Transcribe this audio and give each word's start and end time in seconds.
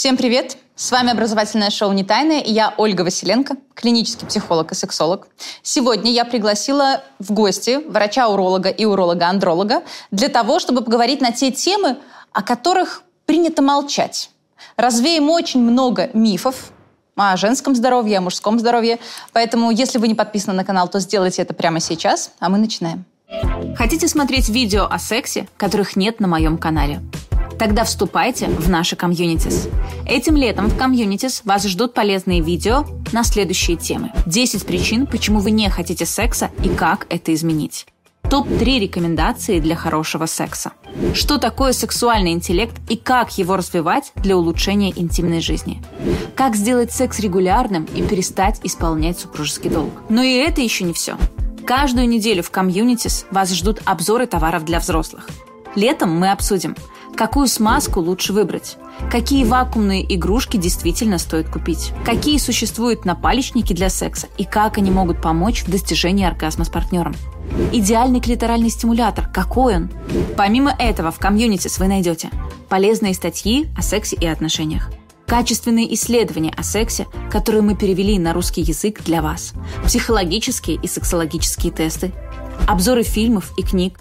Всем 0.00 0.16
привет! 0.16 0.56
С 0.76 0.92
вами 0.92 1.10
образовательное 1.10 1.68
шоу 1.68 1.92
«Не 1.92 2.04
тайное» 2.04 2.40
и 2.40 2.50
я 2.50 2.72
Ольга 2.78 3.02
Василенко, 3.02 3.56
клинический 3.74 4.26
психолог 4.26 4.72
и 4.72 4.74
сексолог. 4.74 5.28
Сегодня 5.60 6.10
я 6.10 6.24
пригласила 6.24 7.04
в 7.18 7.32
гости 7.32 7.86
врача-уролога 7.86 8.70
и 8.70 8.86
уролога-андролога 8.86 9.82
для 10.10 10.28
того, 10.28 10.58
чтобы 10.58 10.80
поговорить 10.80 11.20
на 11.20 11.32
те 11.32 11.50
темы, 11.50 11.98
о 12.32 12.42
которых 12.42 13.02
принято 13.26 13.60
молчать. 13.60 14.30
Развеем 14.78 15.28
очень 15.28 15.60
много 15.60 16.08
мифов, 16.14 16.72
о 17.14 17.36
женском 17.36 17.74
здоровье, 17.74 18.16
о 18.16 18.20
мужском 18.22 18.58
здоровье. 18.58 19.00
Поэтому, 19.34 19.70
если 19.70 19.98
вы 19.98 20.08
не 20.08 20.14
подписаны 20.14 20.54
на 20.54 20.64
канал, 20.64 20.88
то 20.88 20.98
сделайте 20.98 21.42
это 21.42 21.52
прямо 21.52 21.78
сейчас, 21.78 22.30
а 22.38 22.48
мы 22.48 22.56
начинаем. 22.56 23.04
Хотите 23.76 24.08
смотреть 24.08 24.48
видео 24.48 24.86
о 24.90 24.98
сексе, 24.98 25.46
которых 25.58 25.94
нет 25.94 26.20
на 26.20 26.26
моем 26.26 26.56
канале? 26.56 27.02
Тогда 27.60 27.84
вступайте 27.84 28.46
в 28.46 28.70
наши 28.70 28.96
комьюнитис. 28.96 29.68
Этим 30.06 30.34
летом 30.34 30.68
в 30.68 30.78
комьюнитис 30.78 31.42
вас 31.44 31.66
ждут 31.66 31.92
полезные 31.92 32.40
видео 32.40 32.86
на 33.12 33.22
следующие 33.22 33.76
темы. 33.76 34.12
10 34.24 34.64
причин, 34.64 35.06
почему 35.06 35.40
вы 35.40 35.50
не 35.50 35.68
хотите 35.68 36.06
секса 36.06 36.50
и 36.64 36.70
как 36.70 37.06
это 37.10 37.34
изменить. 37.34 37.86
Топ-3 38.30 38.78
рекомендации 38.78 39.60
для 39.60 39.76
хорошего 39.76 40.24
секса. 40.24 40.72
Что 41.12 41.36
такое 41.36 41.74
сексуальный 41.74 42.32
интеллект 42.32 42.74
и 42.88 42.96
как 42.96 43.36
его 43.36 43.56
развивать 43.56 44.12
для 44.14 44.38
улучшения 44.38 44.98
интимной 44.98 45.42
жизни. 45.42 45.82
Как 46.34 46.56
сделать 46.56 46.92
секс 46.92 47.20
регулярным 47.20 47.84
и 47.94 48.00
перестать 48.00 48.58
исполнять 48.62 49.18
супружеский 49.18 49.68
долг. 49.68 49.92
Но 50.08 50.22
и 50.22 50.32
это 50.32 50.62
еще 50.62 50.84
не 50.84 50.94
все. 50.94 51.18
Каждую 51.66 52.08
неделю 52.08 52.42
в 52.42 52.50
комьюнитис 52.50 53.26
вас 53.30 53.52
ждут 53.52 53.82
обзоры 53.84 54.26
товаров 54.26 54.64
для 54.64 54.78
взрослых. 54.78 55.28
Летом 55.76 56.18
мы 56.18 56.32
обсудим, 56.32 56.74
какую 57.16 57.46
смазку 57.46 58.00
лучше 58.00 58.32
выбрать, 58.32 58.76
какие 59.10 59.44
вакуумные 59.44 60.14
игрушки 60.14 60.56
действительно 60.56 61.18
стоит 61.18 61.48
купить, 61.48 61.92
какие 62.04 62.38
существуют 62.38 63.04
напалечники 63.04 63.72
для 63.72 63.88
секса 63.88 64.26
и 64.36 64.44
как 64.44 64.78
они 64.78 64.90
могут 64.90 65.22
помочь 65.22 65.62
в 65.62 65.70
достижении 65.70 66.26
оргазма 66.26 66.64
с 66.64 66.68
партнером. 66.68 67.14
Идеальный 67.72 68.20
клиторальный 68.20 68.70
стимулятор, 68.70 69.28
какой 69.32 69.76
он? 69.76 69.90
Помимо 70.36 70.74
этого, 70.76 71.10
в 71.10 71.18
комьюнити 71.18 71.68
вы 71.78 71.88
найдете 71.88 72.30
полезные 72.68 73.14
статьи 73.14 73.68
о 73.76 73.82
сексе 73.82 74.16
и 74.16 74.26
отношениях, 74.26 74.90
качественные 75.30 75.94
исследования 75.94 76.52
о 76.56 76.64
сексе, 76.64 77.06
которые 77.30 77.62
мы 77.62 77.76
перевели 77.76 78.18
на 78.18 78.32
русский 78.32 78.62
язык 78.62 79.00
для 79.04 79.22
вас, 79.22 79.52
психологические 79.84 80.76
и 80.82 80.88
сексологические 80.88 81.72
тесты, 81.72 82.10
обзоры 82.66 83.04
фильмов 83.04 83.52
и 83.56 83.62
книг, 83.62 84.00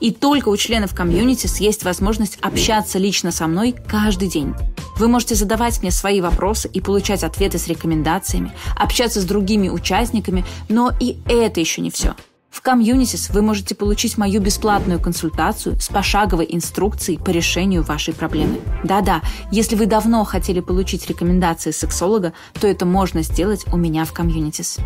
и 0.00 0.12
только 0.12 0.48
у 0.48 0.56
членов 0.56 0.94
комьюнити 0.94 1.46
есть 1.62 1.84
возможность 1.84 2.38
общаться 2.40 2.96
лично 2.98 3.32
со 3.32 3.48
мной 3.48 3.74
каждый 3.86 4.28
день. 4.28 4.54
Вы 4.96 5.08
можете 5.08 5.34
задавать 5.34 5.82
мне 5.82 5.90
свои 5.90 6.22
вопросы 6.22 6.70
и 6.72 6.80
получать 6.80 7.22
ответы 7.22 7.58
с 7.58 7.68
рекомендациями, 7.68 8.52
общаться 8.74 9.20
с 9.20 9.24
другими 9.26 9.68
участниками, 9.68 10.42
но 10.70 10.90
и 10.98 11.18
это 11.28 11.60
еще 11.60 11.82
не 11.82 11.90
все– 11.90 12.14
в 12.52 12.60
Комьюнитис 12.60 13.30
вы 13.30 13.40
можете 13.40 13.74
получить 13.74 14.18
мою 14.18 14.40
бесплатную 14.40 15.00
консультацию 15.00 15.80
с 15.80 15.88
пошаговой 15.88 16.46
инструкцией 16.50 17.18
по 17.18 17.30
решению 17.30 17.82
вашей 17.82 18.12
проблемы. 18.12 18.60
Да-да, 18.84 19.22
если 19.50 19.74
вы 19.74 19.86
давно 19.86 20.22
хотели 20.24 20.60
получить 20.60 21.08
рекомендации 21.08 21.70
сексолога, 21.70 22.34
то 22.60 22.68
это 22.68 22.84
можно 22.84 23.22
сделать 23.22 23.64
у 23.72 23.78
меня 23.78 24.04
в 24.04 24.12
Комьюнитис. 24.12 24.76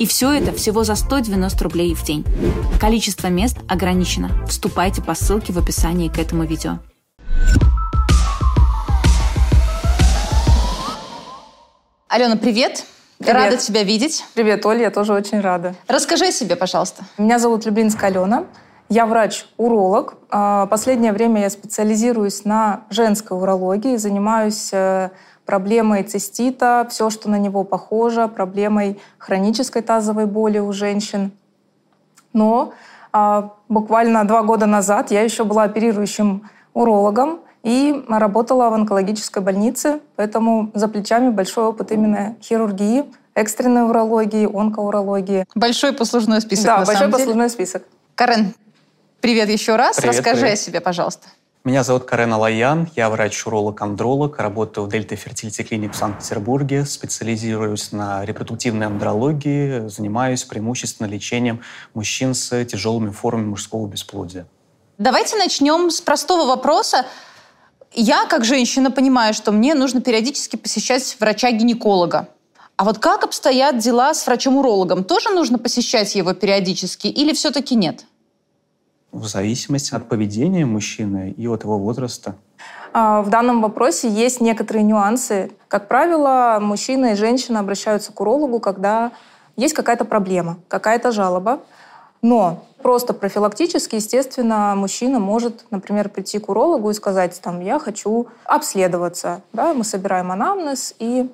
И 0.00 0.06
все 0.06 0.32
это 0.32 0.52
всего 0.52 0.82
за 0.82 0.96
190 0.96 1.62
рублей 1.62 1.94
в 1.94 2.02
день. 2.04 2.24
Количество 2.80 3.28
мест 3.28 3.56
ограничено. 3.68 4.30
Вступайте 4.48 5.00
по 5.00 5.14
ссылке 5.14 5.52
в 5.52 5.58
описании 5.58 6.08
к 6.08 6.18
этому 6.18 6.44
видео. 6.44 6.80
Алена, 12.08 12.36
привет! 12.36 12.84
Привет. 13.22 13.36
Рада 13.36 13.56
тебя 13.56 13.84
видеть. 13.84 14.24
Привет, 14.34 14.66
Оля, 14.66 14.80
я 14.80 14.90
тоже 14.90 15.12
очень 15.12 15.40
рада. 15.40 15.76
Расскажи 15.86 16.26
о 16.26 16.32
себе, 16.32 16.56
пожалуйста. 16.56 17.04
Меня 17.18 17.38
зовут 17.38 17.64
Люблинская 17.64 18.10
Алена. 18.10 18.46
Я 18.88 19.06
врач-уролог. 19.06 20.14
А, 20.28 20.66
последнее 20.66 21.12
время 21.12 21.42
я 21.42 21.48
специализируюсь 21.48 22.44
на 22.44 22.80
женской 22.90 23.38
урологии, 23.38 23.94
занимаюсь 23.94 24.70
э, 24.72 25.10
проблемой 25.46 26.02
цистита, 26.02 26.84
все, 26.90 27.10
что 27.10 27.30
на 27.30 27.38
него 27.38 27.62
похоже, 27.62 28.26
проблемой 28.26 29.00
хронической 29.18 29.82
тазовой 29.82 30.26
боли 30.26 30.58
у 30.58 30.72
женщин. 30.72 31.30
Но 32.32 32.72
а, 33.12 33.52
буквально 33.68 34.24
два 34.26 34.42
года 34.42 34.66
назад 34.66 35.12
я 35.12 35.22
еще 35.22 35.44
была 35.44 35.62
оперирующим 35.62 36.50
урологом 36.74 37.38
и 37.62 38.04
работала 38.08 38.70
в 38.70 38.74
онкологической 38.74 39.42
больнице, 39.42 40.00
поэтому 40.16 40.70
за 40.74 40.88
плечами 40.88 41.30
большой 41.30 41.64
опыт 41.64 41.92
именно 41.92 42.36
хирургии, 42.42 43.04
экстренной 43.34 43.84
урологии, 43.84 44.48
онкоурологии. 44.52 45.46
Большой 45.54 45.92
послужной 45.92 46.40
список, 46.40 46.66
Да, 46.66 46.78
на 46.80 46.86
большой 46.86 46.96
самом 46.96 47.12
послужной 47.12 47.50
список. 47.50 47.84
Карен, 48.14 48.54
привет 49.20 49.48
еще 49.48 49.76
раз. 49.76 49.96
Привет, 49.96 50.16
Расскажи 50.16 50.40
привет. 50.42 50.54
о 50.54 50.56
себе, 50.56 50.80
пожалуйста. 50.80 51.28
Меня 51.64 51.84
зовут 51.84 52.06
Карен 52.06 52.32
Алаян, 52.32 52.90
я 52.96 53.08
врач-уролог-андролог, 53.08 54.36
работаю 54.40 54.84
в 54.84 54.90
Дельта 54.90 55.14
Фертилити 55.14 55.62
Клиник 55.62 55.92
в 55.92 55.96
Санкт-Петербурге, 55.96 56.84
специализируюсь 56.84 57.92
на 57.92 58.24
репродуктивной 58.24 58.86
андрологии, 58.88 59.86
занимаюсь 59.86 60.42
преимущественно 60.42 61.06
лечением 61.06 61.60
мужчин 61.94 62.34
с 62.34 62.64
тяжелыми 62.64 63.10
формами 63.10 63.46
мужского 63.46 63.86
бесплодия. 63.86 64.44
Давайте 64.98 65.36
начнем 65.36 65.90
с 65.90 66.00
простого 66.00 66.48
вопроса. 66.48 67.06
Я, 67.94 68.26
как 68.26 68.44
женщина, 68.44 68.90
понимаю, 68.90 69.34
что 69.34 69.52
мне 69.52 69.74
нужно 69.74 70.00
периодически 70.00 70.56
посещать 70.56 71.16
врача-гинеколога. 71.20 72.28
А 72.76 72.84
вот 72.84 72.98
как 72.98 73.22
обстоят 73.22 73.78
дела 73.78 74.14
с 74.14 74.26
врачом-урологом? 74.26 75.04
Тоже 75.04 75.30
нужно 75.30 75.58
посещать 75.58 76.14
его 76.14 76.32
периодически 76.32 77.06
или 77.06 77.32
все-таки 77.34 77.74
нет? 77.74 78.06
В 79.12 79.26
зависимости 79.26 79.94
от 79.94 80.08
поведения 80.08 80.64
мужчины 80.64 81.34
и 81.36 81.46
от 81.46 81.64
его 81.64 81.78
возраста. 81.78 82.34
А, 82.94 83.20
В 83.22 83.28
данном 83.28 83.60
вопросе 83.60 84.08
есть 84.08 84.40
некоторые 84.40 84.84
нюансы. 84.84 85.52
Как 85.68 85.86
правило, 85.86 86.58
мужчина 86.62 87.12
и 87.12 87.14
женщина 87.14 87.60
обращаются 87.60 88.10
к 88.10 88.20
урологу, 88.20 88.58
когда 88.58 89.12
есть 89.56 89.74
какая-то 89.74 90.06
проблема, 90.06 90.58
какая-то 90.68 91.12
жалоба. 91.12 91.60
Но 92.22 92.64
просто 92.82 93.14
профилактически, 93.14 93.96
естественно, 93.96 94.74
мужчина 94.76 95.18
может, 95.18 95.64
например, 95.70 96.08
прийти 96.08 96.38
к 96.38 96.48
урологу 96.48 96.90
и 96.90 96.94
сказать, 96.94 97.40
там, 97.42 97.60
я 97.60 97.78
хочу 97.78 98.28
обследоваться. 98.44 99.42
Да? 99.52 99.74
Мы 99.74 99.82
собираем 99.82 100.30
анамнез 100.30 100.94
и 101.00 101.28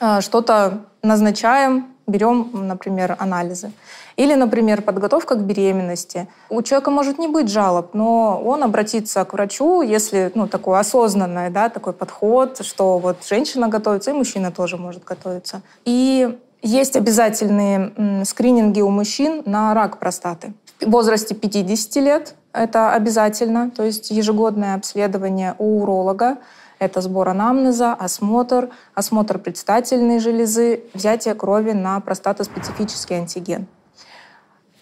э, 0.00 0.20
что-то 0.20 0.80
назначаем, 1.02 1.86
берем, 2.08 2.50
например, 2.52 3.16
анализы. 3.18 3.72
Или, 4.16 4.34
например, 4.34 4.82
подготовка 4.82 5.36
к 5.36 5.44
беременности. 5.44 6.28
У 6.50 6.60
человека 6.62 6.90
может 6.90 7.18
не 7.18 7.28
быть 7.28 7.48
жалоб, 7.48 7.94
но 7.94 8.42
он 8.44 8.62
обратится 8.62 9.24
к 9.24 9.32
врачу, 9.32 9.82
если 9.82 10.32
ну, 10.34 10.46
такой 10.46 10.78
осознанный 10.80 11.48
да, 11.50 11.68
такой 11.68 11.92
подход, 11.92 12.58
что 12.64 12.98
вот 12.98 13.24
женщина 13.24 13.68
готовится, 13.68 14.10
и 14.10 14.14
мужчина 14.14 14.50
тоже 14.50 14.76
может 14.76 15.04
готовиться. 15.04 15.62
И 15.84 16.38
есть 16.62 16.96
обязательные 16.96 18.24
скрининги 18.24 18.80
у 18.80 18.88
мужчин 18.88 19.42
на 19.44 19.74
рак 19.74 19.98
простаты. 19.98 20.54
В 20.80 20.90
возрасте 20.90 21.34
50 21.34 21.96
лет 21.96 22.34
это 22.52 22.92
обязательно, 22.92 23.70
то 23.70 23.82
есть 23.82 24.10
ежегодное 24.10 24.74
обследование 24.74 25.54
у 25.58 25.82
уролога. 25.82 26.38
Это 26.78 27.00
сбор 27.00 27.28
анамнеза, 27.28 27.92
осмотр, 27.92 28.70
осмотр 28.94 29.38
предстательной 29.38 30.18
железы, 30.18 30.82
взятие 30.94 31.34
крови 31.34 31.72
на 31.72 32.00
простатоспецифический 32.00 33.16
антиген. 33.16 33.66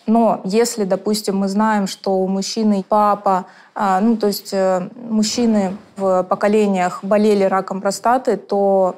Но 0.06 0.40
если, 0.44 0.84
допустим, 0.84 1.36
мы 1.36 1.48
знаем, 1.48 1.86
что 1.86 2.18
у 2.18 2.26
мужчины 2.26 2.84
папа, 2.88 3.46
а, 3.74 4.00
ну 4.00 4.16
то 4.16 4.26
есть 4.26 4.52
э, 4.52 4.88
мужчины 4.96 5.76
в 5.96 6.24
поколениях 6.24 7.04
болели 7.04 7.44
раком 7.44 7.80
простаты, 7.80 8.36
то 8.36 8.96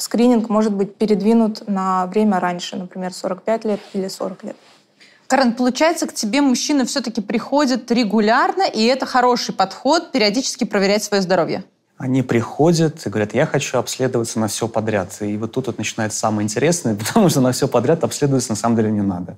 скрининг 0.00 0.48
может 0.48 0.72
быть 0.72 0.96
передвинут 0.96 1.68
на 1.68 2.06
время 2.06 2.40
раньше, 2.40 2.76
например, 2.76 3.12
45 3.12 3.64
лет 3.64 3.80
или 3.92 4.08
40 4.08 4.44
лет. 4.44 4.56
Карен, 5.26 5.52
получается, 5.52 6.08
к 6.08 6.12
тебе 6.12 6.40
мужчины 6.40 6.84
все-таки 6.84 7.20
приходят 7.20 7.90
регулярно, 7.92 8.64
и 8.64 8.84
это 8.84 9.06
хороший 9.06 9.54
подход 9.54 10.10
периодически 10.10 10.64
проверять 10.64 11.04
свое 11.04 11.22
здоровье. 11.22 11.62
Они 11.98 12.22
приходят 12.22 13.06
и 13.06 13.10
говорят, 13.10 13.34
я 13.34 13.46
хочу 13.46 13.78
обследоваться 13.78 14.40
на 14.40 14.48
все 14.48 14.66
подряд. 14.66 15.16
И 15.20 15.36
вот 15.36 15.52
тут 15.52 15.66
вот 15.66 15.78
начинается 15.78 16.18
самое 16.18 16.44
интересное, 16.46 16.94
потому 17.06 17.28
что 17.28 17.40
на 17.40 17.52
все 17.52 17.68
подряд 17.68 18.02
обследоваться 18.02 18.50
на 18.50 18.56
самом 18.56 18.76
деле 18.76 18.90
не 18.90 19.02
надо. 19.02 19.36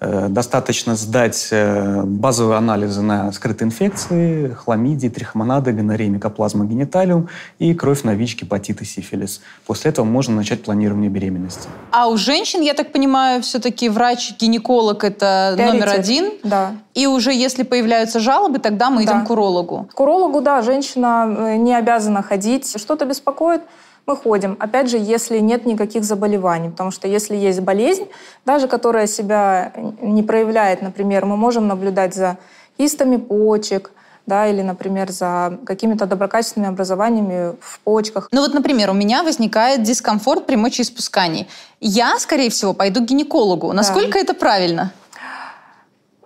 Э, 0.00 0.28
достаточно 0.28 0.94
сдать 0.94 1.48
э, 1.50 2.02
базовые 2.04 2.56
анализы 2.58 3.02
на 3.02 3.32
скрытые 3.32 3.66
инфекции, 3.66 4.50
хламидии, 4.50 5.08
трихомонады, 5.08 5.72
гонорея, 5.72 6.08
микоплазма 6.08 6.66
гениталиум 6.66 7.28
и 7.58 7.74
кровь 7.74 8.04
на 8.04 8.14
ВИЧ, 8.14 8.42
гепатит 8.42 8.80
и 8.80 8.84
сифилис. 8.84 9.40
После 9.66 9.90
этого 9.90 10.06
можно 10.06 10.36
начать 10.36 10.62
планирование 10.62 11.10
беременности. 11.10 11.68
А 11.90 12.06
у 12.08 12.16
женщин, 12.16 12.60
я 12.60 12.74
так 12.74 12.92
понимаю, 12.92 13.42
все-таки 13.42 13.88
врач-гинеколог 13.88 15.02
это 15.02 15.54
Приоритет. 15.56 15.80
номер 15.80 16.00
один. 16.00 16.30
Да. 16.44 16.76
И 16.94 17.08
уже 17.08 17.32
если 17.32 17.64
появляются 17.64 18.20
жалобы, 18.20 18.60
тогда 18.60 18.90
мы 18.90 19.04
да. 19.04 19.10
идем 19.12 19.26
к 19.26 19.30
урологу. 19.30 19.88
К 19.92 19.98
урологу, 19.98 20.40
да, 20.40 20.62
женщина 20.62 21.26
э, 21.36 21.56
не 21.56 21.74
обязана 21.74 22.22
ходить. 22.22 22.80
Что-то 22.80 23.04
беспокоит, 23.04 23.62
мы 24.08 24.16
ходим. 24.16 24.56
Опять 24.58 24.88
же, 24.88 24.96
если 24.96 25.38
нет 25.38 25.66
никаких 25.66 26.02
заболеваний, 26.02 26.70
потому 26.70 26.90
что 26.90 27.06
если 27.06 27.36
есть 27.36 27.60
болезнь, 27.60 28.08
даже 28.46 28.66
которая 28.66 29.06
себя 29.06 29.72
не 30.00 30.22
проявляет, 30.22 30.82
например, 30.82 31.26
мы 31.26 31.36
можем 31.36 31.68
наблюдать 31.68 32.14
за 32.14 32.38
кистами 32.78 33.18
почек, 33.18 33.92
да, 34.26 34.46
или, 34.46 34.62
например, 34.62 35.10
за 35.10 35.58
какими-то 35.64 36.06
доброкачественными 36.06 36.72
образованиями 36.72 37.56
в 37.60 37.80
почках. 37.80 38.28
Ну 38.32 38.40
вот, 38.40 38.54
например, 38.54 38.90
у 38.90 38.94
меня 38.94 39.22
возникает 39.22 39.82
дискомфорт 39.82 40.46
при 40.46 40.56
мочеиспускании. 40.56 41.46
Я, 41.80 42.18
скорее 42.18 42.50
всего, 42.50 42.74
пойду 42.74 43.00
к 43.00 43.04
гинекологу. 43.04 43.72
Насколько 43.72 44.14
да. 44.14 44.20
это 44.20 44.34
правильно? 44.34 44.92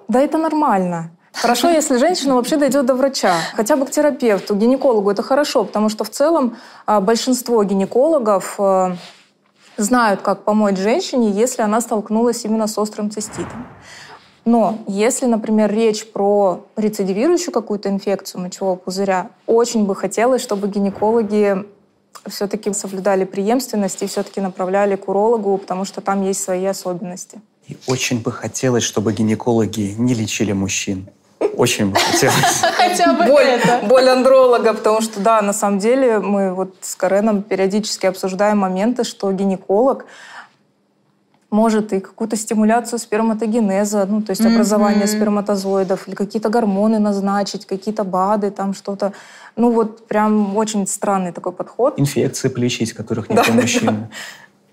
Да, 0.09 0.21
это 0.21 0.39
нормально. 0.39 1.11
Хорошо, 1.33 1.71
если 1.71 1.97
женщина 1.97 2.37
вообще 2.37 2.57
дойдет 2.57 2.87
до 2.87 2.95
врача, 2.95 3.35
хотя 3.55 3.77
бы 3.77 3.87
к 3.87 3.91
терапевту, 3.91 4.55
гинекологу. 4.55 5.11
Это 5.11 5.23
хорошо, 5.23 5.65
потому 5.65 5.89
что 5.89 6.05
в 6.05 6.11
целом 6.11 6.57
а, 6.87 7.01
большинство 7.01 7.65
гинекологов 7.65 8.57
э, 8.59 8.97
знают, 9.77 10.21
как 10.21 10.45
помочь 10.45 10.77
женщине, 10.77 11.31
если 11.31 11.63
она 11.63 11.81
столкнулась 11.81 12.45
именно 12.45 12.67
с 12.67 12.77
острым 12.79 13.11
циститом. 13.11 13.67
Но 14.45 14.79
если, 14.89 15.27
например, 15.27 15.73
речь 15.73 16.07
про 16.11 16.67
рецидивирующую 16.77 17.53
какую-то 17.53 17.89
инфекцию 17.89 18.43
мочевого 18.43 18.77
пузыря, 18.77 19.31
очень 19.47 19.87
бы 19.87 19.95
хотелось, 19.95 20.43
чтобы 20.43 20.69
гинекологи 20.69 21.65
все-таки 22.29 22.73
соблюдали 22.73 23.25
преемственность 23.25 24.03
и 24.03 24.07
все-таки 24.07 24.41
направляли 24.41 24.97
к 24.97 25.09
урологу, 25.09 25.57
потому 25.59 25.85
что 25.85 26.01
там 26.01 26.23
есть 26.23 26.43
свои 26.43 26.67
особенности. 26.67 27.41
И 27.69 27.77
очень 27.87 28.21
бы 28.21 28.33
хотелось, 28.33 28.83
чтобы 28.83 29.13
гинекологи 29.13 29.95
не 29.97 30.15
лечили 30.15 30.53
мужчин. 30.53 31.09
Очень 31.57 31.91
бы 31.91 31.99
хотелось. 31.99 32.61
Хотя 32.77 33.13
бы 33.13 33.25
боль, 33.27 33.45
это. 33.45 33.87
Боль 33.87 34.09
андролога, 34.09 34.75
потому 34.75 35.01
что, 35.01 35.21
да, 35.21 35.43
на 35.43 35.53
самом 35.53 35.79
деле 35.79 36.19
мы 36.19 36.55
вот 36.55 36.75
с 36.81 36.95
Кареном 36.95 37.43
периодически 37.43 38.07
обсуждаем 38.07 38.59
моменты, 38.59 39.05
что 39.05 39.31
гинеколог 39.33 40.07
может 41.51 41.93
и 41.93 42.01
какую-то 42.01 42.35
стимуляцию 42.37 42.99
сперматогенеза, 42.99 44.07
ну, 44.07 44.23
то 44.23 44.31
есть 44.31 44.41
mm-hmm. 44.41 44.55
образование 44.55 45.07
сперматозоидов, 45.07 46.09
или 46.09 46.15
какие-то 46.15 46.49
гормоны 46.49 46.99
назначить, 46.99 47.67
какие-то 47.67 48.05
БАДы, 48.05 48.51
там 48.51 48.73
что-то. 48.73 49.13
Ну, 49.55 49.71
вот 49.71 50.07
прям 50.07 50.57
очень 50.57 50.87
странный 50.87 51.31
такой 51.31 51.53
подход. 51.53 52.01
Инфекции 52.01 52.49
полечить, 52.49 52.95
которых 52.95 53.29
нет 53.29 53.45
да, 53.47 53.53
у 53.53 53.55
мужчин. 53.55 53.87
Да. 53.87 54.09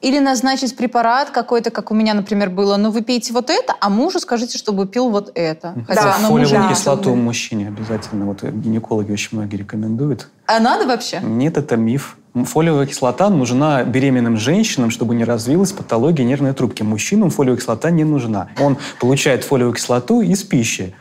Или 0.01 0.19
назначить 0.19 0.77
препарат 0.77 1.29
какой-то, 1.29 1.71
как 1.71 1.91
у 1.91 1.93
меня, 1.93 2.13
например, 2.13 2.49
было, 2.49 2.77
ну 2.77 2.89
вы 2.89 3.01
пейте 3.01 3.33
вот 3.33 3.49
это, 3.49 3.75
а 3.81 3.89
мужу 3.89 4.19
скажите, 4.19 4.57
чтобы 4.57 4.87
пил 4.87 5.09
вот 5.09 5.31
это. 5.35 5.75
Хотя 5.87 6.03
да, 6.03 6.11
фолиевую 6.13 6.63
да. 6.63 6.69
кислоту 6.69 7.15
мужчине 7.15 7.67
обязательно. 7.67 8.25
Вот 8.25 8.43
гинекологи 8.43 9.11
очень 9.11 9.37
многие 9.37 9.57
рекомендуют. 9.57 10.29
А 10.45 10.59
надо 10.59 10.85
вообще? 10.87 11.19
Нет, 11.21 11.57
это 11.57 11.75
миф. 11.75 12.15
Фолиевая 12.33 12.85
кислота 12.85 13.29
нужна 13.29 13.83
беременным 13.83 14.37
женщинам, 14.37 14.91
чтобы 14.91 15.15
не 15.15 15.25
развилась 15.25 15.73
патология 15.73 16.23
нервной 16.23 16.53
трубки. 16.53 16.81
Мужчинам 16.81 17.29
фолиевая 17.29 17.59
кислота 17.59 17.89
не 17.89 18.05
нужна. 18.05 18.49
Он 18.59 18.77
получает 19.01 19.43
фолиевую 19.43 19.75
кислоту 19.75 20.21
из 20.21 20.43
пищи 20.43 20.93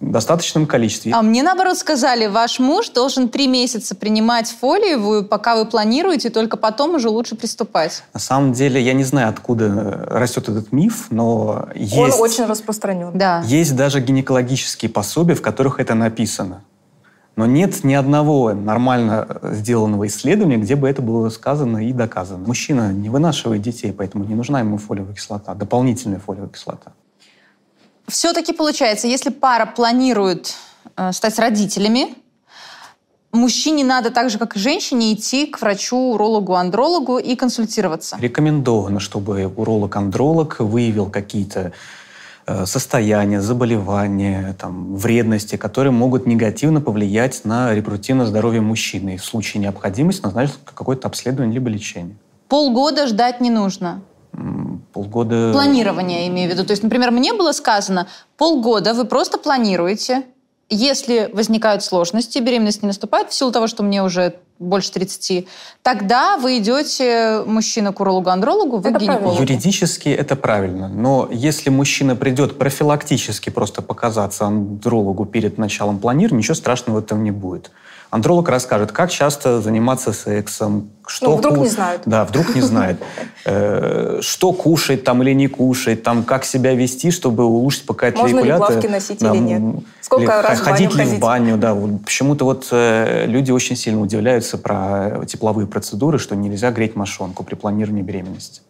достаточном 0.00 0.66
количестве. 0.66 1.12
А 1.12 1.22
мне, 1.22 1.42
наоборот, 1.42 1.78
сказали, 1.78 2.26
ваш 2.26 2.58
муж 2.58 2.90
должен 2.90 3.28
три 3.28 3.46
месяца 3.46 3.94
принимать 3.94 4.48
фолиевую, 4.48 5.24
пока 5.24 5.56
вы 5.56 5.64
планируете, 5.64 6.30
только 6.30 6.56
потом 6.56 6.94
уже 6.94 7.08
лучше 7.08 7.34
приступать. 7.36 8.02
На 8.12 8.20
самом 8.20 8.52
деле, 8.52 8.80
я 8.80 8.92
не 8.92 9.04
знаю, 9.04 9.30
откуда 9.30 10.06
растет 10.10 10.48
этот 10.48 10.72
миф, 10.72 11.06
но 11.10 11.68
есть... 11.74 11.96
Он 11.96 12.12
очень 12.18 12.44
распространен. 12.44 13.16
Да. 13.16 13.42
Есть 13.46 13.74
даже 13.74 14.00
гинекологические 14.00 14.90
пособия, 14.90 15.34
в 15.34 15.42
которых 15.42 15.80
это 15.80 15.94
написано. 15.94 16.62
Но 17.36 17.44
нет 17.44 17.84
ни 17.84 17.92
одного 17.92 18.54
нормально 18.54 19.40
сделанного 19.42 20.06
исследования, 20.06 20.56
где 20.56 20.74
бы 20.74 20.88
это 20.88 21.02
было 21.02 21.28
сказано 21.28 21.86
и 21.86 21.92
доказано. 21.92 22.46
Мужчина 22.46 22.92
не 22.92 23.10
вынашивает 23.10 23.60
детей, 23.60 23.92
поэтому 23.92 24.24
не 24.24 24.34
нужна 24.34 24.60
ему 24.60 24.78
фолиевая 24.78 25.14
кислота, 25.14 25.54
дополнительная 25.54 26.18
фолиевая 26.18 26.48
кислота. 26.50 26.92
Все-таки 28.08 28.52
получается, 28.52 29.08
если 29.08 29.30
пара 29.30 29.66
планирует 29.66 30.54
э, 30.96 31.12
стать 31.12 31.38
родителями, 31.38 32.14
мужчине 33.32 33.84
надо 33.84 34.10
так 34.10 34.30
же, 34.30 34.38
как 34.38 34.56
и 34.56 34.60
женщине, 34.60 35.12
идти 35.12 35.46
к 35.46 35.60
врачу, 35.60 35.96
урологу, 35.96 36.54
андрологу 36.54 37.18
и 37.18 37.34
консультироваться. 37.34 38.16
Рекомендовано, 38.20 39.00
чтобы 39.00 39.46
уролог-андролог 39.46 40.60
выявил 40.60 41.10
какие-то 41.10 41.72
э, 42.46 42.64
состояния, 42.64 43.40
заболевания, 43.40 44.56
там, 44.58 44.96
вредности, 44.96 45.56
которые 45.56 45.90
могут 45.90 46.26
негативно 46.26 46.80
повлиять 46.80 47.44
на 47.44 47.74
репродуктивное 47.74 48.26
здоровье 48.26 48.60
мужчины. 48.60 49.16
И 49.16 49.18
в 49.18 49.24
случае 49.24 49.62
необходимости 49.62 50.22
назначить 50.22 50.54
какое-то 50.64 51.08
обследование 51.08 51.54
либо 51.54 51.68
лечение. 51.68 52.16
Полгода 52.48 53.08
ждать 53.08 53.40
не 53.40 53.50
нужно 53.50 54.00
полгода... 54.92 55.52
Планирование, 55.52 56.22
я 56.22 56.28
имею 56.28 56.50
в 56.50 56.52
виду. 56.52 56.64
То 56.64 56.72
есть, 56.72 56.82
например, 56.82 57.10
мне 57.10 57.32
было 57.32 57.52
сказано, 57.52 58.08
полгода 58.36 58.94
вы 58.94 59.04
просто 59.04 59.38
планируете, 59.38 60.24
если 60.68 61.30
возникают 61.32 61.84
сложности, 61.84 62.38
беременность 62.40 62.82
не 62.82 62.88
наступает 62.88 63.30
в 63.30 63.34
силу 63.34 63.52
того, 63.52 63.68
что 63.68 63.82
мне 63.82 64.02
уже 64.02 64.34
больше 64.58 64.90
30, 64.92 65.46
тогда 65.82 66.38
вы 66.38 66.58
идете 66.58 67.42
мужчина 67.46 67.92
к 67.92 68.00
урологу-андрологу, 68.00 68.78
вы 68.78 68.90
это 68.90 68.98
к 68.98 69.02
гинекологу. 69.02 69.40
Юридически 69.40 70.08
это 70.08 70.34
правильно. 70.34 70.88
Но 70.88 71.28
если 71.30 71.70
мужчина 71.70 72.16
придет 72.16 72.58
профилактически 72.58 73.50
просто 73.50 73.82
показаться 73.82 74.46
андрологу 74.46 75.24
перед 75.26 75.58
началом 75.58 75.98
планирования, 75.98 76.38
ничего 76.38 76.54
страшного 76.54 77.00
в 77.00 77.04
этом 77.04 77.22
не 77.22 77.30
будет. 77.30 77.70
Андролог 78.10 78.48
расскажет, 78.48 78.92
как 78.92 79.10
часто 79.10 79.60
заниматься 79.60 80.12
сексом, 80.12 80.90
что 81.06 81.30
ну, 81.30 81.36
вдруг 81.36 81.56
ку... 81.56 81.60
не 81.62 81.68
знают. 81.68 82.02
Да, 82.06 82.24
вдруг 82.24 82.54
не 82.54 82.60
знает. 82.60 82.98
Э, 83.48 84.18
что 84.22 84.52
кушать 84.52 85.04
там 85.04 85.22
или 85.22 85.32
не 85.32 85.46
кушать, 85.46 86.02
там, 86.02 86.24
как 86.24 86.44
себя 86.44 86.74
вести, 86.74 87.12
чтобы 87.12 87.44
улучшить 87.44 87.86
показатели 87.86 88.22
Можно 88.22 88.40
ли 88.40 88.56
плавки 88.56 88.86
носить 88.88 89.22
или 89.22 89.36
нет? 89.36 89.84
Сколько 90.00 90.42
раз 90.42 90.58
ходить 90.58 90.92
ли 90.96 91.04
в 91.04 91.20
баню, 91.20 91.56
да. 91.56 91.76
Почему-то 92.04 92.44
вот 92.44 92.66
э, 92.72 93.26
люди 93.26 93.52
очень 93.52 93.76
сильно 93.76 94.00
удивляются 94.00 94.58
про 94.58 95.24
тепловые 95.26 95.68
процедуры, 95.68 96.18
что 96.18 96.34
нельзя 96.34 96.72
греть 96.72 96.96
мошонку 96.96 97.44
при 97.44 97.54
планировании 97.54 98.02
беременности. 98.02 98.62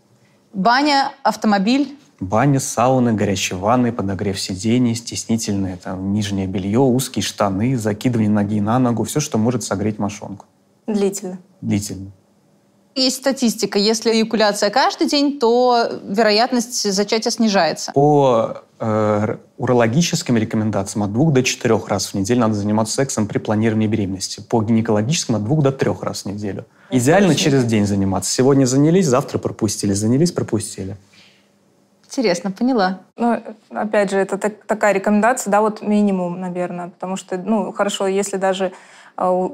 Баня, 0.53 1.13
автомобиль? 1.23 1.97
Баня, 2.19 2.61
сауны, 2.61 3.13
горячие 3.13 3.59
ванны, 3.59 3.93
подогрев 3.93 4.41
сидений, 4.41 4.95
стеснительное 4.95 5.77
там, 5.77 6.13
нижнее 6.13 6.47
белье, 6.47 6.81
узкие 6.81 7.23
штаны, 7.23 7.77
закидывание 7.77 8.31
ноги 8.31 8.61
на 8.61 8.79
ногу, 8.79 9.05
все, 9.05 9.21
что 9.21 9.37
может 9.37 9.63
согреть 9.63 9.99
мошонку. 9.99 10.47
Длительно. 10.87 11.39
Длительно. 11.61 12.13
Есть 12.95 13.17
статистика. 13.17 13.79
Если 13.79 14.11
эякуляция 14.11 14.71
каждый 14.71 15.07
день, 15.07 15.39
то 15.39 15.87
вероятность 16.09 16.91
зачатия 16.91 17.31
снижается. 17.31 17.93
По 17.93 18.63
э, 18.79 19.37
урологическим 19.59 20.39
рекомендациям 20.39 21.03
от 21.03 21.13
двух 21.13 21.35
до 21.35 21.43
четырех 21.43 21.89
раз 21.89 22.07
в 22.07 22.15
неделю 22.15 22.41
надо 22.41 22.55
заниматься 22.55 22.95
сексом 22.95 23.27
при 23.27 23.37
планировании 23.37 23.87
беременности. 23.87 24.41
По 24.41 24.63
гинекологическим 24.63 25.37
от 25.37 25.45
двух 25.45 25.63
до 25.63 25.73
трех 25.73 26.03
раз 26.03 26.23
в 26.23 26.27
неделю. 26.27 26.65
Идеально 26.91 27.35
через 27.35 27.65
день 27.65 27.87
заниматься. 27.87 28.33
Сегодня 28.33 28.65
занялись, 28.65 29.07
завтра 29.07 29.37
пропустили. 29.37 29.93
Занялись, 29.93 30.33
пропустили. 30.33 30.97
Интересно, 32.17 32.51
поняла. 32.51 33.01
Ну, 33.19 33.43
опять 33.69 34.11
же, 34.11 34.17
это 34.17 34.39
так, 34.39 34.65
такая 34.65 34.95
рекомендация, 34.95 35.51
да, 35.51 35.61
вот 35.61 35.83
минимум, 35.83 36.41
наверное, 36.41 36.89
потому 36.89 37.17
что, 37.17 37.37
ну, 37.37 37.73
хорошо, 37.73 38.07
если 38.07 38.39
даже 38.39 38.73
а, 39.19 39.51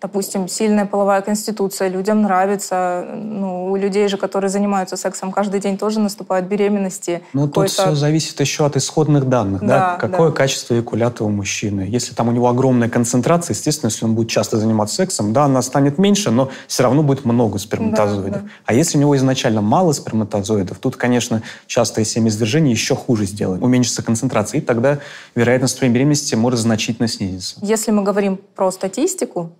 допустим, 0.00 0.48
сильная 0.48 0.86
половая 0.86 1.20
конституция, 1.22 1.88
людям 1.88 2.22
нравится. 2.22 3.04
Ну, 3.14 3.70
у 3.70 3.76
людей 3.76 4.08
же, 4.08 4.16
которые 4.16 4.48
занимаются 4.48 4.96
сексом 4.96 5.32
каждый 5.32 5.60
день, 5.60 5.76
тоже 5.76 5.98
наступают 5.98 6.46
беременности. 6.46 7.22
Ну, 7.32 7.48
тут 7.48 7.70
все 7.70 7.94
зависит 7.94 8.38
еще 8.40 8.64
от 8.64 8.76
исходных 8.76 9.28
данных. 9.28 9.60
Да, 9.60 9.66
да? 9.66 9.96
Какое 9.96 10.30
да. 10.30 10.36
качество 10.36 10.74
эякулята 10.74 11.24
у 11.24 11.28
мужчины. 11.28 11.86
Если 11.88 12.14
там 12.14 12.28
у 12.28 12.32
него 12.32 12.48
огромная 12.48 12.88
концентрация, 12.88 13.54
естественно, 13.54 13.90
если 13.90 14.04
он 14.04 14.14
будет 14.14 14.28
часто 14.28 14.58
заниматься 14.58 14.96
сексом, 14.96 15.32
да, 15.32 15.44
она 15.44 15.62
станет 15.62 15.98
меньше, 15.98 16.30
но 16.30 16.50
все 16.68 16.84
равно 16.84 17.02
будет 17.02 17.24
много 17.24 17.58
сперматозоидов. 17.58 18.30
Да, 18.30 18.38
да. 18.40 18.50
А 18.66 18.74
если 18.74 18.98
у 18.98 19.00
него 19.00 19.16
изначально 19.16 19.62
мало 19.62 19.92
сперматозоидов, 19.92 20.78
тут, 20.78 20.96
конечно, 20.96 21.42
частое 21.66 22.04
семяизвержение 22.04 22.72
еще 22.72 22.94
хуже 22.94 23.26
сделает. 23.26 23.62
Уменьшится 23.62 24.02
концентрация, 24.02 24.58
и 24.58 24.60
тогда 24.60 24.98
вероятность 25.34 25.76
твоей 25.78 25.92
беременности 25.92 26.36
может 26.36 26.60
значительно 26.60 27.08
снизиться. 27.08 27.56
Если 27.62 27.90
мы 27.90 28.04
говорим 28.04 28.38
про 28.54 28.70
статистику, 28.70 29.50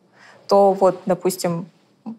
то 0.48 0.72
вот, 0.72 1.00
допустим, 1.06 1.66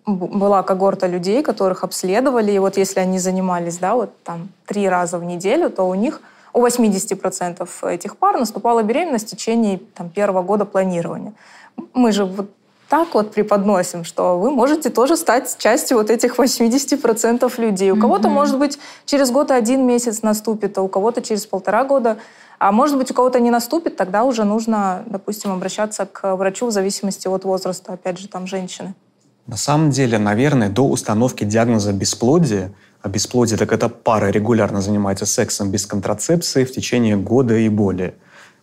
была 0.05 0.63
когорта 0.63 1.07
людей, 1.07 1.41
которых 1.43 1.83
обследовали, 1.83 2.51
и 2.51 2.59
вот 2.59 2.77
если 2.77 2.99
они 2.99 3.19
занимались, 3.19 3.77
да, 3.77 3.95
вот 3.95 4.11
там 4.23 4.49
три 4.65 4.87
раза 4.87 5.17
в 5.17 5.23
неделю, 5.23 5.69
то 5.69 5.83
у 5.83 5.95
них 5.95 6.21
у 6.53 6.65
80% 6.65 7.67
этих 7.89 8.17
пар 8.17 8.39
наступала 8.39 8.83
беременность 8.83 9.27
в 9.27 9.31
течение 9.31 9.79
там, 9.95 10.09
первого 10.09 10.43
года 10.43 10.65
планирования. 10.65 11.33
Мы 11.93 12.11
же 12.11 12.25
вот 12.25 12.49
так 12.89 13.13
вот 13.13 13.31
преподносим, 13.31 14.03
что 14.03 14.39
вы 14.39 14.49
можете 14.49 14.89
тоже 14.89 15.15
стать 15.15 15.55
частью 15.59 15.97
вот 15.97 16.09
этих 16.09 16.39
80% 16.39 17.61
людей. 17.61 17.91
У 17.91 17.95
mm-hmm. 17.95 18.01
кого-то, 18.01 18.29
может 18.29 18.57
быть, 18.57 18.79
через 19.05 19.29
год 19.29 19.51
один 19.51 19.85
месяц 19.85 20.23
наступит, 20.23 20.77
а 20.77 20.81
у 20.81 20.87
кого-то 20.87 21.21
через 21.21 21.45
полтора 21.45 21.83
года. 21.83 22.17
А 22.57 22.71
может 22.71 22.97
быть, 22.97 23.11
у 23.11 23.13
кого-то 23.13 23.39
не 23.39 23.51
наступит, 23.51 23.95
тогда 23.95 24.23
уже 24.23 24.43
нужно, 24.43 25.03
допустим, 25.05 25.51
обращаться 25.51 26.05
к 26.05 26.35
врачу 26.35 26.65
в 26.65 26.71
зависимости 26.71 27.27
от 27.27 27.45
возраста, 27.45 27.93
опять 27.93 28.17
же, 28.17 28.27
там, 28.27 28.47
женщины. 28.47 28.95
На 29.45 29.55
самом 29.55 29.91
деле, 29.91 30.17
наверное, 30.17 30.69
до 30.69 30.85
установки 30.85 31.43
диагноза 31.43 31.93
бесплодия, 31.93 32.73
а 33.01 33.07
бесплодие 33.07 33.57
так 33.57 33.71
это 33.71 33.87
пара 33.87 34.27
регулярно 34.27 34.81
занимается 34.81 35.25
сексом 35.25 35.71
без 35.71 35.85
контрацепции 35.85 36.65
в 36.65 36.71
течение 36.71 37.15
года 37.15 37.55
и 37.55 37.69
более. 37.69 38.15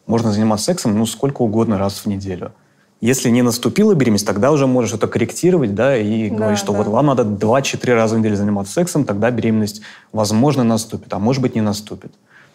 Можно 0.07 0.33
заниматься 0.33 0.67
сексом 0.67 0.99
ну, 0.99 1.07
сколько 1.07 1.43
угодно 1.43 1.79
раз 1.79 2.01
в 2.01 2.07
неделю. 2.07 2.53
Если 3.01 3.29
не 3.29 3.43
наступила 3.43 3.95
беременность, 3.95 4.27
тогда 4.27 4.51
уже 4.51 4.67
можешь 4.67 4.95
это 4.95 5.07
корректировать, 5.07 5.75
да, 5.75 5.97
и 5.97 6.31
да, 6.31 6.37
говорить, 6.37 6.59
что 6.59 6.73
да. 6.73 6.79
вот 6.79 6.87
вам 6.87 7.07
надо 7.07 7.25
2-4 7.25 7.95
раза 7.95 8.17
в 8.17 8.19
неделю 8.19 8.37
заниматься 8.37 8.73
сексом, 8.73 9.05
тогда 9.05 9.31
беременность, 9.31 9.83
возможно, 10.13 10.65
наступит, 10.65 11.13
а 11.13 11.19
может 11.19 11.43
быть, 11.43 11.55
не 11.55 11.61
наступит. 11.61 12.13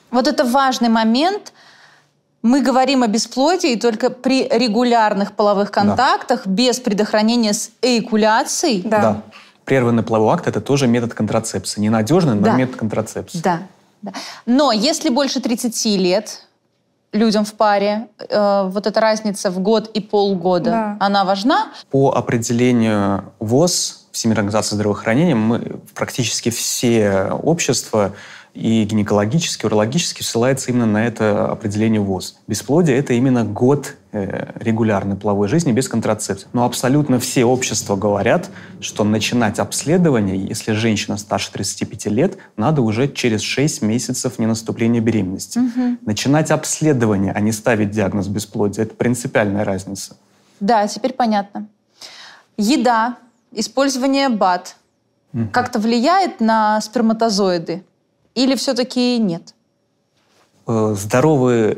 Вот 0.10 0.28
это 0.28 0.44
важный 0.44 0.90
момент. 0.90 1.54
Мы 2.42 2.62
говорим 2.62 3.04
о 3.04 3.08
бесплодии 3.08 3.76
только 3.76 4.10
при 4.10 4.48
регулярных 4.48 5.34
половых 5.34 5.70
контактах, 5.70 6.42
да. 6.46 6.52
без 6.52 6.80
предохранения 6.80 7.54
с 7.54 7.70
эякуляцией. 7.84 8.82
Да. 8.82 9.02
да. 9.02 9.22
Прерванный 9.64 10.02
половой 10.02 10.34
акт– 10.34 10.48
это 10.48 10.60
тоже 10.60 10.88
метод 10.88 11.14
контрацепции. 11.14 11.80
Ненадежный, 11.82 12.34
но 12.34 12.42
да. 12.42 12.54
метод 12.54 12.78
контрацепции. 12.78 13.40
Да. 13.44 13.60
да. 14.02 14.14
Но 14.48 14.72
если 14.72 15.10
больше 15.10 15.40
30 15.40 15.86
лет, 15.98 16.48
людям 17.14 17.46
в 17.46 17.54
паре, 17.54 18.08
э, 18.18 18.70
вот 18.70 18.88
эта 18.88 19.00
разница 19.00 19.52
в 19.52 19.60
год 19.60 19.90
и 19.94 20.00
полгода, 20.00 20.72
да. 20.72 20.98
она 21.00 21.26
важна? 21.26 21.68
По 21.90 22.12
определению 22.12 23.26
ВОЗ, 23.40 24.08
Всемирной 24.12 24.42
организации 24.42 24.76
здравоохранения, 24.76 25.36
мы 25.36 25.80
практически 25.94 26.50
все 26.50 27.32
общества 27.44 28.14
и 28.54 28.84
гинекологически, 28.84 29.66
урологически 29.66 30.24
ссылается 30.24 30.72
именно 30.72 30.86
на 30.86 31.06
это 31.06 31.50
определение 31.50 32.02
ВОЗ. 32.02 32.38
Бесплодие– 32.48 32.98
это 33.00 33.14
именно 33.14 33.46
год 33.46 33.96
э, 34.12 34.52
регулярной 34.56 35.16
половой 35.16 35.48
жизни 35.48 35.72
без 35.72 35.88
контрацепции. 35.88 36.48
Но 36.52 36.66
абсолютно 36.66 37.20
все 37.20 37.46
общества 37.46 37.96
говорят, 37.96 38.50
что 38.82 39.04
начинать 39.06 39.60
обследование, 39.60 40.38
если 40.38 40.74
женщина 40.74 41.18
старше 41.18 41.52
35 41.54 42.06
лет, 42.08 42.38
надо 42.58 42.82
уже 42.82 43.08
через 43.08 43.42
6 43.42 43.84
месяцев 43.84 44.38
не 44.38 44.48
наступления 44.48 45.00
беременности. 45.00 45.60
Угу. 45.60 45.98
Начинать 46.06 46.52
обследование, 46.52 47.32
а 47.32 47.40
не 47.40 47.54
ставить 47.54 47.92
диагноз 47.92 48.28
бесплодия– 48.28 48.84
это 48.86 48.96
принципиальная 48.96 49.64
разница. 49.64 50.18
Да, 50.60 50.86
теперь 50.88 51.14
понятно. 51.14 51.68
Еда, 52.58 53.18
использование 53.54 54.28
БАД 54.30 54.76
как-то 55.54 55.80
влияет 55.80 56.42
на 56.42 56.82
сперматозоиды? 56.82 57.84
Или 58.36 58.56
все-таки 58.56 59.18
нет? 59.18 59.54
Э, 60.68 60.96
здоровая, 60.98 61.78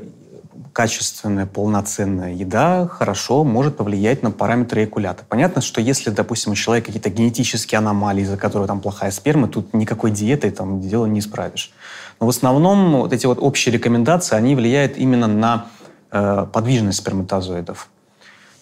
качественная, 0.71 1.45
полноценная 1.45 2.33
еда 2.33 2.87
хорошо 2.87 3.43
может 3.43 3.77
повлиять 3.77 4.23
на 4.23 4.31
параметры 4.31 4.81
эякулята. 4.81 5.23
Понятно, 5.27 5.61
что 5.61 5.81
если, 5.81 6.09
допустим, 6.09 6.51
у 6.51 6.55
человека 6.55 6.87
какие-то 6.87 7.09
генетические 7.09 7.77
аномалии, 7.77 8.23
из-за 8.23 8.37
которых 8.37 8.67
там 8.67 8.81
плохая 8.81 9.11
сперма, 9.11 9.47
тут 9.47 9.73
никакой 9.73 10.11
диетой 10.11 10.51
там 10.51 10.81
дело 10.81 11.05
не 11.05 11.19
исправишь. 11.19 11.71
Но 12.19 12.25
в 12.25 12.29
основном 12.29 12.97
вот 12.97 13.13
эти 13.13 13.25
вот 13.25 13.39
общие 13.39 13.73
рекомендации, 13.73 14.35
они 14.35 14.55
влияют 14.55 14.97
именно 14.97 15.27
на 15.27 15.67
э, 16.11 16.47
подвижность 16.51 16.99
сперматозоидов 16.99 17.89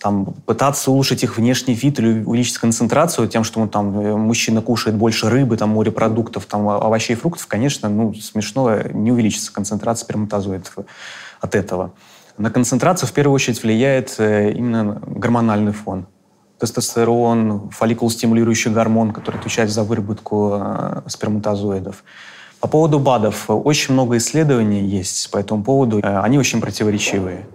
там, 0.02 0.34
пытаться 0.46 0.92
улучшить 0.92 1.24
их 1.24 1.38
внешний 1.38 1.76
вид 1.76 2.00
или 2.00 2.24
увеличить 2.24 2.58
концентрацию 2.58 3.28
тем, 3.28 3.44
что 3.44 3.68
там, 3.68 4.00
э, 4.00 4.16
мужчина 4.16 4.62
кушает 4.62 4.98
больше 4.98 5.30
рыбы, 5.30 5.58
там, 5.58 5.70
морепродуктов, 5.70 6.46
там, 6.46 6.68
овощей 6.68 7.16
и 7.16 7.20
фруктов, 7.20 7.46
конечно, 7.48 7.88
ну, 7.88 8.14
смешно, 8.16 8.80
не 8.94 9.12
увеличится 9.12 9.54
концентрация 9.54 10.06
сперматозоидов 10.06 10.80
от 11.40 11.56
этого. 11.56 11.94
На 12.38 12.50
концентрацию 12.50 13.08
в 13.08 13.14
первую 13.14 13.36
очередь 13.36 13.62
влияет 13.62 14.16
э, 14.18 14.52
именно 14.52 15.02
гормональный 15.06 15.72
фон. 15.72 16.08
Тестостерон, 16.60 17.70
фолликул-стимулирующий 17.72 18.72
гормон, 18.72 19.12
который 19.12 19.38
отвечает 19.38 19.70
за 19.70 19.84
выработку 19.84 20.58
э, 20.60 21.02
сперматозоидов. 21.08 22.04
По 22.60 22.68
поводу 22.68 23.00
БАДов. 23.00 23.46
Очень 23.50 23.94
много 23.94 24.18
исследований 24.18 24.82
есть 24.82 25.30
по 25.32 25.38
этому 25.38 25.64
поводу. 25.64 26.00
Они 26.04 26.38
очень 26.38 26.62
противоречивые. 26.62 27.46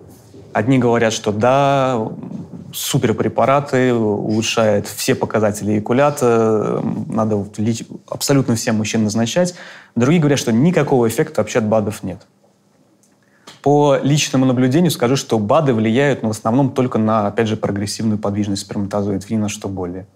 Одни 0.57 0.79
говорят, 0.79 1.13
что 1.13 1.33
да, 1.33 2.09
суперпрепараты 2.73 3.93
улучшают 3.93 4.87
все 4.87 5.15
показатели 5.15 5.73
эякулята, 5.73 6.83
надо 7.09 7.45
абсолютно 8.09 8.55
всем 8.55 8.77
мужчин 8.77 9.05
назначать. 9.05 9.55
Другие 9.97 10.19
говорят, 10.19 10.39
что 10.39 10.53
никакого 10.53 11.09
эффекта 11.09 11.43
вообще 11.43 11.59
от 11.59 11.67
БАДов 11.67 12.03
нет. 12.03 12.23
По 13.61 13.99
личному 14.03 14.47
наблюдению 14.47 14.91
скажу, 14.91 15.17
что 15.17 15.39
БАДы 15.39 15.75
влияют 15.75 16.23
ну, 16.23 16.29
в 16.29 16.33
основном 16.33 16.73
только 16.73 16.97
на, 16.97 17.27
опять 17.27 17.49
же, 17.49 17.59
прогрессивную 17.59 18.19
подвижность 18.19 18.63
сперматозоидов, 18.63 19.29
ни 19.29 19.37
на 19.37 19.51
что 19.51 19.69
более. 19.69 20.07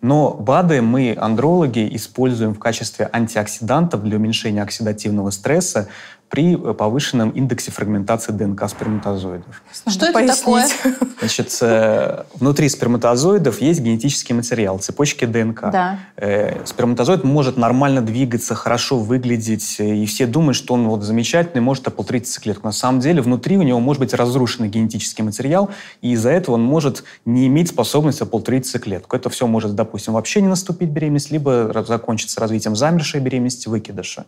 Но 0.00 0.34
БАДы 0.34 0.82
мы, 0.82 1.16
андрологи, 1.18 1.88
используем 1.96 2.54
в 2.54 2.60
качестве 2.60 3.10
антиоксидантов 3.12 4.04
для 4.04 4.18
уменьшения 4.18 4.62
оксидативного 4.62 5.30
стресса 5.30 5.88
при 6.34 6.56
повышенном 6.56 7.30
индексе 7.30 7.70
фрагментации 7.70 8.32
ДНК 8.32 8.68
сперматозоидов. 8.68 9.62
Что 9.86 10.06
это 10.06 10.26
такое? 10.26 10.66
Значит, 11.20 11.56
э, 11.60 12.24
внутри 12.34 12.68
сперматозоидов 12.68 13.60
есть 13.60 13.80
генетический 13.80 14.34
материал, 14.34 14.80
цепочки 14.80 15.26
ДНК. 15.26 15.70
Да. 15.70 16.00
Э, 16.16 16.64
сперматозоид 16.64 17.22
может 17.22 17.56
нормально 17.56 18.02
двигаться, 18.02 18.56
хорошо 18.56 18.98
выглядеть, 18.98 19.76
э, 19.78 19.94
и 19.94 20.06
все 20.06 20.26
думают, 20.26 20.56
что 20.56 20.74
он 20.74 20.88
вот 20.88 21.04
замечательный, 21.04 21.60
может 21.60 21.86
оплодотворить 21.86 22.24
яйцеклетку. 22.24 22.66
На 22.66 22.72
самом 22.72 22.98
деле 22.98 23.22
внутри 23.22 23.56
у 23.56 23.62
него 23.62 23.78
может 23.78 24.00
быть 24.00 24.12
разрушенный 24.12 24.68
генетический 24.68 25.22
материал, 25.22 25.70
и 26.02 26.14
из-за 26.14 26.30
этого 26.30 26.56
он 26.56 26.64
может 26.64 27.04
не 27.24 27.46
иметь 27.46 27.68
способности 27.68 28.24
оплодотворить 28.24 28.64
яйцеклетку. 28.64 29.14
Это 29.14 29.30
все 29.30 29.46
может, 29.46 29.76
допустим, 29.76 30.14
вообще 30.14 30.40
не 30.40 30.48
наступить 30.48 30.88
беременность, 30.88 31.30
либо 31.30 31.84
закончиться 31.86 32.40
развитием 32.40 32.74
замершей 32.74 33.20
беременности, 33.20 33.68
выкидыша. 33.68 34.24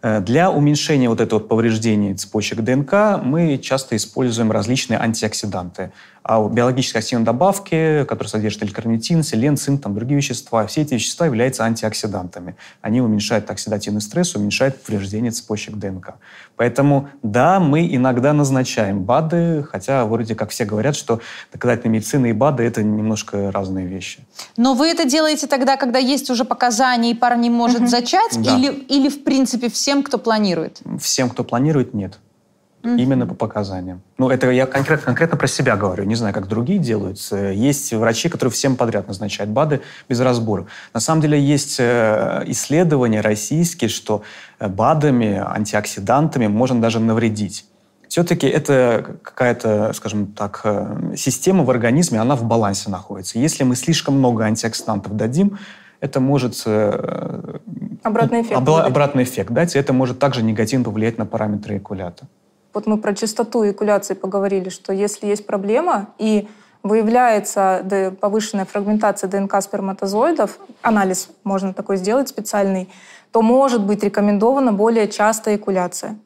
Э, 0.00 0.20
для 0.20 0.50
уменьшения 0.50 1.08
вот 1.08 1.20
этого 1.20 1.40
повреждения 1.40 2.14
цепочек 2.14 2.60
ДНК 2.60 3.20
мы 3.22 3.58
часто 3.58 3.96
используем 3.96 4.52
различные 4.52 4.98
антиоксиданты. 4.98 5.92
А 6.28 6.46
биологические 6.46 6.98
активные 6.98 7.24
добавки, 7.24 8.04
которые 8.04 8.28
содержат 8.28 8.62
L-карнитин, 8.62 9.22
селен, 9.22 9.56
цинк, 9.56 9.80
там 9.82 9.94
другие 9.94 10.18
вещества, 10.18 10.66
все 10.66 10.82
эти 10.82 10.92
вещества 10.92 11.24
являются 11.24 11.64
антиоксидантами. 11.64 12.54
Они 12.82 13.00
уменьшают 13.00 13.50
оксидативный 13.50 14.02
стресс, 14.02 14.34
уменьшают 14.34 14.82
повреждение 14.82 15.30
цепочек 15.30 15.76
ДНК. 15.76 16.16
Поэтому, 16.56 17.08
да, 17.22 17.60
мы 17.60 17.88
иногда 17.94 18.34
назначаем 18.34 19.04
БАДы, 19.04 19.64
хотя 19.70 20.04
вроде 20.04 20.34
как 20.34 20.50
все 20.50 20.66
говорят, 20.66 20.96
что 20.96 21.22
доказательная 21.50 21.94
медицина 21.94 22.26
и 22.26 22.34
БАДы– 22.34 22.62
это 22.64 22.82
немножко 22.82 23.50
разные 23.50 23.86
вещи. 23.86 24.20
Но 24.58 24.74
вы 24.74 24.88
это 24.88 25.06
делаете 25.06 25.46
тогда, 25.46 25.78
когда 25.78 25.98
есть 25.98 26.28
уже 26.28 26.44
показания, 26.44 27.12
и 27.12 27.14
пара 27.14 27.36
не 27.36 27.48
может 27.48 27.80
угу. 27.80 27.86
зачать? 27.86 28.36
Да. 28.36 28.54
Или, 28.54 28.70
или, 28.70 29.08
в 29.08 29.24
принципе, 29.24 29.70
всем, 29.70 30.02
кто 30.02 30.18
планирует? 30.18 30.82
Всем, 31.00 31.30
кто 31.30 31.42
планирует, 31.42 31.94
нет. 31.94 32.18
Mm-hmm. 32.88 33.02
Именно 33.02 33.26
по 33.26 33.34
показаниям. 33.34 34.00
Ну, 34.16 34.30
это 34.30 34.50
я 34.50 34.64
конкретно, 34.66 35.04
конкретно 35.04 35.36
про 35.36 35.46
себя 35.46 35.76
говорю. 35.76 36.04
Не 36.04 36.14
знаю, 36.14 36.32
как 36.32 36.48
другие 36.48 36.78
делают. 36.78 37.18
Есть 37.30 37.92
врачи, 37.92 38.28
которые 38.30 38.50
всем 38.50 38.76
подряд 38.76 39.08
назначают 39.08 39.50
БАДы 39.50 39.82
без 40.08 40.20
разбора. 40.20 40.66
На 40.94 41.00
самом 41.00 41.20
деле 41.20 41.38
есть 41.38 41.76
э, 41.78 42.44
исследования 42.46 43.20
российские, 43.20 43.90
что 43.90 44.22
э, 44.58 44.68
БАДами, 44.68 45.36
антиоксидантами 45.36 46.46
можно 46.46 46.80
даже 46.80 46.98
навредить. 46.98 47.66
Все-таки 48.08 48.46
это 48.46 49.16
какая-то, 49.22 49.92
скажем 49.92 50.28
так, 50.28 50.62
э, 50.64 51.14
система 51.14 51.64
в 51.64 51.70
организме, 51.70 52.20
она 52.20 52.36
в 52.36 52.44
балансе 52.44 52.88
находится. 52.88 53.38
Если 53.38 53.64
мы 53.64 53.76
слишком 53.76 54.16
много 54.18 54.44
антиоксидантов 54.44 55.14
дадим, 55.14 55.58
это 56.00 56.20
может... 56.20 56.64
Обратный 58.02 58.42
эффект. 58.42 58.60
Обла- 58.60 58.82
обратный 58.82 59.24
эффект 59.24 59.50
дать, 59.50 59.74
и 59.74 59.78
это 59.78 59.92
может 59.92 60.18
также 60.20 60.42
негативно 60.42 60.84
повлиять 60.84 61.18
на 61.18 61.26
параметры 61.26 61.76
экулята. 61.76 62.28
Вот 62.74 62.86
мы 62.86 62.98
про 62.98 63.14
частоту 63.14 63.64
эякуляции 63.64 64.14
поговорили, 64.14 64.68
что 64.68 64.92
если 64.92 65.26
есть 65.26 65.46
проблема 65.46 66.08
и 66.18 66.48
выявляется 66.82 67.84
повышенная 68.20 68.64
фрагментация 68.64 69.28
ДНК 69.28 69.60
сперматозоидов, 69.60 70.58
анализ 70.82 71.28
можно 71.44 71.74
такой 71.74 71.96
сделать 71.96 72.28
специальный, 72.28 72.88
то 73.32 73.42
может 73.42 73.84
быть 73.84 74.02
рекомендована 74.02 74.72
более 74.72 75.08
частая 75.08 75.54
эякуляция. 75.56 76.16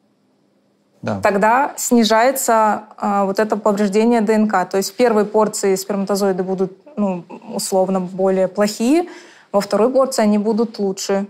Да. 1.01 1.19
Тогда 1.21 1.73
снижается 1.75 2.83
а, 2.95 3.25
вот 3.25 3.37
это 3.37 3.57
повреждение 3.57 4.21
ДНК. 4.21 4.69
То 4.69 4.77
есть 4.77 4.91
в 4.91 4.95
первой 4.95 5.25
порции 5.25 5.75
сперматозоиды 5.75 6.43
будут 6.43 6.77
ну, 6.95 7.25
условно 7.53 7.99
более 7.99 8.47
плохие, 8.47 9.09
во 9.51 9.59
второй 9.59 9.91
порции 9.91 10.21
они 10.21 10.37
будут 10.37 10.79
лучше. 10.79 11.27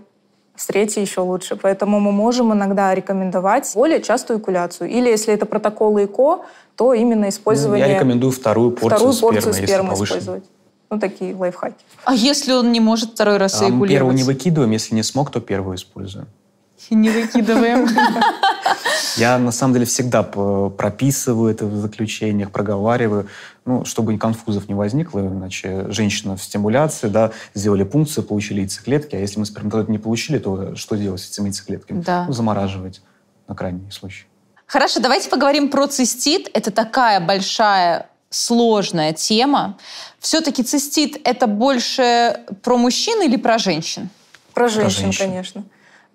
С 0.56 0.66
третьей 0.66 1.02
еще 1.02 1.20
лучше. 1.20 1.56
Поэтому 1.56 2.00
мы 2.00 2.12
можем 2.12 2.52
иногда 2.52 2.94
рекомендовать 2.94 3.70
более 3.74 4.00
частую 4.00 4.38
экуляцию. 4.38 4.88
Или 4.88 5.08
если 5.08 5.34
это 5.34 5.46
протокол 5.46 5.98
ЭКО, 5.98 6.40
то 6.76 6.94
именно 6.94 7.28
использование... 7.28 7.84
Ну, 7.84 7.90
я 7.92 7.98
рекомендую 7.98 8.32
вторую 8.32 8.70
порцию 8.70 9.12
вторую 9.12 9.20
порцию 9.20 9.52
спермы, 9.52 9.66
спермы 9.66 9.90
если 9.90 9.94
повышен. 9.94 10.18
использовать. 10.18 10.44
Ну, 10.90 10.98
такие 11.00 11.34
лайфхаки. 11.34 11.76
А 12.04 12.14
если 12.14 12.52
он 12.52 12.70
не 12.70 12.80
может 12.80 13.12
второй 13.12 13.38
раз 13.38 13.54
А, 13.54 13.64
мы 13.64 13.70
эякулировать? 13.70 13.90
первую 13.90 14.14
не 14.14 14.22
выкидываем, 14.22 14.70
если 14.70 14.94
не 14.94 15.02
смог, 15.02 15.30
то 15.30 15.40
первую 15.40 15.76
используем. 15.76 16.26
Не 16.90 17.10
выкидываем. 17.10 17.88
Я, 19.16 19.38
на 19.38 19.52
самом 19.52 19.74
деле, 19.74 19.86
всегда 19.86 20.22
прописываю 20.22 21.50
это 21.50 21.66
в 21.66 21.76
заключениях, 21.76 22.50
проговариваю, 22.50 23.28
ну, 23.64 23.84
чтобы 23.84 24.16
конфузов 24.18 24.68
не 24.68 24.74
возникло, 24.74 25.20
иначе 25.20 25.86
женщина 25.90 26.36
в 26.36 26.42
стимуляции, 26.42 27.08
да, 27.08 27.32
сделали 27.54 27.84
пункцию, 27.84 28.24
получили 28.24 28.60
яйцеклетки, 28.60 29.14
а 29.14 29.18
если 29.18 29.38
мы 29.38 29.46
сперматозоид 29.46 29.88
не 29.88 29.98
получили, 29.98 30.38
то 30.38 30.74
что 30.76 30.96
делать 30.96 31.20
с 31.20 31.30
этими 31.30 31.46
яйцеклетками? 31.46 32.02
Да. 32.02 32.24
Ну, 32.26 32.32
замораживать 32.32 33.02
на 33.46 33.54
крайний 33.54 33.90
случай. 33.90 34.26
Хорошо, 34.66 35.00
давайте 35.00 35.28
поговорим 35.28 35.68
про 35.68 35.86
цистит. 35.86 36.50
Это 36.54 36.70
такая 36.70 37.20
большая 37.20 38.08
сложная 38.30 39.12
тема. 39.12 39.78
Все-таки 40.18 40.62
цистит– 40.62 41.20
это 41.24 41.46
больше 41.46 42.40
про 42.62 42.76
мужчин 42.76 43.22
или 43.22 43.36
про 43.36 43.58
женщин? 43.58 44.08
Про 44.52 44.68
женщин, 44.68 45.04
женщин. 45.04 45.26
конечно. 45.26 45.64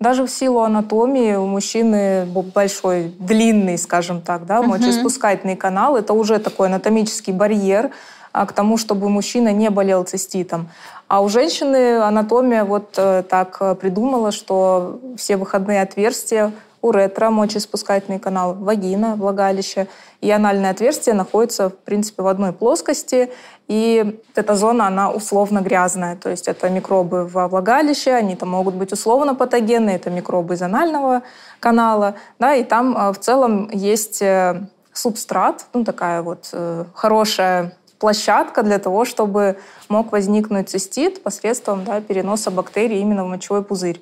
Даже 0.00 0.24
в 0.24 0.30
силу 0.30 0.60
анатомии 0.60 1.34
у 1.34 1.44
мужчины 1.44 2.24
большой, 2.24 3.12
длинный, 3.18 3.76
скажем 3.76 4.22
так, 4.22 4.46
да, 4.46 4.62
мочеиспускательный 4.62 5.56
канал. 5.56 5.94
Это 5.94 6.14
уже 6.14 6.38
такой 6.38 6.68
анатомический 6.68 7.34
барьер 7.34 7.90
а, 8.32 8.46
к 8.46 8.52
тому, 8.52 8.78
чтобы 8.78 9.10
мужчина 9.10 9.52
не 9.52 9.68
болел 9.68 10.04
циститом. 10.04 10.70
А 11.06 11.20
у 11.20 11.28
женщины 11.28 11.98
анатомия 11.98 12.64
вот 12.64 12.94
э, 12.96 13.24
так 13.28 13.58
э, 13.60 13.74
придумала, 13.74 14.32
что 14.32 15.00
все 15.18 15.36
выходные 15.36 15.82
отверстия 15.82 16.52
уретра, 16.82 17.30
мочеиспускательный 17.30 18.18
канал, 18.18 18.54
вагина, 18.54 19.14
влагалище 19.16 19.86
и 20.20 20.30
анальное 20.30 20.70
отверстие 20.70 21.14
находятся, 21.14 21.70
в 21.70 21.76
принципе, 21.76 22.22
в 22.22 22.26
одной 22.26 22.52
плоскости. 22.52 23.30
И 23.68 24.20
эта 24.34 24.54
зона, 24.54 24.86
она 24.86 25.10
условно 25.10 25.60
грязная. 25.60 26.16
То 26.16 26.30
есть 26.30 26.48
это 26.48 26.68
микробы 26.68 27.26
во 27.26 27.48
влагалище, 27.48 28.12
они 28.12 28.36
там 28.36 28.50
могут 28.50 28.74
быть 28.74 28.92
условно 28.92 29.34
патогенные, 29.34 29.96
это 29.96 30.10
микробы 30.10 30.54
из 30.54 30.62
анального 30.62 31.22
канала. 31.60 32.14
Да, 32.38 32.54
и 32.54 32.64
там 32.64 32.96
э, 32.96 33.12
в 33.12 33.18
целом 33.18 33.70
есть 33.72 34.22
э, 34.22 34.62
субстрат, 34.92 35.66
ну 35.72 35.84
такая 35.84 36.22
вот 36.22 36.48
э, 36.52 36.84
хорошая 36.94 37.76
площадка 37.98 38.62
для 38.62 38.78
того, 38.78 39.04
чтобы 39.04 39.58
мог 39.88 40.10
возникнуть 40.10 40.70
цистит 40.70 41.22
посредством 41.22 41.84
да, 41.84 42.00
переноса 42.00 42.50
бактерий 42.50 43.00
именно 43.00 43.24
в 43.24 43.28
мочевой 43.28 43.62
пузырь. 43.62 44.00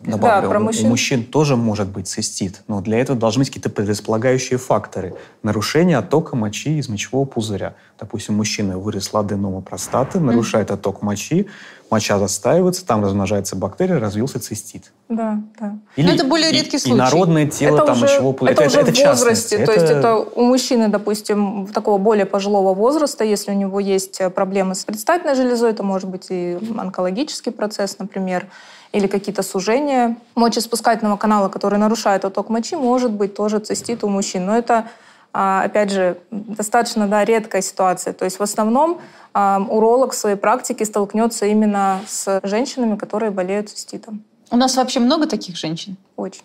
Добавлю, 0.00 0.48
про 0.48 0.58
у- 0.58 0.62
мужчин. 0.62 0.86
у 0.86 0.88
мужчин 0.88 1.24
тоже 1.24 1.56
может 1.56 1.88
быть 1.88 2.08
цистит, 2.08 2.62
но 2.68 2.80
для 2.80 2.98
этого 2.98 3.18
должны 3.18 3.40
быть 3.40 3.48
какие-то 3.48 3.68
предрасполагающие 3.68 4.58
факторы. 4.58 5.14
Нарушение 5.42 5.98
оттока 5.98 6.36
мочи 6.36 6.78
из 6.78 6.88
мочевого 6.88 7.26
пузыря. 7.26 7.74
Допустим, 7.98 8.34
у 8.34 8.38
мужчины 8.38 8.78
выросла 8.78 9.20
аденома 9.20 9.60
простаты, 9.60 10.18
нарушает 10.18 10.70
отток 10.70 11.02
мочи, 11.02 11.48
моча 11.90 12.18
застаивается, 12.18 12.86
там 12.86 13.04
размножается 13.04 13.56
бактерия, 13.56 13.98
развился 13.98 14.40
цистит. 14.40 14.90
Да, 15.10 15.42
да. 15.60 15.76
Но 15.98 16.10
это 16.10 16.24
более 16.24 16.50
редкий 16.50 16.78
и, 16.78 16.80
случай. 16.80 16.96
народное 16.96 17.46
тело 17.46 17.76
это 17.76 17.86
там 17.86 17.96
уже, 17.96 18.06
мочевого 18.06 18.32
пузыря. 18.32 18.52
это, 18.54 18.66
уже 18.66 18.82
в 18.84 18.92
частность. 18.94 19.52
возрасте. 19.52 19.66
То 19.66 19.72
есть 19.72 19.84
это 19.84 20.16
у 20.16 20.44
мужчины, 20.44 20.88
допустим, 20.88 21.66
такого 21.66 21.98
более 21.98 22.24
пожилого 22.24 22.72
возраста, 22.72 23.22
если 23.22 23.50
у 23.50 23.54
него 23.54 23.78
есть 23.80 24.18
э, 24.20 24.30
проблемы 24.30 24.74
с 24.74 24.84
предстательной 24.84 25.34
железой, 25.34 25.72
это 25.72 25.82
может 25.82 26.08
быть 26.08 26.28
и 26.30 26.56
онкологический 26.78 27.52
процесс, 27.52 27.98
например, 27.98 28.46
или 28.92 29.06
какие-то 29.06 29.42
сужения 29.42 30.16
мочеиспускательного 30.34 31.16
канала, 31.16 31.48
которые 31.48 31.78
нарушают 31.78 32.24
отток 32.24 32.48
мочи, 32.48 32.76
может 32.76 33.12
быть 33.12 33.34
тоже 33.34 33.58
цистит 33.58 34.02
у 34.04 34.08
мужчин. 34.08 34.46
Но 34.46 34.56
это, 34.56 34.88
а, 35.32 35.62
опять 35.62 35.90
же, 35.90 36.18
достаточно 36.30 37.06
да, 37.06 37.24
редкая 37.24 37.62
ситуация. 37.62 38.12
То 38.12 38.24
есть 38.24 38.38
в 38.38 38.42
основном 38.42 39.00
уролог 39.32 40.12
в 40.12 40.16
своей 40.16 40.36
практике 40.36 40.84
столкнется 40.84 41.46
именно 41.46 42.00
с 42.08 42.40
женщинами, 42.42 42.96
которые 42.96 43.30
болеют 43.30 43.68
циститом. 43.68 44.24
У 44.50 44.56
нас 44.56 44.76
вообще 44.76 44.98
много 44.98 45.26
таких 45.28 45.56
женщин? 45.56 45.96
Очень. 46.16 46.42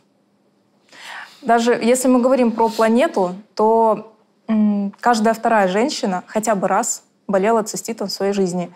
Даже 1.41 1.73
если 1.73 2.07
мы 2.07 2.21
говорим 2.21 2.51
про 2.51 2.69
планету, 2.69 3.35
то 3.55 4.13
м, 4.47 4.93
каждая 4.99 5.33
вторая 5.33 5.67
женщина 5.67 6.23
хотя 6.27 6.53
бы 6.53 6.67
раз 6.67 7.03
болела 7.27 7.63
циститом 7.63 8.07
в 8.07 8.11
своей 8.11 8.33
жизни. 8.33 8.71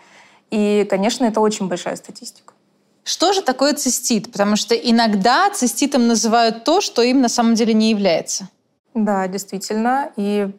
И, 0.50 0.84
конечно, 0.90 1.24
это 1.24 1.40
очень 1.40 1.68
большая 1.68 1.94
статистика. 1.94 2.52
Что 3.04 3.32
же 3.32 3.42
такое 3.42 3.74
цистит? 3.74 4.30
Потому 4.30 4.56
что 4.56 4.74
иногда 4.74 5.50
циститом 5.50 6.06
называют 6.06 6.64
то, 6.64 6.80
что 6.80 7.02
им 7.02 7.20
на 7.20 7.28
самом 7.28 7.54
деле 7.54 7.74
не 7.74 7.90
является. 7.90 8.48
Да, 8.94 9.26
действительно. 9.26 10.10
И 10.16 10.50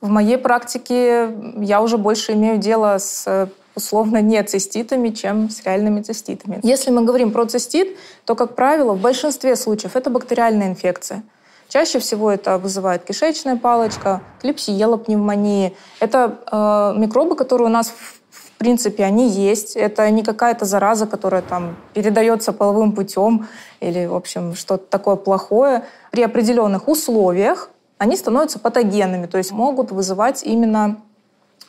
в 0.00 0.08
моей 0.08 0.38
практике 0.38 1.30
я 1.58 1.82
уже 1.82 1.98
больше 1.98 2.32
имею 2.32 2.58
дело 2.58 2.98
с 2.98 3.50
условно 3.74 4.20
не 4.20 4.42
циститами, 4.42 5.10
чем 5.10 5.50
с 5.50 5.62
реальными 5.64 6.02
циститами. 6.02 6.58
Если 6.62 6.90
мы 6.90 7.04
говорим 7.04 7.30
про 7.30 7.46
цистит, 7.46 7.96
то, 8.24 8.34
как 8.34 8.56
правило, 8.56 8.94
в 8.94 9.00
большинстве 9.00 9.54
случаев 9.56 9.94
это 9.94 10.10
бактериальная 10.10 10.68
инфекция. 10.68 11.22
Чаще 11.68 11.98
всего 11.98 12.30
это 12.30 12.58
вызывает 12.58 13.04
кишечная 13.04 13.56
палочка, 13.56 14.22
клепсиела 14.40 14.96
пневмонии. 14.96 15.76
Это 16.00 16.38
э, 16.50 16.98
микробы, 16.98 17.36
которые 17.36 17.68
у 17.68 17.70
нас 17.70 17.88
в 17.88 18.17
в 18.58 18.60
принципе, 18.60 19.04
они 19.04 19.28
есть. 19.28 19.76
Это 19.76 20.10
не 20.10 20.24
какая-то 20.24 20.64
зараза, 20.64 21.06
которая 21.06 21.42
там 21.42 21.76
передается 21.94 22.52
половым 22.52 22.90
путем 22.90 23.46
или, 23.78 24.06
в 24.06 24.16
общем, 24.16 24.56
что-то 24.56 24.84
такое 24.90 25.14
плохое. 25.14 25.84
При 26.10 26.24
определенных 26.24 26.88
условиях 26.88 27.70
они 27.98 28.16
становятся 28.16 28.58
патогенными, 28.58 29.26
то 29.26 29.38
есть 29.38 29.52
могут 29.52 29.92
вызывать 29.92 30.42
именно 30.42 31.00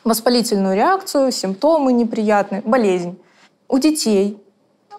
воспалительную 0.03 0.75
реакцию, 0.75 1.31
симптомы 1.31 1.93
неприятные, 1.93 2.63
болезнь. 2.65 3.19
У 3.67 3.77
детей, 3.77 4.41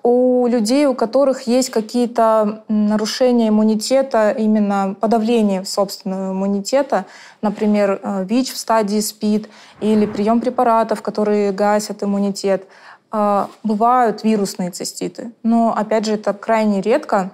у 0.03 0.47
людей, 0.47 0.87
у 0.87 0.95
которых 0.95 1.43
есть 1.43 1.71
какие-то 1.71 2.65
нарушения 2.69 3.49
иммунитета, 3.49 4.31
именно 4.31 4.97
подавление 4.99 5.65
собственного 5.65 6.33
иммунитета, 6.33 7.05
например, 7.43 8.01
э, 8.03 8.25
ВИЧ 8.25 8.53
в 8.53 8.57
стадии 8.57 9.01
СПИД 9.01 9.49
или 9.81 10.07
прием 10.07 10.41
препаратов, 10.41 11.03
которые 11.03 11.53
гасят 11.53 12.03
иммунитет, 12.03 12.67
э, 13.13 13.47
бывают 13.63 14.25
вирусные 14.25 14.71
циститы. 14.71 15.33
Но, 15.43 15.75
опять 15.77 16.07
же, 16.07 16.15
это 16.15 16.33
крайне 16.33 16.81
редко. 16.81 17.31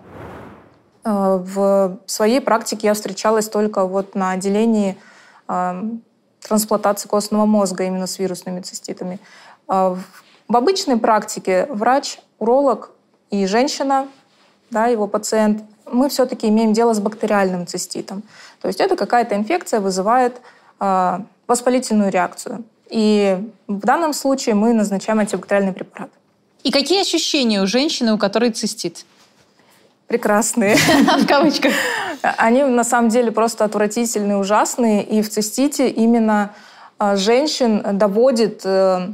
Э, 1.04 1.38
В 1.40 1.98
своей 2.06 2.40
практике 2.40 2.88
я 2.88 2.94
встречалась 2.94 3.48
только 3.48 3.86
вот 3.86 4.14
на 4.14 4.32
отделении 4.32 4.96
трансплантации 6.40 7.08
костного 7.08 7.46
мозга 7.46 7.84
именно 7.84 8.08
с 8.08 8.18
вирусными 8.18 8.60
циститами. 8.60 9.20
А 9.68 9.96
в 10.48 10.56
обычной 10.56 10.96
практике 10.96 11.66
врач, 11.70 12.18
уролог 12.38 12.90
и 13.30 13.46
женщина, 13.46 14.08
да, 14.70 14.86
его 14.86 15.06
пациент, 15.06 15.62
мы 15.90 16.08
все-таки 16.08 16.48
имеем 16.48 16.72
дело 16.72 16.92
с 16.92 17.00
бактериальным 17.00 17.66
циститом. 17.66 18.22
То 18.60 18.68
есть 18.68 18.80
это 18.80 18.96
какая-то 18.96 19.34
инфекция 19.36 19.80
вызывает 19.80 20.40
э, 20.80 21.18
воспалительную 21.46 22.10
реакцию. 22.10 22.64
И 22.90 23.38
в 23.66 23.80
данном 23.80 24.12
случае 24.12 24.54
мы 24.54 24.72
назначаем 24.72 25.20
антибактериальный 25.20 25.72
препарат. 25.72 26.10
И 26.62 26.70
какие 26.70 27.00
ощущения 27.00 27.62
у 27.62 27.66
женщины, 27.66 28.12
у 28.12 28.18
которой 28.18 28.50
цистит? 28.50 29.04
Прекрасные. 30.08 30.76
В 31.20 31.26
кавычках. 31.26 31.72
Они 32.22 32.62
на 32.64 32.84
самом 32.84 33.08
деле 33.08 33.30
просто 33.30 33.64
отвратительные, 33.64 34.36
ужасные. 34.36 35.04
И 35.04 35.22
в 35.22 35.28
цистите 35.28 35.88
именно 35.88 36.54
э, 36.98 37.16
женщин 37.16 37.82
доводит, 37.98 38.62
э, 38.64 39.08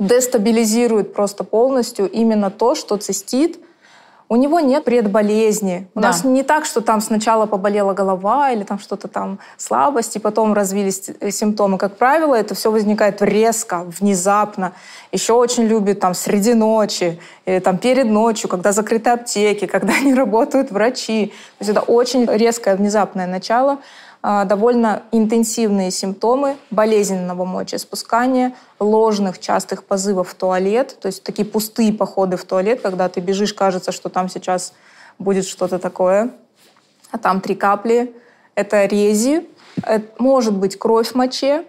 дестабилизирует 0.00 1.12
просто 1.12 1.44
полностью 1.44 2.10
именно 2.10 2.50
то, 2.50 2.74
что 2.74 2.96
цистит, 2.96 3.60
у 4.32 4.36
него 4.36 4.60
нет 4.60 4.84
предболезни. 4.84 5.88
У 5.94 6.00
Да. 6.00 6.08
нас 6.08 6.22
не 6.24 6.44
так, 6.44 6.64
что 6.64 6.80
там 6.80 7.00
сначала 7.00 7.46
поболела 7.46 7.94
голова 7.94 8.52
или 8.52 8.62
там 8.62 8.78
что-то 8.78 9.08
там 9.08 9.40
слабость, 9.56 10.14
и 10.14 10.20
потом 10.20 10.52
развились 10.54 11.10
э, 11.20 11.30
симптомы. 11.32 11.78
Как 11.78 11.96
правило, 11.96 12.36
это 12.36 12.54
все 12.54 12.70
возникает 12.70 13.20
резко, 13.22 13.84
внезапно. 14.00 14.72
Еще 15.10 15.32
очень 15.32 15.64
любят 15.64 15.98
там 15.98 16.14
среди 16.14 16.54
ночи, 16.54 17.18
или 17.44 17.58
там 17.58 17.76
перед 17.76 18.06
ночью, 18.06 18.48
когда 18.48 18.70
закрыты 18.70 19.10
аптеки, 19.10 19.66
когда 19.74 19.98
не 19.98 20.14
работают 20.14 20.70
врачи. 20.70 21.32
То 21.58 21.64
есть 21.64 21.70
это 21.76 21.80
очень 21.80 22.24
резкое, 22.26 22.76
внезапное 22.76 23.26
начало 23.26 23.78
довольно 24.22 25.02
интенсивные 25.12 25.90
симптомы 25.90 26.56
болезненного 26.70 27.46
мочеиспускания, 27.46 28.54
ложных 28.78 29.38
частых 29.38 29.84
позывов 29.84 30.30
в 30.30 30.34
туалет, 30.34 30.98
то 31.00 31.06
есть 31.06 31.22
такие 31.22 31.46
пустые 31.48 31.92
походы 31.92 32.36
в 32.36 32.44
туалет, 32.44 32.82
когда 32.82 33.08
ты 33.08 33.20
бежишь, 33.20 33.54
кажется, 33.54 33.92
что 33.92 34.10
там 34.10 34.28
сейчас 34.28 34.74
будет 35.18 35.46
что-то 35.46 35.78
такое, 35.78 36.30
а 37.10 37.18
там 37.18 37.40
три 37.40 37.54
капли. 37.54 38.14
Это 38.54 38.84
рези, 38.84 39.48
это 39.82 40.06
может 40.18 40.54
быть 40.54 40.78
кровь 40.78 41.08
в 41.08 41.14
моче, 41.14 41.64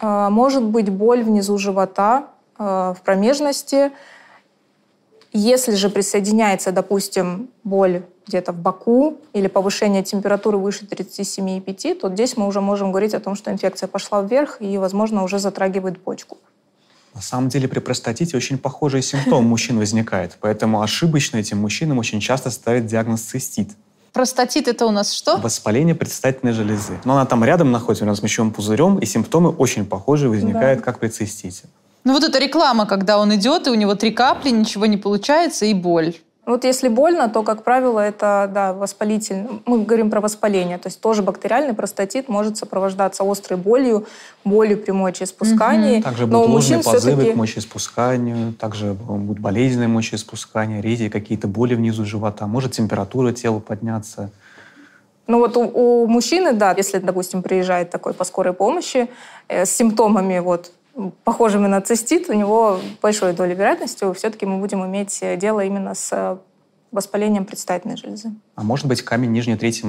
а, 0.00 0.30
может 0.30 0.62
быть 0.62 0.88
боль 0.88 1.22
внизу 1.22 1.58
живота, 1.58 2.28
а, 2.58 2.94
в 2.94 3.02
промежности, 3.02 3.92
Если 5.34 5.76
же 5.76 5.88
присоединяется, 5.88 6.72
допустим, 6.72 7.48
боль 7.64 8.02
где-то 8.26 8.52
в 8.52 8.56
боку 8.56 9.18
или 9.32 9.48
повышение 9.48 10.02
температуры 10.02 10.58
выше 10.58 10.84
37,5, 10.84 11.94
то 11.94 12.10
здесь 12.10 12.36
мы 12.36 12.46
уже 12.46 12.60
можем 12.60 12.90
говорить 12.90 13.14
о 13.14 13.20
том, 13.20 13.34
что 13.34 13.50
инфекция 13.50 13.86
пошла 13.86 14.22
вверх 14.22 14.58
и, 14.60 14.78
возможно, 14.78 15.24
уже 15.24 15.38
затрагивает 15.38 16.00
почку. 16.02 16.38
На 17.14 17.20
самом 17.20 17.48
деле 17.48 17.68
при 17.68 17.78
простатите 17.78 18.36
очень 18.36 18.58
похожий 18.58 19.02
симптом 19.02 19.44
у 19.44 19.48
мужчин 19.48 19.78
возникает, 19.78 20.38
поэтому 20.40 20.80
ошибочно 20.80 21.36
этим 21.36 21.58
мужчинам 21.58 21.98
очень 21.98 22.20
часто 22.20 22.50
ставят 22.50 22.86
диагноз 22.86 23.20
цистит. 23.20 23.70
Простатит 24.12 24.68
это 24.68 24.86
у 24.86 24.90
нас 24.90 25.12
что? 25.12 25.38
Воспаление 25.38 25.94
предстательной 25.94 26.52
железы. 26.52 26.98
Но 27.04 27.14
она 27.14 27.24
там 27.24 27.44
рядом 27.44 27.72
находится, 27.72 28.04
рядом 28.04 28.16
с 28.16 28.22
мочевым 28.22 28.52
пузырем, 28.52 28.98
и 28.98 29.06
симптомы 29.06 29.48
очень 29.50 29.86
похожие 29.86 30.28
возникают, 30.28 30.80
да. 30.80 30.84
как 30.84 30.98
при 30.98 31.08
цистите. 31.08 31.64
Ну 32.04 32.12
вот 32.12 32.24
эта 32.24 32.38
реклама, 32.38 32.84
когда 32.84 33.18
он 33.18 33.34
идет, 33.34 33.66
и 33.66 33.70
у 33.70 33.74
него 33.74 33.94
три 33.94 34.10
капли, 34.10 34.50
ничего 34.50 34.86
не 34.86 34.98
получается, 34.98 35.64
и 35.64 35.72
боль. 35.72 36.14
Вот 36.44 36.64
если 36.64 36.88
больно, 36.88 37.28
то, 37.28 37.44
как 37.44 37.62
правило, 37.62 38.00
это 38.00 38.50
да, 38.52 38.72
воспалительный. 38.72 39.62
Мы 39.64 39.84
говорим 39.84 40.10
про 40.10 40.20
воспаление. 40.20 40.76
То 40.76 40.88
есть 40.88 41.00
тоже 41.00 41.22
бактериальный 41.22 41.72
простатит 41.72 42.28
может 42.28 42.56
сопровождаться 42.56 43.22
острой 43.24 43.56
болью, 43.56 44.06
болью 44.44 44.76
при 44.76 44.90
мочеиспускании. 44.90 45.98
Угу. 45.98 46.02
Также 46.02 46.26
будут 46.26 46.48
ложные 46.48 46.82
позывы 46.82 47.32
к 47.32 47.36
мочеиспусканию, 47.36 48.54
также 48.54 48.92
будет 48.94 49.38
болезненное 49.38 49.86
мочеиспускание, 49.86 50.82
рези, 50.82 51.08
какие-то 51.08 51.46
боли 51.46 51.76
внизу 51.76 52.04
живота, 52.04 52.48
может 52.48 52.72
температура 52.72 53.32
тела 53.32 53.60
подняться. 53.60 54.30
Ну 55.28 55.38
вот 55.38 55.56
у, 55.56 55.62
у 55.62 56.06
мужчины, 56.08 56.52
да, 56.52 56.74
если, 56.76 56.98
допустим, 56.98 57.42
приезжает 57.42 57.90
такой 57.90 58.14
по 58.14 58.24
скорой 58.24 58.52
помощи 58.52 59.08
э, 59.46 59.64
с 59.64 59.70
симптомами 59.70 60.40
вот 60.40 60.72
похожими 61.24 61.66
на 61.66 61.80
цистит, 61.80 62.28
у 62.28 62.32
него 62.32 62.80
большой 63.00 63.32
долей 63.32 63.54
вероятности 63.54 64.12
все-таки 64.14 64.46
мы 64.46 64.58
будем 64.58 64.84
иметь 64.84 65.22
дело 65.38 65.60
именно 65.60 65.94
с 65.94 66.38
воспалением 66.92 67.46
предстательной 67.46 67.96
железы. 67.96 68.32
А 68.54 68.62
может 68.62 68.86
быть 68.86 69.00
камень 69.00 69.32
нижней 69.32 69.56
трети 69.56 69.82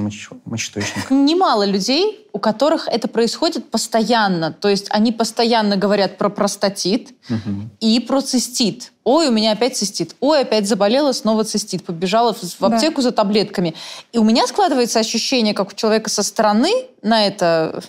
мочеточника? 0.46 1.12
Немало 1.12 1.64
людей, 1.64 2.26
у 2.32 2.38
которых 2.38 2.88
это 2.88 3.08
происходит 3.08 3.70
постоянно. 3.70 4.52
То 4.52 4.70
есть 4.70 4.86
они 4.88 5.12
постоянно 5.12 5.76
говорят 5.76 6.16
про 6.16 6.30
простатит 6.30 7.10
угу. 7.28 7.68
и 7.80 8.00
про 8.00 8.22
цистит. 8.22 8.92
Ой, 9.04 9.28
у 9.28 9.32
меня 9.32 9.52
опять 9.52 9.76
цистит. 9.76 10.16
Ой, 10.20 10.40
опять 10.40 10.66
заболела, 10.66 11.12
снова 11.12 11.44
цистит. 11.44 11.84
Побежала 11.84 12.32
в 12.32 12.64
аптеку 12.64 12.96
да. 12.96 13.02
за 13.02 13.12
таблетками. 13.12 13.74
И 14.12 14.18
у 14.18 14.24
меня 14.24 14.46
складывается 14.46 14.98
ощущение, 14.98 15.52
как 15.52 15.72
у 15.72 15.74
человека 15.74 16.08
со 16.08 16.22
стороны 16.22 16.70
на 17.02 17.26
это 17.26 17.82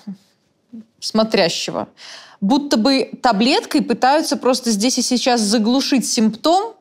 смотрящего, 0.99 1.87
будто 2.45 2.77
бы 2.77 3.09
таблеткой 3.21 3.81
пытаются 3.81 4.37
просто 4.37 4.69
здесь 4.71 4.97
и 4.97 5.01
сейчас 5.01 5.41
заглушить 5.41 6.07
симптом, 6.07 6.73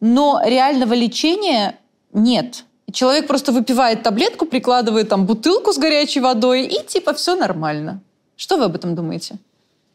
но 0.00 0.40
реального 0.44 0.94
лечения 0.94 1.78
нет. 2.12 2.64
человек 2.92 3.28
просто 3.28 3.52
выпивает 3.52 4.02
таблетку, 4.02 4.46
прикладывает 4.46 5.08
там 5.08 5.26
бутылку 5.26 5.72
с 5.72 5.78
горячей 5.78 6.20
водой, 6.20 6.66
и 6.66 6.84
типа 6.84 7.14
все 7.14 7.36
нормально. 7.36 8.00
Что 8.36 8.56
вы 8.56 8.64
об 8.64 8.74
этом 8.74 8.94
думаете? 8.96 9.36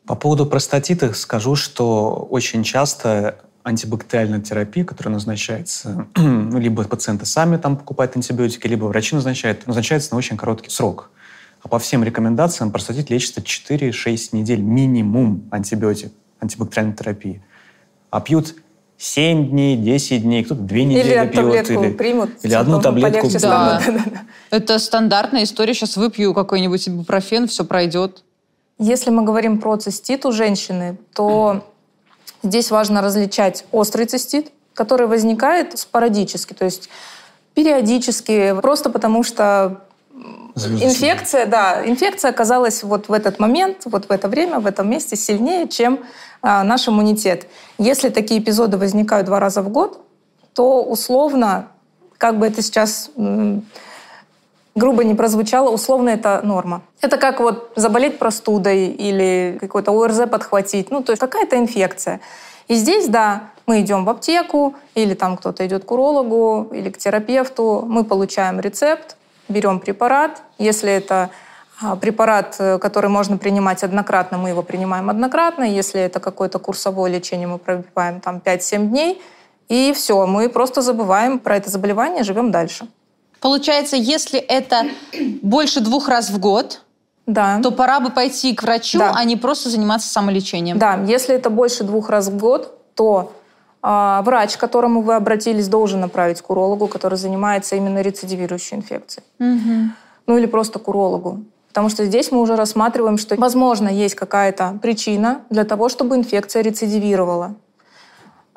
По 0.05 0.15
поводу 0.15 0.45
простатита 0.45 1.13
скажу, 1.13 1.55
что 1.55 2.27
очень 2.29 2.63
часто 2.63 3.39
антибактериальная 3.63 4.39
терапия, 4.39 4.85
которая 4.85 5.15
назначается, 5.15 6.07
либо 6.15 6.83
пациенты 6.83 7.25
сами 7.25 7.57
там 7.57 7.75
покупают 7.75 8.15
антибиотики, 8.15 8.67
либо 8.67 8.85
врачи 8.85 9.15
назначают, 9.15 9.67
назначается 9.67 10.13
на 10.13 10.17
очень 10.17 10.37
короткий 10.37 10.69
срок. 10.69 11.09
А 11.65 11.67
по 11.67 11.79
всем 11.79 12.03
рекомендациям 12.03 12.69
простатит 12.69 13.09
лечится 13.09 13.41
4-6 13.41 14.29
недель 14.33 14.61
минимум 14.61 15.49
антибиотик, 15.49 16.11
антибактериальной 16.39 16.95
терапии. 16.95 17.41
А 18.11 18.21
пьют 18.21 18.53
7 18.99 19.49
дней, 19.49 19.75
10 19.75 20.21
дней, 20.21 20.43
кто-то 20.43 20.61
2 20.61 20.77
недели 20.77 21.09
или 21.09 21.27
пьет. 21.27 21.71
Или 21.71 21.91
примут. 21.91 22.29
Или 22.43 22.53
одну 22.53 22.79
таблетку. 22.79 23.27
Да. 23.39 23.81
Это 24.51 24.77
стандартная 24.77 25.41
история. 25.41 25.73
Сейчас 25.73 25.97
выпью 25.97 26.35
какой-нибудь 26.35 26.87
ибупрофен, 26.87 27.47
все 27.47 27.65
пройдет. 27.65 28.23
Если 28.77 29.09
мы 29.09 29.23
говорим 29.23 29.59
про 29.59 29.75
цистит 29.77 30.23
у 30.27 30.31
женщины, 30.31 30.99
то 31.15 31.65
здесь 32.43 32.69
важно 32.69 33.01
различать 33.01 33.65
острый 33.71 34.05
цистит, 34.05 34.51
который 34.75 35.07
возникает 35.07 35.79
спорадически, 35.79 36.53
то 36.53 36.65
есть 36.65 36.89
периодически, 37.55 38.53
просто 38.61 38.91
потому 38.91 39.23
что 39.23 39.81
Инфекция, 40.55 41.45
да, 41.45 41.85
инфекция 41.85 42.31
оказалась 42.31 42.81
вот 42.83 43.09
в 43.09 43.13
этот 43.13 43.39
момент, 43.39 43.81
вот 43.85 44.07
в 44.07 44.11
это 44.11 44.29
время, 44.29 44.59
в 44.59 44.65
этом 44.65 44.89
месте 44.89 45.17
сильнее, 45.17 45.67
чем 45.67 45.99
а, 46.41 46.63
наш 46.63 46.87
иммунитет. 46.87 47.47
Если 47.77 48.09
такие 48.09 48.39
эпизоды 48.39 48.77
возникают 48.77 49.25
два 49.25 49.39
раза 49.39 49.61
в 49.61 49.69
год, 49.69 49.99
то 50.53 50.81
условно, 50.81 51.67
как 52.17 52.39
бы 52.39 52.47
это 52.47 52.61
сейчас 52.61 53.11
грубо 54.75 55.03
не 55.03 55.13
прозвучало, 55.13 55.69
условно 55.69 56.09
это 56.09 56.41
норма. 56.43 56.83
Это 57.01 57.17
как 57.17 57.39
вот 57.39 57.71
заболеть 57.75 58.17
простудой 58.17 58.87
или 58.87 59.57
какой-то 59.59 59.91
ОРЗ 59.91 60.29
подхватить, 60.29 60.91
ну 60.91 61.01
то 61.01 61.11
есть 61.11 61.19
какая-то 61.19 61.57
инфекция. 61.57 62.21
И 62.67 62.75
здесь, 62.75 63.07
да, 63.07 63.49
мы 63.67 63.81
идем 63.81 64.05
в 64.05 64.09
аптеку, 64.09 64.75
или 64.95 65.13
там 65.13 65.37
кто-то 65.37 65.65
идет 65.65 65.85
к 65.85 65.91
урологу, 65.91 66.69
или 66.73 66.89
к 66.89 66.97
терапевту, 66.97 67.83
мы 67.87 68.03
получаем 68.03 68.59
рецепт, 68.59 69.17
берем 69.47 69.79
препарат. 69.79 70.41
Если 70.57 70.91
это 70.91 71.29
а, 71.81 71.95
препарат, 71.95 72.55
э, 72.59 72.77
который 72.79 73.09
можно 73.09 73.37
принимать 73.37 73.83
однократно, 73.83 74.37
мы 74.37 74.49
его 74.49 74.61
принимаем 74.61 75.09
однократно. 75.09 75.63
Если 75.63 75.99
это 75.99 76.19
какое-то 76.19 76.59
курсовое 76.59 77.11
лечение, 77.11 77.47
мы 77.47 77.57
пробиваем 77.57 78.21
там 78.21 78.41
5-7 78.43 78.87
дней. 78.87 79.21
И 79.67 79.93
все, 79.93 80.25
мы 80.25 80.47
просто 80.49 80.81
забываем 80.81 81.39
про 81.39 81.57
это 81.57 81.69
заболевание, 81.69 82.23
живем 82.23 82.51
дальше. 82.51 82.87
Получается, 83.41 83.95
если 83.95 84.39
это 84.39 84.85
больше 85.41 85.81
двух 85.81 86.07
раз 86.07 86.29
в 86.29 86.39
год, 86.39 86.81
да. 87.25 87.59
то 87.61 87.71
пора 87.71 87.99
бы 87.99 88.09
пойти 88.09 88.55
к 88.55 88.63
врачу, 88.63 88.99
да. 88.99 89.13
а 89.15 89.23
не 89.23 89.35
просто 89.35 89.69
заниматься 89.69 90.07
самолечением. 90.07 90.77
Да, 90.77 90.95
если 91.05 91.35
это 91.35 91.49
больше 91.49 91.83
двух 91.83 92.09
раз 92.09 92.27
в 92.27 92.37
год, 92.37 92.77
то 92.95 93.33
врач, 93.85 94.57
к 94.57 94.59
которому 94.59 95.01
вы 95.01 95.13
обратились, 95.13 95.67
должен 95.67 96.01
направить 96.01 96.41
к 96.41 96.49
урологу, 96.49 96.87
который 96.87 97.19
занимается 97.19 97.75
именно 97.75 98.01
рецидивирующей 98.01 98.77
инфекцией. 98.77 99.23
Угу. 99.39 99.91
Ну 100.27 100.37
или 100.37 100.47
просто 100.47 100.79
к 100.79 100.87
урологу. 100.87 101.43
Потому 101.67 101.89
что 101.89 102.05
здесь 102.05 102.31
мы 102.31 102.39
уже 102.39 102.55
рассматриваем, 102.55 103.17
что, 103.17 103.35
возможно, 103.35 103.89
есть 103.89 104.15
какая-то 104.15 104.79
причина 104.81 105.41
для 105.49 105.65
того, 105.65 105.89
чтобы 105.89 106.15
инфекция 106.15 106.63
рецидивировала. 106.63 107.55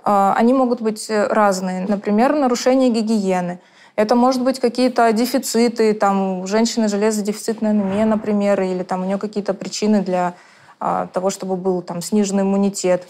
А, 0.05 0.35
они 0.37 0.55
могут 0.55 0.81
быть 0.81 1.11
разные. 1.11 1.85
Например, 1.89 2.33
нарушение 2.35 2.91
гигиены. 2.91 3.61
Это 3.97 4.15
может 4.15 4.45
быть 4.45 4.61
какие-то 4.61 5.13
дефициты, 5.13 5.93
там, 5.93 6.43
у 6.43 6.47
женщины 6.47 6.87
железодефицитная 6.87 7.73
анемия, 7.73 8.07
например, 8.07 8.63
или 8.63 8.85
там 8.85 9.03
у 9.03 9.05
нее 9.05 9.19
какие-то 9.19 9.53
причины 9.53 10.01
для 10.03 10.35
а, 10.79 11.09
того, 11.09 11.31
чтобы 11.31 11.57
был 11.57 11.83
там 11.83 12.01
сниженный 12.01 12.45
иммунитет. 12.45 13.09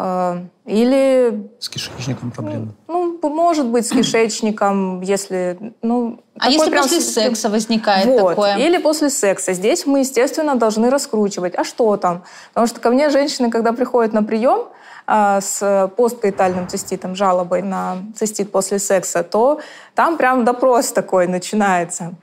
А, 0.00 0.44
или... 0.64 1.50
С 1.58 1.68
кишечником 1.68 2.30
проблемы? 2.30 2.68
Ну, 2.86 3.18
может 3.20 3.66
быть, 3.66 3.84
с 3.84 3.90
кишечником, 3.90 5.00
если... 5.00 5.58
Ну, 5.82 6.20
а 6.38 6.50
если 6.50 6.70
прям... 6.70 6.84
после 6.84 7.00
секса 7.00 7.48
возникает 7.48 8.06
вот. 8.06 8.28
такое? 8.28 8.58
Или 8.58 8.78
после 8.78 9.10
секса. 9.10 9.54
Здесь 9.54 9.86
мы, 9.86 10.00
естественно, 10.00 10.54
должны 10.54 10.88
раскручивать. 10.88 11.56
А 11.56 11.64
что 11.64 11.96
там? 11.96 12.22
Потому 12.50 12.68
что 12.68 12.78
ко 12.78 12.90
мне 12.90 13.10
женщины, 13.10 13.50
когда 13.50 13.72
приходят 13.72 14.12
на 14.12 14.22
прием, 14.22 14.68
а, 15.08 15.40
с 15.40 15.90
посткоитальным 15.96 16.68
циститом, 16.68 17.16
жалобой 17.16 17.62
на 17.62 17.96
цистит 18.14 18.52
после 18.52 18.78
секса, 18.78 19.24
то 19.24 19.60
там 19.96 20.16
прям 20.16 20.44
допрос 20.44 20.92
такой 20.92 21.26
начинается. 21.26 22.14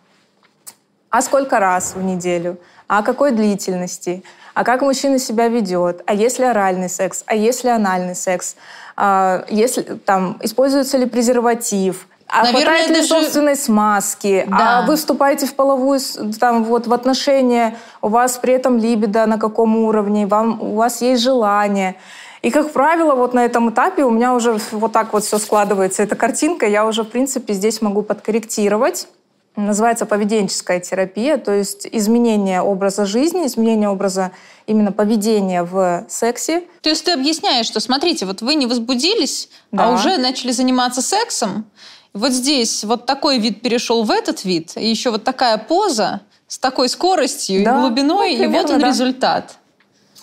А 1.09 1.21
сколько 1.21 1.59
раз 1.59 1.93
в 1.95 2.01
неделю? 2.01 2.57
А 2.87 3.03
какой 3.03 3.31
длительности? 3.31 4.23
А 4.55 4.63
как 4.63 4.81
мужчина 4.81 5.19
себя 5.19 5.49
ведет, 5.49 6.01
а 6.07 6.13
если 6.13 6.45
оральный 6.45 6.89
секс, 6.89 7.23
а 7.27 7.35
если 7.35 7.67
анальный 7.67 8.15
секс, 8.15 8.55
а 8.95 9.45
если 9.49 9.81
там 9.83 10.37
используется 10.41 10.97
ли 10.97 11.05
презерватив, 11.05 12.07
а 12.27 12.43
Наверное, 12.43 12.63
хватает 12.63 12.89
ли 12.89 12.95
даже... 12.95 13.07
собственной 13.07 13.55
смазки? 13.55 14.45
Да. 14.47 14.79
А 14.79 14.85
вы 14.87 14.95
вступаете 14.95 15.45
в 15.45 15.53
половую 15.53 15.99
там 16.39 16.63
вот 16.63 16.87
в 16.87 16.93
отношения, 16.93 17.77
у 18.01 18.07
вас 18.07 18.37
при 18.37 18.53
этом 18.53 18.79
либидо 18.79 19.27
на 19.27 19.37
каком 19.37 19.75
уровне, 19.77 20.25
вам 20.25 20.59
у 20.59 20.75
вас 20.75 21.01
есть 21.01 21.21
желание. 21.21 21.95
И, 22.41 22.49
как 22.49 22.71
правило, 22.71 23.13
вот 23.13 23.33
на 23.33 23.43
этом 23.43 23.69
этапе 23.69 24.03
у 24.05 24.09
меня 24.09 24.33
уже 24.33 24.57
вот 24.71 24.91
так 24.91 25.13
вот 25.13 25.23
все 25.23 25.37
складывается. 25.37 26.01
Эта 26.01 26.15
картинка, 26.15 26.65
я 26.65 26.85
уже, 26.85 27.03
в 27.03 27.09
принципе, 27.09 27.53
здесь 27.53 27.81
могу 27.81 28.01
подкорректировать 28.01 29.07
называется 29.55 30.05
поведенческая 30.05 30.79
терапия, 30.79 31.37
то 31.37 31.51
есть 31.51 31.87
изменение 31.91 32.61
образа 32.61 33.05
жизни, 33.05 33.45
изменение 33.45 33.89
образа 33.89 34.31
именно 34.67 34.91
поведения 34.91 35.63
в 35.63 36.05
сексе. 36.09 36.63
То 36.81 36.89
есть 36.89 37.05
ты 37.05 37.11
объясняешь, 37.11 37.65
что 37.65 37.79
смотрите, 37.79 38.25
вот 38.25 38.41
вы 38.41 38.55
не 38.55 38.65
возбудились, 38.65 39.49
а 39.71 39.77
да. 39.77 39.87
а 39.87 39.91
уже 39.91 40.17
начали 40.17 40.51
заниматься 40.51 41.01
сексом. 41.01 41.65
Вот 42.13 42.31
здесь 42.31 42.83
вот 42.83 43.05
такой 43.05 43.39
вид 43.39 43.61
перешел 43.61 44.03
в 44.03 44.11
этот 44.11 44.45
вид, 44.45 44.73
и 44.77 44.89
еще 44.89 45.11
вот 45.11 45.23
такая 45.23 45.57
поза 45.57 46.21
с 46.47 46.57
такой 46.57 46.89
скоростью 46.89 47.63
да, 47.63 47.77
и 47.77 47.79
глубиной, 47.81 48.31
ну, 48.31 48.37
примерно, 48.37 48.57
и 48.57 48.61
вот 48.61 48.71
он 48.71 48.79
да. 48.79 48.87
результат. 48.87 49.57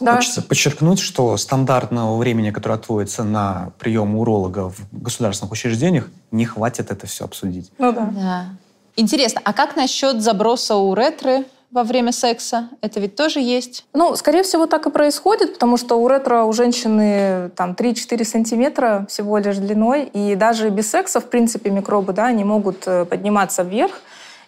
Да. 0.00 0.16
Хочется 0.16 0.42
подчеркнуть, 0.42 0.98
что 0.98 1.36
стандартного 1.36 2.16
времени, 2.16 2.50
которое 2.50 2.74
отводится 2.74 3.24
на 3.24 3.72
прием 3.78 4.16
уролога 4.16 4.70
в 4.70 4.76
государственных 4.90 5.52
учреждениях, 5.52 6.08
не 6.30 6.44
хватит 6.44 6.90
это 6.90 7.06
все 7.06 7.24
обсудить. 7.24 7.70
Ну 7.78 7.92
да. 7.92 8.10
да. 8.12 8.46
Интересно, 8.96 9.40
а 9.44 9.52
как 9.52 9.76
насчет 9.76 10.20
заброса 10.20 10.76
уретры 10.76 11.44
во 11.70 11.82
время 11.82 12.12
секса? 12.12 12.68
Это 12.82 13.00
ведь 13.00 13.16
тоже 13.16 13.40
есть? 13.40 13.86
Ну, 13.94 14.14
скорее 14.16 14.42
всего, 14.42 14.66
так 14.66 14.86
и 14.86 14.90
происходит, 14.90 15.54
потому 15.54 15.76
что 15.76 15.96
у 15.96 16.08
ретро 16.08 16.44
у 16.44 16.52
женщины 16.52 17.50
там 17.56 17.72
3-4 17.72 18.24
сантиметра 18.24 19.06
всего 19.08 19.38
лишь 19.38 19.56
длиной, 19.56 20.04
и 20.04 20.34
даже 20.34 20.68
без 20.68 20.90
секса, 20.90 21.20
в 21.20 21.24
принципе, 21.24 21.70
микробы, 21.70 22.12
да, 22.12 22.26
они 22.26 22.44
могут 22.44 22.86
э, 22.86 23.06
подниматься 23.06 23.62
вверх, 23.62 23.92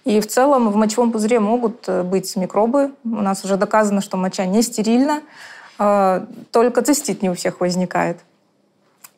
и 0.04 0.20
в 0.20 0.26
целом 0.26 0.70
в 0.70 0.76
мочевом 0.76 1.10
пузыре 1.10 1.40
могут 1.40 1.88
э, 1.88 2.02
быть 2.02 2.36
микробы. 2.36 2.92
У 3.04 3.08
нас 3.22 3.44
уже 3.44 3.56
доказано, 3.56 4.02
что 4.02 4.18
моча 4.18 4.44
не 4.44 4.60
стерильна, 4.60 5.22
а, 5.78 6.26
только 6.52 6.82
цистит 6.82 7.22
не 7.22 7.30
у 7.30 7.34
всех 7.34 7.60
возникает. 7.60 8.18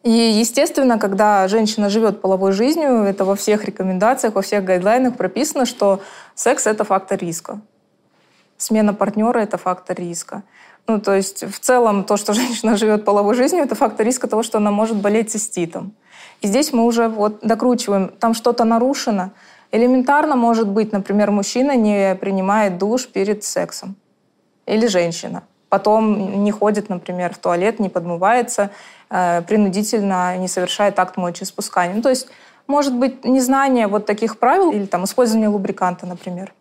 И, 0.07 0.39
естественно, 0.39 1.01
когда 1.01 1.49
женщина 1.49 1.91
живет 1.91 2.21
половой 2.21 2.53
жизнью, 2.53 3.03
это 3.03 3.25
во 3.25 3.35
всех 3.35 3.65
рекомендациях, 3.65 4.37
во 4.37 4.41
всех 4.41 4.63
гайдлайнах 4.63 5.17
прописано, 5.17 5.67
что 5.67 6.01
секс– 6.37 6.67
это 6.69 6.85
фактор 6.85 7.19
риска. 7.19 7.61
Смена 8.57 8.95
партнера– 8.95 9.39
это 9.41 9.59
фактор 9.59 9.99
риска. 9.99 10.45
Ну, 10.87 11.01
то 11.01 11.13
есть 11.13 11.43
в 11.43 11.59
целом 11.59 12.05
то, 12.05 12.17
что 12.17 12.35
женщина 12.41 12.77
живет 12.77 13.05
половой 13.05 13.35
жизнью, 13.35 13.65
это 13.65 13.75
фактор 13.75 14.07
риска 14.07 14.29
того, 14.29 14.45
что 14.45 14.59
она 14.59 14.71
может 14.71 14.97
болеть 14.97 15.33
циститом. 15.33 15.93
И 16.41 16.47
здесь 16.47 16.73
мы 16.73 16.85
уже 16.85 17.09
вот 17.09 17.41
докручиваем, 17.43 18.11
там 18.21 18.33
что-то 18.33 18.63
нарушено. 18.63 19.33
Элементарно 19.73 20.37
может 20.37 20.69
быть, 20.69 20.93
например, 20.93 21.33
мужчина 21.33 21.75
не 21.75 22.15
принимает 22.15 22.79
душ 22.79 23.09
перед 23.09 23.43
сексом. 23.43 23.97
Или 24.67 24.87
женщина. 24.87 25.43
Потом 25.69 26.45
не 26.45 26.53
ходит, 26.53 26.89
например, 26.89 27.35
в 27.35 27.39
туалет, 27.39 27.81
не 27.81 27.89
подмывается, 27.89 28.71
э, 29.11 29.43
принудительно 29.43 30.37
не 30.37 30.49
совершает 30.49 30.99
акт 30.99 31.17
мочеиспускания. 31.17 31.97
Ну, 31.97 32.03
то 32.03 32.11
есть 32.11 32.29
может 32.67 32.95
быть 32.95 33.25
незнание 33.25 33.87
вот 33.87 34.07
таких 34.07 34.39
правил 34.39 34.71
или 34.71 34.87
там 34.87 35.05
использование 35.05 35.49
лубриканта, 35.49 36.07
например. 36.07 36.53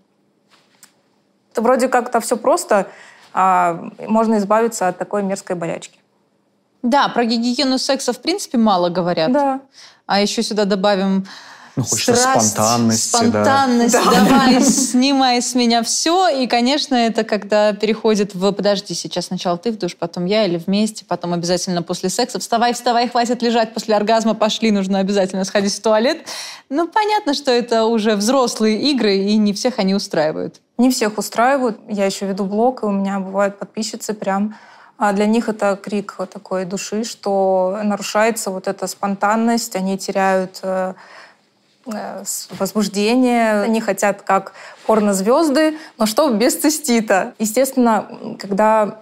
Это 1.52 1.62
вроде 1.62 1.88
как-то 1.88 2.20
все 2.20 2.36
просто, 2.36 2.88
а 3.34 3.90
можно 4.08 4.38
избавиться 4.38 4.88
от 4.88 4.98
такой 4.98 5.24
мерзкой 5.24 5.56
болячки. 5.56 6.00
Да, 6.82 7.10
про 7.10 7.26
гигиену 7.26 7.78
секса 7.78 8.14
в 8.14 8.20
принципе 8.20 8.58
мало 8.58 8.90
говорят. 8.90 9.32
Да. 9.32 9.62
А 10.06 10.22
еще 10.22 10.44
сюда 10.44 10.66
добавим 10.66 11.26
ну, 11.76 11.84
хочется 11.84 12.16
Страсть, 12.16 12.52
спонтанности. 12.52 13.08
Спонтанность, 13.10 13.94
да. 13.94 14.04
давай, 14.04 14.62
снимай 14.64 15.42
с 15.42 15.56
меня 15.56 15.84
все. 15.84 16.30
И, 16.30 16.48
конечно, 16.48 16.96
это 16.96 17.24
когда 17.24 17.74
переходит 17.74 18.34
в 18.34 18.52
«подожди, 18.54 18.94
сейчас 18.94 19.26
сначала 19.26 19.58
ты 19.58 19.72
в 19.72 19.78
душ, 19.78 19.96
потом 19.98 20.26
я 20.26 20.46
или 20.46 20.58
вместе, 20.58 21.04
потом 21.06 21.34
обязательно 21.34 21.82
после 21.82 22.10
секса. 22.10 22.40
Вставай, 22.40 22.74
вставай, 22.74 23.10
хватит 23.10 23.42
лежать 23.42 23.74
после 23.74 23.96
оргазма, 23.96 24.36
пошли, 24.36 24.72
нужно 24.72 25.00
обязательно 25.00 25.44
сходить 25.44 25.74
в 25.74 25.82
туалет». 25.82 26.26
Ну, 26.70 26.88
понятно, 26.88 27.34
что 27.34 27.52
это 27.52 27.86
уже 27.86 28.16
взрослые 28.16 28.82
игры, 28.92 29.18
и 29.18 29.38
не 29.38 29.54
всех 29.54 29.78
они 29.78 29.94
устраивают. 29.94 30.62
Не 30.78 30.90
всех 30.90 31.18
устраивают. 31.18 31.78
Я 31.88 32.06
еще 32.06 32.26
веду 32.26 32.46
блог, 32.46 32.84
и 32.84 32.86
у 32.86 32.92
меня 32.92 33.20
бывают 33.20 33.60
подписчицы 33.60 34.14
прям 34.14 34.56
а 34.98 35.12
для 35.12 35.26
них 35.26 35.50
это 35.50 35.76
крик 35.82 36.16
такой 36.32 36.66
души, 36.66 37.04
что 37.04 37.80
нарушается 37.84 38.50
вот 38.50 38.68
эта 38.68 38.88
спонтанность, 38.88 39.76
они 39.76 39.98
теряют 39.98 40.60
э, 40.64 40.94
возбуждение. 41.86 43.62
Они 43.62 43.80
хотят 43.80 44.22
как 44.22 44.54
порнозвезды, 44.86 45.78
но 45.98 46.06
что 46.06 46.30
без 46.30 46.56
цистита. 46.56 47.34
Естественно, 47.40 48.08
когда 48.40 49.00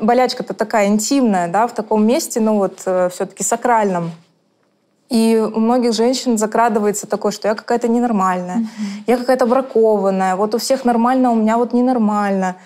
болячка-то 0.00 0.54
такая 0.54 0.88
интимная, 0.88 1.48
да, 1.48 1.66
в 1.66 1.74
таком 1.74 2.06
месте, 2.06 2.40
ну 2.40 2.56
вот 2.58 2.82
э, 2.86 3.08
все-таки 3.12 3.44
сакральном, 3.44 4.10
и 5.12 5.36
у 5.36 5.60
многих 5.60 5.92
женщин 5.92 6.38
закрадывается 6.38 7.06
такое, 7.06 7.32
что 7.32 7.46
я 7.46 7.54
какая-то 7.54 7.86
ненормальная, 7.86 8.60
mm-hmm. 8.60 9.02
я 9.06 9.18
какая-то 9.18 9.44
бракованная, 9.44 10.36
вот 10.36 10.54
у 10.54 10.58
всех 10.58 10.86
нормально, 10.86 11.32
у 11.32 11.34
меня 11.34 11.58
вот 11.58 11.74
ненормально. 11.74 12.56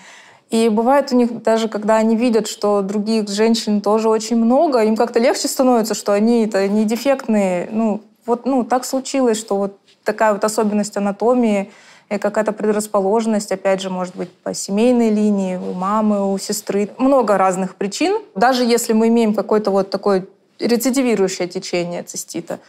И 0.50 0.68
бывает 0.68 1.10
у 1.10 1.16
них 1.16 1.42
даже, 1.42 1.66
когда 1.66 1.96
они 1.96 2.14
видят, 2.14 2.46
что 2.46 2.82
других 2.82 3.28
женщин 3.28 3.80
тоже 3.80 4.08
очень 4.08 4.36
много, 4.36 4.84
им 4.84 4.94
как-то 4.94 5.18
легче 5.18 5.48
становится, 5.48 5.94
что 5.94 6.12
они 6.12 6.44
это 6.44 6.68
не 6.68 6.84
дефектные, 6.84 7.68
ну, 7.72 8.00
вот 8.26 8.44
ну, 8.44 8.64
так 8.64 8.84
случилось, 8.84 9.38
что 9.38 9.56
вот 9.56 9.78
такая 10.04 10.32
вот 10.32 10.44
особенность 10.44 10.96
анатомии, 10.96 11.70
и 12.08 12.18
какая-то 12.18 12.52
предрасположенность, 12.52 13.50
опять 13.50 13.80
же, 13.80 13.90
может 13.90 14.14
быть, 14.14 14.30
по 14.30 14.54
семейной 14.54 15.10
линии, 15.10 15.56
у 15.56 15.72
мамы, 15.72 16.32
у 16.32 16.38
сестры. 16.38 16.90
Много 16.98 17.36
разных 17.36 17.74
причин. 17.74 18.22
Даже 18.36 18.64
если 18.64 18.92
мы 18.92 19.08
имеем 19.08 19.34
какое-то 19.34 19.72
вот 19.72 19.90
такое 19.90 20.26
рецидивирующее 20.60 21.48
течение 21.48 22.04
цистита, 22.04 22.60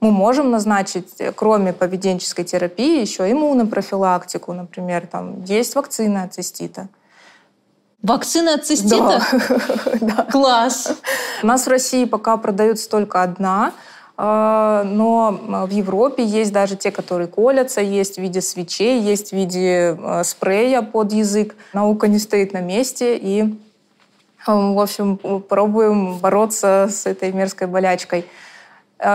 мы 0.00 0.10
можем 0.10 0.50
назначить, 0.50 1.18
кроме 1.36 1.74
поведенческой 1.74 2.46
терапии, 2.46 3.02
еще 3.02 3.30
иммунопрофилактику, 3.30 4.54
например, 4.54 5.06
там 5.06 5.44
есть 5.44 5.74
вакцина 5.74 6.22
от 6.22 6.32
цистита. 6.32 6.88
Вакцина 8.02 8.54
от 8.54 8.64
цистита? 8.64 9.22
Да. 10.00 10.26
Класс! 10.32 10.96
У 11.42 11.46
нас 11.46 11.66
в 11.66 11.68
России 11.68 12.06
пока 12.06 12.38
продается 12.38 12.88
только 12.88 13.22
одна– 13.22 13.74
но 14.22 15.40
а, 15.48 15.66
в 15.66 15.70
Европе 15.70 16.22
есть 16.22 16.52
даже 16.52 16.76
те, 16.76 16.90
которые 16.90 17.26
колятся, 17.26 17.80
есть 17.80 18.16
в 18.16 18.18
виде 18.18 18.42
свечей, 18.42 19.00
есть 19.00 19.30
в 19.30 19.32
виде 19.32 19.96
а, 19.98 20.24
спрея 20.24 20.82
под 20.82 21.12
язык. 21.12 21.56
Наука 21.72 22.06
не 22.06 22.18
стоит 22.18 22.52
на 22.52 22.60
месте, 22.60 23.16
и, 23.16 23.58
в 24.46 24.82
общем, 24.82 25.16
пробуем 25.16 26.18
бороться 26.18 26.88
с 26.90 27.06
этой 27.06 27.32
мерзкой 27.32 27.68
болячкой. 27.68 28.26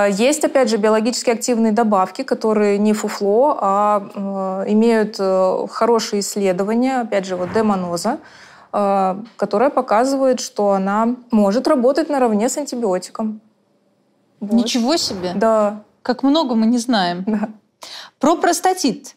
Есть, 0.10 0.44
опять 0.44 0.72
же, 0.72 0.78
биологически 0.78 1.30
активные 1.30 1.72
добавки, 1.72 2.24
которые 2.24 2.80
не 2.80 2.94
фуфло, 2.94 3.60
а 3.62 4.66
имеют 4.68 5.18
э, 5.20 5.68
хорошие 5.70 6.22
исследования, 6.22 7.02
опять 7.02 7.26
же, 7.26 7.36
вот 7.36 7.54
демоноза, 7.54 8.18
которая 8.72 9.70
показывает, 9.70 10.40
что 10.40 10.72
она 10.72 11.16
может 11.30 11.68
работать 11.68 12.10
наравне 12.10 12.50
с 12.50 12.58
антибиотиком. 12.58 13.42
Вот. 14.46 14.54
Ничего 14.54 14.98
себе! 14.98 15.34
Да. 15.36 15.84
Как 16.02 16.24
много 16.24 16.56
мы 16.56 16.66
не 16.68 16.78
знаем. 16.78 17.24
Да. 17.26 17.50
Про 18.20 18.36
простатит. 18.36 19.16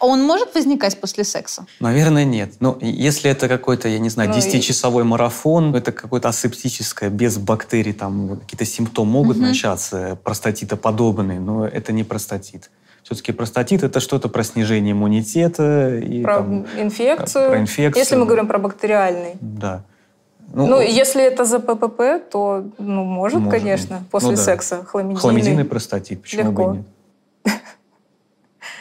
Он 0.00 0.22
может 0.22 0.54
возникать 0.54 1.00
после 1.00 1.24
секса? 1.24 1.66
Наверное, 1.80 2.24
нет. 2.24 2.54
Но 2.60 2.78
если 2.80 3.30
это 3.30 3.48
какой-то, 3.48 3.88
я 3.88 3.98
не 3.98 4.10
знаю, 4.10 4.30
10-часовой 4.30 5.02
ну, 5.02 5.10
марафон, 5.10 5.74
это 5.74 5.90
какое-то 5.90 6.28
асептическое, 6.28 7.10
без 7.10 7.36
бактерий, 7.38 7.92
там 7.92 8.38
какие-то 8.38 8.64
симптомы 8.64 9.10
могут 9.10 9.36
угу. 9.36 9.46
начаться, 9.46 10.16
простатитоподобные, 10.22 11.40
но 11.40 11.66
это 11.66 11.92
не 11.92 12.04
простатит. 12.04 12.70
Все-таки 13.02 13.32
простатит 13.32 13.82
это 13.82 14.00
что-то 14.00 14.28
про 14.28 14.44
снижение 14.44 14.92
иммунитета. 14.92 15.98
И, 15.98 16.22
про 16.22 16.36
там, 16.36 16.66
инфекцию. 16.76 17.48
Про 17.48 17.60
инфекцию. 17.60 18.00
Если 18.00 18.16
мы 18.16 18.26
говорим 18.26 18.46
про 18.46 18.58
бактериальный. 18.58 19.32
Да. 19.40 19.84
Ну, 20.52 20.66
ну, 20.66 20.80
если 20.80 21.22
это 21.22 21.44
за 21.44 21.60
ППП, 21.60 22.30
то, 22.30 22.64
ну, 22.78 23.04
может, 23.04 23.40
может 23.40 23.50
конечно, 23.50 24.02
после 24.10 24.30
ну, 24.30 24.36
да. 24.36 24.42
секса 24.42 24.84
хламидийный. 24.84 25.20
Хламидийный 25.20 25.64
простатит, 25.64 26.22
почему 26.22 26.50
Легко. 26.50 26.68
бы 26.68 26.74
и 26.74 26.78
нет. 26.78 26.86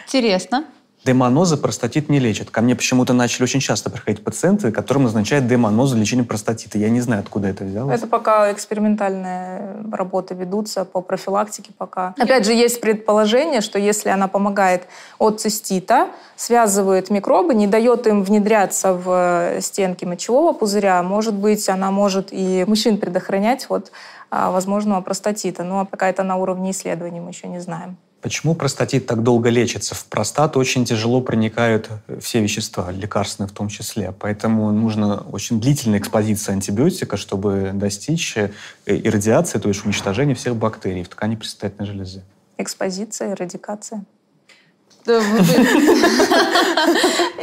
Интересно. 0.05 0.65
Демонозы 1.07 1.55
простатит 1.55 2.09
не 2.09 2.19
лечат. 2.19 2.49
Ко 2.49 2.61
мне 2.61 2.75
почему-то 2.75 3.13
начали 3.13 3.43
очень 3.43 3.61
часто 3.61 3.89
приходить 3.89 4.25
пациенты, 4.25 4.73
которым 4.73 5.03
назначают 5.03 5.47
демонозы 5.47 5.97
лечение 5.97 6.25
простатита. 6.25 6.77
Я 6.77 6.89
не 6.89 6.99
знаю, 6.99 7.21
откуда 7.21 7.47
это 7.47 7.63
взялось. 7.63 7.97
Это 7.97 8.07
пока 8.07 8.51
экспериментальные 8.51 9.85
работы 9.89 10.33
ведутся 10.33 10.83
по 10.83 10.99
профилактике 10.99 11.71
пока. 11.77 12.13
Опять 12.19 12.45
же, 12.45 12.51
есть 12.51 12.81
предположение, 12.81 13.61
что 13.61 13.79
если 13.79 14.09
она 14.09 14.27
помогает 14.27 14.83
от 15.17 15.39
цистита, 15.39 16.09
связывает 16.35 17.09
микробы, 17.09 17.55
не 17.55 17.67
дает 17.67 18.05
им 18.05 18.21
внедряться 18.21 18.91
в 18.91 19.61
стенки 19.61 20.03
мочевого 20.03 20.51
пузыря, 20.51 21.01
может 21.03 21.35
быть, 21.35 21.69
она 21.69 21.89
может 21.89 22.33
и 22.33 22.65
мужчин 22.67 22.97
предохранять 22.97 23.67
от 23.69 23.93
а, 24.29 24.51
возможного 24.51 24.99
простатита. 24.99 25.63
Но 25.63 25.85
пока 25.85 26.09
это 26.09 26.23
на 26.23 26.35
уровне 26.35 26.71
исследований 26.71 27.21
мы 27.21 27.29
еще 27.29 27.47
не 27.47 27.59
знаем. 27.59 27.95
Почему 28.27 28.55
простатит 28.55 29.05
так 29.07 29.23
долго 29.23 29.47
лечится? 29.47 29.95
В 29.95 30.03
простату 30.07 30.59
очень 30.59 30.83
тяжело 30.83 31.21
проникают 31.21 31.89
все 32.19 32.41
вещества, 32.41 32.91
лекарственные 32.91 33.47
в 33.47 33.53
том 33.53 33.69
числе. 33.69 34.13
Поэтому 34.19 34.69
нужно 34.73 35.21
очень 35.31 35.61
длительная 35.61 35.99
экспозиция 35.99 36.51
антибиотика, 36.51 37.15
чтобы 37.15 37.71
достичь 37.73 38.35
э, 38.35 38.51
иррадиации, 38.85 39.59
то 39.59 39.69
есть 39.69 39.85
уничтожения 39.85 40.35
всех 40.35 40.57
бактерий 40.57 41.03
в 41.03 41.07
ткани 41.07 41.37
предстательной 41.37 41.87
железы. 41.87 42.21
Экспозиция, 42.57 43.33
радикация. 43.33 44.03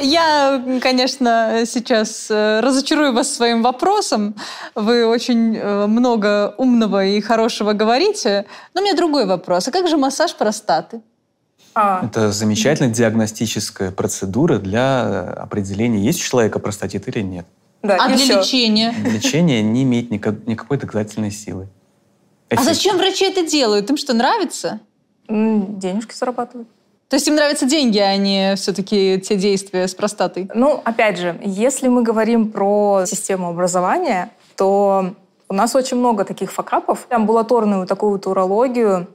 Я, 0.00 0.62
конечно, 0.82 1.62
сейчас 1.66 2.28
э, 2.30 2.60
разочарую 2.60 3.12
вас 3.12 3.32
своим 3.34 3.62
вопросом. 3.62 4.34
Вы 4.74 5.06
очень 5.06 5.56
э, 5.56 5.86
много 5.86 6.54
умного 6.58 7.04
и 7.04 7.20
хорошего 7.20 7.72
говорите. 7.72 8.46
Но 8.74 8.80
у 8.80 8.84
меня 8.84 8.94
другой 8.94 9.26
вопрос. 9.26 9.68
А 9.68 9.70
как 9.70 9.88
же 9.88 9.96
массаж 9.96 10.34
простаты? 10.34 11.00
А. 11.74 12.04
Это 12.04 12.30
замечательная 12.32 12.92
диагностическая 12.92 13.90
процедура 13.90 14.58
для 14.58 15.22
определения, 15.32 15.98
есть 16.04 16.20
у 16.20 16.22
человека 16.24 16.60
простатит 16.60 17.08
или 17.08 17.20
нет. 17.20 17.46
Да, 17.82 17.96
А 18.00 18.08
для 18.08 18.16
всё. 18.16 18.38
лечения? 18.40 18.94
Лечение 19.04 19.60
не 19.62 19.82
имеет 19.82 20.10
никак- 20.10 20.46
никакой 20.46 20.78
доказательной 20.78 21.32
силы. 21.32 21.68
А 22.48 22.54
Эффект. 22.54 22.68
зачем 22.68 22.96
врачи 22.96 23.24
это 23.24 23.44
делают? 23.44 23.90
Им 23.90 23.96
что, 23.96 24.12
нравится? 24.14 24.80
Денежки 25.28 26.14
зарабатывают. 26.14 26.68
То 27.14 27.16
есть 27.16 27.28
им 27.28 27.36
нравятся 27.36 27.64
деньги, 27.64 27.98
а 28.00 28.16
не 28.16 28.56
все-таки 28.56 29.20
те 29.20 29.36
действия 29.36 29.86
с 29.86 29.94
простатой? 29.94 30.50
Ну, 30.52 30.80
опять 30.84 31.16
же, 31.16 31.38
если 31.44 31.86
мы 31.86 32.02
говорим 32.02 32.50
про 32.50 33.04
систему 33.06 33.50
образования, 33.50 34.32
то 34.56 35.14
у 35.48 35.54
нас 35.54 35.76
очень 35.76 35.96
много 35.96 36.24
таких 36.24 36.50
факапов. 36.50 37.06
Амбулаторную 37.10 37.86
такую 37.86 38.14
вот 38.14 38.26
урологию 38.26 39.06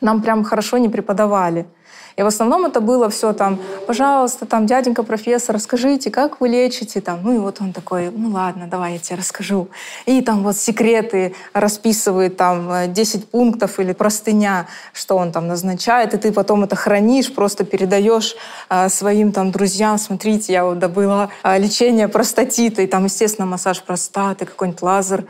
нам 0.00 0.22
прям 0.22 0.44
хорошо 0.44 0.78
не 0.78 0.88
преподавали. 0.88 1.66
И 2.16 2.22
в 2.22 2.26
основном 2.26 2.64
это 2.64 2.80
было 2.80 3.10
все 3.10 3.34
там, 3.34 3.60
пожалуйста, 3.86 4.46
там, 4.46 4.66
дяденька 4.66 5.02
профессор, 5.02 5.56
расскажите, 5.56 6.10
как 6.10 6.40
вы 6.40 6.48
лечите 6.48 7.02
там. 7.02 7.20
Ну 7.22 7.34
и 7.34 7.38
вот 7.38 7.60
он 7.60 7.74
такой, 7.74 8.10
ну 8.10 8.30
ладно, 8.30 8.66
давай 8.66 8.94
я 8.94 8.98
тебе 8.98 9.16
расскажу. 9.18 9.68
И 10.06 10.22
там 10.22 10.42
вот 10.42 10.56
секреты 10.56 11.34
расписывает 11.52 12.38
там 12.38 12.70
э, 12.70 12.88
10 12.88 13.28
пунктов 13.28 13.78
или 13.78 13.92
простыня, 13.92 14.66
что 14.94 15.16
он 15.16 15.30
там 15.30 15.46
назначает, 15.46 16.14
и 16.14 16.16
ты 16.16 16.32
потом 16.32 16.64
это 16.64 16.74
хранишь, 16.74 17.34
просто 17.34 17.64
передаешь 17.64 18.34
э, 18.70 18.88
своим 18.88 19.32
там 19.32 19.50
друзьям, 19.50 19.98
смотрите, 19.98 20.54
я 20.54 20.64
вот 20.64 20.78
добыла 20.78 21.28
э, 21.42 21.58
лечение 21.58 22.08
простатита, 22.08 22.80
и 22.80 22.86
там, 22.86 23.04
естественно, 23.04 23.46
массаж 23.46 23.82
простаты, 23.82 24.46
какой-нибудь 24.46 24.80
лазер, 24.80 25.26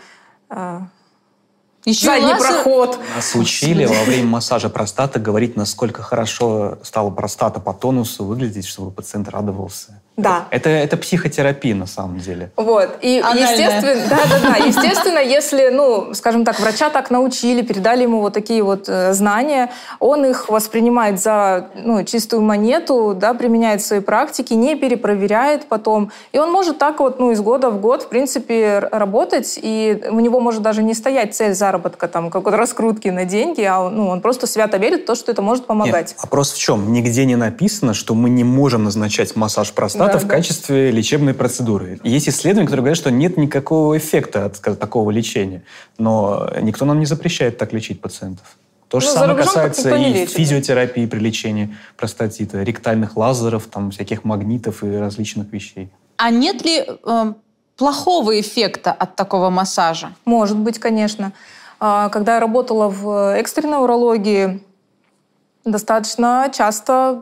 э, 0.50 0.80
Еще 1.86 2.06
задний 2.06 2.32
лазер? 2.32 2.48
проход. 2.48 2.98
Нас 3.14 3.34
учили 3.36 3.84
во 3.84 4.02
время 4.04 4.26
массажа 4.26 4.68
простаты 4.68 5.20
говорить, 5.20 5.56
насколько 5.56 6.02
хорошо 6.02 6.78
стала 6.82 7.10
простата 7.10 7.60
по 7.60 7.72
тонусу 7.72 8.24
выглядеть, 8.24 8.66
чтобы 8.66 8.90
пациент 8.90 9.28
радовался. 9.28 10.02
Да. 10.16 10.46
Это, 10.50 10.70
это 10.70 10.96
психотерапия 10.96 11.74
на 11.74 11.86
самом 11.86 12.18
деле. 12.18 12.50
Вот. 12.56 12.98
И 13.02 13.20
Анальная. 13.20 13.52
естественно, 13.52 14.02
да, 14.08 14.18
да, 14.30 14.48
да. 14.48 14.56
Естественно, 14.64 15.18
если, 15.18 15.68
ну, 15.68 16.14
скажем 16.14 16.44
так, 16.44 16.58
врача 16.58 16.88
так 16.88 17.10
научили, 17.10 17.60
передали 17.60 18.02
ему 18.02 18.20
вот 18.20 18.32
такие 18.32 18.62
вот 18.62 18.88
э, 18.88 19.12
знания, 19.12 19.70
он 20.00 20.24
их 20.24 20.48
воспринимает 20.48 21.20
за 21.20 21.68
ну, 21.74 22.02
чистую 22.04 22.40
монету, 22.40 23.14
да, 23.14 23.34
применяет 23.34 23.82
в 23.82 23.86
своей 23.86 24.02
практике, 24.02 24.54
не 24.54 24.74
перепроверяет 24.74 25.66
потом. 25.66 26.10
И 26.32 26.38
он 26.38 26.50
может 26.50 26.78
так 26.78 27.00
вот, 27.00 27.18
ну, 27.20 27.30
из 27.32 27.40
года 27.42 27.68
в 27.68 27.80
год, 27.80 28.04
в 28.04 28.08
принципе, 28.08 28.88
работать, 28.90 29.58
и 29.60 30.02
у 30.08 30.20
него 30.20 30.40
может 30.40 30.62
даже 30.62 30.82
не 30.82 30.94
стоять 30.94 31.34
цель 31.34 31.52
заработка, 31.52 32.08
там, 32.08 32.30
какой-то 32.30 32.56
раскрутки 32.56 33.08
на 33.08 33.26
деньги, 33.26 33.62
а 33.62 33.80
он, 33.80 33.96
ну, 33.96 34.08
он 34.08 34.22
просто 34.22 34.46
свято 34.46 34.78
верит 34.78 35.02
в 35.02 35.06
то, 35.06 35.14
что 35.14 35.30
это 35.30 35.42
может 35.42 35.66
помогать. 35.66 36.10
Нет, 36.12 36.22
вопрос 36.22 36.52
в 36.52 36.58
чем? 36.58 36.90
Нигде 36.90 37.26
не 37.26 37.36
написано, 37.36 37.92
что 37.92 38.14
мы 38.14 38.30
не 38.30 38.44
можем 38.44 38.84
назначать 38.84 39.36
массаж 39.36 39.72
простаты 39.72 40.05
Да, 40.12 40.18
в 40.18 40.24
да. 40.24 40.28
качестве 40.28 40.90
лечебной 40.90 41.34
процедуры. 41.34 41.98
Есть 42.04 42.28
исследования, 42.28 42.66
которые 42.66 42.82
говорят, 42.82 42.98
что 42.98 43.10
нет 43.10 43.36
никакого 43.36 43.96
эффекта 43.96 44.44
от 44.46 44.56
скажем, 44.56 44.78
такого 44.78 45.10
лечения. 45.10 45.62
Но 45.98 46.50
никто 46.60 46.84
нам 46.84 46.98
не 47.00 47.06
запрещает 47.06 47.58
так 47.58 47.72
лечить 47.72 48.00
пациентов. 48.00 48.56
То 48.88 49.00
же 49.00 49.06
Ну, 49.08 49.12
самое 49.14 49.36
касается 49.38 49.94
и 49.96 50.04
лечит. 50.12 50.34
физиотерапии 50.34 51.06
при 51.06 51.18
лечении 51.18 51.74
простатита, 51.96 52.62
ректальных 52.62 53.16
лазеров, 53.16 53.66
там, 53.66 53.90
всяких 53.90 54.22
магнитов 54.24 54.84
и 54.84 54.96
различных 54.96 55.52
вещей. 55.52 55.90
А 56.18 56.30
нет 56.30 56.64
ли 56.64 56.86
э, 56.86 57.32
плохого 57.76 58.40
эффекта 58.40 58.92
от 58.92 59.16
такого 59.16 59.50
массажа? 59.50 60.12
Может 60.24 60.56
быть, 60.56 60.78
конечно. 60.78 61.32
А, 61.80 62.08
Когда 62.10 62.34
я 62.34 62.40
работала 62.40 62.88
в 62.88 63.34
экстренной 63.36 63.82
урологии, 63.82 64.62
достаточно 65.64 66.50
часто, 66.54 67.20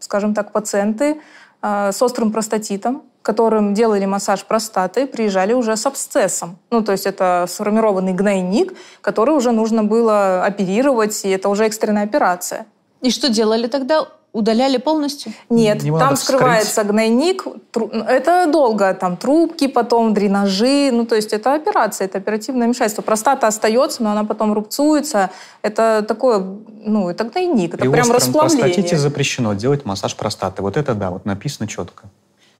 скажем 0.00 0.34
так, 0.34 0.52
пациенты 0.52 1.20
а, 1.62 1.92
с 1.92 2.02
острым 2.02 2.32
простатитом, 2.32 3.02
которым 3.22 3.74
делали 3.74 4.06
массаж 4.06 4.44
простаты, 4.44 5.06
приезжали 5.06 5.52
уже 5.52 5.76
с 5.76 5.86
абсцессом. 5.86 6.58
Ну, 6.70 6.82
то 6.82 6.92
есть 6.92 7.06
это 7.06 7.46
сформированный 7.48 8.12
гнойник, 8.12 8.74
который 9.00 9.34
уже 9.34 9.52
нужно 9.52 9.84
было 9.84 10.44
оперировать, 10.44 11.24
и 11.24 11.28
это 11.28 11.48
уже 11.48 11.66
экстренная 11.66 12.04
операция. 12.04 12.66
И 13.02 13.10
что 13.10 13.28
делали 13.28 13.66
тогда? 13.66 14.08
Удаляли 14.32 14.76
полностью? 14.76 15.32
Нет, 15.48 15.82
Его 15.82 15.98
там 15.98 16.10
надо 16.10 16.20
вскрыть. 16.20 16.38
скрывается 16.38 16.84
гнойник. 16.84 17.42
тру- 17.72 17.88
Это 17.88 18.46
долго, 18.46 18.94
там 18.94 19.16
трубки, 19.16 19.66
потом 19.66 20.14
дренажи. 20.14 20.90
Ну, 20.92 21.04
то 21.04 21.16
есть 21.16 21.32
это 21.32 21.54
операция, 21.54 22.04
это 22.04 22.18
оперативное 22.18 22.66
вмешательство. 22.68 23.02
Простата 23.02 23.48
остается, 23.48 24.04
но 24.04 24.12
она 24.12 24.22
потом 24.22 24.52
рубцуется. 24.52 25.30
Это 25.62 26.04
такое, 26.06 26.38
ну, 26.38 27.08
это 27.10 27.24
гнойник, 27.24 27.74
это 27.74 27.78
При 27.78 27.88
прям 27.88 28.02
остром 28.08 28.32
простатите 28.32 28.66
расплавление. 28.68 28.98
запрещено 28.98 29.54
делать 29.54 29.84
массаж 29.84 30.14
простаты. 30.14 30.62
Вот 30.62 30.76
это 30.76 30.94
да, 30.94 31.10
вот 31.10 31.24
написано 31.24 31.66
четко. 31.66 32.04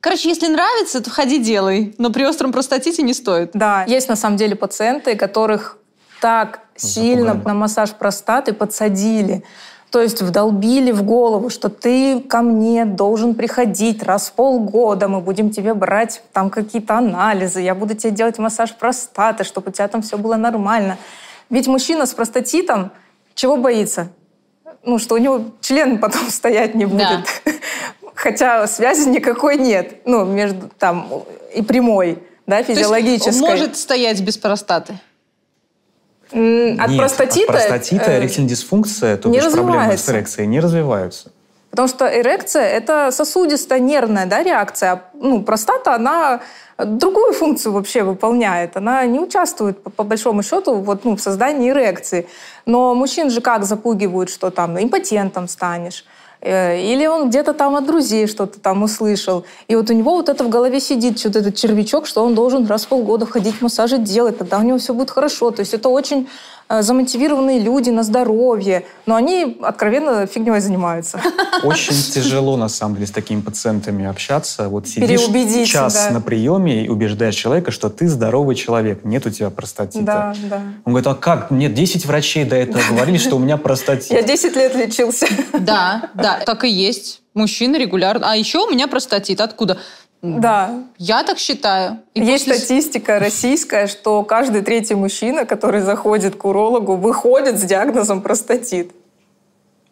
Короче, 0.00 0.28
если 0.28 0.48
нравится, 0.48 1.00
то 1.00 1.10
ходи 1.10 1.38
делай. 1.38 1.94
Но 1.98 2.10
при 2.10 2.24
остром 2.24 2.50
простатите 2.52 3.02
не 3.02 3.14
стоит. 3.14 3.50
Да, 3.54 3.84
есть 3.86 4.08
на 4.08 4.16
самом 4.16 4.38
деле 4.38 4.56
пациенты, 4.56 5.14
которых 5.14 5.76
так 6.20 6.60
сильно 6.74 7.26
Запугали. 7.34 7.46
на 7.48 7.54
массаж 7.54 7.90
простаты 7.92 8.52
подсадили. 8.54 9.44
То 9.90 10.00
есть 10.00 10.22
вдолбили 10.22 10.92
в 10.92 11.02
голову, 11.02 11.50
что 11.50 11.68
ты 11.68 12.20
ко 12.20 12.42
мне 12.42 12.84
должен 12.84 13.34
приходить 13.34 14.04
раз 14.04 14.28
в 14.28 14.32
полгода, 14.34 15.08
мы 15.08 15.20
будем 15.20 15.50
тебе 15.50 15.74
брать 15.74 16.22
там 16.32 16.48
какие-то 16.48 16.98
анализы, 16.98 17.60
я 17.60 17.74
буду 17.74 17.94
тебе 17.96 18.12
делать 18.12 18.38
массаж 18.38 18.72
простаты, 18.74 19.42
чтобы 19.42 19.70
у 19.70 19.72
тебя 19.72 19.88
там 19.88 20.02
все 20.02 20.16
было 20.16 20.36
нормально. 20.36 20.96
Ведь 21.48 21.66
мужчина 21.66 22.06
с 22.06 22.14
простатитом 22.14 22.92
чего 23.34 23.56
боится? 23.56 24.08
Ну, 24.84 24.98
что 24.98 25.16
у 25.16 25.18
него 25.18 25.46
член 25.60 25.98
потом 25.98 26.22
стоять 26.30 26.76
не 26.76 26.84
будет. 26.84 27.26
Хотя 28.14 28.66
связи 28.68 29.08
никакой 29.08 29.56
нет, 29.56 30.02
ну, 30.04 30.24
между 30.24 30.68
там 30.78 31.24
и 31.52 31.62
прямой, 31.62 32.22
да, 32.46 32.62
То 32.62 32.70
есть 32.70 32.80
физиологической. 32.80 33.40
может 33.40 33.76
стоять 33.76 34.20
без 34.20 34.36
простаты? 34.36 35.00
От 36.32 36.36
Нет, 36.36 36.98
простатита... 36.98 37.52
От 37.52 37.58
простатита 37.58 38.12
э, 38.12 38.20
эректильная 38.20 38.50
дисфункция, 38.50 39.16
то 39.16 39.28
бишь 39.28 39.50
проблемы 39.50 39.96
с 39.96 40.08
эрекцией, 40.08 40.46
не 40.46 40.60
развиваются. 40.60 41.32
Потому 41.70 41.88
что 41.88 42.06
эрекция– 42.06 42.62
это 42.64 43.10
сосудистая 43.12 43.78
нервная 43.78 44.26
да, 44.26 44.42
реакция. 44.42 44.92
А, 44.92 45.02
Ну, 45.14 45.42
простата, 45.42 45.94
она 45.94 46.40
другую 46.78 47.32
функцию 47.32 47.72
вообще 47.72 48.02
выполняет. 48.02 48.76
Она 48.76 49.06
не 49.06 49.20
участвует, 49.20 49.82
по, 49.82 49.90
по 49.90 50.02
большому 50.02 50.42
счету, 50.42 50.74
вот, 50.74 51.04
ну, 51.04 51.16
в 51.16 51.20
создании 51.20 51.70
эрекции. 51.70 52.26
Но 52.66 52.94
мужчин 52.94 53.30
же 53.30 53.40
как 53.40 53.64
запугивают, 53.64 54.30
что 54.30 54.50
там 54.50 54.82
импотентом 54.82 55.46
станешь. 55.46 56.04
Э, 56.40 56.80
Или 56.80 57.06
он 57.06 57.28
где-то 57.28 57.52
там 57.52 57.76
от 57.76 57.86
друзей 57.86 58.26
что-то 58.26 58.60
там 58.60 58.82
услышал. 58.82 59.44
И 59.68 59.76
вот 59.76 59.90
у 59.90 59.92
него 59.92 60.12
вот 60.12 60.28
это 60.28 60.44
в 60.44 60.48
голове 60.48 60.80
сидит, 60.80 61.18
что-то 61.18 61.40
этот 61.40 61.56
червячок, 61.56 62.06
что 62.06 62.24
он 62.24 62.34
должен 62.34 62.66
раз 62.66 62.84
в 62.84 62.88
полгода 62.88 63.26
ходить 63.26 63.60
массажи 63.60 63.98
делать, 63.98 64.38
тогда 64.38 64.58
у 64.58 64.62
него 64.62 64.78
все 64.78 64.94
будет 64.94 65.10
хорошо. 65.10 65.50
То 65.50 65.60
есть 65.60 65.74
это 65.74 65.88
очень 65.88 66.28
замотивированные 66.70 67.58
люди 67.58 67.90
на 67.90 68.02
здоровье, 68.04 68.84
но 69.04 69.16
они 69.16 69.58
откровенно 69.60 70.26
фигней 70.26 70.60
занимаются. 70.60 71.20
Очень 71.64 71.94
тяжело, 71.94 72.56
на 72.56 72.68
самом 72.68 72.94
деле, 72.94 73.08
с 73.08 73.10
такими 73.10 73.40
пациентами 73.40 74.06
общаться. 74.06 74.68
Вот 74.68 74.86
сидишь 74.86 75.68
час 75.68 75.94
да. 75.94 76.10
на 76.12 76.20
приеме 76.20 76.84
и 76.84 76.88
убеждаешь 76.88 77.34
человека, 77.34 77.72
что 77.72 77.90
ты 77.90 78.08
здоровый 78.08 78.54
человек, 78.54 79.04
нет 79.04 79.26
у 79.26 79.30
тебя 79.30 79.50
простатита. 79.50 80.04
Да, 80.04 80.34
да. 80.48 80.62
Он 80.84 80.92
говорит, 80.92 81.06
а 81.08 81.14
как? 81.14 81.50
Мне 81.50 81.68
10 81.68 82.06
врачей 82.06 82.44
до 82.44 82.56
этого 82.56 82.82
говорили, 82.90 83.18
что 83.18 83.36
у 83.36 83.38
меня 83.40 83.56
простатит. 83.56 84.10
Я 84.10 84.22
10 84.22 84.56
лет 84.56 84.74
лечился. 84.76 85.26
Да, 85.58 86.10
да, 86.14 86.40
так 86.46 86.64
и 86.64 86.68
есть. 86.68 87.22
Мужчина 87.34 87.76
регулярно. 87.76 88.30
А 88.30 88.36
еще 88.36 88.58
у 88.58 88.70
меня 88.70 88.86
простатит. 88.86 89.40
Откуда? 89.40 89.78
Да. 90.22 90.82
Я 90.98 91.22
так 91.24 91.38
считаю. 91.38 91.98
И 92.14 92.20
Есть 92.20 92.44
после- 92.44 92.58
статистика 92.58 93.18
российская, 93.18 93.86
что 93.86 94.22
каждый 94.22 94.62
третий 94.62 94.94
мужчина, 94.94 95.46
который 95.46 95.80
заходит 95.80 96.36
к 96.36 96.44
урологу, 96.44 96.96
выходит 96.96 97.58
с 97.58 97.62
диагнозом 97.62 98.20
простатит. 98.20 98.92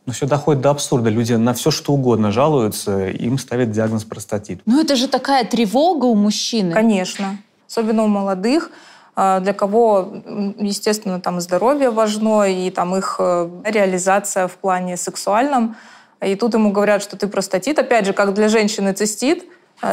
Но 0.05 0.13
все 0.13 0.27
доходит 0.27 0.63
до 0.63 0.71
абсурда. 0.71 1.11
Люди 1.11 1.35
на 1.35 1.53
все, 1.55 1.71
что 1.71 1.93
угодно 1.93 2.31
жалуются, 2.33 3.09
им 3.09 3.39
ставят 3.39 3.71
диагноз 3.71 4.05
простатит. 4.05 4.61
Ну 4.67 4.81
это 4.81 4.97
же 4.97 5.09
такая 5.09 5.45
тревога 5.45 6.07
у 6.07 6.15
мужчины. 6.15 6.73
Конечно. 6.73 7.39
Особенно 7.69 8.05
у 8.05 8.07
молодых, 8.07 8.71
а, 9.17 9.41
для 9.41 9.53
кого, 9.53 10.13
естественно, 10.59 11.21
там 11.21 11.41
здоровье 11.41 11.91
важно, 11.91 12.45
и 12.45 12.71
там 12.71 12.97
их 12.97 13.17
э, 13.19 13.51
реализация 13.65 14.47
в 14.49 14.57
плане 14.57 14.97
сексуальном. 14.97 15.77
И 16.23 16.35
тут 16.37 16.55
ему 16.55 16.71
говорят, 16.73 17.03
что 17.03 17.17
ты 17.17 17.27
простатит. 17.29 17.79
Опять 17.79 18.07
же, 18.07 18.13
как 18.13 18.33
для 18.33 18.49
женщины 18.49 18.93
цистит, 18.93 19.45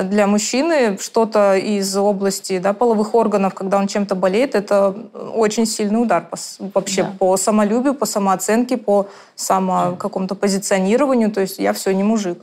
для 0.03 0.25
мужчины 0.27 0.97
что-то 0.99 1.55
из 1.55 1.95
области 1.95 2.57
да, 2.59 2.73
половых 2.73 3.13
органов, 3.13 3.53
когда 3.53 3.77
он 3.77 3.87
чем-то 3.87 4.15
болеет, 4.15 4.55
это 4.55 4.95
очень 5.33 5.65
сильный 5.65 6.01
удар 6.01 6.27
по, 6.27 6.37
вообще 6.73 7.03
Да. 7.03 7.13
по 7.19 7.37
самолюбию, 7.37 7.93
по 7.93 8.05
самооценке, 8.05 8.77
по 8.77 9.07
само 9.35 9.95
какому-то 9.95 10.35
позиционированию. 10.35 11.31
То 11.31 11.41
есть 11.41 11.59
я 11.59 11.73
все 11.73 11.93
не 11.93 12.03
мужик. 12.03 12.39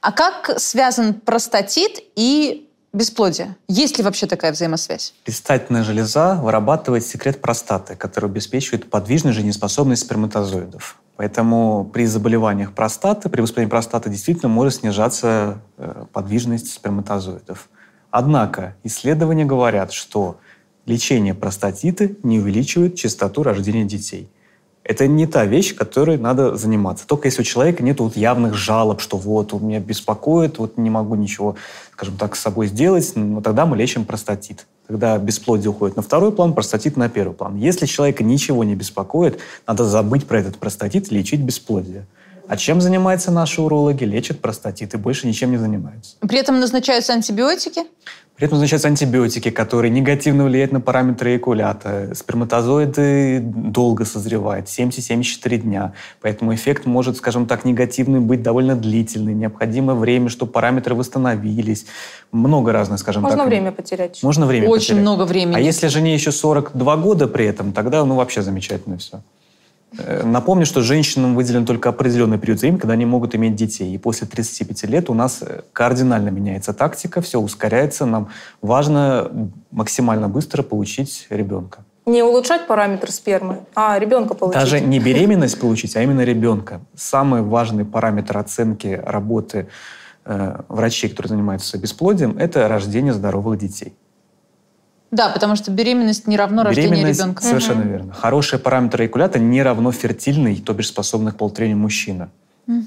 А 0.00 0.12
как 0.12 0.58
связан 0.58 1.14
простатит 1.14 2.02
и 2.16 2.68
бесплодие? 2.92 3.56
Есть 3.68 3.98
ли 3.98 4.04
вообще 4.04 4.26
такая 4.26 4.52
взаимосвязь? 4.52 5.14
Предстательная 5.24 5.84
железа 5.84 6.34
вырабатывает 6.34 7.06
секрет 7.06 7.40
простаты, 7.40 7.96
который 7.96 8.28
обеспечивает 8.28 8.90
подвижную 8.90 9.32
жизнеспособность 9.32 10.02
сперматозоидов. 10.02 10.98
Поэтому 11.22 11.84
при 11.84 12.04
заболеваниях 12.06 12.72
простаты, 12.72 13.28
при 13.28 13.42
воспалении 13.42 13.70
простаты 13.70 14.10
действительно 14.10 14.48
может 14.48 14.74
снижаться 14.74 15.62
э, 15.76 16.06
подвижность 16.12 16.72
сперматозоидов. 16.72 17.68
Однако 18.10 18.74
исследования 18.82 19.44
говорят, 19.44 19.92
что 19.92 20.40
лечение 20.84 21.32
простатиты 21.32 22.16
не 22.24 22.40
увеличивает 22.40 22.96
частоту 22.96 23.44
рождения 23.44 23.84
детей. 23.84 24.32
Это 24.84 25.06
не 25.06 25.26
та 25.26 25.44
вещь, 25.44 25.74
которой 25.74 26.18
надо 26.18 26.56
заниматься. 26.56 27.06
Только 27.06 27.28
если 27.28 27.42
у 27.42 27.44
человека 27.44 27.84
нет 27.84 28.00
вот 28.00 28.16
явных 28.16 28.54
жалоб, 28.54 29.00
что 29.00 29.16
вот, 29.16 29.54
он 29.54 29.66
меня 29.66 29.78
беспокоит, 29.78 30.58
вот 30.58 30.76
не 30.76 30.90
могу 30.90 31.14
ничего, 31.14 31.56
скажем 31.92 32.16
так, 32.16 32.34
с 32.34 32.40
собой 32.40 32.66
сделать, 32.66 33.12
но 33.14 33.40
тогда 33.40 33.64
мы 33.64 33.76
лечим 33.76 34.04
простатит. 34.04 34.66
Тогда 34.88 35.16
бесплодие 35.18 35.70
уходит 35.70 35.96
на 35.96 36.02
второй 36.02 36.32
план, 36.32 36.52
простатит 36.52 36.96
на 36.96 37.08
первый 37.08 37.34
план. 37.34 37.56
Если 37.56 37.86
человека 37.86 38.24
ничего 38.24 38.64
не 38.64 38.74
беспокоит, 38.74 39.38
надо 39.66 39.84
забыть 39.84 40.26
про 40.26 40.40
этот 40.40 40.58
простатит 40.58 41.12
и 41.12 41.14
лечить 41.14 41.40
бесплодие. 41.40 42.06
А 42.48 42.56
чем 42.56 42.80
занимаются 42.80 43.30
наши 43.30 43.62
урологи? 43.62 44.04
Лечат 44.04 44.40
простатит 44.40 44.94
и 44.94 44.96
больше 44.96 45.28
ничем 45.28 45.52
не 45.52 45.58
занимаются. 45.58 46.16
При 46.20 46.38
этом 46.38 46.58
назначаются 46.58 47.12
антибиотики? 47.12 47.84
При 48.42 48.46
этом 48.46 48.58
назначаются 48.58 48.88
антибиотики, 48.88 49.52
которые 49.52 49.92
негативно 49.92 50.42
влияют 50.42 50.72
на 50.72 50.80
параметры 50.80 51.36
экулята. 51.36 52.12
Сперматозоиды 52.12 53.38
долго 53.40 54.04
созревают, 54.04 54.66
70-74 54.66 55.58
дня. 55.58 55.92
Поэтому 56.20 56.52
эффект 56.52 56.84
может, 56.84 57.16
скажем 57.18 57.46
так, 57.46 57.64
негативный 57.64 58.18
быть 58.18 58.42
довольно 58.42 58.74
длительный. 58.74 59.32
Необходимо 59.32 59.94
время, 59.94 60.28
чтобы 60.28 60.50
параметры 60.50 60.96
восстановились. 60.96 61.86
Много 62.32 62.72
разных, 62.72 62.98
скажем 62.98 63.22
Можно 63.22 63.38
так. 63.38 63.46
время 63.46 63.70
потерять. 63.70 64.20
Можно 64.24 64.46
время 64.46 64.68
Очень 64.68 64.86
потерять. 64.86 65.02
много 65.02 65.24
времени. 65.24 65.54
А 65.54 65.60
если 65.60 65.86
жене 65.86 66.12
еще 66.12 66.32
42 66.32 66.96
года 66.96 67.28
при 67.28 67.46
этом, 67.46 67.72
тогда 67.72 68.04
ну 68.04 68.16
вообще 68.16 68.42
замечательно 68.42 68.98
все. 68.98 69.20
Э, 69.98 70.22
Напомню, 70.24 70.66
что 70.66 70.82
женщинам 70.82 71.34
выделен 71.34 71.66
только 71.66 71.88
определенный 71.88 72.38
период 72.38 72.60
времени, 72.60 72.78
когда 72.78 72.94
они 72.94 73.06
могут 73.06 73.34
иметь 73.34 73.54
детей. 73.54 73.94
И 73.94 73.98
после 73.98 74.26
35 74.26 74.84
лет 74.84 75.10
у 75.10 75.14
нас 75.14 75.42
э, 75.42 75.62
кардинально 75.72 76.30
меняется 76.30 76.72
тактика, 76.72 77.20
все 77.20 77.38
ускоряется. 77.38 78.06
Нам 78.06 78.28
важно 78.60 79.30
максимально 79.70 80.28
быстро 80.28 80.62
получить 80.62 81.26
ребенка. 81.30 81.84
Не 82.04 82.22
улучшать 82.22 82.66
параметр 82.66 83.12
спермы, 83.12 83.60
а 83.74 83.98
ребенка 83.98 84.34
получить. 84.34 84.60
Даже 84.60 84.80
не 84.80 84.98
беременность 85.08 85.60
получить, 85.60 85.96
а 85.96 86.02
именно 86.02 86.22
ребенка. 86.22 86.80
Самый 86.96 87.42
важный 87.42 87.84
параметр 87.84 88.38
оценки 88.38 89.00
работы 89.04 89.68
э, 90.24 90.60
врачей, 90.68 91.10
которые 91.10 91.30
занимаются 91.30 91.78
бесплодием, 91.78 92.36
это 92.38 92.66
рождение 92.66 93.12
здоровых 93.12 93.58
детей. 93.58 93.94
Да, 95.12 95.28
потому 95.28 95.56
что 95.56 95.70
беременность 95.70 96.26
не 96.26 96.38
равно 96.38 96.64
рождению 96.64 97.06
ребенка. 97.06 97.42
Совершенно 97.42 97.82
верно. 97.82 98.14
Хорошие 98.14 98.58
параметры 98.58 99.06
экулята 99.06 99.38
не 99.38 99.62
равно 99.62 99.92
фертильный, 99.92 100.56
то 100.56 100.72
бишь 100.72 100.88
способный 100.88 101.32
к 101.32 101.36
полутрению 101.36 101.76
мужчина. 101.76 102.30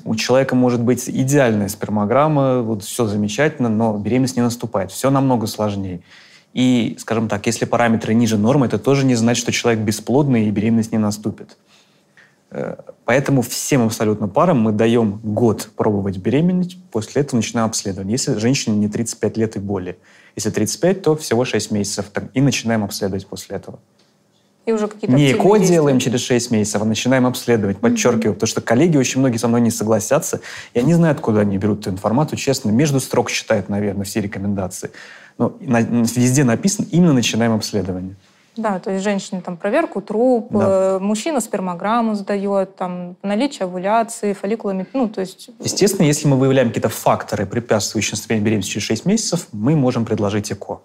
У 0.03 0.15
человека 0.15 0.55
может 0.55 0.81
быть 0.81 1.07
идеальная 1.07 1.67
спермограмма, 1.67 2.61
вот 2.61 2.83
все 2.83 3.05
замечательно, 3.05 3.69
но 3.69 3.97
беременность 3.97 4.37
не 4.37 4.41
наступает. 4.41 4.91
Все 4.91 5.09
намного 5.09 5.47
сложнее. 5.47 6.01
И, 6.53 6.95
скажем 6.99 7.27
так, 7.27 7.45
если 7.45 7.65
параметры 7.65 8.13
ниже 8.13 8.37
нормы, 8.37 8.67
это 8.67 8.79
тоже 8.79 9.05
не 9.05 9.15
значит, 9.15 9.43
что 9.43 9.51
человек 9.51 9.81
бесплодный 9.81 10.47
и 10.47 10.51
беременность 10.51 10.93
не 10.93 10.97
наступит. 10.97 11.57
Э, 12.55 12.75
Поэтому 13.03 13.41
всем 13.43 13.85
абсолютно 13.85 14.27
парам 14.27 14.61
мы 14.61 14.71
даем 14.71 15.19
год 15.21 15.69
пробовать 15.75 16.17
беременеть, 16.17 16.77
после 16.91 17.21
этого 17.21 17.35
начинаем 17.35 17.67
обследование. 17.67 18.13
Если 18.13 18.35
женщине 18.37 18.77
не 18.77 18.87
35 18.87 19.37
лет 19.37 19.55
и 19.57 19.59
более. 19.59 19.97
Если 20.35 20.49
35, 20.49 21.01
то 21.01 21.15
всего 21.15 21.45
6 21.45 21.69
месяцев. 21.71 22.05
И 22.33 22.41
начинаем 22.41 22.83
обследовать 22.83 23.27
после 23.27 23.57
этого. 23.57 23.79
И 24.65 24.71
уже 24.71 24.87
какие-то 24.87 25.15
Не 25.15 25.33
ЭКО 25.33 25.57
действия. 25.57 25.75
делаем 25.75 25.99
через 25.99 26.21
6 26.21 26.49
месяцев, 26.49 26.81
а 26.81 26.85
начинаем 26.85 27.27
обследовать, 27.27 27.77
подчеркиваю, 27.77 28.33
потому 28.33 28.47
что 28.47 28.61
коллеги 28.61 28.97
очень 28.97 29.19
многие 29.19 29.37
со 29.37 29.47
мной 29.47 29.61
не 29.61 29.69
согласятся. 29.69 30.39
Я 30.73 30.81
не 30.81 30.95
знаю, 30.95 31.11
откуда 31.11 31.41
они 31.41 31.57
берут 31.59 31.81
эту 31.81 31.91
информацию, 31.91 32.39
честно. 32.39 32.71
Между 32.71 32.99
строк 32.99 33.29
читают, 33.29 33.69
наверное, 33.69 34.05
все 34.05 34.21
рекомендации. 34.21 34.89
Но 35.37 35.55
везде 35.59 36.43
написано, 36.43 36.87
именно 36.89 37.13
начинаем 37.13 37.51
обследование. 37.51 38.15
Да, 38.57 38.79
то 38.79 38.91
есть 38.91 39.03
женщине 39.03 39.41
там 39.41 39.57
проверку 39.57 40.01
труп, 40.01 40.47
Да. 40.51 40.95
э, 40.95 40.99
мужчина 40.99 41.41
спермограмму 41.41 42.15
сдает, 42.15 42.75
там 42.75 43.15
наличие 43.23 43.65
овуляции, 43.65 44.33
фолликулами, 44.33 44.85
ну 44.93 45.07
то 45.09 45.21
есть 45.21 45.49
Естественно, 45.59 46.05
если 46.05 46.27
мы 46.27 46.37
выявляем 46.37 46.69
какие-то 46.69 46.89
факторы, 46.89 47.45
препятствующие 47.45 48.13
наступлению 48.13 48.45
беременности 48.45 48.71
через 48.71 48.87
6 48.87 49.05
месяцев, 49.05 49.47
мы 49.51 49.75
можем 49.75 50.05
предложить 50.05 50.51
ЭКО. 50.51 50.79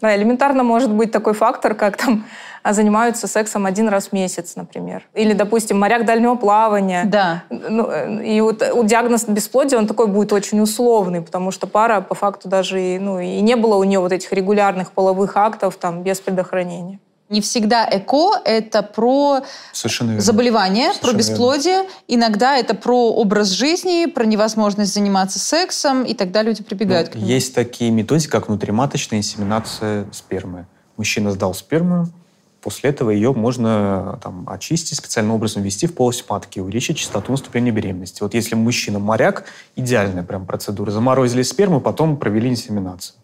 Да, 0.00 0.14
элементарно 0.14 0.62
может 0.62 0.92
быть 0.92 1.10
такой 1.10 1.34
фактор, 1.34 1.74
как 1.74 1.96
там 1.96 2.24
а, 2.62 2.72
занимаются 2.72 3.26
сексом 3.26 3.66
один 3.66 3.88
раз 3.88 4.08
в 4.08 4.12
месяц, 4.12 4.54
например. 4.54 5.06
Или, 5.14 5.32
допустим, 5.32 5.78
моряк 5.78 6.04
дальнего 6.04 6.36
плавания. 6.36 7.04
Да. 7.04 7.42
Ну, 7.50 7.88
э, 7.90 8.24
и 8.24 8.40
вот 8.40 8.62
э, 8.62 8.72
диагноз 8.84 9.24
бесплодия, 9.24 9.78
он 9.78 9.86
такой 9.86 10.06
будет 10.06 10.32
очень 10.32 10.60
условный, 10.60 11.20
потому 11.20 11.50
что 11.50 11.66
пара 11.66 12.00
по 12.00 12.14
факту 12.14 12.48
даже 12.48 12.80
и, 12.80 12.98
ну, 12.98 13.18
и 13.18 13.40
не 13.40 13.56
было 13.56 13.76
у 13.76 13.84
нее 13.84 13.98
вот 14.00 14.12
этих 14.12 14.32
регулярных 14.32 14.92
половых 14.92 15.36
актов 15.36 15.76
там 15.76 16.02
без 16.02 16.20
предохранения. 16.20 17.00
Не 17.28 17.42
всегда 17.42 17.86
ЭКО– 17.90 18.40
это 18.44 18.82
про 18.82 19.40
Совершенно 19.72 20.10
верно. 20.10 20.22
заболевание, 20.22 20.88
про 20.88 20.94
Совершенно 21.10 21.18
бесплодие. 21.18 21.82
Иногда 22.06 22.56
это 22.56 22.74
про 22.74 23.10
образ 23.12 23.48
жизни, 23.50 24.06
про 24.06 24.24
невозможность 24.24 24.94
заниматься 24.94 25.38
сексом, 25.38 26.04
и 26.04 26.14
тогда 26.14 26.42
люди 26.42 26.62
прибегают 26.62 27.08
Ну, 27.08 27.12
к 27.12 27.16
нему. 27.16 27.26
Есть 27.26 27.54
такие 27.54 27.90
методики, 27.90 28.30
как 28.30 28.48
внутриматочная 28.48 29.18
инсеминация 29.18 30.06
спермы. 30.10 30.66
Мужчина 30.96 31.30
сдал 31.30 31.52
сперму, 31.52 32.08
после 32.62 32.90
этого 32.90 33.10
ее 33.10 33.34
можно 33.34 34.18
там, 34.22 34.48
очистить, 34.48 34.96
специальным 34.96 35.34
образом 35.34 35.62
ввести 35.62 35.86
в 35.86 35.94
полость 35.94 36.24
матки, 36.30 36.60
увеличить 36.60 36.96
частоту 36.96 37.32
наступления 37.32 37.72
беременности. 37.72 38.22
Вот 38.22 38.32
если 38.32 38.54
мужчина 38.54 38.98
моряк, 38.98 39.44
идеальная 39.76 40.22
прям 40.22 40.46
процедура. 40.46 40.90
Заморозили 40.90 41.42
сперму, 41.42 41.82
потом 41.82 42.16
провели 42.16 42.48
инсеминацию. 42.48 43.16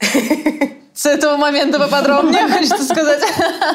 С 0.98 1.06
этого 1.06 1.36
момента 1.36 1.78
поподробнее, 1.78 2.48
хочется 2.52 2.82
сказать. 2.82 3.22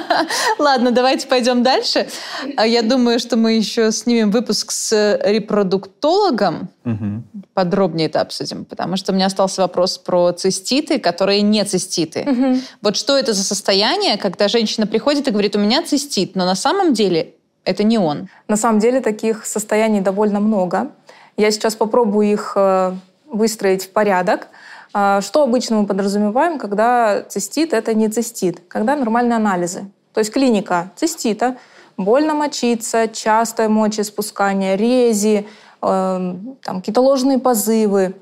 Ладно, 0.59 0.91
давайте 0.91 1.25
пойдем 1.25 1.63
дальше. 1.63 2.09
А 2.57 2.67
Я 2.67 2.81
думаю, 2.81 3.17
что 3.17 3.37
мы 3.37 3.53
еще 3.53 3.93
снимем 3.93 4.29
выпуск 4.29 4.71
с 4.71 5.17
репродуктологом. 5.23 6.67
Мгм. 6.83 7.23
Подробнее 7.53 8.07
это 8.07 8.19
обсудим, 8.19 8.65
потому 8.65 8.97
что 8.97 9.13
у 9.13 9.15
меня 9.15 9.27
остался 9.27 9.61
вопрос 9.61 9.97
про 9.97 10.33
циститы, 10.33 10.99
которые 10.99 11.43
не 11.43 11.63
циститы. 11.63 12.61
Вот 12.81 12.97
что 12.97 13.17
это 13.17 13.31
за 13.31 13.45
состояние, 13.45 14.17
когда 14.17 14.49
женщина 14.49 14.85
приходит 14.85 15.25
и 15.29 15.31
говорит, 15.31 15.55
у 15.55 15.59
меня 15.59 15.81
цистит, 15.81 16.35
но 16.35 16.45
на 16.45 16.55
самом 16.55 16.93
деле 16.93 17.35
это 17.63 17.83
не 17.83 17.97
он. 17.97 18.27
На 18.49 18.57
самом 18.57 18.79
деле 18.79 18.99
таких 18.99 19.45
состояний 19.45 20.01
довольно 20.01 20.41
много. 20.41 20.91
Я 21.37 21.51
сейчас 21.51 21.75
попробую 21.75 22.29
их 22.33 22.51
э, 22.57 22.93
выстроить 23.31 23.85
в 23.85 23.91
порядок. 23.91 24.49
А, 24.93 25.21
Что 25.21 25.43
обычно 25.43 25.81
мы 25.81 25.87
подразумеваем, 25.87 26.59
когда 26.59 27.23
цистит– 27.23 27.73
это 27.73 27.93
не 27.93 28.09
цистит, 28.09 28.61
когда 28.67 28.95
нормальные 28.95 29.37
анализы. 29.37 29.89
То 30.13 30.19
есть 30.19 30.31
клиника 30.31 30.91
цистита, 30.95 31.57
больно 31.97 32.35
мочиться, 32.35 33.07
частое 33.07 33.67
мочеиспускание, 33.69 34.77
рези, 34.77 35.47
э, 35.81 36.35
там, 36.61 36.79
какие-то 36.79 37.01
ложные 37.01 37.39
позывы. 37.39 38.15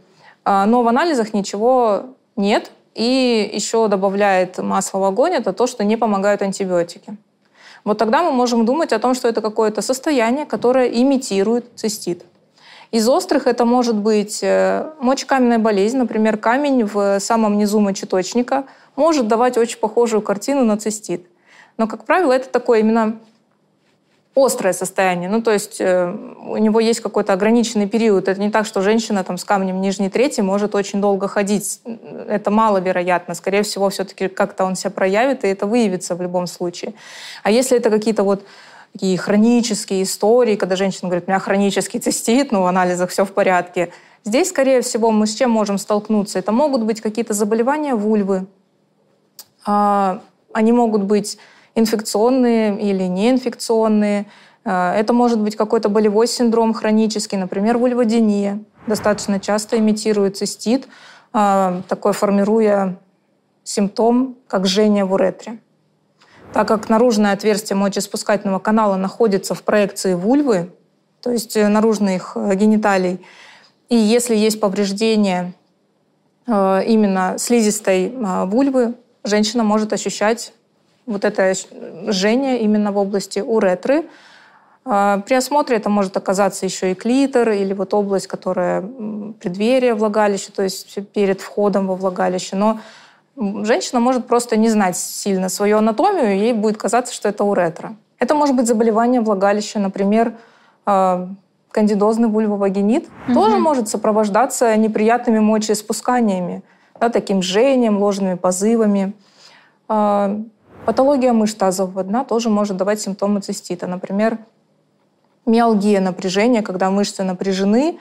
А, 0.45 0.65
Но 0.65 0.83
в 0.83 0.87
анализах 0.87 1.33
ничего 1.33 2.03
нет. 2.37 2.71
И 2.95 3.51
еще 3.53 3.87
добавляет 3.87 4.57
масло 4.57 4.99
в 4.99 5.03
огонь– 5.03 5.33
это 5.33 5.53
то, 5.53 5.67
что 5.67 5.83
не 5.83 5.97
помогают 5.97 6.41
антибиотики. 6.41 7.17
Вот 7.83 7.97
тогда 7.97 8.21
мы 8.21 8.31
можем 8.31 8.65
думать 8.65 8.93
о 8.93 8.99
том, 8.99 9.13
что 9.13 9.27
это 9.27 9.41
какое-то 9.41 9.81
состояние, 9.81 10.45
которое 10.45 10.87
имитирует 10.87 11.65
цистит. 11.75 12.23
Из 12.91 13.07
острых 13.07 13.47
это 13.47 13.63
может 13.63 13.95
быть 13.95 14.39
э, 14.43 14.91
мочекаменная 14.99 15.59
болезнь, 15.59 15.97
например, 15.97 16.37
камень 16.37 16.83
в 16.83 17.19
самом 17.19 17.57
низу 17.57 17.79
мочеточника 17.79 18.65
может 18.97 19.27
давать 19.27 19.57
очень 19.57 19.79
похожую 19.79 20.21
картину 20.21 20.65
на 20.65 20.77
цистит. 20.77 21.25
Но, 21.77 21.87
как 21.87 22.03
правило, 22.03 22.33
это 22.33 22.49
такое 22.49 22.79
именно 22.79 23.17
острое 24.35 24.73
состояние. 24.73 25.29
Ну, 25.29 25.41
то 25.41 25.51
есть 25.51 25.79
э, 25.79 26.13
у 26.45 26.57
него 26.57 26.79
есть 26.79 27.01
какой-то 27.01 27.33
ограниченный 27.33 27.87
период. 27.87 28.27
Это 28.27 28.39
не 28.39 28.49
так, 28.49 28.65
что 28.65 28.81
женщина 28.81 29.23
там, 29.23 29.37
с 29.37 29.43
камнем 29.43 29.81
нижней 29.81 30.09
трети 30.09 30.41
может 30.41 30.73
очень 30.73 31.01
долго 31.01 31.27
ходить. 31.27 31.81
Это 32.27 32.49
маловероятно. 32.51 33.35
Скорее 33.35 33.63
всего, 33.63 33.89
все-таки 33.89 34.27
как-то 34.27 34.63
он 34.63 34.75
себя 34.75 34.91
проявит, 34.91 35.43
и 35.43 35.47
это 35.47 35.65
выявится 35.65 36.15
в 36.15 36.21
любом 36.21 36.47
случае. 36.47 36.93
А 37.43 37.51
если 37.51 37.77
это 37.77 37.89
какие-то 37.89 38.23
вот 38.23 38.43
такие 38.93 39.17
хронические 39.17 40.03
истории, 40.03 40.55
когда 40.55 40.75
женщина 40.75 41.09
говорит, 41.09 41.25
у 41.27 41.31
меня 41.31 41.39
хронический 41.39 41.99
цистит, 41.99 42.51
но 42.51 42.63
в 42.63 42.65
анализах 42.65 43.09
все 43.09 43.25
в 43.25 43.31
порядке. 43.31 43.91
Здесь, 44.23 44.49
скорее 44.49 44.81
всего, 44.81 45.11
мы 45.11 45.25
с 45.25 45.33
чем 45.33 45.49
можем 45.49 45.77
столкнуться? 45.77 46.39
Это 46.39 46.51
могут 46.51 46.83
быть 46.83 47.01
какие-то 47.01 47.33
заболевания 47.33 47.95
вульвы. 47.95 48.45
А, 49.65 50.21
Они 50.53 50.71
могут 50.71 51.03
быть 51.03 51.37
инфекционные 51.75 52.79
или 52.79 53.03
неинфекционные. 53.03 54.27
А, 54.63 54.93
Это 54.95 55.13
может 55.13 55.39
быть 55.39 55.55
какой-то 55.55 55.89
болевой 55.89 56.27
синдром 56.27 56.73
хронический, 56.73 57.37
например, 57.37 57.77
вульводиния. 57.77 58.59
Достаточно 58.85 59.39
часто 59.39 59.79
имитирует 59.79 60.37
цистит, 60.37 60.87
а, 61.33 61.81
такой 61.87 62.13
формируя 62.13 62.97
симптом, 63.63 64.37
как 64.47 64.67
жжение 64.67 65.05
в 65.05 65.13
уретре. 65.13 65.59
Так 66.53 66.67
как 66.67 66.89
наружное 66.89 67.31
отверстие 67.31 67.77
мочеиспускательного 67.77 68.59
канала 68.59 68.97
находится 68.97 69.55
в 69.55 69.63
проекции 69.63 70.15
вульвы, 70.15 70.69
то 71.21 71.31
есть 71.31 71.55
э, 71.55 71.67
наружных 71.69 72.33
э, 72.35 72.55
гениталий, 72.55 73.25
и 73.87 73.95
если 73.95 74.35
есть 74.35 74.59
повреждение 74.59 75.53
э, 76.47 76.83
именно 76.85 77.35
слизистой 77.37 78.13
вульвы 78.47 78.95
женщина 79.23 79.63
может 79.63 79.93
ощущать 79.93 80.53
вот 81.05 81.23
это 81.23 81.53
жжение 82.07 82.59
именно 82.59 82.91
в 82.91 82.97
области 82.97 83.39
уретры. 83.39 84.05
При 84.83 85.33
осмотре 85.35 85.77
это 85.77 85.89
может 85.89 86.17
оказаться 86.17 86.65
еще 86.65 86.91
и 86.91 86.95
клитор 86.95 87.49
или 87.49 87.73
вот 87.73 87.93
область, 87.93 88.27
которая 88.27 88.81
преддверие 89.39 89.93
влагалища, 89.93 90.51
то 90.51 90.63
есть 90.63 90.97
перед 91.09 91.41
входом 91.41 91.87
во 91.87 91.95
влагалище. 91.95 92.55
Но 92.55 92.79
женщина 93.37 93.99
может 93.99 94.27
просто 94.27 94.57
не 94.57 94.69
знать 94.69 94.97
сильно 94.97 95.49
свою 95.49 95.77
анатомию, 95.77 96.35
и 96.35 96.39
ей 96.39 96.53
будет 96.53 96.77
казаться, 96.77 97.13
что 97.13 97.29
это 97.29 97.43
уретра. 97.43 97.95
Это 98.19 98.35
может 98.35 98.55
быть 98.55 98.67
заболевание 98.67 99.21
влагалища, 99.21 99.79
например, 99.79 100.33
а, 100.85 101.29
кандидозный 101.71 102.27
вульвовагинит, 102.27 103.07
угу. 103.27 103.33
тоже 103.33 103.57
может 103.57 103.89
сопровождаться 103.89 104.75
неприятными 104.75 105.39
мочеиспусканиями, 105.39 106.63
да, 106.99 107.09
таким 107.09 107.41
жжением, 107.41 107.97
ложными 107.97 108.35
позывами. 108.35 109.13
А, 109.87 110.39
патология 110.85 111.33
мышц 111.33 111.55
тазового 111.55 112.03
дна 112.03 112.23
тоже 112.23 112.49
может 112.49 112.77
давать 112.77 113.01
симптомы 113.01 113.41
цистита. 113.41 113.87
Например, 113.87 114.37
миалгия 115.45 115.99
напряжения, 115.99 116.61
когда 116.61 116.91
мышцы 116.91 117.23
напряжены, 117.23 117.99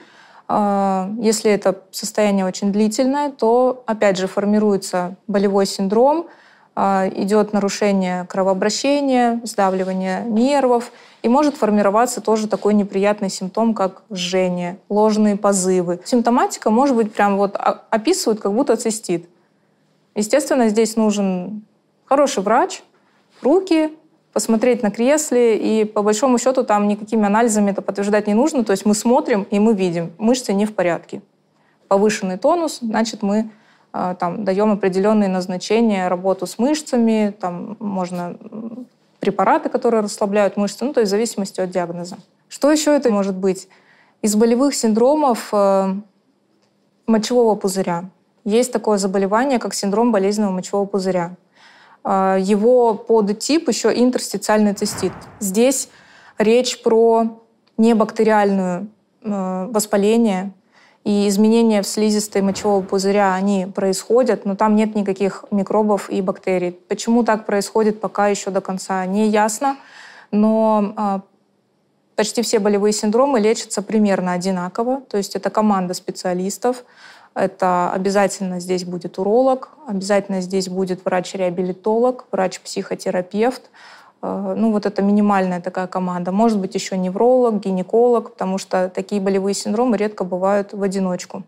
если 1.19 1.51
это 1.51 1.81
состояние 1.91 2.45
очень 2.45 2.71
длительное, 2.71 3.31
то, 3.31 3.83
опять 3.85 4.17
же, 4.17 4.27
формируется 4.27 5.15
болевой 5.27 5.65
синдром, 5.65 6.27
а, 6.73 7.09
идет 7.13 7.51
нарушение 7.51 8.25
кровообращения, 8.27 9.41
сдавливание 9.43 10.23
нервов, 10.23 10.91
и 11.21 11.29
может 11.29 11.55
формироваться 11.55 12.21
тоже 12.21 12.47
такой 12.47 12.73
неприятный 12.73 13.29
симптом, 13.29 13.73
как 13.73 14.03
жжение, 14.11 14.77
ложные 14.89 15.35
позывы. 15.35 15.99
Симптоматика 16.05 16.69
может 16.69 16.95
быть 16.95 17.13
прям 17.13 17.37
вот 17.37 17.55
описывают, 17.57 18.39
как 18.39 18.53
будто 18.53 18.77
цистит. 18.77 19.29
Естественно, 20.15 20.69
здесь 20.69 20.95
нужен 20.95 21.63
хороший 22.05 22.41
врач, 22.41 22.83
руки, 23.41 23.91
посмотреть 24.33 24.83
на 24.83 24.91
кресле, 24.91 25.57
и 25.57 25.85
по 25.85 26.01
большому 26.01 26.37
счету 26.37 26.63
там 26.63 26.87
никакими 26.87 27.25
анализами 27.25 27.71
это 27.71 27.81
подтверждать 27.81 28.27
не 28.27 28.33
нужно. 28.33 28.63
То 28.63 28.71
есть 28.71 28.85
мы 28.85 28.93
смотрим, 28.93 29.43
и 29.43 29.59
мы 29.59 29.73
видим, 29.73 30.11
мышцы 30.17 30.53
не 30.53 30.65
в 30.65 30.73
порядке. 30.73 31.21
Повышенный 31.87 32.37
тонус, 32.37 32.79
значит, 32.81 33.21
мы 33.21 33.49
э, 33.93 34.15
там, 34.17 34.45
даем 34.45 34.71
определенные 34.71 35.27
назначения, 35.27 36.07
работу 36.07 36.47
с 36.47 36.57
мышцами, 36.57 37.35
там 37.39 37.75
можно 37.79 38.37
препараты, 39.19 39.69
которые 39.69 40.01
расслабляют 40.01 40.57
мышцы, 40.57 40.85
ну, 40.85 40.93
то 40.93 41.01
есть 41.01 41.09
в 41.09 41.11
зависимости 41.11 41.59
от 41.59 41.69
диагноза. 41.69 42.17
Что 42.47 42.71
еще 42.71 42.95
это 42.95 43.11
может 43.11 43.35
быть? 43.35 43.67
Из 44.21 44.35
болевых 44.35 44.73
синдромов 44.75 45.49
э, 45.51 45.93
мочевого 47.05 47.55
пузыря. 47.55 48.05
Есть 48.45 48.71
такое 48.71 48.97
заболевание, 48.97 49.59
как 49.59 49.73
синдром 49.73 50.11
болезненного 50.11 50.51
мочевого 50.51 50.85
пузыря. 50.85 51.35
А, 52.03 52.37
его 52.37 52.93
подтип 52.95 53.67
еще 53.67 53.91
интерстициальный 53.93 54.73
цистит. 54.73 55.13
Здесь 55.39 55.89
речь 56.37 56.81
про 56.81 57.41
небактериальное 57.77 58.87
э, 59.23 59.67
воспаление, 59.71 60.53
и 61.03 61.27
изменения 61.27 61.81
в 61.81 61.87
слизистой 61.87 62.41
мочевого 62.43 62.83
пузыря, 62.83 63.33
они 63.33 63.65
происходят, 63.65 64.45
но 64.45 64.55
там 64.55 64.75
нет 64.75 64.93
никаких 64.95 65.45
микробов 65.49 66.09
и 66.09 66.21
бактерий. 66.21 66.73
Почему 66.73 67.23
так 67.23 67.45
происходит, 67.45 67.99
пока 67.99 68.27
еще 68.27 68.51
до 68.51 68.61
конца 68.61 69.05
не 69.07 69.27
ясно, 69.27 69.77
но 70.29 70.93
а, 70.95 71.21
почти 72.15 72.43
все 72.43 72.59
болевые 72.59 72.93
синдромы 72.93 73.39
лечатся 73.39 73.81
примерно 73.81 74.33
одинаково, 74.33 75.01
то 75.09 75.17
есть 75.17 75.35
это 75.35 75.49
команда 75.49 75.95
специалистов, 75.95 76.83
это 77.33 77.91
обязательно 77.93 78.59
здесь 78.59 78.83
будет 78.83 79.17
уролог, 79.17 79.69
обязательно 79.87 80.41
здесь 80.41 80.67
будет 80.67 81.05
врач-реабилитолог, 81.05 82.25
врач-психотерапевт. 82.31 83.69
Э, 84.21 84.53
ну, 84.57 84.71
вот 84.71 84.85
это 84.85 85.01
минимальная 85.01 85.61
такая 85.61 85.87
команда. 85.87 86.31
Может 86.31 86.59
быть, 86.59 86.75
еще 86.75 86.97
невролог, 86.97 87.61
гинеколог, 87.61 88.31
потому 88.31 88.57
что 88.57 88.91
такие 88.93 89.21
болевые 89.21 89.53
синдромы 89.53 89.97
редко 89.97 90.25
бывают 90.25 90.73
в 90.73 90.83
одиночку. 90.83 91.43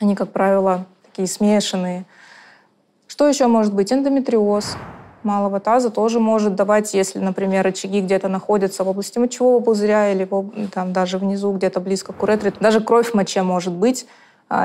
Они, 0.00 0.14
как 0.14 0.32
правило, 0.32 0.84
такие 1.06 1.28
смешанные. 1.28 2.04
Что 3.06 3.26
еще 3.26 3.46
может 3.46 3.72
быть? 3.72 3.90
Эндометриоз 3.90 4.76
малого 5.22 5.60
таза 5.60 5.88
тоже 5.88 6.20
может 6.20 6.54
давать, 6.54 6.92
если, 6.92 7.20
например, 7.20 7.66
очаги 7.66 8.02
где-то 8.02 8.28
находятся 8.28 8.84
в 8.84 8.88
области 8.88 9.18
мочевого 9.18 9.62
пузыря 9.62 10.12
или 10.12 10.28
там, 10.72 10.92
даже 10.92 11.16
внизу, 11.16 11.52
где-то 11.52 11.80
близко 11.80 12.12
к 12.12 12.22
уретре. 12.22 12.52
Даже 12.60 12.80
кровь 12.80 13.12
в 13.12 13.14
моче 13.14 13.42
может 13.42 13.72
быть 13.72 14.06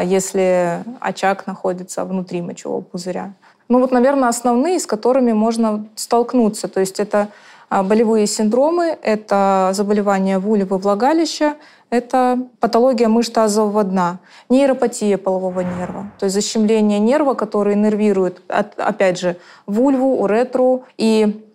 если 0.04 0.84
очаг 1.00 1.48
находится 1.48 2.06
внутри 2.06 2.42
мочевого 2.42 2.82
пузыря. 2.82 3.34
Ну 3.70 3.80
вот, 3.80 3.92
наверное, 3.92 4.30
основные, 4.30 4.80
с 4.80 4.86
которыми 4.86 5.32
можно 5.32 5.86
столкнуться. 5.96 6.68
То 6.68 6.80
есть 6.80 7.00
это 7.00 7.30
а, 7.70 7.84
болевые 7.84 8.26
синдромы, 8.26 8.98
это 9.02 9.70
заболевания 9.74 10.40
вульвы 10.40 10.80
влагалища, 10.80 11.56
это 11.92 12.40
патология 12.60 13.08
мышц 13.08 13.30
тазового 13.30 13.84
дна, 13.84 14.20
нейропатия 14.50 15.18
полового 15.20 15.60
нерва, 15.60 16.12
то 16.18 16.26
есть 16.26 16.34
защемление 16.34 16.98
нерва, 16.98 17.36
который 17.36 17.76
нервирует, 17.76 18.42
опять 18.48 19.20
же, 19.20 19.38
вульву, 19.68 20.20
уретру. 20.20 20.86
И 20.98 21.46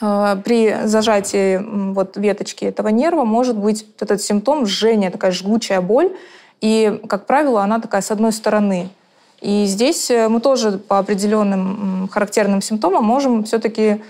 э, 0.00 0.36
при 0.44 0.76
зажатии 0.84 1.60
вот 1.92 2.16
веточки 2.16 2.64
этого 2.64 2.88
нерва 2.88 3.24
может 3.24 3.58
быть 3.58 3.86
этот 3.98 4.22
симптом 4.22 4.64
жжения, 4.64 5.10
такая 5.10 5.32
жгучая 5.32 5.80
боль, 5.80 6.12
и, 6.62 7.02
как 7.08 7.26
правило, 7.26 7.62
она 7.62 7.80
такая 7.80 8.00
с 8.00 8.10
одной 8.10 8.32
стороны. 8.32 8.88
И 9.40 9.66
здесь 9.66 10.10
э, 10.10 10.28
мы 10.28 10.40
тоже 10.40 10.78
по 10.78 10.98
определенным 10.98 12.08
характерным 12.08 12.62
симптомам 12.62 13.04
можем 13.04 13.42
все-таки 13.42 14.00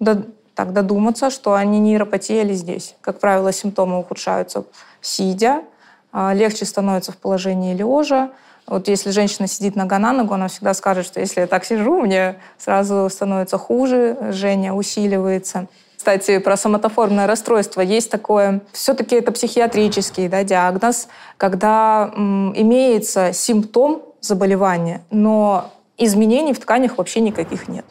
до, 0.00 0.24
так 0.54 0.72
додуматься, 0.72 1.28
что 1.28 1.52
они 1.52 1.78
нейропатия 1.78 2.42
или 2.42 2.54
здесь. 2.54 2.96
Как 3.02 3.20
правило, 3.20 3.52
симптомы 3.52 3.98
ухудшаются 3.98 4.64
сидя, 5.02 5.62
а, 6.10 6.32
легче 6.32 6.64
становится 6.64 7.12
в 7.12 7.18
положении 7.18 7.74
лежа. 7.74 8.30
Вот 8.66 8.88
если 8.88 9.10
женщина 9.10 9.46
сидит 9.46 9.76
нога 9.76 9.98
на 9.98 10.14
ногу, 10.14 10.32
она 10.32 10.48
всегда 10.48 10.72
скажет, 10.72 11.04
что 11.04 11.20
если 11.20 11.42
я 11.42 11.46
так 11.46 11.66
сижу, 11.66 12.00
мне 12.00 12.36
сразу 12.56 13.06
становится 13.10 13.58
хуже, 13.58 14.16
жжение 14.32 14.72
усиливается. 14.72 15.66
Кстати, 16.08 16.38
про 16.38 16.56
соматоформное 16.56 17.26
расстройство. 17.26 17.82
Есть 17.82 18.10
такое, 18.10 18.62
все-таки 18.72 19.14
это 19.14 19.30
психиатрический 19.30 20.26
да, 20.28 20.42
диагноз, 20.42 21.06
когда 21.36 22.10
м, 22.16 22.54
имеется 22.56 23.34
симптом 23.34 24.00
заболевания, 24.22 25.02
но 25.10 25.70
изменений 25.98 26.54
в 26.54 26.60
тканях 26.60 26.96
вообще 26.96 27.20
никаких 27.20 27.68
нет. 27.68 27.84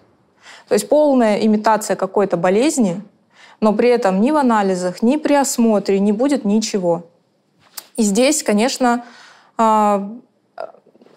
То 0.67 0.73
есть 0.73 0.89
полная 0.89 1.45
имитация 1.45 1.95
какой-то 1.95 2.37
болезни, 2.37 3.03
но 3.61 3.71
при 3.71 3.89
этом 3.89 4.19
ни 4.19 4.31
в 4.31 4.37
анализах, 4.37 5.03
ни 5.03 5.17
при 5.17 5.35
осмотре 5.35 5.99
не 5.99 6.11
будет 6.11 6.43
ничего. 6.43 7.03
И 7.97 8.01
здесь, 8.01 8.41
конечно, 8.41 9.05
а, 9.59 10.09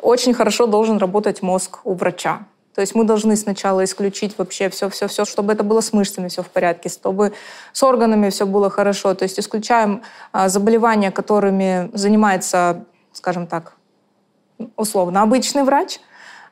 очень 0.02 0.34
хорошо 0.34 0.66
должен 0.66 0.98
работать 0.98 1.40
мозг 1.40 1.78
у 1.84 1.94
врача. 1.94 2.40
То 2.74 2.80
есть 2.80 2.94
мы 2.94 3.04
должны 3.04 3.36
сначала 3.36 3.84
исключить 3.84 4.38
вообще 4.38 4.68
все-все-все, 4.70 5.24
чтобы 5.24 5.52
это 5.52 5.64
было 5.64 5.80
с 5.80 5.92
мышцами 5.92 6.28
все 6.28 6.42
в 6.42 6.50
порядке, 6.50 6.88
чтобы 6.88 7.32
с 7.72 7.82
органами 7.82 8.30
все 8.30 8.46
было 8.46 8.70
хорошо. 8.70 9.14
То 9.14 9.24
есть 9.24 9.40
исключаем 9.40 10.02
а, 10.32 10.48
заболевания, 10.48 11.10
которыми 11.10 11.90
занимается, 11.92 12.84
скажем 13.12 13.46
так, 13.46 13.74
условно 14.76 15.22
обычный 15.22 15.64
врач. 15.64 16.00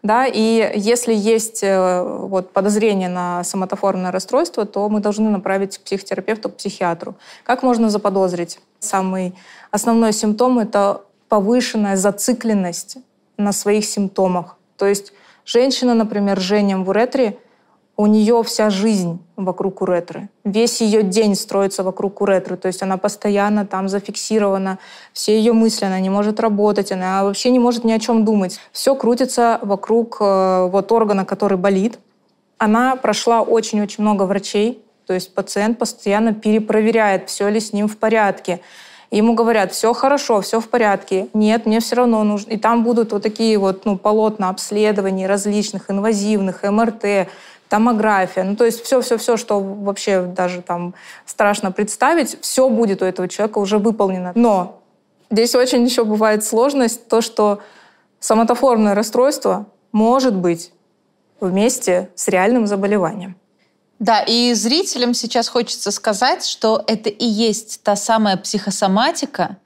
Да, 0.02 0.26
и 0.26 0.72
если 0.76 1.12
есть 1.12 1.64
э, 1.64 2.02
вот, 2.02 2.52
подозрение 2.52 3.08
на 3.08 3.42
соматоформное 3.42 4.12
расстройство, 4.12 4.64
то 4.64 4.88
мы 4.88 5.00
должны 5.00 5.28
направить 5.28 5.78
к 5.78 5.82
психотерапевту, 5.82 6.50
к 6.50 6.56
психиатру. 6.56 7.16
Как 7.42 7.64
можно 7.64 7.90
заподозрить? 7.90 8.60
Самый 8.78 9.34
основной 9.72 10.12
симптом– 10.12 10.58
это 10.60 11.02
повышенная 11.28 11.96
зацикленность 11.96 12.98
на 13.36 13.52
своих 13.52 13.84
симптомах. 13.84 14.56
То 14.76 14.86
есть 14.86 15.12
Женщина, 15.48 15.94
например, 15.94 16.38
жжением 16.38 16.84
в 16.84 16.90
уретре, 16.90 17.38
у 17.96 18.04
нее 18.04 18.42
вся 18.42 18.68
жизнь 18.68 19.18
вокруг 19.34 19.80
уретры. 19.80 20.28
Весь 20.44 20.82
ее 20.82 21.02
день 21.02 21.34
строится 21.34 21.82
вокруг 21.82 22.20
уретры. 22.20 22.58
То 22.58 22.68
есть 22.68 22.82
она 22.82 22.98
постоянно 22.98 23.64
там 23.64 23.88
зафиксирована. 23.88 24.78
Все 25.14 25.38
ее 25.38 25.54
мысли, 25.54 25.86
она 25.86 26.00
не 26.00 26.10
может 26.10 26.38
работать, 26.38 26.92
она 26.92 27.24
вообще 27.24 27.48
не 27.48 27.58
может 27.58 27.84
ни 27.84 27.92
о 27.92 27.98
чем 27.98 28.26
думать. 28.26 28.60
Все 28.72 28.94
крутится 28.94 29.58
вокруг 29.62 30.18
э, 30.20 30.68
вот 30.70 30.92
органа, 30.92 31.24
который 31.24 31.56
болит. 31.56 31.98
Она 32.58 32.94
прошла 32.96 33.40
очень-очень 33.40 34.04
много 34.04 34.24
врачей. 34.24 34.84
То 35.06 35.14
есть 35.14 35.34
пациент 35.34 35.78
постоянно 35.78 36.34
перепроверяет, 36.34 37.30
все 37.30 37.48
ли 37.48 37.58
с 37.58 37.72
ним 37.72 37.88
в 37.88 37.96
порядке 37.96 38.60
ему 39.10 39.34
говорят, 39.34 39.72
все 39.72 39.92
хорошо, 39.92 40.40
все 40.40 40.60
в 40.60 40.68
порядке. 40.68 41.28
Нет, 41.34 41.66
мне 41.66 41.80
все 41.80 41.96
равно 41.96 42.22
нужно. 42.24 42.50
И 42.50 42.56
там 42.56 42.84
будут 42.84 43.12
вот 43.12 43.22
такие 43.22 43.58
вот 43.58 43.84
ну, 43.84 43.96
полотна 43.96 44.50
обследований 44.50 45.26
различных, 45.26 45.90
инвазивных, 45.90 46.62
МРТ, 46.62 47.28
томография. 47.68 48.44
Ну, 48.44 48.56
то 48.56 48.64
есть 48.64 48.82
все-все-все, 48.82 49.36
что 49.36 49.60
вообще 49.60 50.22
даже 50.22 50.62
там 50.62 50.94
страшно 51.26 51.72
представить, 51.72 52.38
все 52.40 52.68
будет 52.68 53.02
у 53.02 53.04
этого 53.04 53.28
человека 53.28 53.58
уже 53.58 53.78
выполнено. 53.78 54.32
Но 54.34 54.80
здесь 55.30 55.54
очень 55.54 55.84
еще 55.84 56.04
бывает 56.04 56.44
сложность, 56.44 57.08
то, 57.08 57.20
что 57.20 57.60
соматоформное 58.20 58.94
расстройство 58.94 59.66
может 59.92 60.34
быть 60.34 60.72
вместе 61.40 62.10
с 62.14 62.28
реальным 62.28 62.66
заболеванием. 62.66 63.36
Да, 63.98 64.20
и 64.20 64.54
зрителям 64.54 65.12
сейчас 65.12 65.48
хочется 65.48 65.90
сказать, 65.90 66.46
что 66.46 66.82
это 66.86 67.08
и 67.08 67.24
есть 67.24 67.82
та 67.82 67.96
самая 67.96 68.36
психосоматика, 68.36 69.56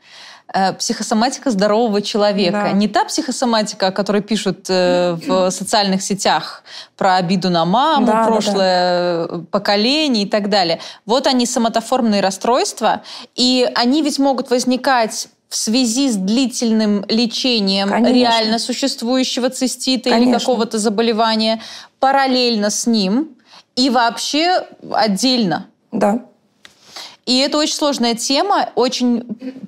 э, 0.54 0.72
психосоматика 0.72 1.50
здорового 1.50 2.00
человека. 2.00 2.62
Да. 2.64 2.72
Не 2.72 2.88
та 2.88 3.04
психосоматика, 3.04 3.88
о 3.88 3.92
которой 3.92 4.22
пишут 4.22 4.66
э, 4.68 5.18
в 5.26 5.50
социальных 5.50 6.02
сетях 6.02 6.64
про 6.96 7.16
обиду 7.16 7.50
на 7.50 7.66
маму, 7.66 8.06
Да, 8.06 8.12
да, 8.12 8.24
прошлое 8.24 9.28
поколение 9.50 10.24
и 10.24 10.28
так 10.28 10.48
далее. 10.48 10.80
Вот 11.04 11.26
они 11.26 11.44
соматоформные 11.44 12.22
расстройства, 12.22 13.02
и 13.34 13.70
они 13.74 14.02
ведь 14.02 14.18
могут 14.18 14.48
возникать 14.48 15.28
в 15.50 15.56
связи 15.56 16.10
с 16.10 16.16
длительным 16.16 17.04
лечением 17.08 17.90
Конечно. 17.90 18.14
реально 18.14 18.58
существующего 18.58 19.50
цистита 19.50 20.08
или 20.08 20.20
Конечно. 20.20 20.38
какого-то 20.38 20.78
заболевания, 20.78 21.60
параллельно 22.00 22.70
с 22.70 22.86
ним 22.86 23.36
и 23.76 23.90
вообще 23.90 24.66
отдельно. 24.90 25.68
Да. 25.90 26.26
И 27.24 27.38
это 27.38 27.58
очень 27.58 27.74
сложная 27.74 28.14
тема, 28.14 28.70
очень 28.74 29.22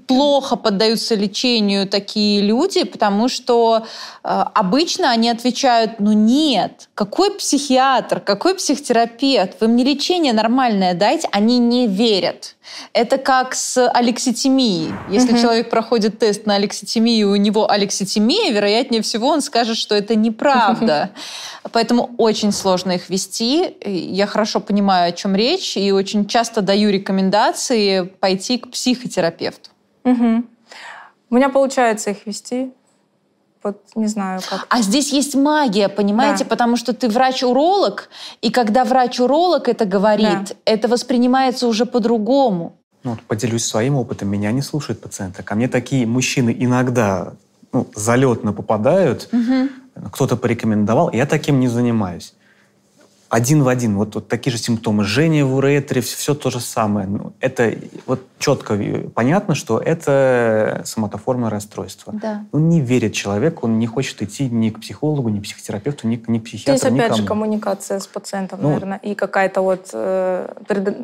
плохо 0.09 0.57
поддаются 0.57 1.15
лечению 1.15 1.89
такие 1.89 2.41
люди, 2.41 2.83
потому 2.83 3.29
что 3.29 3.87
э, 4.25 4.45
обычно 4.55 5.11
они 5.11 5.31
отвечают, 5.31 6.01
ну 6.01 6.13
нет, 6.13 6.89
какой 6.95 7.31
психиатр, 7.31 8.19
какой 8.19 8.57
психотерапевт, 8.57 9.61
вы 9.61 9.69
мне 9.69 9.85
лечение 9.85 10.33
нормальное 10.33 10.95
дайте, 10.95 11.29
они 11.31 11.59
не 11.59 11.87
верят. 11.87 12.57
Это 12.93 13.19
как 13.19 13.55
с 13.55 13.89
алекситимией. 13.89 14.93
Если 15.09 15.39
человек 15.39 15.71
проходит 15.71 16.19
тест 16.19 16.47
на 16.47 16.55
алекситимию, 16.55 17.31
у 17.31 17.37
него 17.37 17.71
алекситимия, 17.71 18.53
вероятнее 18.53 19.03
всего 19.03 19.29
он 19.29 19.41
скажет, 19.41 19.77
что 19.77 19.95
это 19.95 20.15
неправда. 20.15 21.11
Поэтому 21.73 22.15
очень 22.19 22.53
сложно 22.53 22.93
их 22.93 23.11
вести. 23.11 23.77
Я 23.85 24.27
хорошо 24.27 24.61
понимаю, 24.61 25.09
о 25.09 25.13
чем 25.13 25.35
речь, 25.35 25.77
и 25.77 25.93
очень 25.93 26.27
часто 26.27 26.63
даю 26.63 26.91
рекомендации 26.91 28.03
пойти 28.03 28.59
к 28.59 28.71
психотерапевту. 28.71 29.71
Мгм. 30.05 30.49
У 31.31 31.35
меня 31.35 31.49
получается 31.49 32.11
их 32.11 32.27
вести. 32.27 32.73
Вот 33.65 33.81
не 33.97 34.07
знаю, 34.09 34.41
как. 34.49 34.67
А 34.69 34.83
здесь 34.83 35.11
есть 35.11 35.35
магия, 35.35 35.89
понимаете? 35.89 36.45
Да. 36.45 36.51
Потому 36.51 36.77
что 36.77 36.93
ты 36.93 37.09
врач-уролог, 37.09 38.11
и 38.43 38.51
когда 38.51 38.85
врач-уролог 38.85 39.69
это 39.69 39.87
говорит, 39.87 40.49
Да. 40.49 40.55
это 40.67 40.87
воспринимается 40.87 41.67
уже 41.67 41.87
по-другому. 41.87 42.77
Ну, 43.05 43.13
вот 43.13 43.23
поделюсь 43.23 43.65
своим 43.65 43.97
опытом. 43.97 44.29
Меня 44.29 44.53
не 44.53 44.61
слушают 44.61 45.01
пациенты. 45.01 45.43
Ко 45.43 45.55
мне 45.55 45.69
такие 45.69 46.07
мужчины 46.07 46.55
иногда 46.59 47.33
ну, 47.73 47.87
залетно 47.95 48.53
попадают. 48.53 49.31
Кто-то 50.13 50.37
порекомендовал. 50.37 51.11
Я 51.13 51.25
таким 51.25 51.59
не 51.61 51.69
занимаюсь. 51.69 52.35
Один 53.35 53.65
в 53.65 53.69
один. 53.69 53.97
Вот, 53.97 54.15
вот 54.15 54.29
такие 54.29 54.53
же 54.53 54.59
симптомы. 54.59 55.03
Жжение 55.03 55.45
в 55.45 55.57
уретре, 55.57 56.01
все, 56.03 56.35
то 56.37 56.51
же 56.51 56.61
самое. 56.61 57.09
Ну, 57.09 57.33
это 57.41 57.75
вот 58.07 58.21
четко 58.39 58.79
понятно, 59.13 59.57
что 59.57 59.81
это 59.81 60.83
соматоформное 60.85 61.51
расстройство. 61.51 62.13
Да. 62.13 62.45
Ну, 62.53 62.61
не 62.61 62.81
верит 62.81 63.13
человек, 63.13 63.65
он 63.65 63.81
не 63.81 63.89
хочет 63.89 64.23
идти 64.23 64.49
ни 64.49 64.71
к 64.71 64.79
психологу, 64.81 65.31
ни 65.31 65.41
к 65.41 65.43
психотерапевту, 65.43 66.07
ни, 66.07 66.15
к- 66.15 66.29
ни 66.29 66.39
к 66.39 66.45
психиатру, 66.45 66.77
Здесь 66.79 66.85
опять 66.93 67.17
же 67.17 67.23
никому. 67.23 67.41
коммуникация 67.41 67.99
с 67.99 68.07
пациентом, 68.07 68.61
Ну, 68.63 68.69
наверное, 68.69 68.99
и 68.99 69.17
какая-то 69.17 69.63
вот 69.63 69.91
э, 69.93 70.53
пред- 70.69 70.97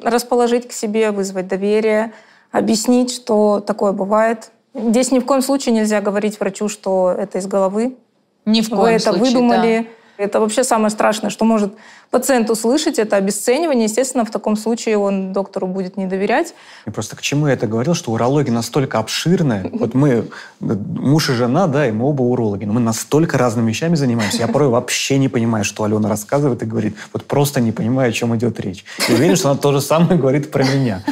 расположить 0.00 0.68
к 0.68 0.72
себе, 0.72 1.10
вызвать 1.10 1.48
доверие, 1.48 2.12
объяснить, 2.52 3.10
что 3.10 3.58
такое 3.58 3.90
бывает. 3.90 4.52
Здесь 4.74 5.10
ни 5.10 5.18
в 5.18 5.24
коем 5.24 5.42
случае 5.42 5.74
нельзя 5.74 6.00
говорить 6.00 6.38
врачу, 6.38 6.68
что 6.68 7.12
это 7.18 7.38
из 7.38 7.48
головы, 7.48 7.96
Ни 8.44 8.60
в 8.60 8.70
вы 8.70 8.76
коем 8.76 8.96
это 8.96 9.12
случае, 9.12 9.24
выдумали. 9.24 9.90
Это 10.16 10.38
вообще 10.38 10.62
самое 10.62 10.90
страшное, 10.90 11.30
что 11.30 11.44
может 11.44 11.74
пациент 12.10 12.48
услышать, 12.48 13.00
это 13.00 13.16
обесценивание. 13.16 13.84
Естественно, 13.84 14.24
в 14.24 14.30
таком 14.30 14.56
случае 14.56 14.96
он 14.96 15.32
доктору 15.32 15.66
будет 15.66 15.96
не 15.96 16.06
доверять. 16.06 16.54
И 16.86 16.90
просто 16.90 17.16
к 17.16 17.22
чему 17.22 17.48
я 17.48 17.54
это 17.54 17.66
говорил, 17.66 17.94
что 17.94 18.12
урология 18.12 18.52
настолько 18.52 19.00
обширная. 19.00 19.68
Вот 19.72 19.94
мы, 19.94 20.28
муж 20.60 21.30
и 21.30 21.32
жена, 21.32 21.66
да, 21.66 21.88
и 21.88 21.90
мы 21.90 22.06
оба 22.06 22.22
урологи, 22.22 22.64
но 22.64 22.72
мы 22.72 22.80
настолько 22.80 23.38
разными 23.38 23.68
вещами 23.70 23.96
занимаемся. 23.96 24.38
Я 24.38 24.48
порой 24.48 24.68
вообще 24.68 25.18
не 25.18 25.28
понимаю, 25.28 25.64
что 25.64 25.82
Алена 25.82 26.08
рассказывает 26.08 26.62
и 26.62 26.66
говорит. 26.66 26.96
Вот 27.12 27.24
просто 27.24 27.60
не 27.60 27.72
понимаю, 27.72 28.10
о 28.10 28.12
чем 28.12 28.36
идет 28.36 28.60
речь. 28.60 28.84
И 29.08 29.12
уверен, 29.12 29.34
что 29.34 29.50
она 29.50 29.58
то 29.58 29.72
же 29.72 29.80
самое 29.80 30.16
говорит 30.16 30.52
про 30.52 30.62
меня. 30.62 31.02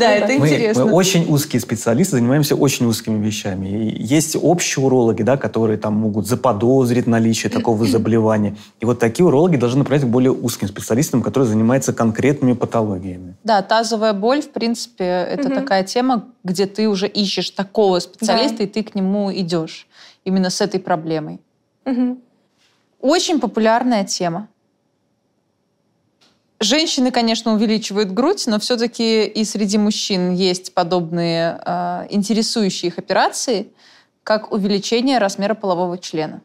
Да, 0.00 0.08
Ну 0.08 0.14
это. 0.24 0.32
Мы, 0.40 0.48
интересно. 0.48 0.84
мы 0.86 0.92
очень 0.92 1.26
узкие 1.32 1.60
специалисты, 1.60 2.16
занимаемся 2.16 2.56
очень 2.56 2.86
узкими 2.86 3.24
вещами. 3.24 3.68
И 3.68 4.02
есть 4.02 4.36
общие 4.40 4.84
урологи, 4.84 5.22
да, 5.22 5.36
которые 5.36 5.76
там 5.78 5.94
могут 5.94 6.26
заподозрить 6.26 7.06
наличие 7.06 7.50
такого 7.50 7.86
заболевания. 7.94 8.56
И 8.80 8.84
вот 8.86 8.98
такие 8.98 9.26
урологи 9.26 9.56
должны 9.56 9.78
направлять 9.80 10.04
к 10.04 10.08
более 10.08 10.32
узким 10.32 10.68
специалистам, 10.68 11.22
которые 11.22 11.48
занимаются 11.48 11.92
конкретными 11.92 12.54
патологиями. 12.54 13.34
Да, 13.44 13.62
тазовая 13.62 14.12
боль, 14.14 14.40
в 14.42 14.50
принципе, 14.50 15.04
это 15.04 15.48
Мгм. 15.48 15.54
такая 15.60 15.84
тема, 15.84 16.24
где 16.44 16.66
ты 16.66 16.88
уже 16.88 17.06
ищешь 17.06 17.50
такого 17.50 17.98
специалиста, 18.00 18.58
Да. 18.58 18.64
и 18.64 18.66
ты 18.66 18.82
к 18.82 18.94
нему 18.94 19.32
идешь 19.32 19.86
именно 20.24 20.50
с 20.50 20.60
этой 20.60 20.80
проблемой. 20.80 21.40
Мгм. 21.84 22.18
Очень 23.00 23.40
популярная 23.40 24.04
тема. 24.04 24.48
Женщины, 26.62 27.10
конечно, 27.10 27.54
увеличивают 27.54 28.12
грудь, 28.12 28.44
но 28.46 28.58
все-таки 28.58 29.24
и 29.24 29.44
среди 29.44 29.78
мужчин 29.78 30.32
есть 30.34 30.74
подобные 30.74 31.58
э, 31.64 32.06
интересующие 32.10 32.90
их 32.90 32.98
операции, 32.98 33.68
как 34.24 34.52
увеличение 34.52 35.16
размера 35.16 35.54
полового 35.54 35.96
члена. 35.96 36.42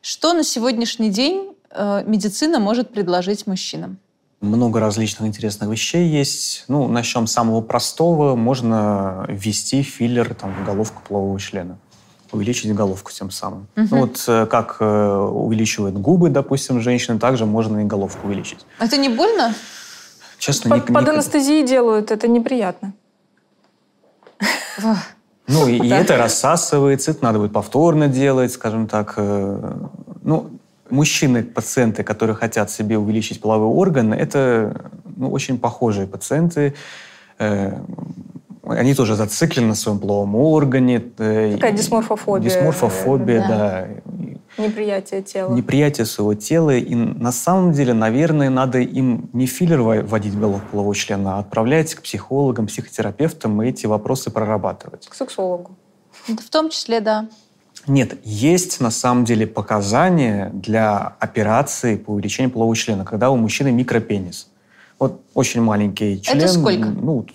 Что 0.00 0.32
на 0.32 0.44
сегодняшний 0.44 1.10
день 1.10 1.56
э, 1.70 2.04
медицина 2.06 2.60
может 2.60 2.92
предложить 2.92 3.48
мужчинам? 3.48 3.98
Много 4.40 4.78
различных 4.78 5.28
интересных 5.28 5.68
вещей 5.68 6.08
есть. 6.08 6.64
Ну, 6.68 6.86
начнем 6.86 7.26
с 7.26 7.32
самого 7.32 7.62
простого. 7.62 8.36
Можно 8.36 9.26
ввести 9.28 9.82
филлер 9.82 10.34
там, 10.34 10.54
в 10.54 10.64
головку 10.64 11.02
полового 11.08 11.40
члена. 11.40 11.78
Увеличить 12.32 12.74
головку 12.74 13.12
тем 13.12 13.30
самым. 13.30 13.66
Мгм. 13.76 13.88
Ну, 13.90 13.96
вот 14.00 14.24
э, 14.26 14.46
как 14.46 14.76
э, 14.80 15.16
увеличивают 15.16 15.94
губы, 15.96 16.30
допустим, 16.30 16.80
женщины, 16.80 17.18
также 17.18 17.44
можно 17.44 17.80
и 17.80 17.84
головку 17.84 18.26
увеличить. 18.26 18.64
Это 18.78 18.96
не 18.96 19.08
больно? 19.10 19.54
Честно, 20.38 20.70
Под, 20.70 20.78
ник- 20.88 20.94
под 20.94 21.02
ник- 21.04 21.12
анестезией 21.12 21.66
делают, 21.66 22.10
это 22.10 22.26
неприятно. 22.28 22.94
Ну, 25.48 25.66
и, 25.68 25.76
и 25.76 25.88
это 25.90 26.16
рассасывается, 26.16 27.10
это 27.10 27.22
надо 27.24 27.38
будет 27.38 27.52
повторно 27.52 28.08
делать, 28.08 28.52
скажем 28.52 28.86
так. 28.86 29.14
э, 29.16 29.72
Ну, 30.22 30.50
мужчины, 30.88 31.42
пациенты, 31.42 32.02
которые 32.02 32.34
хотят 32.36 32.70
себе 32.70 32.96
увеличить 32.96 33.40
половой 33.40 33.68
орган, 33.68 34.12
это 34.14 34.90
ну, 35.16 35.30
очень 35.30 35.58
похожие 35.58 36.06
пациенты. 36.06 36.74
Они 38.72 38.94
тоже 38.94 39.14
зациклены 39.16 39.68
на 39.68 39.74
своем 39.74 39.98
половом 39.98 40.34
органе. 40.36 41.02
э, 41.18 41.54
Такая 41.54 41.72
дисморфофобия, 41.72 42.50
Дисморфофобия, 42.50 43.48
да. 43.48 43.86
И 43.86 44.38
Неприятие 44.60 45.22
тела. 45.22 45.54
Неприятие 45.54 46.04
своего 46.04 46.34
тела. 46.34 46.76
И 46.76 46.94
на 46.94 47.32
самом 47.32 47.72
деле, 47.72 47.94
наверное, 47.94 48.50
надо 48.50 48.78
им 48.80 49.30
не 49.32 49.46
филлер 49.46 49.80
во- 49.80 50.02
вводить 50.02 50.34
в 50.34 50.40
головку 50.40 50.66
полового 50.72 50.94
члена, 50.94 51.36
а 51.36 51.38
отправлять 51.40 51.94
к 51.94 52.02
психологам, 52.02 52.66
психотерапевтам 52.66 53.62
и 53.62 53.68
эти 53.70 53.86
вопросы 53.86 54.30
прорабатывать. 54.30 55.08
К 55.08 55.14
сексологу. 55.14 55.70
В 56.26 56.50
том 56.50 56.68
числе, 56.68 57.00
да. 57.00 57.28
Нет, 57.86 58.18
есть 58.24 58.80
на 58.80 58.90
самом 58.90 59.24
деле 59.24 59.46
показания 59.46 60.50
для 60.52 61.14
операции 61.18 61.96
по 61.96 62.10
увеличению 62.10 62.50
полового 62.52 62.76
члена, 62.76 63.04
когда 63.04 63.30
у 63.30 63.36
мужчины 63.36 63.72
микропенис. 63.72 64.48
Вот 64.98 65.20
очень 65.34 65.62
маленький 65.62 66.20
член. 66.22 66.46
сколько? 66.48 66.88
Ну, 66.88 67.26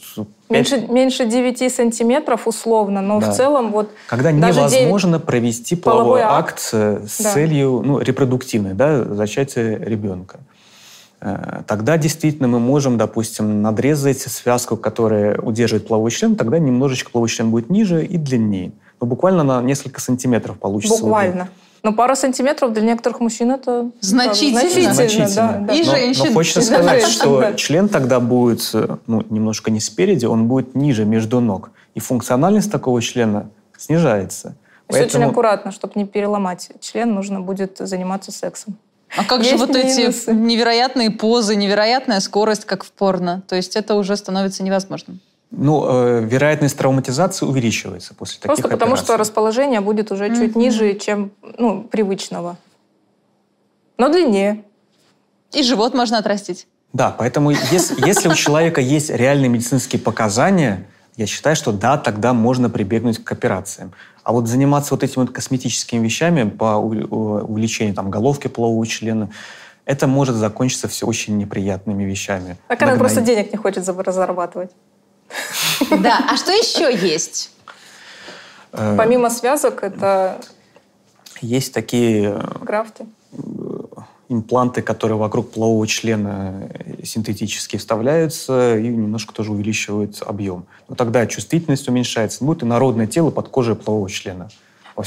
Меньше, 0.49 0.87
меньше 0.87 1.25
9 1.25 1.69
сантиметров 1.73 2.47
условно, 2.47 3.01
но 3.01 3.19
Да. 3.19 3.31
в 3.31 3.35
целом 3.35 3.71
вот 3.71 3.89
Когда 4.07 4.31
невозможно 4.31 5.19
провести 5.19 5.75
половой, 5.75 6.21
половой 6.21 6.21
акт, 6.21 6.49
акт. 6.51 6.59
с 7.09 7.21
Да. 7.23 7.33
целью 7.33 7.81
ну, 7.83 7.99
репродуктивной, 7.99 8.73
да, 8.73 9.03
зачатия 9.03 9.77
ребенка. 9.77 10.39
Э, 11.19 11.61
Тогда 11.67 11.97
действительно 11.97 12.47
мы 12.47 12.59
можем, 12.59 12.97
допустим, 12.97 13.61
надрезать 13.61 14.19
связку, 14.21 14.77
которая 14.77 15.37
удерживает 15.39 15.87
половой 15.87 16.11
член, 16.11 16.35
тогда 16.35 16.59
немножечко 16.59 17.11
половой 17.11 17.29
член 17.29 17.49
будет 17.51 17.69
ниже 17.69 18.05
и 18.05 18.17
длиннее. 18.17 18.71
Но 19.01 19.07
буквально 19.07 19.43
на 19.43 19.61
несколько 19.61 19.99
сантиметров 19.99 20.57
получится. 20.59 21.01
буквально. 21.03 21.49
Но 21.87 21.93
пара 21.93 22.15
сантиметров 22.15 22.73
для 22.73 22.81
некоторых 22.83 23.21
мужчин 23.21 23.49
это 23.51 23.89
Значительно. 24.01 24.59
значительно, 24.59 24.93
Значительно. 24.93 25.29
да, 25.33 25.57
да. 25.69 25.73
И 25.73 25.85
но, 25.85 25.91
женщин. 25.91 26.25
но 26.25 26.33
хочется 26.33 26.59
И 26.59 26.63
сказать, 26.63 26.99
женщин, 27.01 27.15
что 27.15 27.39
да. 27.39 27.53
член 27.53 27.87
тогда 27.87 28.19
будет 28.19 28.69
э, 28.73 28.97
ну, 29.07 29.23
немножко 29.29 29.71
не 29.71 29.79
спереди, 29.79 30.25
он 30.25 30.49
будет 30.49 30.75
ниже, 30.75 31.05
между 31.05 31.39
ног. 31.39 31.71
И 31.95 32.01
функциональность 32.01 32.69
такого 32.69 33.01
члена 33.01 33.49
снижается. 33.77 34.57
То 34.87 34.97
есть 34.97 35.07
очень 35.07 35.13
Поэтому- 35.13 35.31
аккуратно, 35.31 35.71
чтобы 35.71 35.93
не 35.95 36.05
переломать 36.05 36.71
член, 36.81 37.13
нужно 37.15 37.39
будет 37.39 37.77
заниматься 37.79 38.33
сексом. 38.33 38.75
А 39.17 39.23
как 39.23 39.43
же 39.45 39.51
Есть 39.51 39.65
вот 39.65 39.73
эти 39.73 40.01
минусы. 40.01 40.33
невероятные 40.33 41.09
позы, 41.09 41.55
невероятная 41.55 42.19
скорость, 42.19 42.65
как 42.65 42.83
в 42.83 42.91
порно? 42.91 43.43
То 43.47 43.55
есть 43.55 43.77
это 43.77 43.95
уже 43.95 44.17
становится 44.17 44.61
невозможным. 44.61 45.21
Ну, 45.49 45.85
э, 45.87 46.21
вероятность 46.25 46.77
травматизации 46.77 47.45
увеличивается 47.45 48.13
после 48.13 48.39
Просто 48.41 48.63
таких 48.63 48.71
потому, 48.77 48.93
операций. 48.93 49.05
что 49.05 49.17
расположение 49.17 49.79
будет 49.79 50.11
уже 50.11 50.29
чуть 50.35 50.51
Мгм. 50.51 50.59
ниже, 50.59 50.93
чем 50.95 51.31
ну, 51.57 51.83
привычного. 51.83 52.57
Но 53.97 54.09
длиннее. 54.09 54.63
И 55.53 55.63
живот 55.63 55.93
можно 55.93 56.17
отрастить. 56.17 56.67
Да, 56.93 57.15
поэтому 57.17 57.51
если, 57.51 58.05
если 58.05 58.27
у 58.29 58.33
человека 58.33 58.81
есть 58.81 59.09
реальные 59.09 59.49
медицинские 59.49 60.01
показания, 60.01 60.85
я 61.15 61.25
считаю, 61.25 61.55
что 61.55 61.71
да, 61.71 61.97
тогда 61.97 62.33
можно 62.33 62.69
прибегнуть 62.69 63.23
к 63.23 63.31
операциям. 63.31 63.93
А 64.23 64.33
вот 64.33 64.47
заниматься 64.47 64.93
вот 64.93 65.03
этими 65.03 65.23
вот 65.23 65.31
косметическими 65.31 66.03
вещами 66.03 66.47
по 66.49 66.75
увеличению 66.75 67.95
там, 67.95 68.11
головки 68.11 68.47
полового 68.47 68.85
члена, 68.85 69.29
это 69.85 70.05
может 70.07 70.35
закончиться 70.35 70.89
все 70.89 71.07
очень 71.07 71.37
неприятными 71.37 72.03
вещами. 72.03 72.57
Она 72.67 72.77
Нагноить. 72.77 72.99
просто 72.99 73.21
денег 73.21 73.51
не 73.53 73.57
хочет 73.57 73.85
за- 73.85 74.11
зарабатывать. 74.11 74.71
Да, 75.89 76.25
а 76.29 76.37
что 76.37 76.51
еще 76.51 76.95
есть? 76.95 77.51
Э, 78.73 78.95
Помимо 78.97 79.29
связок, 79.29 79.83
это 79.83 80.39
Есть 81.41 81.73
такие 81.73 82.31
э, 82.35 82.41
графты. 82.61 83.05
импланты, 84.29 84.81
которые 84.81 85.17
вокруг 85.17 85.51
полового 85.51 85.85
члена 85.87 86.69
э, 86.69 87.03
синтетически 87.03 87.77
вставляются 87.77 88.77
и 88.77 88.87
немножко 88.87 89.33
тоже 89.33 89.51
увеличивают 89.51 90.21
объем. 90.25 90.65
Но 90.89 90.95
тогда 90.95 91.25
чувствительность 91.27 91.87
уменьшается. 91.87 92.43
Будет 92.43 92.63
инородное 92.63 93.07
тело 93.07 93.29
под 93.31 93.49
кожей 93.49 93.75
полового 93.75 94.09
члена. 94.09 94.49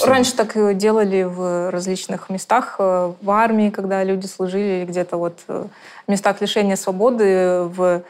Раньше 0.04 0.34
так 0.36 0.56
и 0.56 0.72
делали 0.74 1.24
в 1.24 1.70
различных 1.70 2.30
местах, 2.30 2.76
э, 2.78 3.12
в 3.20 3.30
армии, 3.30 3.70
когда 3.70 4.04
люди 4.04 4.26
служили, 4.26 4.80
или 4.80 4.84
где-то 4.84 5.16
вот 5.16 5.38
э, 5.48 5.66
в 6.06 6.10
местах 6.10 6.40
лишения 6.40 6.76
свободы, 6.76 7.62
в 7.64 8.02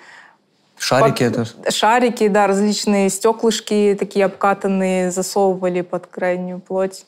Шарики 0.81 1.29
под- 1.29 1.49
это... 1.63 1.71
шарики, 1.71 2.29
да, 2.29 2.47
различные 2.47 3.11
стеклышки 3.11 3.97
такие 3.99 4.25
обкатанные 4.25 5.11
засовывали 5.11 5.83
под 5.83 6.07
крайнюю 6.07 6.59
плоть. 6.61 7.05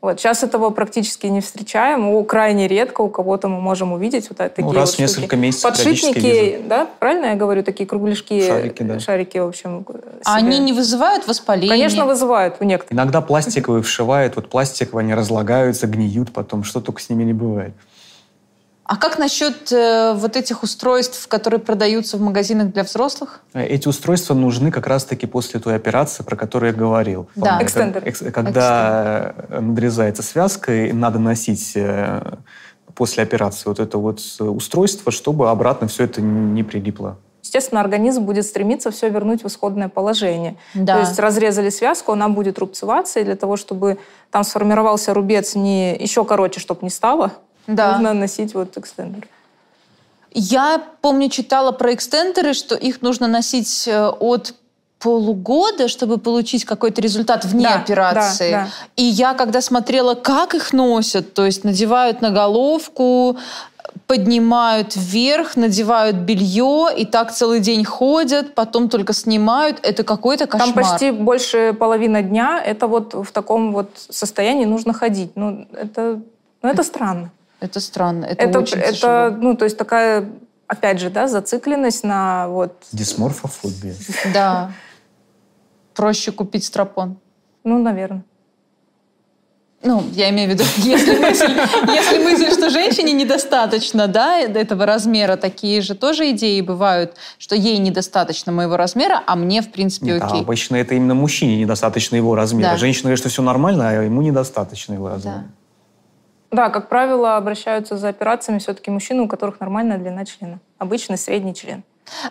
Вот. 0.00 0.20
Сейчас 0.20 0.44
этого 0.44 0.70
практически 0.70 1.26
не 1.26 1.40
встречаем. 1.40 2.08
У 2.08 2.22
крайне 2.24 2.68
редко 2.68 3.00
у 3.00 3.08
кого-то 3.08 3.48
мы 3.48 3.60
можем 3.60 3.92
увидеть 3.92 4.28
вот 4.28 4.38
такие 4.38 4.64
Ну, 4.64 4.72
раз 4.72 4.90
вот 4.90 4.96
в 4.96 4.98
несколько 5.00 5.26
штуки. 5.26 5.40
месяцев 5.40 5.76
периодически 5.76 6.12
Подшипники, 6.12 6.60
да, 6.68 6.88
правильно 7.00 7.26
я 7.26 7.34
говорю, 7.34 7.64
такие 7.64 7.84
кругляшки, 7.84 8.46
Шарики, 8.46 8.82
да. 8.84 9.00
шарики, 9.00 9.38
в 9.38 9.48
общем. 9.48 9.84
А 10.24 10.38
себе. 10.38 10.48
они 10.48 10.58
не 10.60 10.72
вызывают 10.72 11.26
воспаления? 11.26 11.70
Конечно, 11.70 12.04
вызывают 12.06 12.56
у 12.60 12.64
некоторых. 12.64 12.92
Иногда 12.92 13.20
пластиковые 13.20 13.82
вшивают, 13.82 14.36
вот 14.36 14.48
пластиковые, 14.48 15.02
они 15.04 15.14
разлагаются, 15.14 15.88
гниют 15.88 16.32
потом, 16.32 16.62
что 16.62 16.80
только 16.80 17.00
с 17.02 17.08
ними 17.10 17.24
не 17.24 17.32
бывает. 17.32 17.72
А 18.88 18.96
как 18.96 19.18
насчет 19.18 19.70
э, 19.70 20.14
вот 20.14 20.34
этих 20.34 20.62
устройств, 20.62 21.28
которые 21.28 21.60
продаются 21.60 22.16
в 22.16 22.22
магазинах 22.22 22.72
для 22.72 22.84
взрослых? 22.84 23.42
Э, 23.52 23.62
Эти 23.62 23.86
устройства 23.86 24.32
нужны 24.32 24.70
как 24.70 24.86
раз-таки 24.86 25.26
после 25.26 25.60
той 25.60 25.76
операции, 25.76 26.22
про 26.22 26.36
которую 26.36 26.72
я 26.72 26.78
говорил. 26.78 27.28
Да. 27.36 27.58
Экстендер. 27.62 28.02
Когда 28.32 29.34
э, 29.50 29.60
надрезается 29.60 30.22
связка, 30.22 30.86
и 30.86 30.92
надо 30.92 31.18
носить 31.18 31.72
э, 31.76 32.38
после 32.94 33.24
операции 33.24 33.68
вот 33.68 33.78
это 33.78 33.98
вот 33.98 34.20
устройство, 34.40 35.12
чтобы 35.12 35.50
обратно 35.50 35.86
все 35.86 36.04
это 36.04 36.22
не 36.22 36.62
прилипло. 36.62 37.18
Естественно, 37.42 37.82
организм 37.82 38.22
будет 38.22 38.46
стремиться 38.46 38.90
все 38.90 39.10
вернуть 39.10 39.44
в 39.44 39.48
исходное 39.48 39.88
положение. 39.90 40.56
Да. 40.72 40.94
То 40.94 41.00
есть 41.00 41.18
разрезали 41.18 41.68
связку, 41.68 42.12
она 42.12 42.30
будет 42.30 42.58
рубцеваться, 42.58 43.20
и 43.20 43.24
для 43.24 43.36
того, 43.36 43.58
чтобы 43.58 43.98
там 44.30 44.44
сформировался 44.44 45.12
рубец 45.12 45.54
не 45.54 45.94
еще 45.94 46.24
короче, 46.24 46.58
чтобы 46.58 46.80
не 46.82 46.90
стало, 46.90 47.32
Да. 47.68 47.92
нужно 47.92 48.14
носить 48.14 48.54
вот 48.54 48.76
экстендер. 48.76 49.28
Я 50.32 50.82
помню, 51.00 51.28
читала 51.28 51.72
про 51.72 51.94
экстендеры, 51.94 52.52
что 52.54 52.74
их 52.74 53.02
нужно 53.02 53.28
носить 53.28 53.86
э, 53.86 54.08
от 54.08 54.54
полугода, 54.98 55.86
чтобы 55.88 56.18
получить 56.18 56.64
какой-то 56.64 57.00
результат 57.00 57.44
вне 57.44 57.64
Да, 57.64 57.74
операции. 57.76 58.50
да, 58.50 58.64
да. 58.64 58.68
И 58.96 59.04
я, 59.04 59.34
когда 59.34 59.60
смотрела, 59.60 60.14
как 60.14 60.54
их 60.54 60.72
носят, 60.72 61.34
то 61.34 61.46
есть 61.46 61.62
надевают 61.64 62.20
на 62.20 62.30
головку, 62.30 63.38
поднимают 64.06 64.96
вверх, 64.96 65.56
надевают 65.56 66.16
белье, 66.16 66.88
и 66.96 67.04
так 67.04 67.32
целый 67.32 67.60
день 67.60 67.84
ходят, 67.84 68.54
потом 68.54 68.88
только 68.88 69.12
снимают. 69.12 69.78
Это 69.82 70.02
какой-то 70.02 70.46
кошмар. 70.46 70.74
Там 70.74 70.84
почти 70.84 71.10
больше 71.10 71.74
половины 71.78 72.22
дня 72.22 72.60
это 72.64 72.86
вот 72.86 73.14
в 73.14 73.30
таком 73.32 73.72
вот 73.72 73.90
состоянии 74.10 74.64
нужно 74.64 74.92
ходить. 74.92 75.32
Ну, 75.36 75.66
это, 75.72 76.20
ну, 76.62 76.68
это 76.68 76.82
странно. 76.82 77.30
Это 77.60 77.80
странно. 77.80 78.24
Это, 78.24 78.44
Это, 78.44 78.60
очень 78.60 78.78
это, 78.78 78.92
тяжело. 78.92 79.30
ну, 79.30 79.56
то 79.56 79.64
есть 79.64 79.76
такая, 79.76 80.28
опять 80.66 81.00
же, 81.00 81.10
да, 81.10 81.26
зацикленность 81.26 82.04
на 82.04 82.48
вот, 82.48 82.74
Дисморфофобия. 82.92 83.94
Да. 84.32 84.72
Проще 85.94 86.30
купить 86.32 86.64
стропон. 86.64 87.18
ну, 87.64 87.78
наверное. 87.82 88.22
Ну, 89.80 90.02
я 90.12 90.28
имею 90.30 90.50
в 90.50 90.52
виду, 90.54 90.64
если 90.78 91.18
мысль, 91.18 91.52
если 91.86 92.18
мысль, 92.24 92.50
что 92.52 92.68
женщине 92.68 93.12
недостаточно, 93.12 94.08
да, 94.08 94.38
этого 94.40 94.86
размера, 94.86 95.36
такие 95.36 95.82
же 95.82 95.94
тоже 95.94 96.30
идеи 96.32 96.60
бывают, 96.62 97.14
что 97.38 97.54
ей 97.54 97.78
недостаточно 97.78 98.50
моего 98.50 98.76
размера, 98.76 99.22
а 99.24 99.36
мне, 99.36 99.62
в 99.62 99.70
принципе, 99.70 100.06
Нет, 100.06 100.22
а 100.22 100.26
окей. 100.26 100.40
обычно 100.40 100.76
это 100.76 100.96
именно 100.96 101.14
мужчине 101.14 101.56
недостаточно 101.56 102.16
его 102.16 102.34
размера. 102.34 102.70
Да. 102.72 102.76
Женщина 102.76 103.04
говорит, 103.04 103.20
что 103.20 103.28
все 103.28 103.42
нормально, 103.42 103.88
а 103.88 104.02
ему 104.02 104.20
недостаточно 104.20 104.94
его 104.94 105.08
размера. 105.10 105.36
Да. 105.36 105.44
Да, 106.50 106.70
как 106.70 106.88
правило, 106.88 107.36
обращаются 107.36 107.96
за 107.96 108.08
операциями 108.08 108.58
все-таки 108.58 108.90
мужчины, 108.90 109.22
у 109.22 109.28
которых 109.28 109.60
нормальная 109.60 109.98
длина 109.98 110.24
члена. 110.24 110.60
Обычный 110.78 111.18
средний 111.18 111.54
член. 111.54 111.82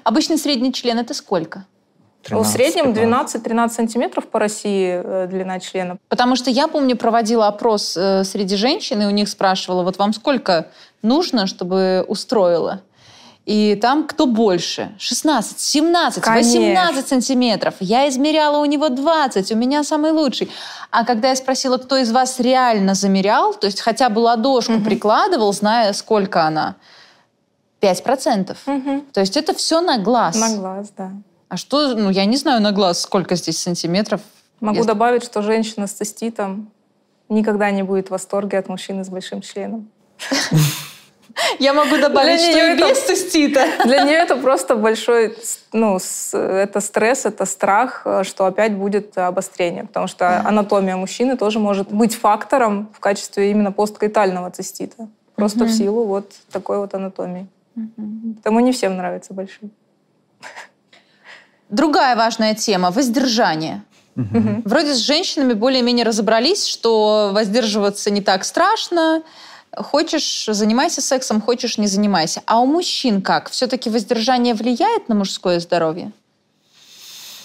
Обычный 0.03 0.37
средний 0.37 0.73
член 0.73 0.97
это 0.97 1.13
сколько? 1.13 1.65
Ну, 2.29 2.43
в 2.43 2.51
13, 2.51 2.53
среднем 2.73 2.93
15. 2.93 3.41
12-13 3.41 3.69
сантиметров 3.69 4.27
по 4.27 4.39
России 4.39 5.01
э, 5.01 5.27
длина 5.27 5.59
члена. 5.59 5.97
Потому 6.09 6.35
что 6.35 6.49
я 6.49 6.67
помню, 6.67 6.97
проводила 6.97 7.47
опрос 7.47 7.95
э, 7.95 8.23
среди 8.23 8.57
женщин, 8.57 9.01
и 9.01 9.05
у 9.05 9.11
них 9.11 9.29
спрашивала, 9.29 9.83
вот 9.83 9.97
вам 9.97 10.11
сколько 10.13 10.67
нужно, 11.01 11.47
чтобы 11.47 12.03
устроило? 12.07 12.81
И 13.47 13.75
там 13.81 14.05
кто 14.05 14.25
больше? 14.25 14.91
16, 14.99 15.57
17, 15.57 16.21
Конечно. 16.21 16.59
18 16.59 17.07
сантиметров. 17.07 17.75
Я 17.79 18.09
измеряла 18.09 18.57
у 18.57 18.65
него 18.65 18.89
20, 18.89 19.53
у 19.53 19.55
меня 19.55 19.85
самый 19.85 20.11
лучший. 20.11 20.51
А 20.91 21.05
когда 21.05 21.29
я 21.29 21.35
спросила, 21.37 21.77
кто 21.77 21.95
из 21.95 22.11
вас 22.11 22.41
реально 22.41 22.93
замерял, 22.93 23.53
то 23.53 23.67
есть 23.67 23.79
хотя 23.79 24.09
бы 24.09 24.19
ладошку 24.19 24.81
прикладывал, 24.81 25.53
зная, 25.53 25.93
сколько 25.93 26.43
она, 26.43 26.75
5%. 27.79 28.57
То 29.13 29.19
есть 29.21 29.37
это 29.37 29.53
все 29.53 29.79
на 29.79 29.97
глаз. 29.97 30.35
На 30.35 30.53
глаз, 30.57 30.91
да. 30.97 31.13
А 31.47 31.55
что, 31.55 31.95
ну 31.95 32.09
я 32.09 32.25
не 32.25 32.35
знаю 32.35 32.61
на 32.61 32.73
глаз, 32.73 32.99
сколько 32.99 33.35
здесь 33.35 33.59
сантиметров. 33.59 34.19
Могу 34.59 34.79
Если- 34.79 34.87
добавить, 34.89 35.23
что 35.23 35.41
женщина 35.41 35.87
с 35.87 35.93
циститом 35.93 36.69
никогда 37.29 37.71
не 37.71 37.83
будет 37.83 38.07
в 38.07 38.11
восторге 38.11 38.57
от 38.59 38.67
мужчины 38.67 39.05
с 39.05 39.07
большим 39.07 39.39
членом. 39.39 39.89
Я 41.59 41.73
могу 41.73 41.97
добавить, 41.97 42.39
Для 42.39 42.49
что 42.51 42.57
и 42.57 42.61
это- 42.61 42.89
без 42.89 42.99
цистита. 43.05 43.65
Для 43.85 44.03
нее 44.03 44.17
это 44.17 44.35
просто 44.35 44.75
большой, 44.75 45.37
ну, 45.73 45.97
это 46.33 46.81
стресс, 46.81 47.25
это 47.25 47.45
страх, 47.45 48.01
э, 48.05 48.23
что 48.23 48.45
опять 48.45 48.73
будет 48.73 49.17
обострение, 49.17 49.83
потому 49.83 50.07
что 50.07 50.39
анатомия 50.47 50.95
мужчины 50.95 51.37
тоже 51.37 51.59
может 51.59 51.91
быть 51.91 52.15
фактором 52.15 52.89
в 52.93 52.99
качестве 52.99 53.51
именно 53.51 53.71
посткоитального 53.71 54.49
цистита, 54.51 55.07
просто 55.35 55.65
в 55.65 55.71
силу 55.71 56.05
вот 56.05 56.31
такой 56.51 56.77
вот 56.77 56.93
анатомии. 56.93 57.47
Поэтому 58.35 58.59
не 58.59 58.71
всем 58.71 58.97
нравится 58.97 59.33
большой. 59.33 59.69
Другая 61.69 62.15
важная 62.15 62.55
тема– 62.55 62.91
воздержание. 62.91 63.83
Вроде 64.15 64.93
с 64.95 64.97
женщинами 64.97 65.53
более-менее 65.53 66.03
разобрались, 66.05 66.65
что 66.65 67.29
воздерживаться 67.33 68.09
не 68.09 68.21
так 68.21 68.45
страшно. 68.45 69.21
Хочешь– 69.77 70.45
занимайся 70.51 71.01
сексом, 71.01 71.41
хочешь– 71.41 71.77
не 71.79 71.87
занимайся. 71.87 72.41
А 72.45 72.59
у 72.59 72.65
мужчин 72.65 73.21
как? 73.21 73.49
Все-таки 73.49 73.89
воздержание 73.89 74.53
влияет 74.53 75.09
на 75.09 75.15
мужское 75.15 75.59
здоровье? 75.59 76.11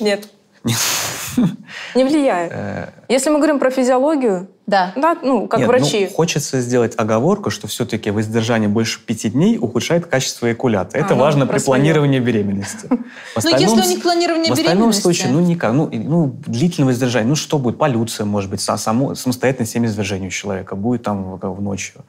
Нет. 0.01 0.28
Не 1.95 2.05
влияет. 2.05 2.53
Э, 2.53 2.93
Если 3.09 3.30
мы 3.30 3.39
говорим 3.39 3.59
про 3.59 3.70
физиологию, 3.70 4.49
Да. 4.67 4.93
да, 4.95 5.17
ну, 5.23 5.49
как 5.49 5.61
Нет, 5.61 5.69
врачи. 5.69 6.07
ну, 6.09 6.15
хочется 6.15 6.61
сделать 6.61 6.95
оговорку, 6.97 7.51
что 7.51 7.67
все-таки 7.67 8.11
воздержание 8.11 8.69
больше 8.69 9.01
пяти 9.05 9.29
дней 9.29 9.59
ухудшает 9.61 10.07
качество 10.07 10.47
эякулята. 10.47 10.99
Это 10.99 11.15
А, 11.15 11.17
ну, 11.17 11.21
важно 11.21 11.47
про 11.47 11.59
при 11.59 11.65
планировании 11.65 12.21
беременности. 12.21 12.87
В 12.87 12.91
Но 12.91 12.99
остальном 13.35 13.61
если 13.79 13.81
у 13.81 13.91
них 13.95 14.03
планирование 14.03 14.51
В 14.51 14.53
остальном 14.53 14.75
беременности... 14.77 15.03
случае, 15.03 15.33
ну, 15.33 15.41
никак. 15.41 15.73
Ну, 15.73 15.91
ну, 15.93 16.37
длительное 16.47 16.87
воздержание. 16.91 17.29
Ну, 17.29 17.35
что 17.35 17.59
будет? 17.59 17.77
Полюция, 17.79 18.25
может 18.25 18.51
быть, 18.51 18.61
са- 18.61 18.79
само, 18.79 19.15
самостоятельное 19.17 19.67
семяизвержение 19.67 20.29
у 20.29 20.31
человека. 20.33 20.77
Будет 20.77 21.03
там 21.03 21.25
в, 21.37 21.39
в 21.39 21.61
ночью. 21.61 22.03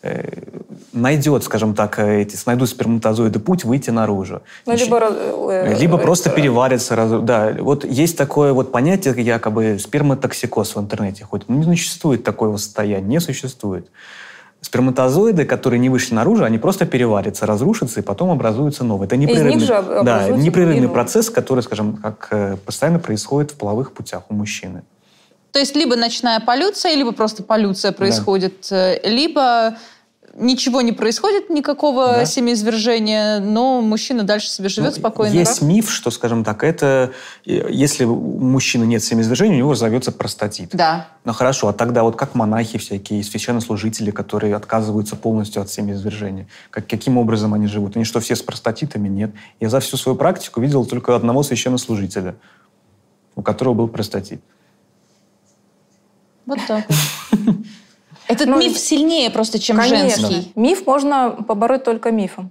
Э, 0.00 0.22
найдет, 0.92 1.42
скажем 1.42 1.74
так, 1.74 1.98
э, 1.98 2.22
эти, 2.22 2.36
найдут 2.46 2.68
сперматозоиды 2.68 3.40
путь 3.40 3.64
выйти 3.64 3.90
наружу. 3.90 4.42
Ну, 4.64 4.72
либо, 4.84 5.00
э, 5.50 5.76
либо 5.80 5.98
просто 5.98 6.30
переварится. 6.30 6.94
раз- 6.94 7.20
Да, 7.22 7.52
вот 7.58 7.84
есть 7.84 8.16
такое 8.16 8.52
вот 8.52 8.70
понятие, 8.70 9.14
якобы 9.20 9.78
сперматоксикоз 9.80 10.76
в 10.76 10.80
интернете 10.80 11.24
ходит. 11.24 11.48
Ну, 11.48 11.56
не 11.56 11.64
существует 11.76 12.22
такого 12.22 12.56
состояния, 12.58 13.06
не 13.06 13.20
существует. 13.20 13.88
Сперматозоиды, 14.60 15.44
которые 15.44 15.80
не 15.80 15.88
вышли 15.88 16.14
наружу, 16.14 16.44
они 16.44 16.58
просто 16.58 16.86
переварятся, 16.86 17.46
разрушатся 17.46 18.00
и 18.00 18.02
потом 18.02 18.30
образуются 18.30 18.84
новые. 18.84 19.06
Это 19.06 19.16
непрерывный, 19.16 19.66
да, 20.04 20.18
непрерывный 20.44 20.80
процесс, 20.94 21.30
который, 21.30 21.62
скажем, 21.62 21.96
как 21.96 22.30
постоянно 22.64 22.98
происходит 23.00 23.50
в 23.52 23.54
половых 23.54 23.92
путях 23.92 24.22
у 24.28 24.34
мужчины. 24.34 24.82
То 25.52 25.58
есть 25.58 25.74
либо 25.74 25.96
ночная 25.96 26.40
полюция, 26.40 26.94
либо 26.94 27.12
просто 27.12 27.42
полюция 27.42 27.92
происходит, 27.92 28.66
да. 28.70 28.94
Э, 28.94 29.08
либо 29.08 29.76
ничего 30.38 30.80
не 30.80 30.92
происходит, 30.92 31.50
никакого 31.50 32.06
да. 32.08 32.24
семяизвержения, 32.24 33.40
но 33.40 33.80
мужчина 33.80 34.22
дальше 34.22 34.48
себе 34.48 34.68
живет 34.68 34.94
ну, 34.94 35.00
спокойно. 35.00 35.32
Есть 35.32 35.60
да? 35.60 35.66
миф, 35.66 35.90
что, 35.90 36.10
скажем 36.10 36.44
так, 36.44 36.62
это 36.64 37.12
если 37.44 38.04
у 38.04 38.38
мужчины 38.38 38.84
нет 38.84 39.02
семяизвержения, 39.02 39.54
у 39.56 39.58
него 39.58 39.72
разовьется 39.72 40.12
простатит. 40.12 40.70
Да. 40.72 41.08
Ну 41.24 41.32
хорошо, 41.32 41.68
а 41.68 41.72
тогда 41.72 42.02
вот 42.02 42.16
как 42.16 42.34
монахи 42.34 42.78
всякие, 42.78 43.22
священнослужители, 43.24 44.10
которые 44.10 44.54
отказываются 44.54 45.16
полностью 45.16 45.62
от 45.62 45.70
семяизвержения, 45.70 46.46
как, 46.70 46.86
каким 46.86 47.18
образом 47.18 47.54
они 47.54 47.66
живут? 47.66 47.96
Они 47.96 48.04
что, 48.04 48.20
все 48.20 48.36
с 48.36 48.42
простатитами? 48.42 49.08
Нет. 49.08 49.32
Я 49.60 49.68
за 49.68 49.80
всю 49.80 49.96
свою 49.96 50.16
практику 50.16 50.60
видел 50.60 50.84
только 50.86 51.14
одного 51.14 51.42
священнослужителя, 51.42 52.36
у 53.34 53.42
которого 53.42 53.74
был 53.74 53.88
простатит. 53.88 54.40
Вот 56.48 56.58
так 56.66 56.84
вот. 56.88 57.54
Этот. 58.26 58.46
Ну, 58.46 58.58
миф 58.58 58.78
сильнее 58.78 59.30
просто, 59.30 59.58
чем 59.58 59.76
Конечно. 59.76 60.28
женский. 60.28 60.52
Миф 60.54 60.86
можно 60.86 61.30
побороть 61.46 61.84
только 61.84 62.10
мифом. 62.10 62.50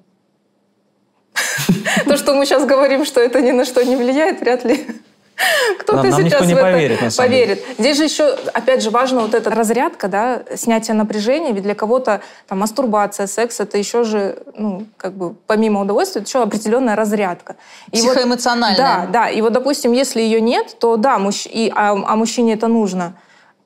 То, 2.05 2.17
что 2.17 2.33
мы 2.33 2.45
сейчас 2.45 2.65
говорим, 2.65 3.05
что 3.05 3.19
это 3.21 3.41
ни 3.41 3.51
на 3.51 3.65
что 3.65 3.83
не 3.83 3.95
влияет, 3.95 4.39
вряд 4.41 4.65
ли 4.65 4.87
кто-то 5.79 6.03
нам, 6.03 6.11
сейчас 6.11 6.25
никто 6.25 6.45
не 6.45 6.53
в 6.53 6.57
это 6.57 6.71
поверит, 6.71 7.01
на 7.01 7.09
самом 7.11 7.29
поверит. 7.29 7.59
Деле. 7.59 7.75
Здесь 7.77 7.97
же 7.97 8.03
еще, 8.03 8.37
опять 8.53 8.83
же, 8.83 8.89
важна 8.91 9.21
вот 9.21 9.33
эта 9.33 9.49
разрядка, 9.49 10.07
да, 10.07 10.43
снятие 10.55 10.95
напряжения. 10.95 11.51
Ведь 11.53 11.63
для 11.63 11.75
кого-то 11.75 12.21
там 12.47 12.59
мастурбация, 12.59 13.25
секс, 13.27 13.59
это 13.59 13.77
еще 13.77 14.03
же, 14.03 14.37
ну, 14.55 14.85
как 14.97 15.13
бы 15.13 15.35
помимо 15.47 15.81
удовольствия, 15.81 16.21
это 16.21 16.29
еще 16.29 16.43
определенная 16.43 16.95
разрядка. 16.95 17.55
И 17.91 17.97
Психоэмоциональная. 17.97 19.01
Вот, 19.01 19.11
да, 19.11 19.25
да. 19.25 19.29
И 19.29 19.41
вот, 19.41 19.53
допустим, 19.53 19.91
если 19.91 20.21
ее 20.21 20.39
нет, 20.39 20.77
то 20.79 20.97
да, 20.97 21.17
мужч... 21.19 21.47
и, 21.47 21.71
а, 21.75 21.91
а 21.91 22.15
мужчине 22.15 22.53
это 22.53 22.67
нужно 22.67 23.13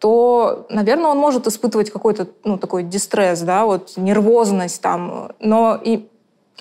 то, 0.01 0.65
наверное, 0.69 1.11
он 1.11 1.19
может 1.19 1.45
испытывать 1.45 1.91
какой-то, 1.91 2.27
ну, 2.43 2.57
такой 2.57 2.81
дистресс, 2.81 3.41
да, 3.41 3.65
вот 3.65 3.93
нервозность 3.97 4.81
там, 4.81 5.31
но 5.39 5.75
и 5.75 6.07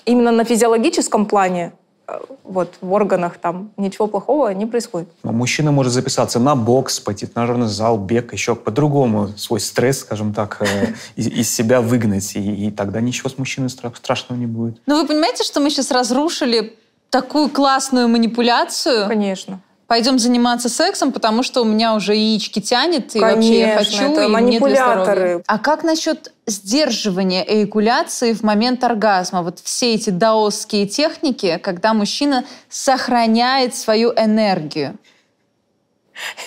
именно 0.05 0.31
на 0.31 0.43
физиологическом 0.43 1.25
плане 1.25 1.73
э, 2.07 2.19
вот 2.43 2.75
в 2.81 2.93
органах 2.93 3.39
там 3.39 3.71
ничего 3.77 4.05
плохого 4.05 4.49
не 4.49 4.67
происходит. 4.67 5.09
Но 5.23 5.31
мужчина 5.31 5.71
может 5.71 5.91
записаться 5.91 6.39
на 6.39 6.55
бокс, 6.55 6.99
пойти 6.99 7.25
в 7.25 7.31
тренажерный 7.31 7.65
зал, 7.65 7.97
бег, 7.97 8.31
еще 8.31 8.53
по-другому 8.53 9.29
свой 9.29 9.59
стресс, 9.59 10.01
скажем 10.01 10.35
так, 10.35 10.61
э, 10.61 10.93
из, 11.15 11.51
себя 11.51 11.81
выгнать, 11.81 12.35
и, 12.35 12.67
и 12.67 12.69
тогда 12.69 13.01
ничего 13.01 13.27
с 13.27 13.39
мужчиной 13.39 13.71
страшного 13.71 14.37
не 14.37 14.45
будет. 14.45 14.79
Но 14.85 15.01
вы 15.01 15.07
понимаете, 15.07 15.43
что 15.43 15.61
мы 15.61 15.71
сейчас 15.71 15.89
разрушили 15.89 16.77
такую 17.09 17.49
классную 17.49 18.07
манипуляцию? 18.07 19.07
Конечно 19.07 19.61
пойдем 19.91 20.19
заниматься 20.19 20.69
сексом, 20.69 21.11
потому 21.11 21.43
что 21.43 21.63
у 21.63 21.65
меня 21.65 21.93
уже 21.95 22.15
яички 22.15 22.61
тянет, 22.61 23.13
и 23.13 23.19
Конечно, 23.19 23.35
вообще 23.35 23.59
я 23.59 23.77
хочу, 23.77 24.13
это 24.13 24.23
и 24.23 24.27
манипуляторы. 24.27 25.43
А 25.45 25.59
как 25.59 25.83
насчет 25.83 26.31
сдерживания 26.47 27.43
эякуляции 27.45 28.31
в 28.31 28.41
момент 28.41 28.85
оргазма? 28.85 29.41
Вот 29.41 29.59
все 29.59 29.95
эти 29.95 30.09
даосские 30.09 30.87
техники, 30.87 31.59
когда 31.61 31.93
мужчина 31.93 32.45
сохраняет 32.69 33.75
свою 33.75 34.13
энергию. 34.13 34.95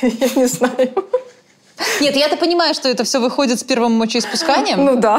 Я 0.00 0.28
не 0.36 0.46
знаю. 0.46 0.94
Нет, 2.00 2.16
я-то 2.16 2.38
понимаю, 2.38 2.72
что 2.72 2.88
это 2.88 3.04
все 3.04 3.20
выходит 3.20 3.60
с 3.60 3.62
первым 3.62 3.92
мочеиспусканием. 3.92 4.82
Ну 4.82 4.96
да. 4.96 5.18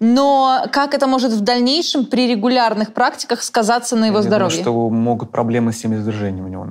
Но 0.00 0.64
как 0.72 0.94
это 0.94 1.06
может 1.06 1.30
в 1.30 1.42
дальнейшем 1.42 2.06
при 2.06 2.26
регулярных 2.26 2.92
практиках 2.92 3.40
сказаться 3.40 3.94
на 3.94 4.06
его 4.06 4.16
я 4.16 4.22
здоровье? 4.22 4.64
Думаю, 4.64 4.88
что 4.88 4.96
могут 4.96 5.30
проблемы 5.30 5.72
с 5.72 5.78
семяизвержением 5.78 6.46
у 6.46 6.48
него 6.48 6.66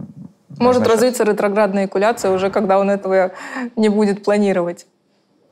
может 0.61 0.83
значит... 0.83 0.93
развиться 0.93 1.23
ретроградная 1.23 1.85
экуляция 1.85 2.31
уже, 2.31 2.49
когда 2.49 2.79
он 2.79 2.89
этого 2.89 3.31
не 3.75 3.89
будет 3.89 4.23
планировать. 4.23 4.85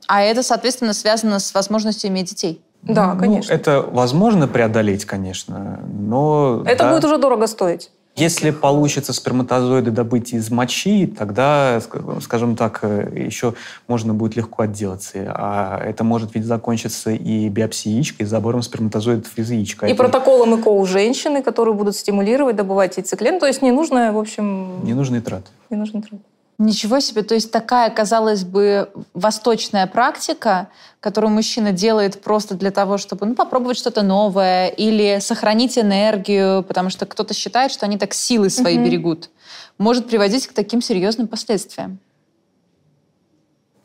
А 0.07 0.21
это, 0.21 0.41
соответственно, 0.41 0.93
связано 0.93 1.39
с 1.39 1.53
возможностью 1.53 2.09
иметь 2.09 2.29
детей? 2.29 2.63
Да, 2.81 3.13
ну, 3.13 3.19
конечно. 3.19 3.53
Это 3.53 3.81
возможно 3.81 4.47
преодолеть, 4.47 5.05
конечно, 5.05 5.81
но... 5.87 6.63
Это 6.65 6.85
да. 6.85 6.91
будет 6.91 7.05
уже 7.05 7.17
дорого 7.17 7.47
стоить. 7.47 7.91
Если 8.19 8.51
получится 8.51 9.13
сперматозоиды 9.13 9.91
добыть 9.91 10.33
из 10.33 10.51
мочи, 10.51 11.07
тогда, 11.07 11.81
скажем 12.21 12.55
так, 12.55 12.79
э, 12.81 13.25
еще 13.27 13.53
можно 13.87 14.13
будет 14.13 14.35
легко 14.35 14.63
отделаться. 14.63 15.31
А 15.35 15.81
это 15.83 16.03
может 16.03 16.35
ведь 16.35 16.45
закончиться 16.45 17.11
и 17.11 17.49
биопсией 17.49 17.95
яичка, 17.95 18.23
и 18.23 18.25
забором 18.25 18.61
сперматозоидов 18.61 19.37
из 19.37 19.49
яичка. 19.49 19.87
И 19.87 19.91
это... 19.91 20.03
протоколом 20.03 20.59
ЭКО 20.59 20.69
у 20.69 20.85
женщины, 20.85 21.41
которые 21.41 21.73
будут 21.73 21.95
стимулировать, 21.95 22.55
добывать 22.55 22.97
яйцеклетку. 22.97 23.39
То 23.41 23.47
есть 23.47 23.61
не 23.61 23.71
нужно, 23.71 24.11
в 24.11 24.17
общем... 24.17 24.83
Не 24.83 24.93
нужны 24.93 25.21
траты. 25.21 25.49
Не 25.69 25.77
нужны 25.77 26.01
траты. 26.01 26.23
Ничего 26.59 26.99
себе, 26.99 27.23
то 27.23 27.35
есть 27.35 27.53
такая, 27.53 27.89
казалось 27.89 28.43
бы, 28.43 28.89
восточная 29.13 29.87
практика, 29.87 30.67
которую 30.99 31.31
мужчина 31.31 31.71
делает 31.71 32.21
просто 32.21 32.53
для 32.53 32.69
того, 32.69 32.97
чтобы 32.97 33.25
ну, 33.25 33.33
попробовать 33.33 33.77
что-то 33.77 34.01
новое 34.01 34.67
или 34.67 35.19
сохранить 35.21 35.77
энергию, 35.77 36.63
потому 36.63 36.89
что 36.89 37.05
кто-то 37.05 37.33
считает, 37.33 37.71
что 37.71 37.85
они 37.85 37.97
так 37.97 38.13
силы 38.13 38.49
свои 38.49 38.77
угу. 38.77 38.85
берегут, 38.85 39.29
может 39.77 40.09
приводить 40.09 40.47
к 40.47 40.53
таким 40.53 40.81
серьезным 40.81 41.29
последствиям. 41.29 41.99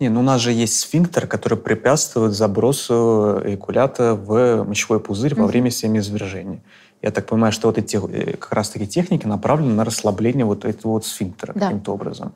Не, 0.00 0.08
ну 0.08 0.18
у 0.18 0.24
нас 0.24 0.40
же 0.40 0.50
есть 0.50 0.80
сфинктер, 0.80 1.28
который 1.28 1.56
препятствует 1.56 2.32
забросу 2.32 3.40
эякулята 3.44 4.16
в 4.16 4.64
мочевой 4.64 4.98
пузырь 4.98 5.34
mm 5.34 5.40
во 5.42 5.46
время 5.46 5.70
семяизвержения. 5.70 6.60
Я 7.02 7.12
так 7.12 7.26
понимаю, 7.26 7.52
что 7.52 7.68
вот 7.68 7.78
эти 7.78 7.96
э, 7.96 8.36
как 8.36 8.52
раз-таки 8.52 8.88
техники 8.88 9.26
направлены 9.26 9.74
на 9.74 9.84
расслабление 9.84 10.44
вот 10.44 10.64
этого 10.64 10.92
вот 10.92 11.06
сфинктера 11.06 11.52
да. 11.54 11.66
каким-то 11.66 11.92
образом. 11.92 12.34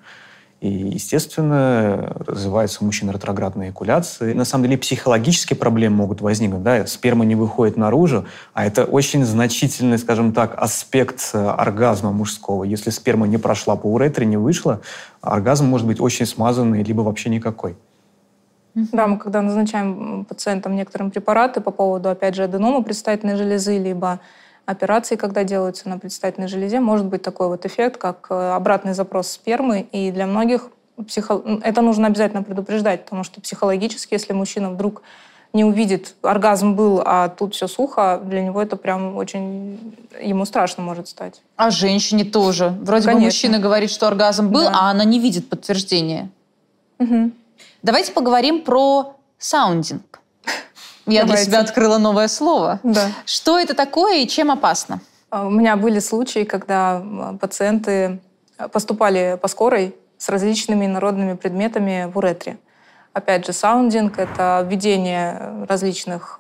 И, 0.61 0.69
естественно, 0.69 2.17
развивается 2.27 2.79
у 2.83 2.87
мужчин 2.87 3.11
ретроградная 3.11 3.71
экуляция. 3.71 4.35
На 4.35 4.45
самом 4.45 4.65
деле 4.65 4.77
психологические 4.77 5.57
проблемы 5.57 5.97
могут 5.97 6.21
возникнуть. 6.21 6.65
Да? 6.65 6.85
Сперма 6.87 7.25
не 7.25 7.37
выходит 7.37 7.77
наружу, 7.77 8.27
а 8.55 8.67
это 8.67 8.85
очень 8.85 9.25
значительный, 9.25 9.99
скажем 9.99 10.33
так, 10.33 10.61
аспект 10.61 11.31
э, 11.33 11.39
оргазма 11.39 12.11
мужского. 12.11 12.65
Если 12.65 12.91
сперма 12.91 13.29
не 13.29 13.39
прошла 13.39 13.77
по 13.77 13.87
уретре, 13.87 14.27
не 14.27 14.37
вышла, 14.37 14.81
оргазм 15.21 15.67
может 15.67 15.87
быть 15.87 16.01
очень 16.01 16.27
смазанный, 16.27 16.83
либо 16.83 17.03
вообще 17.03 17.31
никакой. 17.31 17.77
Да, 18.75 19.07
мы 19.07 19.19
когда 19.19 19.43
назначаем 19.43 20.25
пациентам 20.25 20.75
некоторым 20.75 21.13
препараты 21.13 21.61
по 21.61 21.71
поводу, 21.71 22.11
опять 22.11 22.35
же, 22.35 22.43
аденома 22.43 22.83
предстательной 22.83 23.37
железы, 23.37 23.79
либо 23.79 24.19
операции, 24.69 25.17
когда 25.17 25.45
делаются 25.45 25.89
на 25.89 25.99
предстательной 25.99 26.47
железе, 26.47 26.79
может 26.79 27.07
быть 27.07 27.23
такой 27.23 27.49
вот 27.49 27.65
эффект, 27.65 27.97
как 27.97 28.27
э, 28.29 28.35
обратный 28.35 28.93
запрос 28.93 29.29
спермы. 29.29 29.89
И 29.93 30.11
для 30.13 30.27
многих 30.27 30.69
психо... 31.07 31.43
это 31.63 31.81
нужно 31.81 32.07
обязательно 32.07 32.43
предупреждать, 32.43 33.05
потому 33.05 33.25
что 33.25 33.41
психологически, 33.41 34.13
если 34.13 34.35
мужчина 34.35 34.71
вдруг 34.71 35.03
не 35.55 35.65
увидит, 35.65 36.17
оргазм 36.21 36.75
был, 36.75 37.01
а 37.03 37.31
тут 37.31 37.55
все 37.55 37.67
сухо, 37.67 38.21
для 38.23 38.43
него 38.43 38.61
это 38.61 38.77
прям 38.77 39.17
очень... 39.17 39.97
Ему 40.21 40.45
страшно 40.45 40.83
может 40.83 41.09
стать. 41.09 41.41
А 41.57 41.71
женщине 41.71 42.25
тоже. 42.25 42.69
Вроде 42.83 43.07
Конечно. 43.07 43.13
бы 43.13 43.25
мужчина 43.25 43.59
говорит, 43.59 43.91
что 43.91 44.07
оргазм 44.07 44.51
был, 44.51 44.65
да. 44.65 44.73
а 44.75 44.91
она 44.91 45.05
не 45.05 45.19
видит 45.19 45.49
подтверждения. 45.49 46.29
Угу. 46.99 47.31
Давайте 47.83 48.13
поговорим 48.13 48.61
про 48.61 49.17
саундинг. 49.39 50.21
Я 51.09 51.23
Давайте. 51.23 51.45
для 51.45 51.53
себя 51.53 51.61
открыла 51.61 51.99
новое 51.99 52.29
слово. 52.29 52.81
Да. 52.83 53.09
Что 53.25 53.59
это 53.59 53.75
такое 53.75 54.19
и 54.19 54.29
чем 54.29 54.51
опасно? 54.51 55.01
А, 55.31 55.47
у 55.47 55.51
меня 55.51 55.77
были 55.77 56.01
случаи, 56.01 56.45
когда 56.45 57.03
пациенты 57.41 58.21
поступали 58.73 59.39
по 59.41 59.49
скорой 59.49 59.97
с 60.19 60.29
различными 60.29 60.87
народными 60.87 61.35
предметами 61.35 62.11
в 62.13 62.19
уретре. 62.19 62.59
Опять 63.15 63.47
же, 63.47 63.53
саундинг— 63.53 64.19
это 64.21 64.67
введение 64.69 65.65
различных 65.67 66.39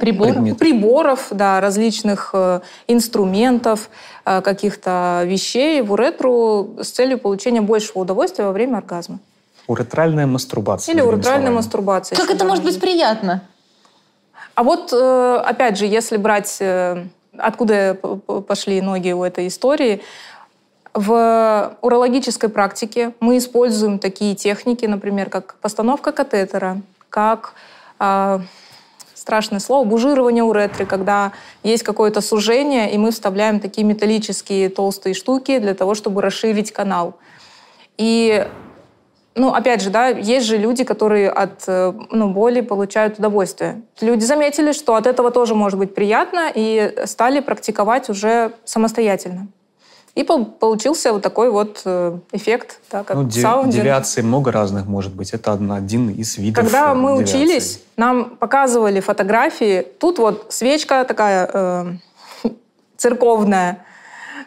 приборов, 0.00 0.58
приборов 0.58 1.26
да, 1.30 1.60
различных 1.60 2.34
инструментов, 2.88 3.90
каких-то 4.24 5.22
вещей 5.26 5.82
в 5.82 5.92
уретру 5.92 6.76
с 6.80 6.90
целью 6.90 7.18
получения 7.18 7.60
большего 7.60 8.00
удовольствия 8.00 8.46
во 8.46 8.52
время 8.52 8.78
оргазма. 8.78 9.20
Уретральная 9.66 10.26
мастурбация. 10.26 10.94
Или 10.94 11.00
уретральная 11.00 11.50
мастурбация. 11.50 12.16
Как 12.16 12.30
это 12.30 12.44
может 12.44 12.64
быть 12.64 12.80
приятно? 12.80 13.42
А 14.54 14.62
вот, 14.62 14.92
э, 14.92 15.42
опять 15.44 15.76
же, 15.76 15.86
если 15.86 16.16
брать, 16.16 16.56
э, 16.60 17.04
откуда 17.36 17.94
пошли 18.48 18.80
ноги 18.80 19.12
у 19.12 19.22
этой 19.22 19.48
истории, 19.48 20.02
в 20.94 21.76
урологической 21.82 22.48
практике 22.48 23.12
мы 23.20 23.36
используем 23.36 23.98
такие 23.98 24.34
техники, 24.34 24.86
например, 24.86 25.28
как 25.28 25.56
постановка 25.60 26.10
катетера, 26.10 26.80
как 27.10 27.52
э, 28.00 28.40
страшное 29.14 29.60
слово, 29.60 29.84
бужирование 29.84 30.42
уретры, 30.42 30.86
когда 30.86 31.32
есть 31.62 31.82
какое-то 31.82 32.22
сужение, 32.22 32.92
и 32.92 32.96
мы 32.96 33.10
вставляем 33.10 33.60
такие 33.60 33.84
металлические 33.84 34.70
толстые 34.70 35.14
штуки 35.14 35.58
для 35.58 35.74
того, 35.74 35.94
чтобы 35.94 36.22
расширить 36.22 36.72
канал. 36.72 37.18
И 37.98 38.46
ну, 39.36 39.52
опять 39.52 39.82
же, 39.82 39.90
да, 39.90 40.08
есть 40.08 40.46
же 40.46 40.56
люди, 40.56 40.82
которые 40.82 41.28
от 41.28 41.64
э, 41.66 41.92
ну, 42.10 42.30
боли 42.30 42.62
получают 42.62 43.18
удовольствие. 43.18 43.82
Люди 44.00 44.24
заметили, 44.24 44.72
что 44.72 44.94
от 44.94 45.06
этого 45.06 45.30
тоже 45.30 45.54
может 45.54 45.78
быть 45.78 45.94
приятно, 45.94 46.50
и 46.54 46.94
стали 47.04 47.40
практиковать 47.40 48.08
уже 48.08 48.52
самостоятельно. 48.64 49.48
И 50.14 50.24
получился 50.24 51.12
вот 51.12 51.20
такой 51.20 51.50
вот 51.50 51.82
э, 51.84 52.18
эффект, 52.32 52.80
да, 52.90 53.04
как 53.04 53.16
ну, 53.18 53.24
в 53.24 53.32
саунде. 53.32 53.80
Девиаций 53.80 54.22
много 54.22 54.50
разных 54.50 54.86
может 54.86 55.14
быть. 55.14 55.32
Это 55.32 55.52
один 55.52 56.08
из 56.08 56.38
видов 56.38 56.64
Когда 56.64 56.94
мы 56.94 57.18
девиации. 57.18 57.36
учились, 57.36 57.82
нам 57.98 58.36
показывали 58.36 59.00
фотографии. 59.00 59.86
Тут 60.00 60.18
вот 60.18 60.46
свечка 60.48 61.04
такая 61.04 61.50
э, 61.52 61.92
церковная. 62.96 63.84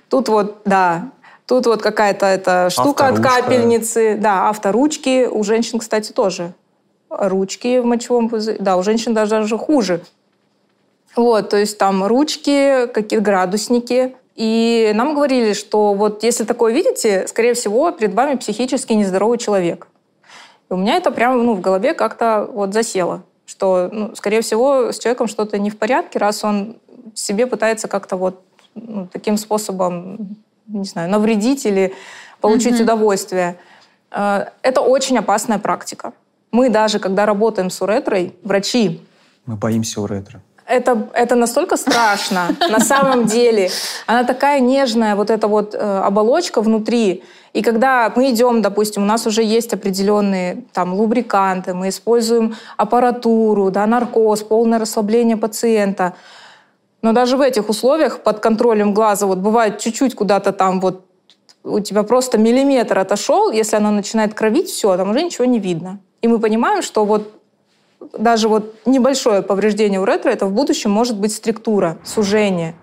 Тут 0.09 0.29
вот, 0.29 0.63
да, 0.65 1.11
тут 1.49 1.65
вот 1.65 1.81
какая-то 1.81 2.27
эта 2.27 2.69
штука 2.69 3.07
Авторучка. 3.07 3.37
от 3.37 3.43
капельницы. 3.43 4.17
Да, 4.21 4.49
авторучки. 4.49 5.25
У 5.25 5.43
женщин, 5.43 5.79
кстати, 5.79 6.11
тоже. 6.11 6.53
Ручки 7.09 7.79
в 7.79 7.85
мочевом 7.85 8.29
пузыре. 8.29 8.57
Да, 8.59 8.77
у 8.77 8.83
женщин 8.83 9.15
даже, 9.15 9.31
даже 9.31 9.57
хуже. 9.57 10.01
Вот, 11.15 11.49
то 11.49 11.57
есть 11.57 11.79
там 11.79 12.05
ручки, 12.05 12.85
какие-то 12.93 13.25
градусники. 13.25 14.15
И 14.35 14.91
нам 14.93 15.15
говорили, 15.15 15.53
что 15.53 15.95
вот 15.95 16.23
если 16.23 16.43
такое 16.43 16.71
видите, 16.71 17.27
скорее 17.27 17.55
всего, 17.55 17.89
перед 17.91 18.13
вами 18.13 18.35
психически 18.35 18.93
нездоровый 18.93 19.39
человек. 19.39 19.87
И 20.69 20.73
у 20.73 20.77
меня 20.77 20.97
это 20.97 21.09
прямо 21.09 21.41
ну, 21.41 21.55
в 21.55 21.61
голове 21.61 21.95
как-то 21.95 22.47
вот 22.53 22.75
засело, 22.75 23.23
что, 23.47 23.89
ну, 23.91 24.15
скорее 24.15 24.41
всего, 24.41 24.91
с 24.91 24.99
человеком 24.99 25.27
что-то 25.27 25.57
не 25.57 25.71
в 25.71 25.79
порядке, 25.79 26.19
раз 26.19 26.43
он 26.43 26.77
себе 27.15 27.47
пытается 27.47 27.87
как-то 27.87 28.17
вот 28.17 28.39
ну, 28.75 29.07
таким 29.11 29.35
способом, 29.35 30.37
не 30.69 30.85
знаю, 30.85 31.09
навредить 31.09 31.65
или 31.65 31.93
получить 32.41 32.75
mm-hmm. 32.75 32.83
удовольствие. 32.83 33.57
Э, 34.11 34.45
это 34.61 34.81
очень 34.81 35.17
опасная 35.17 35.59
практика. 35.59 36.13
Мы 36.51 36.69
даже, 36.69 36.99
когда 36.99 37.25
работаем 37.25 37.69
с 37.69 37.81
уретрой, 37.81 38.33
врачи... 38.43 39.01
Мы 39.45 39.55
боимся 39.55 40.01
уретры 40.01 40.41
это, 40.69 41.09
это 41.13 41.35
настолько 41.35 41.77
страшно 41.77 42.55
на 42.69 42.79
самом 42.79 43.25
деле. 43.25 43.69
Она 44.05 44.23
такая 44.23 44.59
нежная, 44.59 45.15
вот 45.15 45.29
эта 45.29 45.47
вот 45.47 45.73
э, 45.73 45.77
оболочка 45.77 46.61
внутри. 46.61 47.23
И 47.53 47.63
когда 47.63 48.13
мы 48.15 48.29
идем, 48.29 48.61
допустим, 48.61 49.03
у 49.03 49.05
нас 49.05 49.25
уже 49.25 49.43
есть 49.43 49.73
определенные 49.73 50.63
там 50.71 50.93
лубриканты, 50.93 51.73
мы 51.73 51.89
используем 51.89 52.55
аппаратуру, 52.77 53.71
да, 53.71 53.87
наркоз, 53.87 54.43
полное 54.43 54.77
расслабление 54.77 55.37
пациента. 55.37 56.13
Но 57.01 57.13
даже 57.13 57.37
в 57.37 57.41
этих 57.41 57.69
условиях 57.69 58.23
под 58.23 58.39
контролем 58.39 58.93
глаза 58.93 59.25
вот 59.25 59.37
бывает 59.37 59.79
чуть-чуть 59.79 60.15
куда-то 60.15 60.51
там 60.51 60.79
вот 60.79 61.05
у 61.63 61.79
тебя 61.79 62.03
просто 62.03 62.37
миллиметр 62.37 62.99
отошел, 62.99 63.51
если 63.51 63.75
она 63.75 63.91
начинает 63.91 64.33
кровить, 64.33 64.69
все, 64.69 64.95
там 64.97 65.11
уже 65.11 65.21
ничего 65.23 65.45
не 65.45 65.59
видно. 65.59 65.99
И 66.21 66.27
мы 66.27 66.39
понимаем, 66.39 66.81
что 66.81 67.05
вот 67.05 67.33
даже 68.17 68.47
вот 68.47 68.75
небольшое 68.85 69.41
повреждение 69.41 69.99
у 69.99 70.05
ретро, 70.05 70.29
это 70.29 70.45
в 70.45 70.53
будущем 70.53 70.91
может 70.91 71.17
быть 71.17 71.33
структура, 71.33 71.97
сужение. 72.03 72.75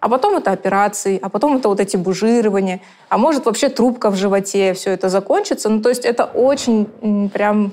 А 0.00 0.08
потом 0.08 0.36
это 0.36 0.50
операции, 0.50 1.18
а 1.20 1.28
потом 1.28 1.56
это 1.56 1.68
вот 1.68 1.80
эти 1.80 1.96
бужирования, 1.96 2.80
а 3.08 3.16
может 3.18 3.46
вообще 3.46 3.68
трубка 3.68 4.10
в 4.10 4.16
животе, 4.16 4.74
все 4.74 4.90
это 4.90 5.08
закончится. 5.08 5.68
Ну, 5.68 5.80
то 5.80 5.88
есть 5.88 6.04
это 6.04 6.24
очень 6.24 7.30
прям 7.32 7.72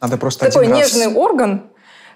Надо 0.00 0.16
просто 0.16 0.46
такой 0.46 0.68
нежный 0.68 1.06
раз... 1.06 1.16
орган, 1.16 1.62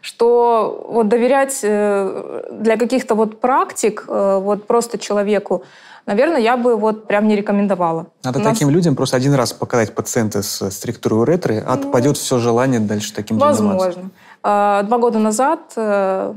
что 0.01 0.87
вот 0.89 1.09
доверять 1.09 1.61
э, 1.63 2.43
для 2.53 2.77
каких-то 2.77 3.15
вот 3.15 3.41
практик 3.41 4.05
э, 4.09 4.39
вот 4.41 4.67
просто 4.67 4.99
человеку, 4.99 5.65
наверное, 6.07 6.41
я 6.41 6.57
бы 6.57 6.77
вот 6.77 7.07
прям 7.07 7.29
не 7.29 7.37
рекомендовала. 7.37 8.07
Надо 8.25 8.39
нас... 8.39 8.53
таким 8.53 8.71
людям 8.71 8.97
просто 8.97 9.17
один 9.17 9.35
раз 9.35 9.53
показать 9.53 9.95
пациента 9.95 10.43
с 10.43 10.71
структурой 10.71 11.23
уретры, 11.23 11.63
а 11.67 11.75
ну, 11.75 11.81
отпадет 11.81 12.17
все 12.17 12.39
желание 12.39 12.81
дальше 12.81 13.13
таким 13.13 13.39
возможно. 13.39 13.81
заниматься. 13.81 14.11
Возможно. 14.43 14.89
Два 14.89 14.99
года 14.99 15.19
назад 15.19 15.61
э, 15.77 16.35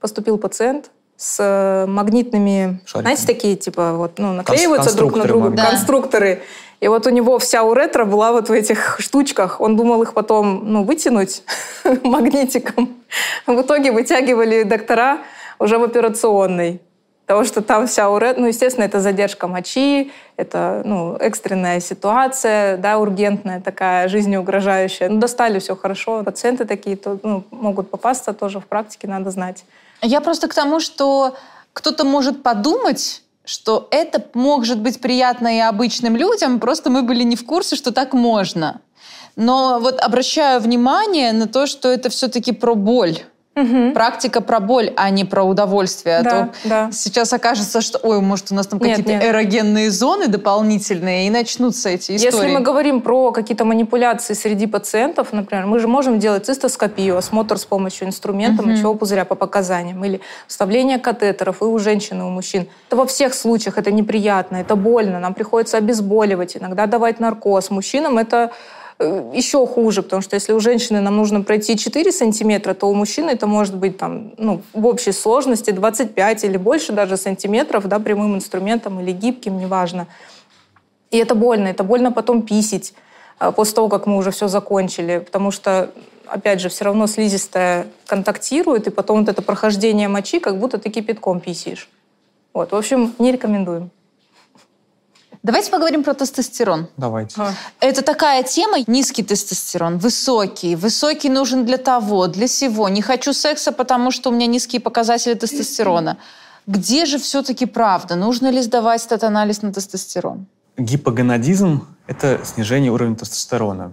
поступил 0.00 0.38
пациент 0.38 0.90
с 1.16 1.86
магнитными, 1.88 2.80
Шариками. 2.84 3.02
знаете, 3.02 3.26
такие 3.26 3.56
типа 3.56 3.92
вот 3.94 4.18
ну 4.18 4.32
наклеиваются 4.32 4.96
друг 4.96 5.16
на 5.16 5.24
друга 5.24 5.50
да. 5.50 5.70
конструкторы. 5.70 6.42
И 6.84 6.88
вот 6.88 7.06
у 7.06 7.10
него 7.10 7.38
вся 7.38 7.62
уретра 7.62 8.04
была 8.04 8.32
вот 8.32 8.50
в 8.50 8.52
этих 8.52 8.96
штучках. 9.00 9.58
Он 9.58 9.74
думал 9.74 10.02
их 10.02 10.12
потом 10.12 10.70
ну, 10.70 10.84
вытянуть 10.84 11.42
магнитиком. 12.02 12.94
В 13.46 13.62
итоге 13.62 13.90
вытягивали 13.90 14.64
доктора 14.64 15.20
уже 15.58 15.78
в 15.78 15.82
операционной. 15.82 16.82
Потому 17.24 17.46
что 17.46 17.62
там 17.62 17.86
вся 17.86 18.10
уретра, 18.10 18.42
ну, 18.42 18.48
естественно, 18.48 18.84
это 18.84 19.00
задержка 19.00 19.48
мочи, 19.48 20.12
это 20.36 20.82
ну, 20.84 21.16
экстренная 21.16 21.80
ситуация, 21.80 22.76
да, 22.76 22.98
ургентная 22.98 23.62
такая, 23.62 24.08
жизнеугрожающая. 24.08 25.08
Ну, 25.08 25.18
достали 25.20 25.60
все 25.60 25.76
хорошо. 25.76 26.22
Пациенты 26.22 26.66
такие 26.66 26.98
то, 26.98 27.18
ну, 27.22 27.44
могут 27.50 27.88
попасться 27.88 28.34
тоже 28.34 28.60
в 28.60 28.66
практике, 28.66 29.08
надо 29.08 29.30
знать. 29.30 29.64
Я 30.02 30.20
просто 30.20 30.48
к 30.48 30.54
тому, 30.54 30.80
что 30.80 31.34
кто-то 31.72 32.04
может 32.04 32.42
подумать, 32.42 33.22
что 33.44 33.88
это 33.90 34.24
может 34.34 34.80
быть 34.80 35.00
приятно 35.00 35.56
и 35.56 35.60
обычным 35.60 36.16
людям, 36.16 36.60
просто 36.60 36.90
мы 36.90 37.02
были 37.02 37.22
не 37.22 37.36
в 37.36 37.44
курсе, 37.44 37.76
что 37.76 37.92
так 37.92 38.14
можно. 38.14 38.80
Но 39.36 39.78
вот 39.80 40.00
обращаю 40.00 40.60
внимание 40.60 41.32
на 41.32 41.46
то, 41.46 41.66
что 41.66 41.88
это 41.88 42.08
все-таки 42.08 42.52
про 42.52 42.74
боль. 42.74 43.18
Угу. 43.56 43.92
Практика 43.92 44.40
про 44.40 44.58
боль, 44.58 44.92
а 44.96 45.10
не 45.10 45.24
про 45.24 45.44
удовольствие. 45.44 46.22
Да, 46.22 46.30
а 46.30 46.46
то 46.46 46.52
да. 46.64 46.90
сейчас 46.92 47.32
окажется, 47.32 47.80
что, 47.80 47.98
ой, 48.02 48.20
может, 48.20 48.50
у 48.50 48.54
нас 48.54 48.66
там 48.66 48.80
какие-то 48.80 49.12
эрогенные 49.12 49.90
зоны 49.90 50.26
дополнительные, 50.26 51.28
и 51.28 51.30
начнутся 51.30 51.90
эти 51.90 52.16
истории. 52.16 52.34
Если 52.34 52.46
мы 52.52 52.60
говорим 52.60 53.00
про 53.00 53.30
какие-то 53.30 53.64
манипуляции 53.64 54.34
среди 54.34 54.66
пациентов, 54.66 55.32
например, 55.32 55.66
мы 55.66 55.78
же 55.78 55.86
можем 55.86 56.18
делать 56.18 56.46
цистоскопию, 56.46 57.16
осмотр 57.16 57.56
с 57.56 57.64
помощью 57.64 58.08
инструмента 58.08 58.62
угу. 58.62 58.70
мочевого 58.70 58.96
пузыря 58.96 59.24
по 59.24 59.36
показаниям, 59.36 60.04
или 60.04 60.20
вставление 60.48 60.98
катетеров 60.98 61.62
и 61.62 61.64
у 61.64 61.78
женщин, 61.78 62.20
и 62.20 62.24
у 62.24 62.30
мужчин. 62.30 62.66
Это 62.88 62.96
во 62.96 63.06
всех 63.06 63.34
случаях 63.34 63.78
это 63.78 63.92
неприятно, 63.92 64.56
это 64.56 64.74
больно, 64.74 65.20
нам 65.20 65.32
приходится 65.32 65.76
обезболивать, 65.76 66.56
иногда 66.56 66.86
давать 66.86 67.20
наркоз. 67.20 67.70
Мужчинам 67.70 68.18
это 68.18 68.50
еще 69.00 69.66
хуже, 69.66 70.02
потому 70.02 70.22
что 70.22 70.34
если 70.34 70.52
у 70.52 70.60
женщины 70.60 71.00
нам 71.00 71.16
нужно 71.16 71.42
пройти 71.42 71.76
4 71.76 72.12
сантиметра, 72.12 72.74
то 72.74 72.88
у 72.88 72.94
мужчины 72.94 73.30
это 73.30 73.46
может 73.46 73.74
быть 73.74 73.98
там, 73.98 74.34
ну, 74.38 74.62
в 74.72 74.86
общей 74.86 75.12
сложности 75.12 75.70
25 75.70 76.44
или 76.44 76.56
больше 76.56 76.92
даже 76.92 77.16
сантиметров 77.16 77.86
да, 77.88 77.98
прямым 77.98 78.36
инструментом 78.36 79.00
или 79.00 79.12
гибким, 79.12 79.58
неважно. 79.58 80.06
И 81.10 81.18
это 81.18 81.34
больно, 81.34 81.68
это 81.68 81.82
больно 81.84 82.12
потом 82.12 82.42
писить 82.42 82.94
э, 83.40 83.52
после 83.52 83.74
того, 83.74 83.88
как 83.88 84.06
мы 84.06 84.16
уже 84.16 84.30
все 84.30 84.48
закончили, 84.48 85.18
потому 85.18 85.50
что 85.50 85.90
опять 86.26 86.60
же, 86.60 86.68
все 86.68 86.84
равно 86.84 87.06
слизистая 87.06 87.86
контактирует, 88.06 88.86
и 88.86 88.90
потом 88.90 89.20
вот 89.20 89.28
это 89.28 89.42
прохождение 89.42 90.08
мочи, 90.08 90.40
как 90.40 90.58
будто 90.58 90.78
ты 90.78 90.90
кипятком 90.90 91.40
писишь. 91.40 91.88
Вот, 92.52 92.72
в 92.72 92.76
общем, 92.76 93.14
не 93.18 93.32
рекомендуем. 93.32 93.90
Давайте 95.44 95.70
поговорим 95.70 96.02
про 96.02 96.14
тестостерон. 96.14 96.88
Давайте. 96.96 97.34
А. 97.38 97.52
Это 97.78 98.00
такая 98.00 98.42
тема, 98.42 98.78
низкий 98.86 99.22
тестостерон, 99.22 99.98
высокий. 99.98 100.74
Высокий 100.74 101.28
нужен 101.28 101.66
для 101.66 101.76
того, 101.76 102.28
для 102.28 102.48
сего. 102.48 102.88
Не 102.88 103.02
хочу 103.02 103.34
секса, 103.34 103.70
потому 103.70 104.10
что 104.10 104.30
у 104.30 104.32
меня 104.32 104.46
низкие 104.46 104.80
показатели 104.80 105.34
тестостерона. 105.34 106.16
Где 106.66 107.04
же 107.04 107.18
все-таки 107.18 107.66
правда? 107.66 108.16
Нужно 108.16 108.50
ли 108.50 108.62
сдавать 108.62 109.02
стат-анализ 109.02 109.60
на 109.60 109.70
тестостерон? 109.70 110.46
Гипогонадизм– 110.78 111.86
это 112.06 112.40
снижение 112.42 112.90
уровня 112.90 113.14
тестостерона. 113.14 113.92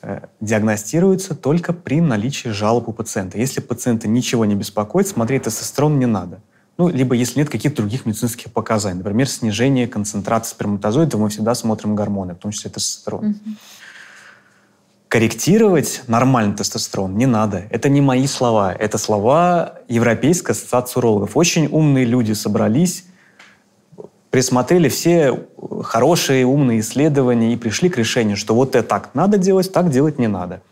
Э, 0.00 0.20
диагностируется 0.40 1.34
только 1.34 1.74
при 1.74 2.00
наличии 2.00 2.48
жалоб 2.48 2.88
у 2.88 2.94
пациента. 2.94 3.36
Если 3.36 3.60
пациента 3.60 4.08
ничего 4.08 4.46
не 4.46 4.54
беспокоит, 4.54 5.06
смотреть 5.06 5.42
тестостерон 5.42 5.98
не 5.98 6.06
надо. 6.06 6.40
Ну, 6.80 6.88
либо 6.88 7.14
если 7.14 7.40
нет 7.40 7.50
каких-то 7.50 7.82
других 7.82 8.06
медицинских 8.06 8.50
показаний. 8.50 8.96
Например, 8.96 9.28
снижение 9.28 9.86
концентрации 9.86 10.52
сперматозоидов, 10.52 11.20
мы 11.20 11.28
всегда 11.28 11.54
смотрим 11.54 11.94
гормоны, 11.94 12.32
в 12.32 12.38
том 12.38 12.52
числе 12.52 12.70
тестостерон. 12.70 13.36
Корректировать 15.08 16.04
нормальный 16.06 16.56
тестостерон 16.56 17.18
не 17.18 17.26
надо. 17.26 17.64
Это 17.68 17.90
не 17.90 18.00
мои 18.00 18.26
слова. 18.26 18.72
Это 18.72 18.96
слова 18.96 19.74
Европейской 19.88 20.52
ассоциации 20.52 21.00
урологов. 21.00 21.36
Очень 21.36 21.66
умные 21.66 22.06
люди 22.06 22.32
собрались, 22.32 23.04
присмотрели 24.30 24.88
все 24.88 25.38
хорошие, 25.82 26.46
умные 26.46 26.80
исследования 26.80 27.52
и 27.52 27.56
пришли 27.58 27.90
к 27.90 27.98
решению, 27.98 28.38
что 28.38 28.54
вот 28.54 28.74
это 28.74 28.88
так 28.88 29.10
надо 29.12 29.36
делать, 29.36 29.70
так 29.70 29.90
делать 29.90 30.18
не 30.18 30.28
надо. 30.28 30.62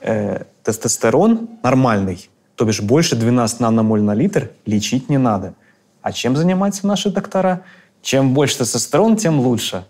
Э, 0.00 0.44
тестостерон 0.62 1.48
нормальный 1.64 2.30
то 2.60 2.66
бишь 2.66 2.82
больше 2.82 3.16
12 3.16 3.60
наномоль 3.60 4.02
на 4.02 4.14
литр 4.14 4.50
лечить 4.66 5.08
не 5.08 5.16
надо. 5.16 5.54
А 6.02 6.12
чем 6.12 6.36
занимаются 6.36 6.86
наши 6.86 7.08
доктора? 7.08 7.64
Чем 8.02 8.34
больше 8.34 8.58
тестостерон, 8.58 9.16
тем 9.16 9.40
лучше. 9.40 9.86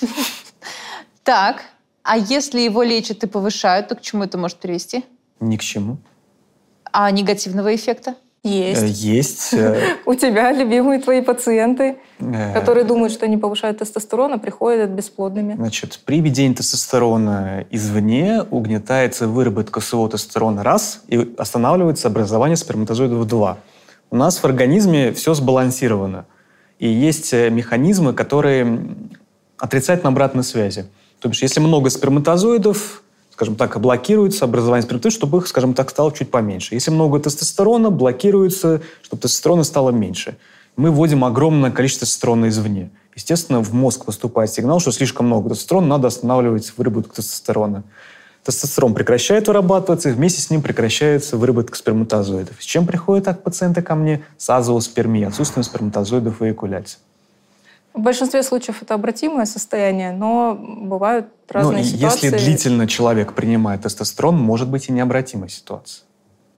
Так, 1.22 1.64
а 2.02 2.18
если 2.18 2.60
его 2.60 2.82
лечат 2.82 3.24
и 3.24 3.26
повышают, 3.26 3.88
то 3.88 3.94
к 3.94 4.02
чему 4.02 4.24
это 4.24 4.36
может 4.36 4.58
привести? 4.58 5.06
Ни 5.40 5.56
к 5.56 5.62
чему. 5.62 5.96
А 6.92 7.10
негативного 7.10 7.74
эффекта? 7.74 8.16
Есть. 8.44 8.82
Э, 8.82 8.86
Есть. 8.86 9.54
э, 9.54 9.96
У 10.06 10.14
тебя 10.14 10.52
любимые 10.52 11.00
твои 11.00 11.22
пациенты, 11.22 11.96
э, 12.18 12.52
которые 12.52 12.84
думают, 12.84 13.10
что 13.10 13.24
они 13.24 13.38
повышают 13.38 13.78
тестостерон, 13.78 14.34
а 14.34 14.38
приходят 14.38 14.90
бесплодными. 14.90 15.54
Значит, 15.54 16.00
при 16.04 16.20
введении 16.20 16.54
тестостерона 16.54 17.64
извне 17.70 18.42
угнетается 18.50 19.26
выработка 19.28 19.80
своего 19.80 20.08
тестостерона 20.08 20.62
раз 20.62 21.02
и 21.08 21.34
останавливается 21.38 22.08
образование 22.08 22.58
сперматозоидов 22.58 23.26
два. 23.26 23.58
У 24.10 24.16
нас 24.16 24.36
в 24.36 24.44
организме 24.44 25.12
все 25.12 25.32
сбалансировано. 25.32 26.26
И 26.78 26.86
есть 26.86 27.32
механизмы, 27.32 28.12
которые 28.12 28.80
отрицательно 29.56 30.10
обратной 30.10 30.44
связи. 30.44 30.84
То 31.20 31.28
бишь, 31.28 31.40
если 31.40 31.60
много 31.60 31.88
сперматозоидов, 31.88 33.03
скажем 33.34 33.56
так, 33.56 33.80
блокируется 33.80 34.44
образование 34.44 34.82
сперматозоидов, 34.84 35.18
чтобы 35.18 35.38
их, 35.38 35.48
скажем 35.48 35.74
так, 35.74 35.90
стало 35.90 36.12
чуть 36.12 36.30
поменьше. 36.30 36.76
Если 36.76 36.92
много 36.92 37.18
тестостерона, 37.18 37.90
блокируется, 37.90 38.80
чтобы 39.02 39.22
тестостерона 39.22 39.64
стало 39.64 39.90
меньше. 39.90 40.36
Мы 40.76 40.92
вводим 40.92 41.24
огромное 41.24 41.72
количество 41.72 42.06
тестостерона 42.06 42.46
извне. 42.46 42.90
Естественно, 43.16 43.60
в 43.60 43.74
мозг 43.74 44.04
поступает 44.04 44.52
сигнал, 44.52 44.78
что 44.78 44.92
слишком 44.92 45.26
много 45.26 45.48
тестостерона, 45.48 45.88
надо 45.88 46.06
останавливать 46.06 46.72
выработку 46.76 47.16
тестостерона. 47.16 47.82
Тестостерон 48.44 48.94
прекращает 48.94 49.48
вырабатываться, 49.48 50.10
и 50.10 50.12
вместе 50.12 50.40
с 50.40 50.50
ним 50.50 50.62
прекращается 50.62 51.36
выработка 51.36 51.76
сперматозоидов. 51.76 52.62
С 52.62 52.64
чем 52.64 52.86
приходят 52.86 53.24
так 53.24 53.42
пациенты 53.42 53.82
ко 53.82 53.96
мне? 53.96 54.22
С 54.38 54.48
азооспермией, 54.48 55.26
отсутствием 55.26 55.64
сперматозоидов 55.64 56.38
в 56.38 56.44
эякуляте. 56.44 56.98
В 57.94 58.00
большинстве 58.00 58.42
случаев 58.42 58.82
это 58.82 58.94
обратимое 58.94 59.46
состояние, 59.46 60.10
но 60.12 60.58
бывают 60.58 61.26
Ну, 61.26 61.54
разные 61.54 61.82
и 61.82 61.84
ситуации. 61.84 62.26
если 62.26 62.38
длительно 62.38 62.88
человек 62.88 63.34
принимает 63.34 63.82
тестостерон, 63.82 64.36
может 64.36 64.68
быть 64.68 64.88
и 64.88 64.92
необратимая 64.92 65.48
ситуация. 65.48 66.02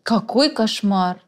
Какой 0.02 0.48
кошмар. 0.50 1.18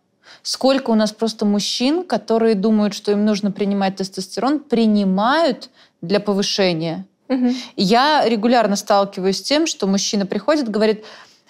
Сколько 0.43 0.91
у 0.91 0.95
нас 0.95 1.13
просто 1.13 1.45
мужчин, 1.45 2.05
которые 2.05 2.55
думают, 2.55 2.95
что 2.95 3.13
им 3.13 3.27
нужно 3.27 3.51
принимать 3.51 3.97
тестостерон, 3.97 4.61
принимают 4.61 5.69
для 6.01 6.21
повышения. 6.21 7.07
И 7.29 7.53
Я 7.77 8.25
регулярно 8.27 8.77
сталкиваюсь 8.77 9.39
с 9.39 9.43
тем, 9.43 9.67
что 9.67 9.87
мужчина 9.87 10.25
приходит, 10.25 10.71
говорит, 10.71 11.05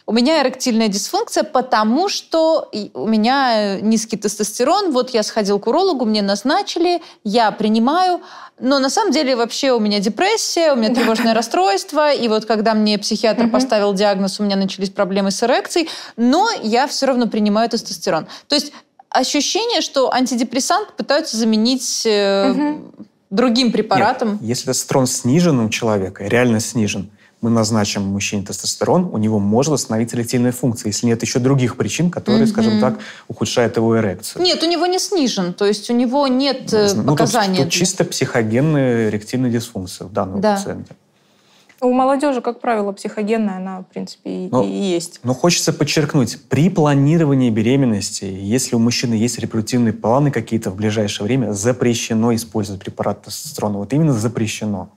у 0.08 0.12
меня 0.12 0.42
эректильная 0.42 0.88
дисфункция, 0.88 1.44
потому 1.44 2.08
что 2.08 2.70
у 2.94 3.06
меня 3.06 3.76
э, 3.76 3.80
низкий 3.80 4.16
тестостерон, 4.16 4.90
вот 4.90 5.10
я 5.10 5.22
сходил 5.22 5.58
к 5.58 5.66
урологу, 5.66 6.06
мне 6.06 6.22
назначили, 6.22 7.02
я 7.24 7.50
принимаю, 7.50 8.22
но 8.58 8.78
на 8.78 8.88
самом 8.88 9.12
деле 9.12 9.36
вообще 9.36 9.70
у 9.72 9.80
меня 9.80 10.00
депрессия, 10.00 10.72
у 10.72 10.76
меня 10.76 10.94
тревожное 10.94 11.34
расстройство, 11.34 12.10
и 12.10 12.26
вот 12.28 12.46
когда 12.46 12.72
мне 12.72 12.98
психиатр 12.98 13.50
поставил 13.50 13.92
диагноз, 13.92 14.40
у 14.40 14.44
меня 14.44 14.56
начались 14.56 14.88
проблемы 14.88 15.30
с 15.30 15.42
эрекцией, 15.42 15.90
но 16.16 16.48
я 16.62 16.86
все 16.86 17.04
равно 17.04 17.26
принимаю 17.26 17.68
тестостерон. 17.68 18.28
То 18.46 18.54
есть 18.54 18.72
ощущение, 19.10 19.82
что 19.82 20.10
антидепрессант 20.10 20.96
пытаются 20.96 21.36
заменить 21.36 22.06
э, 22.06 22.78
другим 23.28 23.72
препаратом. 23.72 24.32
Нет, 24.32 24.42
если 24.42 24.64
тестостерон 24.68 25.06
снижен 25.06 25.60
у 25.60 25.68
человека, 25.68 26.24
реально 26.24 26.60
снижен, 26.60 27.10
мы 27.40 27.50
назначим 27.50 28.02
мужчине 28.02 28.42
тестостерон, 28.44 29.10
у 29.12 29.18
него 29.18 29.38
может 29.38 29.70
восстановиться 29.72 30.16
эректильная 30.16 30.52
функция, 30.52 30.88
если 30.88 31.06
нет 31.06 31.22
еще 31.22 31.38
других 31.38 31.76
причин, 31.76 32.10
которые, 32.10 32.42
Мгм. 32.44 32.50
скажем 32.52 32.80
так, 32.80 32.98
ухудшают 33.28 33.76
его 33.76 33.96
эрекцию. 33.98 34.42
Нет, 34.42 34.62
у 34.62 34.66
него 34.66 34.86
не 34.86 34.98
снижен, 34.98 35.54
то 35.54 35.64
есть 35.64 35.88
у 35.90 35.94
него 35.94 36.26
нет 36.26 36.72
э, 36.72 36.88
Ну, 36.94 37.02
тут- 37.02 37.06
показания. 37.06 37.56
Тут, 37.58 37.64
для- 37.64 37.70
чисто 37.70 38.04
психогенная 38.04 39.08
эректильная 39.08 39.50
дисфункция 39.50 40.06
у 40.06 40.10
данного 40.10 40.40
Да. 40.40 40.56
пациента. 40.56 40.94
У 41.80 41.92
молодежи, 41.92 42.40
как 42.40 42.60
правило, 42.60 42.90
психогенная, 42.90 43.58
она, 43.58 43.82
в 43.82 43.84
принципе, 43.84 44.46
и, 44.46 44.48
Ну, 44.50 44.64
и 44.64 44.66
есть. 44.68 45.20
Но 45.22 45.32
хочется 45.32 45.72
подчеркнуть, 45.72 46.36
при 46.48 46.70
планировании 46.70 47.50
беременности, 47.50 48.24
если 48.24 48.74
у 48.74 48.80
мужчины 48.80 49.14
есть 49.14 49.38
репродуктивные 49.38 49.92
планы 49.92 50.32
какие-то 50.32 50.70
в 50.72 50.74
ближайшее 50.74 51.26
время, 51.26 51.52
запрещено 51.52 52.34
использовать 52.34 52.82
препарат 52.82 53.22
тестостерона. 53.22 53.78
Вот 53.78 53.92
именно 53.92 54.12
запрещено. 54.12 54.88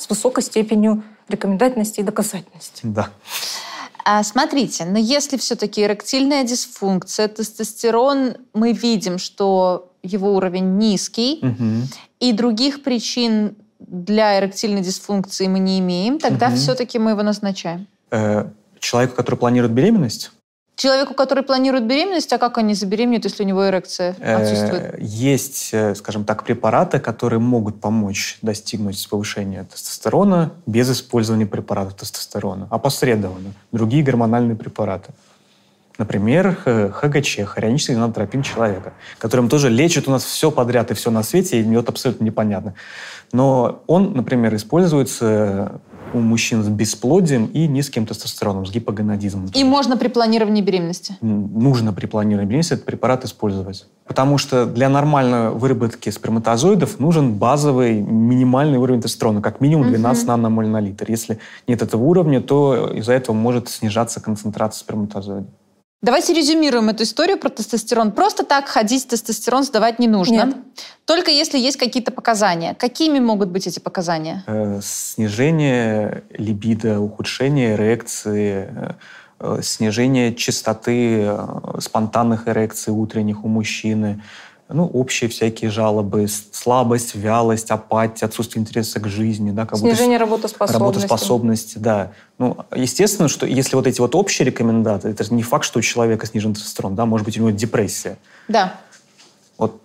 С 0.00 0.08
высокой 0.08 0.42
степенью 0.42 1.02
рекомендательности 1.28 2.00
и 2.00 2.02
доказательности. 2.02 2.80
Да. 2.84 3.10
А, 4.04 4.22
смотрите, 4.24 4.86
но 4.86 4.98
если 4.98 5.36
все-таки 5.36 5.82
эректильная 5.82 6.42
дисфункция, 6.42 7.28
тестостерон, 7.28 8.36
мы 8.54 8.72
видим, 8.72 9.18
что 9.18 9.92
его 10.02 10.34
уровень 10.34 10.78
низкий, 10.78 11.38
Мгм. 11.42 11.82
и 12.18 12.32
других 12.32 12.82
причин 12.82 13.56
для 13.78 14.38
эректильной 14.40 14.80
дисфункции 14.80 15.46
мы 15.48 15.58
не 15.58 15.78
имеем, 15.80 16.18
тогда 16.18 16.48
Мгм. 16.48 16.56
все-таки 16.56 16.98
мы 16.98 17.10
его 17.10 17.22
назначаем. 17.22 17.86
Э, 18.10 18.46
Человеку, 18.78 19.14
который 19.16 19.36
планирует 19.36 19.74
беременность, 19.74 20.32
Человеку, 20.80 21.12
который 21.12 21.44
планирует 21.44 21.84
беременность, 21.84 22.32
а 22.32 22.38
как 22.38 22.56
они 22.56 22.72
забеременеют, 22.72 23.24
если 23.24 23.42
у 23.42 23.46
него 23.46 23.68
эрекция 23.68 24.16
э, 24.18 24.34
отсутствует? 24.34 24.98
есть, 24.98 25.68
э, 25.74 25.94
скажем 25.94 26.24
так, 26.24 26.42
препараты, 26.42 26.98
которые 27.00 27.38
могут 27.38 27.82
помочь 27.82 28.38
достигнуть 28.40 29.06
повышения 29.10 29.64
тестостерона 29.64 30.52
без 30.64 30.90
использования 30.90 31.44
препаратов 31.44 31.98
тестостерона, 31.98 32.66
опосредованно. 32.70 33.52
Другие 33.72 34.02
гормональные 34.02 34.56
препараты. 34.56 35.12
Например, 35.98 36.54
ХГЧ, 36.54 37.40
хорионический 37.44 37.92
гонадотропин 37.92 38.42
человека, 38.42 38.94
которым 39.18 39.50
тоже 39.50 39.68
лечат 39.68 40.08
у 40.08 40.10
нас 40.10 40.24
все 40.24 40.50
подряд 40.50 40.90
и 40.90 40.94
все 40.94 41.10
на 41.10 41.22
свете, 41.22 41.60
и 41.60 41.62
мне 41.62 41.76
вот 41.76 41.90
абсолютно 41.90 42.24
непонятно. 42.24 42.72
Но 43.32 43.82
он, 43.86 44.14
например, 44.14 44.54
используется 44.54 45.78
у 46.14 46.18
мужчин 46.18 46.62
с 46.62 46.68
бесплодием 46.68 47.46
и 47.46 47.66
низким 47.66 48.06
тестостероном, 48.06 48.66
с 48.66 48.70
гипогонадизмом. 48.70 49.46
И 49.54 49.64
можно 49.64 49.96
при 49.96 50.08
планировании 50.08 50.62
беременности. 50.62 51.16
Нужно 51.20 51.92
при 51.92 52.06
планировании 52.06 52.48
беременности 52.48 52.74
этот 52.74 52.86
препарат 52.86 53.24
использовать. 53.24 53.86
Потому 54.06 54.38
что 54.38 54.66
для 54.66 54.88
нормальной 54.88 55.50
выработки 55.50 56.10
сперматозоидов 56.10 56.98
нужен 56.98 57.34
базовый 57.34 58.00
минимальный 58.00 58.78
уровень 58.78 59.00
тестостерона, 59.00 59.40
как 59.40 59.60
минимум 59.60 59.88
12 59.88 60.22
Мгм. 60.24 60.28
наномоль 60.32 60.66
на 60.66 60.80
литр. 60.80 61.06
Если 61.08 61.38
нет 61.68 61.82
этого 61.82 62.02
уровня, 62.02 62.40
то 62.40 62.90
из-за 62.94 63.12
этого 63.12 63.34
может 63.36 63.68
снижаться 63.68 64.20
концентрация 64.20 64.80
сперматозоидов. 64.80 65.50
Давайте 66.02 66.32
резюмируем 66.32 66.88
эту 66.88 67.02
историю 67.02 67.38
про 67.38 67.50
тестостерон. 67.50 68.12
Просто 68.12 68.42
так 68.42 68.68
ходить 68.68 69.06
тестостерон 69.06 69.64
сдавать 69.64 69.98
не 69.98 70.08
нужно. 70.08 70.46
Нет. 70.46 70.56
Только 71.04 71.30
если 71.30 71.58
есть 71.58 71.76
какие-то 71.76 72.10
показания. 72.10 72.74
Какими 72.74 73.18
могут 73.18 73.50
быть 73.50 73.66
эти 73.66 73.80
показания? 73.80 74.42
Э, 74.46 74.80
Снижение 74.82 76.24
либидо, 76.30 77.00
ухудшение 77.00 77.74
эрекции, 77.74 78.68
э, 78.74 78.92
э, 79.40 79.60
снижение 79.62 80.34
частоты 80.34 81.36
спонтанных 81.78 82.48
эрекций 82.48 82.94
утренних 82.94 83.44
у 83.44 83.48
мужчины, 83.48 84.22
ну, 84.72 84.86
общие 84.86 85.28
всякие 85.28 85.70
жалобы, 85.70 86.26
слабость, 86.28 87.14
вялость, 87.14 87.70
апатия, 87.70 88.26
отсутствие 88.26 88.62
интереса 88.62 89.00
к 89.00 89.08
жизни, 89.08 89.50
да, 89.50 89.66
как 89.66 89.78
будто 89.78 89.94
Снижение 89.94 90.18
работоспособности. 90.18 90.80
работоспособности, 90.80 91.78
да. 91.78 92.12
Ну, 92.38 92.56
естественно, 92.74 93.28
что 93.28 93.46
если 93.46 93.76
вот 93.76 93.86
эти 93.86 94.00
вот 94.00 94.14
общие 94.14 94.46
рекомендации, 94.46 95.10
это 95.10 95.24
же 95.24 95.34
не 95.34 95.42
факт, 95.42 95.64
что 95.64 95.78
у 95.78 95.82
человека 95.82 96.26
снижен 96.26 96.54
тестостерон, 96.54 96.94
да, 96.94 97.06
может 97.06 97.24
быть, 97.24 97.36
у 97.38 97.40
него 97.40 97.50
депрессия. 97.50 98.18
Да. 98.48 98.74
Вот 99.58 99.80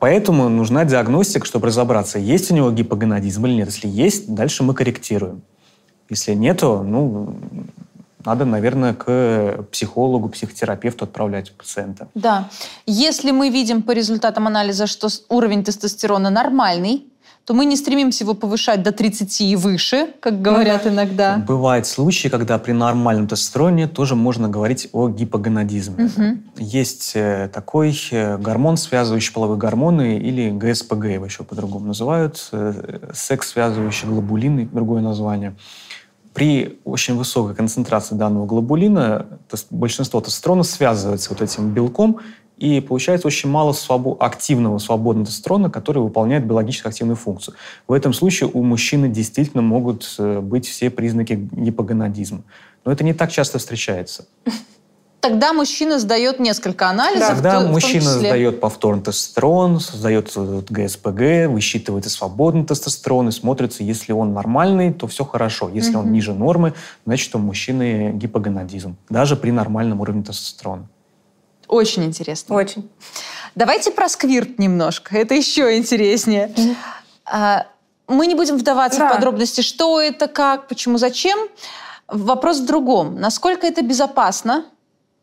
поэтому 0.00 0.48
нужна 0.48 0.84
диагностика, 0.84 1.44
чтобы 1.44 1.66
разобраться, 1.66 2.18
есть 2.18 2.50
у 2.50 2.54
него 2.54 2.70
гипогонадизм 2.70 3.44
или 3.46 3.54
нет. 3.54 3.68
Если 3.68 3.88
есть, 3.88 4.32
дальше 4.34 4.62
мы 4.62 4.72
корректируем. 4.72 5.42
Если 6.08 6.32
нету, 6.32 6.82
ну, 6.82 7.36
надо, 8.28 8.44
наверное, 8.44 8.92
к 8.92 9.64
психологу, 9.72 10.28
психотерапевту 10.28 11.04
отправлять 11.04 11.52
пациента. 11.52 12.08
Да. 12.14 12.48
Если 12.86 13.30
мы 13.30 13.48
видим 13.48 13.82
по 13.82 13.92
результатам 13.92 14.46
анализа, 14.46 14.86
что 14.86 15.08
уровень 15.28 15.64
тестостерона 15.64 16.30
нормальный, 16.30 17.04
то 17.46 17.54
мы 17.54 17.64
не 17.64 17.76
стремимся 17.76 18.24
его 18.24 18.34
повышать 18.34 18.82
до 18.82 18.92
30 18.92 19.40
и 19.40 19.56
выше, 19.56 20.08
как 20.20 20.42
говорят 20.42 20.86
иногда. 20.86 21.38
Бывают 21.48 21.86
случаи, 21.86 22.28
когда 22.28 22.58
при 22.58 22.72
нормальном 22.72 23.26
тестостероне 23.26 23.88
тоже 23.88 24.14
можно 24.14 24.50
говорить 24.50 24.90
о 24.92 25.08
гипогонадизме. 25.08 26.04
Мгм. 26.04 26.42
Есть 26.58 27.12
э, 27.14 27.48
такой 27.50 27.98
э, 28.10 28.36
гормон, 28.36 28.76
связывающий 28.76 29.32
половые 29.32 29.58
гормоны, 29.58 30.18
или 30.18 30.50
ГСПГ 30.50 31.04
его 31.06 31.24
еще 31.24 31.42
по-другому 31.42 31.86
называют, 31.86 32.50
э, 32.52 33.12
секс-связывающий 33.14 34.08
глобулин, 34.08 34.68
другое 34.70 35.00
название. 35.00 35.54
При 36.34 36.78
очень 36.84 37.16
высокой 37.16 37.54
концентрации 37.54 38.14
данного 38.14 38.46
глобулина 38.46 39.26
тес- 39.50 39.66
большинство 39.70 40.20
тестостерона 40.20 40.62
связывается 40.62 41.30
вот 41.30 41.42
этим 41.42 41.70
белком, 41.70 42.20
и 42.58 42.80
получается 42.80 43.28
очень 43.28 43.48
мало 43.48 43.72
свобо- 43.72 44.16
активного 44.18 44.78
свободного 44.78 45.26
тестостерона, 45.26 45.70
который 45.70 46.02
выполняет 46.02 46.44
биологически 46.46 46.88
активную 46.88 47.16
функцию. 47.16 47.54
В 47.86 47.92
этом 47.92 48.12
случае 48.12 48.50
у 48.52 48.62
мужчины 48.62 49.08
действительно 49.08 49.62
могут 49.62 50.14
э, 50.18 50.40
быть 50.40 50.66
все 50.66 50.90
признаки 50.90 51.48
гипогонадизма. 51.52 52.42
Но 52.84 52.92
это 52.92 53.04
не 53.04 53.14
так 53.14 53.30
часто 53.30 53.58
встречается. 53.58 54.26
Тогда 55.20 55.52
мужчина 55.52 55.98
сдает 55.98 56.38
несколько 56.38 56.88
анализов. 56.88 57.28
Когда 57.28 57.60
в 57.60 57.72
мужчина 57.72 58.02
числе. 58.02 58.28
сдает 58.28 58.60
повторный 58.60 59.02
тестостерон, 59.02 59.80
сдает 59.80 60.32
ГСПГ, 60.36 61.48
высчитывает 61.50 62.06
и 62.06 62.08
свободный 62.08 62.64
тестостерон, 62.64 63.28
и 63.28 63.32
смотрится, 63.32 63.82
если 63.82 64.12
он 64.12 64.32
нормальный, 64.32 64.92
то 64.92 65.08
все 65.08 65.24
хорошо. 65.24 65.68
Если 65.74 65.96
он 65.96 66.04
Мгм. 66.04 66.12
ниже 66.12 66.34
нормы, 66.34 66.72
значит, 67.04 67.34
у 67.34 67.38
мужчины 67.38 68.12
гипогонадизм. 68.14 68.96
Даже 69.10 69.34
при 69.34 69.50
нормальном 69.50 70.00
уровне 70.00 70.22
тестостерона. 70.22 70.86
Очень 71.66 72.04
интересно. 72.04 72.54
Очень. 72.54 72.88
Давайте 73.56 73.90
про 73.90 74.08
сквирт 74.08 74.58
немножко. 74.60 75.16
Это 75.18 75.34
еще 75.34 75.76
интереснее. 75.76 76.54
А, 77.24 77.66
мы 78.06 78.28
не 78.28 78.36
будем 78.36 78.56
вдаваться 78.56 79.00
Да. 79.00 79.08
в 79.08 79.14
подробности, 79.14 79.62
что 79.62 80.00
это, 80.00 80.28
как, 80.28 80.68
почему, 80.68 80.96
зачем. 80.96 81.38
Вопрос 82.06 82.60
в 82.60 82.66
другом. 82.66 83.20
Насколько 83.20 83.66
это 83.66 83.82
безопасно? 83.82 84.64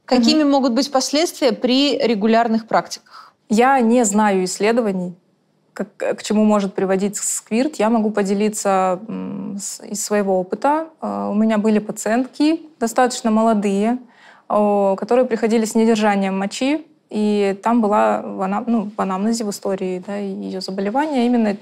Какими 0.06 0.44
могут 0.44 0.74
быть 0.74 0.92
последствия 0.92 1.52
при 1.52 1.98
регулярных 1.98 2.68
практиках? 2.68 3.34
Я 3.50 3.80
не 3.80 4.04
знаю 4.06 4.44
исследований, 4.46 5.16
как- 5.74 5.98
к 5.98 6.24
чему 6.24 6.46
может 6.46 6.74
приводить 6.74 7.18
сквирт. 7.18 7.76
Я 7.76 7.90
могу 7.90 8.12
поделиться 8.12 9.00
из 9.84 10.04
своего 10.04 10.40
опыта. 10.40 10.88
Э, 11.02 11.30
У 11.32 11.34
меня 11.34 11.58
были 11.58 11.80
пациентки, 11.80 12.62
достаточно 12.80 13.32
молодые, 13.32 13.98
которые 14.48 15.26
приходили 15.26 15.66
с 15.66 15.74
недержанием 15.76 16.38
мочи, 16.38 16.86
и 17.10 17.58
там 17.64 17.82
была 17.82 18.22
в, 18.22 18.64
ну, 18.68 18.92
в 18.96 19.02
анамнезе, 19.02 19.44
в 19.44 19.50
истории 19.50 20.04
да, 20.06 20.18
ее 20.18 20.62
заболевания 20.62 21.26
именно 21.26 21.58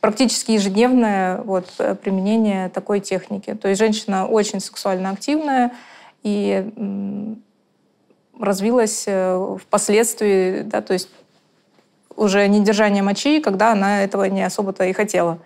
практически 0.00 0.52
ежедневное 0.52 1.42
вот, 1.42 1.66
применение 2.02 2.68
такой 2.70 2.98
техники. 3.00 3.54
То 3.54 3.68
есть 3.68 3.78
женщина 3.78 4.26
очень 4.26 4.58
сексуально 4.60 5.10
активная, 5.10 5.70
и 6.22 6.70
развилась 8.38 9.04
э, 9.06 9.56
впоследствии, 9.60 10.62
да, 10.62 10.80
то 10.80 10.92
есть 10.92 11.08
уже 12.16 12.46
недержание 12.48 13.02
мочи, 13.02 13.40
когда 13.40 13.72
она 13.72 14.02
этого 14.04 14.24
не 14.24 14.42
особо-то 14.42 14.84
и 14.84 14.92
хотела. 14.92 15.38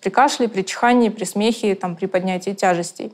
При 0.00 0.10
кашле, 0.10 0.48
при 0.48 0.62
чихании, 0.62 1.08
при 1.08 1.24
смехе, 1.24 1.74
там, 1.74 1.96
при 1.96 2.06
поднятии 2.06 2.52
тяжестей. 2.52 3.12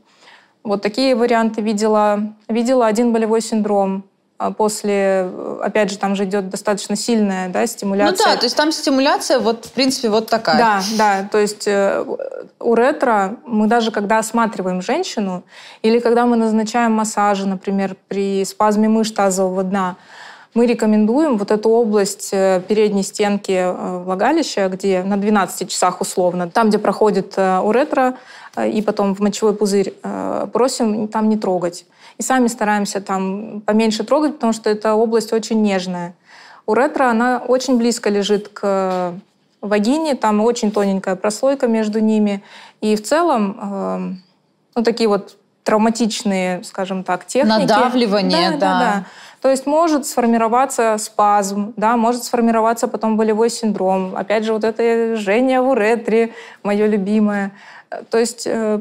Вот 0.62 0.82
такие 0.82 1.14
варианты 1.14 1.60
видела. 1.60 2.34
Видела 2.48 2.86
один 2.86 3.12
болевой 3.12 3.40
синдром. 3.40 4.04
А 4.42 4.50
После, 4.50 5.30
опять 5.62 5.90
же, 5.90 5.98
там 5.98 6.16
же 6.16 6.24
идет 6.24 6.50
достаточно 6.50 6.96
сильная 6.96 7.48
да, 7.48 7.64
стимуляция. 7.64 8.26
Ну 8.26 8.32
да, 8.32 8.36
то 8.36 8.44
есть 8.44 8.56
там 8.56 8.72
стимуляция, 8.72 9.38
вот, 9.38 9.66
в 9.66 9.70
принципе, 9.70 10.08
вот 10.08 10.28
такая. 10.28 10.58
Да, 10.58 10.82
да. 10.98 11.28
То 11.30 11.38
есть 11.38 11.68
э, 11.68 12.04
у 12.58 12.74
ретро 12.74 13.36
мы 13.46 13.68
даже 13.68 13.92
когда 13.92 14.18
осматриваем 14.18 14.82
женщину 14.82 15.44
или 15.82 16.00
когда 16.00 16.26
мы 16.26 16.36
назначаем 16.36 16.90
массажи, 16.90 17.46
например, 17.46 17.96
при 18.08 18.44
спазме 18.44 18.88
мышц 18.88 19.12
тазового 19.12 19.62
дна, 19.62 19.94
мы 20.54 20.66
рекомендуем 20.66 21.38
вот 21.38 21.52
эту 21.52 21.68
область 21.70 22.30
э, 22.32 22.60
передней 22.66 23.04
стенки 23.04 23.52
э, 23.52 23.98
влагалища, 23.98 24.68
где 24.68 25.04
на 25.04 25.16
12 25.16 25.70
часах 25.70 26.00
условно, 26.00 26.50
там, 26.50 26.68
где 26.68 26.80
проходит 26.80 27.38
уретра 27.38 28.16
и 28.66 28.82
потом 28.82 29.14
в 29.14 29.20
мочевой 29.20 29.54
пузырь, 29.54 29.94
просим 30.52 31.06
там 31.06 31.28
не 31.28 31.36
трогать. 31.36 31.86
И 32.18 32.22
сами 32.22 32.46
стараемся 32.48 33.00
там 33.00 33.60
поменьше 33.62 34.04
трогать, 34.04 34.34
потому 34.34 34.52
что 34.52 34.70
эта 34.70 34.94
область 34.94 35.32
очень 35.32 35.62
нежная. 35.62 36.14
Уретра, 36.66 37.10
она 37.10 37.42
очень 37.46 37.76
близко 37.76 38.10
лежит 38.10 38.48
к 38.48 39.14
вагине, 39.60 40.14
там 40.14 40.40
очень 40.40 40.70
тоненькая 40.70 41.16
прослойка 41.16 41.66
между 41.66 42.00
ними. 42.00 42.42
И 42.80 42.96
в 42.96 43.02
целом, 43.02 43.58
э, 43.60 43.98
ну, 44.76 44.82
такие 44.82 45.08
вот 45.08 45.36
травматичные, 45.64 46.62
скажем 46.64 47.04
так, 47.04 47.26
техники. 47.26 47.60
Надавливание, 47.60 48.50
да. 48.52 48.56
да. 48.56 48.58
да, 48.58 48.78
да. 48.78 49.04
То 49.40 49.50
есть 49.50 49.66
может 49.66 50.06
сформироваться 50.06 50.96
спазм, 50.98 51.72
да, 51.76 51.96
может 51.96 52.24
сформироваться 52.24 52.86
потом 52.86 53.16
болевой 53.16 53.50
синдром. 53.50 54.14
Опять 54.16 54.44
же, 54.44 54.52
вот 54.52 54.62
это 54.62 55.16
жжение 55.16 55.60
в 55.60 55.68
уретре, 55.68 56.32
мое 56.62 56.86
любимое. 56.86 57.52
Э, 57.90 58.02
То 58.08 58.18
есть 58.18 58.46
э, 58.46 58.80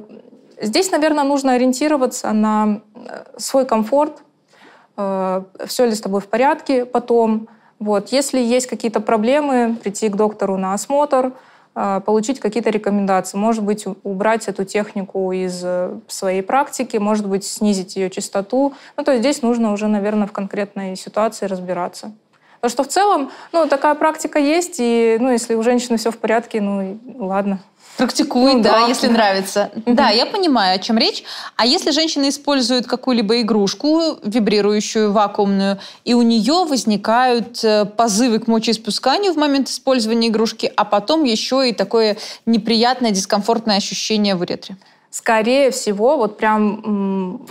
здесь, 0.61 0.91
наверное, 0.91 1.23
нужно 1.23 1.53
ориентироваться 1.53 2.31
на 2.31 2.81
э, 2.95 3.23
свой 3.38 3.65
комфорт, 3.65 4.23
все 4.95 5.85
ли 5.85 5.95
с 5.95 6.01
тобой 6.01 6.21
в 6.21 6.27
порядке 6.27 6.85
потом. 6.85 7.47
Вот. 7.81 8.09
Если 8.09 8.39
есть 8.39 8.67
какие-то 8.67 8.99
проблемы, 8.99 9.75
прийти 9.81 10.07
к 10.09 10.15
доктору 10.15 10.55
на 10.55 10.73
осмотр, 10.75 11.33
э, 11.75 12.01
получить 12.05 12.39
какие-то 12.39 12.69
рекомендации. 12.69 13.38
Может 13.38 13.63
быть, 13.63 13.88
убрать 14.03 14.47
эту 14.47 14.65
технику 14.65 15.31
из 15.31 15.61
э, 15.63 15.97
своей 16.07 16.43
практики, 16.43 16.97
может 16.97 17.27
быть, 17.27 17.43
снизить 17.43 17.95
ее 17.95 18.11
частоту. 18.11 18.73
Ну, 18.97 19.03
то 19.03 19.13
есть 19.13 19.23
здесь 19.23 19.41
нужно 19.41 19.73
уже, 19.73 19.88
наверное, 19.88 20.27
в 20.27 20.31
конкретной 20.31 20.95
ситуации 20.95 21.47
разбираться. 21.47 22.11
Потому 22.59 22.71
что 22.71 22.83
в 22.83 22.88
целом, 22.89 23.31
ну, 23.51 23.67
такая 23.67 23.95
практика 23.95 24.38
есть, 24.38 24.75
и, 24.77 25.17
ну, 25.19 25.31
если 25.31 25.55
у 25.55 25.63
женщины 25.63 25.97
все 25.97 26.11
в 26.11 26.19
порядке, 26.19 26.61
ну, 26.61 26.99
ладно. 27.17 27.61
Практикует, 28.02 28.56
Ну 28.56 28.64
да, 28.64 28.80
да. 28.82 28.88
если 28.88 29.06
нравится. 29.06 29.69
Да, 29.86 30.10
я 30.10 30.26
понимаю, 30.26 30.76
о 30.76 30.80
чем 30.80 30.98
речь. 30.98 31.23
А 31.56 31.68
если 31.68 31.91
женщина 31.91 32.30
использует 32.30 32.88
какую-либо 32.88 33.41
игрушку, 33.41 34.18
вибрирующую, 34.23 35.11
вакуумную, 35.11 35.78
и 36.03 36.15
у 36.15 36.23
нее 36.23 36.65
возникают 36.65 37.64
э, 37.64 37.86
позывы 37.86 38.40
к 38.40 38.48
мочеиспусканию 38.48 39.34
в 39.34 39.38
момент 39.38 39.69
использования 39.69 40.30
игрушки, 40.30 40.72
а 40.76 40.84
потом 40.84 41.26
еще 41.26 41.69
и 41.69 41.73
такое 41.73 42.18
неприятное, 42.48 43.11
дискомфортное 43.11 43.78
ощущение 43.78 44.34
в 44.34 44.41
уретре? 44.41 44.78
Скорее 45.11 45.71
всего, 45.71 46.17
вот 46.17 46.38
прям 46.38 47.45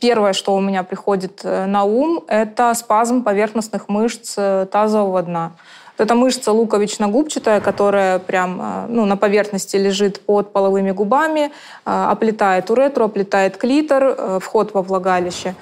первое, 0.00 0.32
что 0.32 0.54
у 0.54 0.60
меня 0.60 0.82
приходит 0.82 1.40
э, 1.42 1.66
на 1.66 1.84
ум, 1.84 2.24
это 2.28 2.74
спазм 2.74 3.22
поверхностных 3.22 3.88
мышц 3.88 4.34
э, 4.36 4.66
тазового 4.70 5.22
дна. 5.22 5.52
Эта 5.98 6.14
мышца 6.14 6.52
луковично-губчатая, 6.52 7.60
которая 7.60 8.18
прям 8.18 8.60
э, 8.60 8.86
ну, 8.88 9.06
на 9.06 9.16
поверхности 9.16 9.76
лежит 9.76 10.20
под 10.20 10.52
половыми 10.52 10.90
губами, 10.90 11.50
оплетает 11.84 12.70
уретру, 12.70 13.06
оплетает 13.06 13.56
клитор, 13.56 14.40
вход 14.40 14.74
во 14.74 14.82
влагалище. 14.82 15.54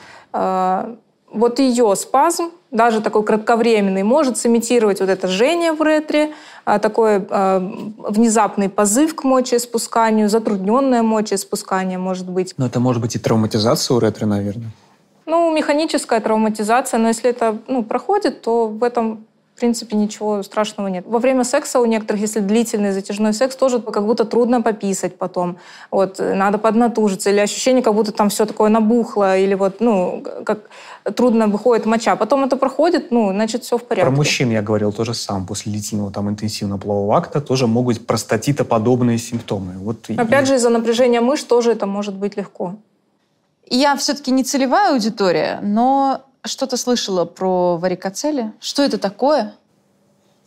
Вот 1.35 1.59
ее 1.59 1.95
спазм, 1.97 2.53
даже 2.71 3.01
такой 3.01 3.25
кратковременный, 3.25 4.03
может 4.03 4.39
сымитировать 4.39 5.01
вот 5.01 5.09
это 5.09 5.29
жжение 5.29 5.73
в 5.73 5.81
уретре, 5.81 6.33
а, 6.65 6.79
такой 6.79 7.27
э, 7.29 7.71
внезапный 7.99 8.69
позыв 8.69 9.15
к 9.15 9.25
мочеиспусканию, 9.25 10.29
затрудненное 10.29 11.03
мочеиспускание 11.03 11.99
может 11.99 12.31
быть. 12.31 12.55
Но 12.57 12.67
это 12.67 12.81
может 12.81 13.03
быть 13.03 13.17
и 13.17 13.19
травматизация 13.19 13.97
у 13.97 14.01
ретро, 14.01 14.27
наверное. 14.27 14.71
Ну, 15.27 15.53
механическая 15.55 16.21
травматизация, 16.21 16.99
но 16.99 17.09
если 17.09 17.31
это 17.31 17.59
ну, 17.67 17.83
проходит, 17.83 18.43
то 18.43 18.69
в 18.69 18.83
этом 18.85 19.27
в 19.55 19.61
принципе, 19.61 19.97
ничего 19.97 20.43
страшного 20.43 20.89
нет. 20.89 21.05
Во 21.07 21.21
время 21.21 21.45
секса 21.45 21.79
у 21.79 21.85
некоторых, 21.85 22.21
если 22.23 22.41
длительный 22.41 22.91
затяжной 22.93 23.33
секс, 23.33 23.55
тоже 23.55 23.79
как 23.81 24.05
будто 24.05 24.25
трудно 24.25 24.61
пописать 24.63 25.17
потом. 25.17 25.59
Вот, 25.93 26.19
э, 26.19 26.35
надо 26.35 26.59
поднатужиться. 26.59 27.31
Или 27.31 27.39
ощущение, 27.39 27.81
как 27.83 27.95
будто 27.95 28.11
там 28.11 28.29
все 28.31 28.47
такое 28.47 28.69
набухло. 28.69 29.39
Или 29.39 29.55
вот, 29.55 29.81
ну, 29.81 30.25
как 30.45 30.59
трудно 31.15 31.47
выходит 31.47 31.87
моча. 31.87 32.17
Потом 32.17 32.43
это 32.43 32.57
проходит, 32.57 33.13
ну, 33.13 33.31
значит, 33.31 33.63
все 33.63 33.79
в 33.79 33.85
порядке. 33.85 34.11
Про 34.11 34.17
мужчин 34.17 34.51
я 34.51 34.61
говорил 34.61 34.93
тоже 34.93 35.15
сам. 35.15 35.47
После 35.47 35.71
длительного 35.71 36.11
там 36.11 36.29
интенсивного 36.29 36.81
полового 36.81 37.17
акта 37.17 37.41
тоже 37.41 37.69
могут 37.69 37.99
быть 37.99 38.07
простатитоподобные 38.09 39.19
симптомы. 39.19 39.75
Вот 39.79 40.11
и- 40.11 40.17
Опять 40.17 40.49
же, 40.49 40.57
из-за 40.57 40.69
напряжения 40.71 41.21
мышц 41.21 41.45
тоже 41.45 41.71
это 41.71 41.87
может 41.87 42.15
быть 42.15 42.37
легко. 42.37 42.75
Я 43.71 43.95
все-таки 43.97 44.33
не 44.33 44.43
целевая 44.43 44.93
аудитория, 44.93 45.61
но 45.63 46.23
что-то 46.45 46.77
слышала 46.77 47.25
про 47.25 47.77
варикоцели. 47.77 48.53
Что 48.61 48.83
это 48.83 48.99
такое? 48.99 49.55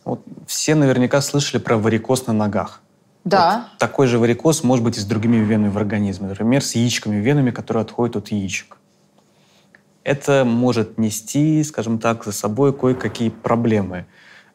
Вот 0.04 0.22
все 0.46 0.74
наверняка 0.74 1.20
слышали 1.20 1.60
про 1.60 1.76
варикоз 1.76 2.26
на 2.26 2.32
ногах. 2.32 2.80
Да. 3.24 3.68
Вот 3.72 3.78
такой 3.78 4.06
же 4.06 4.18
варикоз 4.18 4.62
может 4.62 4.84
быть 4.84 4.96
и 4.96 5.00
с 5.00 5.04
другими 5.04 5.36
венами 5.36 5.70
в 5.70 5.76
организме. 5.76 6.28
Например, 6.28 6.64
с 6.64 6.74
яичками 6.74 7.16
венами, 7.16 7.50
которые 7.50 7.82
отходят 7.82 8.16
от 8.16 8.28
яичек. 8.28 8.78
Это 10.04 10.44
может 10.46 10.96
нести, 10.98 11.62
скажем 11.64 11.98
так, 11.98 12.24
за 12.24 12.32
собой 12.32 12.72
кое-какие 12.72 13.28
проблемы. 13.28 14.06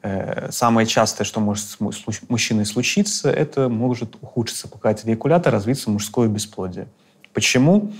Э, 0.01 0.49
Самое 0.51 0.87
частое, 0.87 1.25
что 1.25 1.39
может 1.39 1.65
с 1.69 1.79
му- 1.79 1.91
с 1.91 2.07
муж- 2.07 2.21
мужчиной 2.29 2.65
случиться, 2.65 3.29
это 3.29 3.69
может 3.69 4.15
ухудшиться 4.21 4.67
показатель 4.67 5.09
эякулята, 5.11 5.51
развиться 5.51 5.91
мужское 5.91 6.27
бесплодие. 6.27 6.87
Почему? 7.33 7.91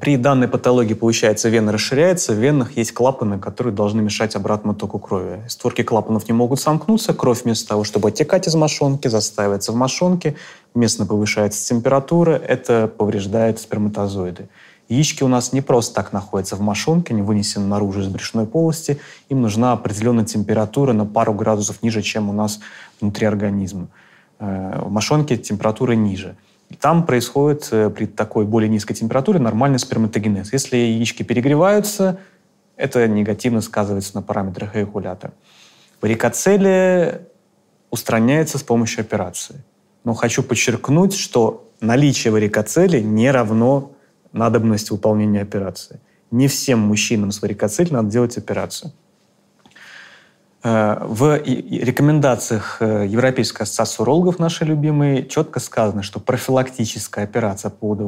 При 0.00 0.16
данной 0.16 0.48
патологии, 0.48 0.94
получается, 0.94 1.48
вена 1.48 1.72
расширяется, 1.72 2.32
в 2.32 2.36
венах 2.36 2.76
есть 2.76 2.92
клапаны, 2.92 3.38
которые 3.38 3.72
должны 3.72 4.02
мешать 4.02 4.36
обратному 4.36 4.76
току 4.76 4.98
крови. 4.98 5.42
Створки 5.48 5.82
клапанов 5.82 6.28
не 6.28 6.32
могут 6.32 6.60
сомкнуться, 6.60 7.14
кровь 7.14 7.44
вместо 7.44 7.68
того, 7.68 7.84
чтобы 7.84 8.08
оттекать 8.08 8.48
из 8.48 8.54
мошонки, 8.54 9.08
застаивается 9.08 9.72
в 9.72 9.76
мошонке, 9.76 10.34
местно 10.74 11.06
повышается 11.06 11.66
температура, 11.68 12.32
это 12.32 12.88
повреждает 12.88 13.60
сперматозоиды. 13.60 14.48
Яички 14.88 15.22
у 15.22 15.28
нас 15.28 15.52
не 15.52 15.62
просто 15.62 15.94
так 15.94 16.12
находятся 16.12 16.56
в 16.56 16.60
мошонке, 16.60 17.14
они 17.14 17.22
вынесены 17.22 17.66
наружу 17.66 18.00
из 18.00 18.08
брюшной 18.08 18.46
полости, 18.46 19.00
им 19.28 19.40
нужна 19.40 19.72
определенная 19.72 20.24
температура 20.24 20.92
на 20.92 21.06
пару 21.06 21.32
градусов 21.32 21.82
ниже, 21.82 22.02
чем 22.02 22.28
у 22.28 22.32
нас 22.32 22.60
внутри 23.00 23.26
организма. 23.26 23.86
Э, 24.40 24.82
В 24.84 24.90
мошонке 24.90 25.36
температура 25.36 25.92
ниже. 25.92 26.36
Там 26.80 27.06
происходит 27.06 27.68
э, 27.70 27.90
при 27.90 28.06
такой 28.06 28.44
более 28.44 28.68
низкой 28.68 28.94
температуре 28.94 29.38
нормальный 29.38 29.78
сперматогенез. 29.78 30.52
Если 30.52 30.76
яички 30.76 31.22
перегреваются, 31.22 32.18
это 32.76 33.06
негативно 33.06 33.60
сказывается 33.60 34.14
на 34.14 34.22
параметрах 34.22 34.76
эякулята. 34.76 35.32
Варикоцелия 36.00 37.22
устраняется 37.90 38.58
с 38.58 38.62
помощью 38.62 39.02
операции. 39.02 39.62
Но 40.04 40.14
хочу 40.14 40.42
подчеркнуть, 40.42 41.14
что 41.14 41.70
наличие 41.80 42.32
варикоцелии 42.32 43.00
не 43.00 43.30
равно 43.30 43.92
надобности 44.32 44.92
выполнения 44.92 45.40
операции. 45.40 46.00
Не 46.30 46.48
всем 46.48 46.80
мужчинам 46.80 47.30
с 47.30 47.40
варикоцель 47.40 47.92
надо 47.92 48.10
делать 48.10 48.36
операцию. 48.36 48.92
Э, 50.64 50.96
в 51.02 51.42
рекомендациях 51.44 52.78
э, 52.80 53.04
Европейской 53.06 53.62
ассоциации 53.62 54.02
урологов, 54.02 54.38
нашей 54.38 54.66
любимой, 54.66 55.26
четко 55.28 55.60
сказано, 55.60 56.02
что 56.02 56.20
профилактическая 56.20 57.24
операция 57.24 57.70
по 57.70 57.76
поводу 57.76 58.06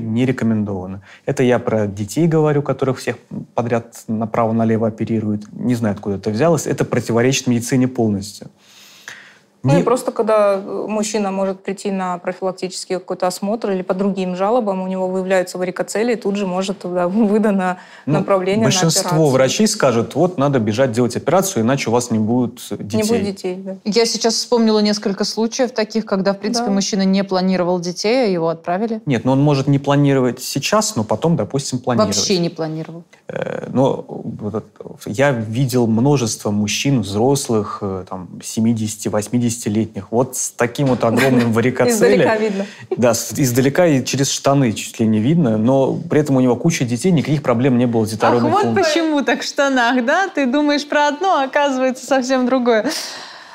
не 0.00 0.24
рекомендована. 0.24 1.02
Это 1.26 1.42
я 1.42 1.58
про 1.58 1.86
детей 1.86 2.26
говорю, 2.26 2.62
которых 2.62 2.98
всех 2.98 3.16
подряд 3.54 4.04
направо-налево 4.08 4.88
оперируют. 4.88 5.52
Не 5.52 5.74
знаю, 5.74 5.94
откуда 5.94 6.16
это 6.16 6.30
взялось. 6.30 6.66
Это 6.66 6.86
противоречит 6.86 7.46
медицине 7.46 7.88
полностью. 7.88 8.48
Ну 9.62 9.78
и 9.78 9.82
просто 9.82 10.10
когда 10.10 10.54
э, 10.54 10.86
мужчина 10.88 11.30
может 11.30 11.62
прийти 11.62 11.90
на 11.90 12.18
профилактический 12.18 12.96
какой-то 12.96 13.26
осмотр 13.28 13.70
или 13.70 13.82
по 13.82 13.94
другим 13.94 14.34
жалобам, 14.34 14.82
у 14.82 14.88
него 14.88 15.06
выявляются 15.06 15.56
варикоцели, 15.56 16.14
и 16.14 16.16
тут 16.16 16.36
же 16.36 16.46
может 16.46 16.80
туда 16.80 17.06
выдано 17.08 17.78
ну, 18.06 18.14
направление 18.14 18.64
большинство 18.64 19.02
на 19.02 19.08
операцию. 19.08 19.30
врачей 19.30 19.66
скажут, 19.68 20.14
вот 20.14 20.36
надо 20.38 20.58
бежать 20.58 20.92
делать 20.92 21.16
операцию, 21.16 21.62
иначе 21.62 21.90
у 21.90 21.92
вас 21.92 22.10
не 22.10 22.18
будет 22.18 22.60
детей. 22.70 22.96
Не 22.96 23.02
будет 23.04 23.24
детей, 23.24 23.54
да. 23.56 23.76
Я 23.84 24.04
сейчас 24.04 24.34
вспомнила 24.34 24.80
несколько 24.80 25.24
случаев 25.24 25.70
таких, 25.72 26.06
когда, 26.06 26.32
в 26.32 26.38
принципе, 26.38 26.66
да. 26.66 26.72
мужчина 26.72 27.02
не 27.02 27.22
планировал 27.22 27.78
детей, 27.78 28.24
а 28.24 28.28
его 28.28 28.48
отправили. 28.48 29.00
Нет, 29.06 29.24
но 29.24 29.32
он 29.32 29.42
может 29.42 29.68
не 29.68 29.78
планировать 29.78 30.42
сейчас, 30.42 30.96
но 30.96 31.04
потом, 31.04 31.36
допустим, 31.36 31.78
планировать. 31.78 32.16
Вообще 32.16 32.38
не 32.38 32.48
планировал. 32.48 33.04
Э, 33.28 33.68
но 33.72 34.04
я 35.06 35.30
видел 35.30 35.86
множество 35.86 36.50
мужчин, 36.50 37.02
взрослых, 37.02 37.78
э, 37.80 38.04
там, 38.08 38.28
70-80 38.40 39.51
50-летних, 39.52 40.08
вот 40.10 40.36
с 40.36 40.50
таким 40.50 40.88
вот 40.88 41.04
огромным 41.04 41.52
варикоцелем. 41.52 42.20
Издалека 42.20 42.36
видно. 42.36 42.66
Да, 42.96 43.12
издалека 43.12 43.86
и 43.86 44.04
через 44.04 44.30
штаны 44.30 44.72
чуть 44.72 44.98
ли 45.00 45.06
не 45.06 45.20
видно, 45.20 45.56
но 45.56 45.94
при 45.94 46.20
этом 46.20 46.36
у 46.36 46.40
него 46.40 46.56
куча 46.56 46.84
детей, 46.84 47.10
никаких 47.10 47.42
проблем 47.42 47.78
не 47.78 47.86
было 47.86 48.06
с 48.06 48.10
детородной 48.10 48.50
Ах, 48.50 48.64
вот 48.64 48.74
почему 48.74 49.22
так 49.22 49.42
в 49.42 49.44
штанах, 49.44 50.04
да? 50.04 50.28
Ты 50.28 50.46
думаешь 50.46 50.86
про 50.86 51.08
одно, 51.08 51.38
а 51.38 51.44
оказывается 51.44 52.06
совсем 52.06 52.46
другое. 52.46 52.86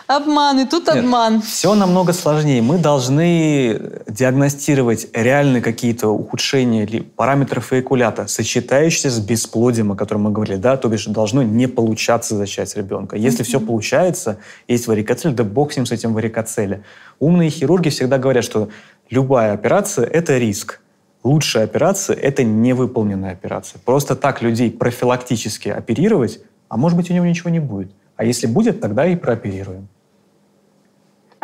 Обман, 0.08 0.58
и 0.62 0.66
тут 0.66 0.88
Нет, 0.88 1.04
обман. 1.04 1.42
Все 1.42 1.76
намного 1.76 2.14
сложнее. 2.14 2.62
Мы 2.62 2.78
должны 2.78 4.02
диагностировать 4.08 5.08
реальные 5.14 5.62
какие-то 5.62 6.08
ухудшения 6.08 6.86
или 6.86 7.02
параметров 7.02 7.74
эякулята, 7.74 8.26
сочетающиеся 8.28 9.10
с 9.10 9.20
бесплодием, 9.20 9.92
о 9.92 9.98
котором 9.98 10.22
мы 10.24 10.32
говорили, 10.32 10.56
да, 10.56 10.78
то 10.78 10.88
бишь 10.88 11.08
должно 11.08 11.44
не 11.44 11.68
получаться 11.68 12.38
зачать 12.38 12.74
ребенка. 12.78 13.18
Если 13.18 13.42
mm-hmm. 13.42 13.48
все 13.48 13.60
получается, 13.60 14.38
есть 14.70 14.88
варикоцель, 14.88 15.34
да 15.34 15.44
бог 15.44 15.74
с 15.74 15.76
ним, 15.76 15.86
с 15.86 15.92
этим 15.92 16.14
варикоцелем. 16.14 16.86
Умные 17.20 17.50
хирурги 17.50 17.90
всегда 17.90 18.18
говорят, 18.18 18.46
что 18.46 18.70
любая 19.10 19.52
операция– 19.52 20.06
это 20.06 20.38
риск. 20.38 20.80
Лучшая 21.26 21.66
операция– 21.66 22.16
это 22.22 22.46
невыполненная 22.46 23.34
операция. 23.34 23.82
Просто 23.84 24.16
так 24.16 24.42
людей 24.42 24.72
профилактически 24.72 25.68
оперировать, 25.68 26.40
а 26.70 26.78
может 26.78 26.98
быть, 26.98 27.12
у 27.12 27.14
него 27.14 27.26
ничего 27.26 27.50
не 27.50 27.60
будет. 27.60 27.92
А 28.16 28.24
если 28.24 28.48
будет, 28.48 28.80
тогда 28.80 29.06
и 29.06 29.18
прооперируем. 29.18 29.90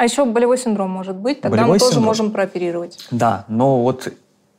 А 0.04 0.06
еще 0.06 0.26
болевой 0.26 0.58
синдром 0.58 0.90
может 0.90 1.16
быть, 1.16 1.40
тогда 1.40 1.60
болевой 1.60 1.76
мы 1.76 1.80
тоже 1.80 1.94
синдром. 1.94 2.08
можем 2.08 2.32
прооперировать. 2.32 3.08
Да, 3.10 3.46
но 3.48 3.82
вот 3.82 4.12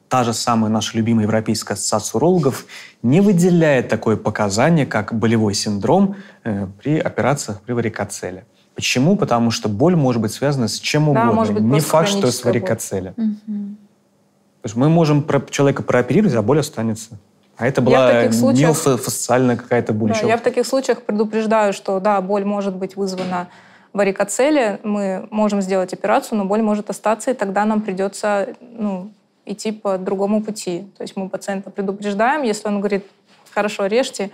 та 0.09 0.25
же 0.25 0.33
самая 0.33 0.71
наша 0.71 0.97
любимая 0.97 1.27
Европейская 1.27 1.75
ассоциация 1.75 2.17
урологов 2.17 2.65
не 3.03 3.21
выделяет 3.21 3.91
такое 3.91 4.17
показание, 4.17 4.87
как 4.87 5.13
болевой 5.13 5.53
синдром 5.53 6.17
э, 6.45 6.67
при 6.83 6.99
операциях 6.99 7.61
при 7.61 7.75
варикоцеле. 7.75 8.47
Почему? 8.75 9.17
Потому 9.17 9.51
что 9.51 9.69
боль 9.69 9.97
может 9.97 10.23
быть 10.23 10.33
связана 10.33 10.67
с 10.67 10.81
чем 10.81 11.11
угодно. 11.11 11.29
Да, 11.29 11.37
может 11.37 11.53
быть, 11.53 11.63
не 11.63 11.81
факт, 11.81 12.09
что 12.09 12.33
с 12.33 12.43
варикоцеле. 12.43 13.13
Угу. 13.19 14.77
мы 14.77 14.89
можем 14.89 15.23
про 15.23 15.43
человека 15.51 15.83
прооперировать, 15.83 16.35
а 16.35 16.41
боль 16.41 16.61
останется. 16.61 17.19
А 17.59 17.67
это 17.67 17.83
была 17.83 18.33
случаях... 18.33 18.71
неофасциальная 18.87 19.57
какая-то 19.57 19.93
боль. 19.93 20.13
Да, 20.19 20.27
я 20.27 20.39
в 20.39 20.41
таких 20.41 20.67
случаях 20.67 21.03
предупреждаю, 21.03 21.75
что 21.75 22.01
да, 22.01 22.19
боль 22.23 22.47
может 22.47 22.75
быть 22.75 22.97
вызвана 22.97 23.49
варикоцели, 23.95 24.81
мы 24.83 25.27
можем 25.31 25.63
сделать 25.63 25.95
операцию, 25.95 26.37
но 26.37 26.45
боль 26.45 26.61
может 26.61 26.91
остаться, 26.91 27.31
и 27.31 27.35
тогда 27.35 27.65
нам 27.65 27.81
придется 27.81 28.49
ну, 28.61 29.11
идти 29.47 29.73
по 29.73 29.97
другому 29.97 30.43
пути. 30.43 30.87
То 30.99 31.03
есть 31.03 31.17
мы 31.17 31.29
пациента 31.29 31.71
предупреждаем, 31.71 32.43
если 32.43 32.69
он 32.69 32.81
говорит, 32.81 33.07
хорошо, 33.51 33.87
режьте, 33.87 34.31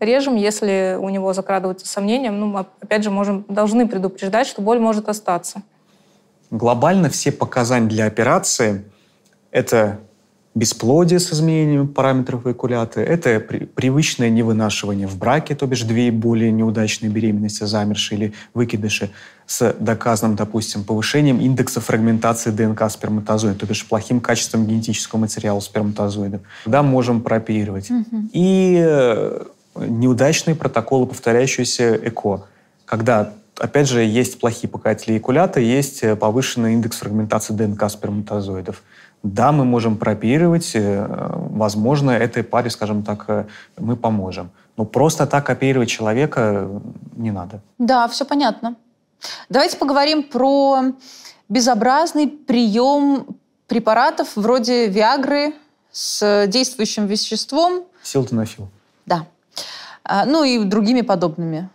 режем, 0.00 0.34
если 0.34 0.98
у 1.00 1.08
него 1.08 1.32
закрадываются 1.32 1.86
сомнения, 1.86 2.32
ну, 2.32 2.46
мы 2.46 2.66
опять 2.80 3.04
же 3.04 3.10
можем, 3.10 3.44
должны 3.48 3.88
предупреждать, 3.88 4.48
что 4.48 4.60
боль 4.60 4.80
может 4.80 5.08
остаться. 5.08 5.62
Глобально 6.50 7.08
все 7.08 7.30
показания 7.32 7.88
для 7.88 8.06
операции– 8.06 8.84
это 9.52 10.00
бесплодие 10.54 11.18
с 11.18 11.32
изменением 11.32 11.88
параметров 11.88 12.46
эякулята, 12.46 13.00
это 13.00 13.40
при, 13.40 13.64
привычное 13.64 14.30
невынашивание 14.30 15.08
в 15.08 15.18
браке, 15.18 15.54
то 15.54 15.66
бишь 15.66 15.82
две 15.82 16.08
и 16.08 16.10
более 16.10 16.52
неудачные 16.52 17.10
беременности, 17.10 17.64
замершие 17.64 18.18
или 18.18 18.34
выкидыши, 18.54 19.10
с 19.46 19.74
доказанным, 19.78 20.36
допустим, 20.36 20.84
повышением 20.84 21.40
индекса 21.40 21.80
фрагментации 21.80 22.50
ДНК 22.50 22.88
сперматозоида, 22.88 23.58
то 23.58 23.66
бишь 23.66 23.84
плохим 23.86 24.20
качеством 24.20 24.66
генетического 24.66 25.20
материала 25.20 25.60
сперматозоидов. 25.60 26.40
Да, 26.66 26.82
можем 26.82 27.20
прооперировать. 27.20 27.90
Угу. 27.90 28.30
И 28.32 28.82
э, 28.82 29.42
неудачные 29.74 30.54
протоколы, 30.54 31.06
повторяющиеся 31.06 31.96
ЭКО, 31.96 32.46
когда 32.86 33.34
Опять 33.56 33.88
же, 33.88 34.02
есть 34.02 34.40
плохие 34.40 34.68
показатели 34.68 35.14
эякулята, 35.14 35.60
есть 35.60 36.02
э, 36.02 36.16
повышенный 36.16 36.72
индекс 36.72 36.98
фрагментации 36.98 37.54
ДНК 37.54 37.88
сперматозоидов. 37.88 38.82
Да, 39.24 39.52
мы 39.52 39.64
можем 39.64 39.96
прооперировать, 39.96 40.72
э, 40.74 41.06
возможно, 41.50 42.10
этой 42.10 42.42
паре, 42.42 42.68
скажем 42.68 43.02
так, 43.02 43.24
э, 43.28 43.46
мы 43.78 43.96
поможем. 43.96 44.50
Но 44.76 44.84
просто 44.84 45.26
так 45.26 45.48
оперировать 45.48 45.88
человека 45.88 46.68
не 47.16 47.30
надо. 47.30 47.60
Да, 47.78 48.06
все 48.08 48.26
понятно. 48.26 48.74
Давайте 49.48 49.78
поговорим 49.78 50.24
про 50.24 50.92
безобразный 51.48 52.28
прием 52.28 53.26
препаратов 53.66 54.36
вроде 54.36 54.88
Виагры 54.88 55.54
с 55.90 56.46
действующим 56.46 57.06
веществом. 57.06 57.84
Силтонофил. 58.02 58.68
Да. 59.06 59.26
А, 60.04 60.26
ну 60.26 60.44
и 60.44 60.62
другими 60.64 61.00
подобными. 61.00 61.70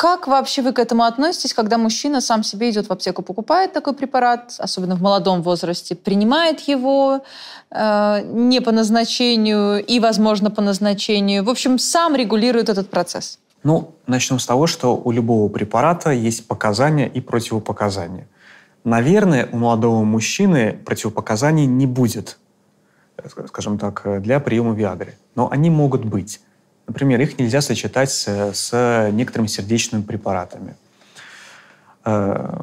Как 0.00 0.28
вообще 0.28 0.62
вы 0.62 0.72
к 0.72 0.78
этому 0.78 1.02
относитесь, 1.02 1.52
когда 1.52 1.76
мужчина 1.76 2.20
сам 2.20 2.44
себе 2.44 2.70
идет 2.70 2.88
в 2.88 2.92
аптеку, 2.92 3.22
покупает 3.22 3.72
такой 3.72 3.94
препарат, 3.94 4.54
особенно 4.58 4.94
в 4.94 5.02
молодом 5.02 5.42
возрасте, 5.42 5.96
принимает 5.96 6.60
его 6.68 7.24
э, 7.72 8.22
не 8.22 8.60
по 8.60 8.70
назначению 8.70 9.84
и, 9.84 9.98
возможно, 9.98 10.52
по 10.52 10.62
назначению, 10.62 11.42
в 11.42 11.50
общем, 11.50 11.80
сам 11.80 12.14
регулирует 12.14 12.68
этот 12.68 12.90
процесс? 12.90 13.40
Ну, 13.64 13.96
начнем 14.06 14.38
с 14.38 14.46
того, 14.46 14.68
что 14.68 14.96
у 14.96 15.10
любого 15.10 15.48
препарата 15.48 16.12
есть 16.12 16.46
показания 16.46 17.08
и 17.08 17.20
противопоказания. 17.20 18.28
Наверное, 18.84 19.48
у 19.50 19.56
молодого 19.56 20.04
мужчины 20.04 20.78
противопоказаний 20.86 21.66
не 21.66 21.86
будет, 21.86 22.38
скажем 23.48 23.80
так, 23.80 24.22
для 24.22 24.38
приема 24.38 24.74
Виагры. 24.74 25.16
Но 25.34 25.50
они 25.50 25.70
могут 25.70 26.04
быть. 26.04 26.40
Например, 26.88 27.20
их 27.20 27.38
нельзя 27.38 27.60
сочетать 27.60 28.10
с, 28.10 28.26
с 28.54 29.10
некоторыми 29.12 29.46
сердечными 29.46 30.02
препаратами. 30.02 30.74
Э, 32.04 32.60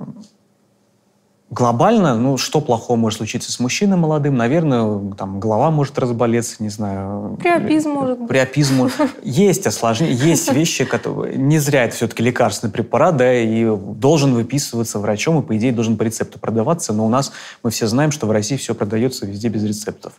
глобально, 1.52 2.16
ну, 2.16 2.36
что 2.38 2.60
плохого 2.60 2.98
может 2.98 3.18
случиться 3.18 3.52
с 3.52 3.60
мужчиной 3.60 3.98
молодым? 3.98 4.36
Наверное, 4.36 5.14
там, 5.14 5.40
голова 5.40 5.70
может 5.70 6.00
разболеться, 6.00 6.56
не 6.64 6.70
знаю. 6.70 7.38
Приопизм 7.40 7.92
может 7.92 8.18
быть. 8.18 8.28
Приопизм 8.28 8.90
Есть 9.22 9.68
осложнения, 9.68 10.16
есть 10.16 10.52
вещи, 10.52 10.86
которые... 10.86 11.38
Не 11.38 11.60
зря 11.60 11.84
это 11.84 11.96
все-таки 11.96 12.24
лекарственный 12.24 12.74
препарат, 12.74 13.18
да, 13.18 13.32
и 13.32 13.64
должен 13.78 14.34
выписываться 14.34 14.98
врачом, 14.98 15.40
и, 15.40 15.46
по 15.46 15.56
идее, 15.56 15.72
должен 15.72 15.98
по 15.98 16.04
рецепту 16.04 16.40
продаваться, 16.40 16.94
но 16.94 17.06
у 17.06 17.10
нас, 17.10 17.32
мы 17.62 17.70
все 17.70 17.86
знаем, 17.86 18.10
что 18.10 18.26
в 18.26 18.32
России 18.32 18.58
все 18.58 18.74
продается 18.74 19.28
везде 19.28 19.50
без 19.50 19.64
рецептов. 19.64 20.14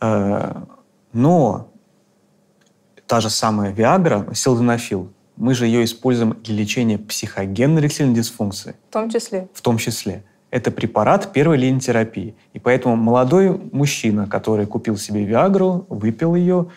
Э, 0.00 0.54
но 1.12 1.70
та 3.10 3.20
же 3.20 3.28
самая 3.28 3.72
Виагра, 3.72 4.24
силденафил, 4.32 5.08
мы 5.36 5.54
же 5.54 5.66
ее 5.66 5.82
используем 5.82 6.36
для 6.44 6.54
лечения 6.54 6.96
психогенной 6.96 7.82
эректильной 7.82 8.14
дисфункции. 8.14 8.76
В 8.88 8.92
том 8.92 9.10
числе? 9.10 9.48
В 9.52 9.60
том 9.62 9.78
числе. 9.78 10.22
Это 10.52 10.70
препарат 10.70 11.32
первой 11.32 11.56
линии 11.56 11.80
терапии. 11.80 12.36
И 12.52 12.60
поэтому 12.60 12.94
молодой 12.94 13.60
мужчина, 13.72 14.28
который 14.28 14.64
купил 14.64 14.96
себе 14.96 15.24
Виагру, 15.24 15.86
выпил 15.88 16.36
ее, 16.36 16.68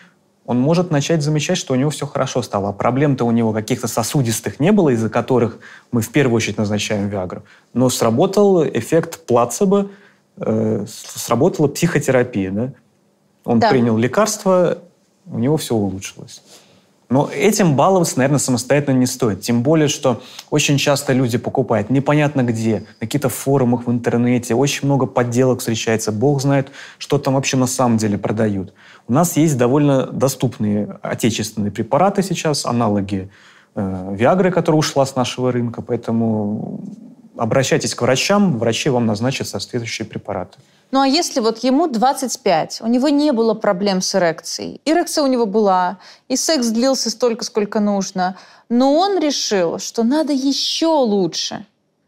он 0.44 0.58
может 0.58 0.90
начать 0.90 1.22
замечать, 1.22 1.56
что 1.56 1.72
у 1.72 1.76
него 1.76 1.90
все 1.90 2.04
хорошо 2.04 2.42
стало. 2.42 2.70
А 2.70 2.72
проблем-то 2.72 3.24
у 3.24 3.30
него 3.30 3.52
каких-то 3.52 3.86
сосудистых 3.86 4.58
не 4.58 4.72
было, 4.72 4.88
из-за 4.88 5.10
которых 5.10 5.60
мы 5.92 6.00
в 6.00 6.10
первую 6.10 6.38
очередь 6.38 6.58
назначаем 6.58 7.08
Виагру. 7.10 7.44
Но 7.74 7.88
сработал 7.90 8.66
эффект 8.66 9.24
плацебо, 9.26 9.88
э, 10.38 10.84
сработала 10.88 11.68
психотерапия. 11.68 12.50
Да? 12.50 12.72
Он 13.44 13.60
да. 13.60 13.70
принял 13.70 13.96
лекарство, 13.96 14.78
у 15.26 15.38
него 15.38 15.56
все 15.56 15.74
улучшилось. 15.74 16.42
Но 17.10 17.28
этим 17.32 17.76
баловаться, 17.76 18.16
наверное, 18.16 18.38
самостоятельно 18.38 18.98
не 18.98 19.06
стоит. 19.06 19.42
Тем 19.42 19.62
более, 19.62 19.88
что 19.88 20.22
очень 20.50 20.78
часто 20.78 21.12
люди 21.12 21.38
покупают 21.38 21.90
непонятно 21.90 22.42
где, 22.42 22.80
на 23.00 23.06
каких-то 23.06 23.28
форумах 23.28 23.86
в 23.86 23.90
интернете, 23.90 24.54
очень 24.54 24.86
много 24.86 25.06
подделок 25.06 25.60
встречается. 25.60 26.12
Бог 26.12 26.40
знает, 26.40 26.72
что 26.98 27.18
там 27.18 27.34
вообще 27.34 27.56
на 27.56 27.66
самом 27.66 27.98
деле 27.98 28.16
продают. 28.18 28.72
У 29.06 29.12
нас 29.12 29.36
есть 29.36 29.56
довольно 29.58 30.06
доступные 30.06 30.98
отечественные 31.02 31.70
препараты 31.70 32.22
сейчас, 32.22 32.64
аналоги 32.64 33.30
э, 33.74 34.14
Виагры, 34.16 34.50
которая 34.50 34.78
ушла 34.78 35.04
с 35.04 35.14
нашего 35.14 35.52
рынка, 35.52 35.82
поэтому 35.82 36.80
обращайтесь 37.36 37.94
к 37.94 38.02
врачам, 38.02 38.58
врачи 38.58 38.88
вам 38.88 39.06
назначат 39.06 39.46
соответствующие 39.46 40.06
препараты. 40.06 40.58
Ну 40.94 41.00
а 41.00 41.08
если 41.08 41.40
вот 41.40 41.64
ему 41.64 41.88
25, 41.88 42.82
у 42.82 42.86
него 42.86 43.08
не 43.08 43.32
было 43.32 43.54
проблем 43.54 44.00
с 44.00 44.14
эрекцией, 44.14 44.80
эрекция 44.84 45.24
у 45.24 45.26
него 45.26 45.44
была, 45.44 45.98
и 46.28 46.36
секс 46.36 46.68
длился 46.68 47.10
столько, 47.10 47.44
сколько 47.44 47.80
нужно, 47.80 48.38
но 48.68 48.94
он 48.94 49.18
решил, 49.18 49.80
что 49.80 50.04
надо 50.04 50.32
еще 50.32 50.86
лучше. 50.86 51.66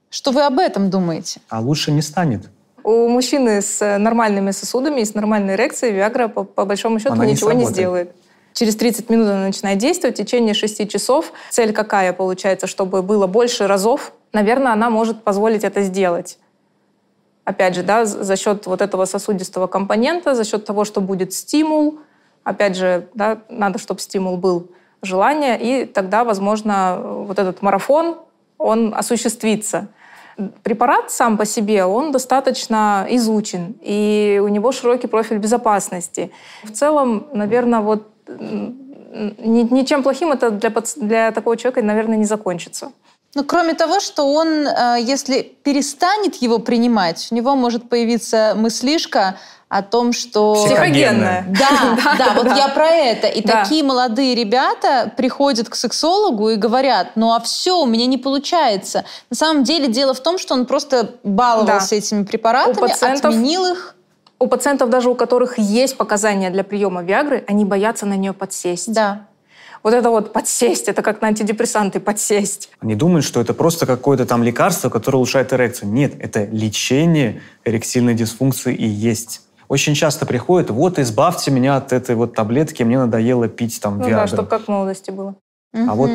Что 0.08 0.30
вы 0.30 0.42
об 0.42 0.60
этом 0.60 0.88
думаете? 0.88 1.40
А 1.48 1.60
лучше 1.60 1.90
не 1.90 2.00
станет. 2.00 2.48
У 2.84 3.08
мужчины 3.08 3.60
с 3.60 3.98
нормальными 3.98 4.52
сосудами 4.52 5.00
и 5.00 5.04
с 5.04 5.14
нормальной 5.14 5.54
эрекцией 5.54 5.92
Виагра 5.92 6.28
по, 6.28 6.44
по 6.44 6.64
большому 6.64 7.00
счету 7.00 7.14
Она 7.14 7.26
не 7.26 7.32
ничего 7.32 7.50
не, 7.50 7.64
сработает. 7.64 7.74
сделает. 7.74 8.16
Через 8.52 8.76
30 8.76 9.10
минут 9.10 9.26
она 9.26 9.46
начинает 9.46 9.78
действовать, 9.78 10.14
в 10.14 10.18
течение 10.22 10.54
6 10.54 10.88
часов. 10.88 11.32
Цель 11.50 11.72
какая 11.72 12.12
получается, 12.12 12.68
чтобы 12.68 13.02
было 13.02 13.26
больше 13.26 13.66
разов? 13.66 14.12
Наверное, 14.32 14.72
она 14.72 14.90
может 14.90 15.24
позволить 15.24 15.64
это 15.64 15.82
сделать. 15.82 16.38
Опять 17.46 17.76
же, 17.76 17.84
да, 17.84 18.04
за 18.04 18.36
счет 18.36 18.66
вот 18.66 18.82
этого 18.82 19.04
сосудистого 19.04 19.68
компонента, 19.68 20.34
за 20.34 20.44
счет 20.44 20.64
того, 20.64 20.84
что 20.84 21.00
будет 21.00 21.32
стимул. 21.32 22.00
Опять 22.42 22.76
же, 22.76 23.06
да, 23.14 23.38
надо, 23.48 23.78
чтобы 23.78 24.00
стимул 24.00 24.36
был 24.36 24.72
желание, 25.00 25.56
и 25.60 25.84
тогда, 25.86 26.24
возможно, 26.24 26.98
вот 27.00 27.38
этот 27.38 27.62
марафон, 27.62 28.16
он 28.58 28.92
осуществится. 28.96 29.86
Препарат 30.64 31.12
сам 31.12 31.36
по 31.38 31.44
себе, 31.44 31.84
он 31.84 32.10
достаточно 32.10 33.06
изучен, 33.10 33.76
и 33.80 34.40
у 34.42 34.48
него 34.48 34.72
широкий 34.72 35.06
профиль 35.06 35.38
безопасности. 35.38 36.32
В 36.64 36.72
целом, 36.72 37.28
наверное, 37.32 37.78
вот 37.78 38.08
ничем 39.38 40.02
плохим 40.02 40.32
это 40.32 40.50
для, 40.50 40.72
для 40.96 41.30
такого 41.30 41.56
человека, 41.56 41.80
наверное, 41.80 42.16
не 42.16 42.24
закончится. 42.24 42.90
Ну, 43.36 43.44
кроме 43.44 43.74
того, 43.74 44.00
что 44.00 44.32
он, 44.32 44.66
э, 44.66 44.96
если 44.98 45.42
перестанет 45.42 46.36
его 46.36 46.58
принимать, 46.58 47.28
у 47.30 47.34
него 47.34 47.54
может 47.54 47.86
появиться 47.88 48.54
мыслишка 48.56 49.36
о 49.68 49.82
том, 49.82 50.14
что... 50.14 50.54
Психогенная. 50.54 51.44
Да, 51.48 51.96
да, 52.04 52.14
Да, 52.16 52.32
вот 52.42 52.56
я 52.56 52.68
про 52.68 52.88
это. 52.88 53.26
И 53.26 53.42
Да. 53.42 53.62
такие 53.62 53.84
молодые 53.84 54.34
ребята 54.34 55.12
приходят 55.18 55.68
к 55.68 55.74
сексологу 55.74 56.48
и 56.48 56.56
говорят, 56.56 57.08
ну 57.14 57.34
а 57.34 57.40
все, 57.40 57.78
у 57.78 57.84
меня 57.84 58.06
не 58.06 58.16
получается. 58.16 59.04
На 59.28 59.36
самом 59.36 59.64
деле 59.64 59.88
дело 59.88 60.14
в 60.14 60.20
том, 60.20 60.38
что 60.38 60.54
он 60.54 60.64
просто 60.64 61.10
баловался 61.22 61.90
Да. 61.90 61.96
этими 61.96 62.24
препаратами, 62.24 62.74
У 62.76 62.88
пациентов- 62.88 63.34
отменил 63.34 63.66
их. 63.66 63.96
У 64.38 64.46
пациентов, 64.46 64.88
даже 64.88 65.10
у 65.10 65.14
которых 65.14 65.58
есть 65.58 65.98
показания 65.98 66.48
для 66.48 66.64
приема 66.64 67.02
Виагры, 67.02 67.44
они 67.48 67.66
боятся 67.66 68.06
на 68.06 68.14
нее 68.14 68.32
подсесть. 68.32 68.92
Да. 68.94 69.26
Вот 69.86 69.94
это 69.94 70.10
вот 70.10 70.32
подсесть, 70.32 70.88
это 70.88 71.00
как 71.00 71.22
на 71.22 71.28
антидепрессанты 71.28 72.00
подсесть. 72.00 72.70
Они 72.80 72.96
думают, 72.96 73.24
что 73.24 73.40
это 73.40 73.54
просто 73.54 73.86
какое-то 73.86 74.26
там 74.26 74.42
лекарство, 74.42 74.90
которое 74.90 75.18
улучшает 75.18 75.52
эрекцию. 75.52 75.92
Нет, 75.92 76.14
это 76.18 76.44
лечение 76.46 77.40
эректильной 77.64 78.14
дисфункции 78.14 78.74
и 78.74 78.84
есть. 78.84 79.42
Очень 79.68 79.94
часто 79.94 80.26
приходят, 80.26 80.70
вот 80.70 80.98
избавьте 80.98 81.52
меня 81.52 81.76
от 81.76 81.92
этой 81.92 82.16
вот 82.16 82.34
таблетки, 82.34 82.82
мне 82.82 82.98
надоело 82.98 83.46
пить 83.46 83.80
там 83.80 83.98
Ну 83.98 84.02
да, 84.02 84.08
Виагру. 84.08 84.26
чтобы 84.26 84.48
как 84.48 84.64
в 84.64 84.68
молодости 84.68 85.12
было. 85.12 85.36
А 85.72 85.94
вот 85.94 86.10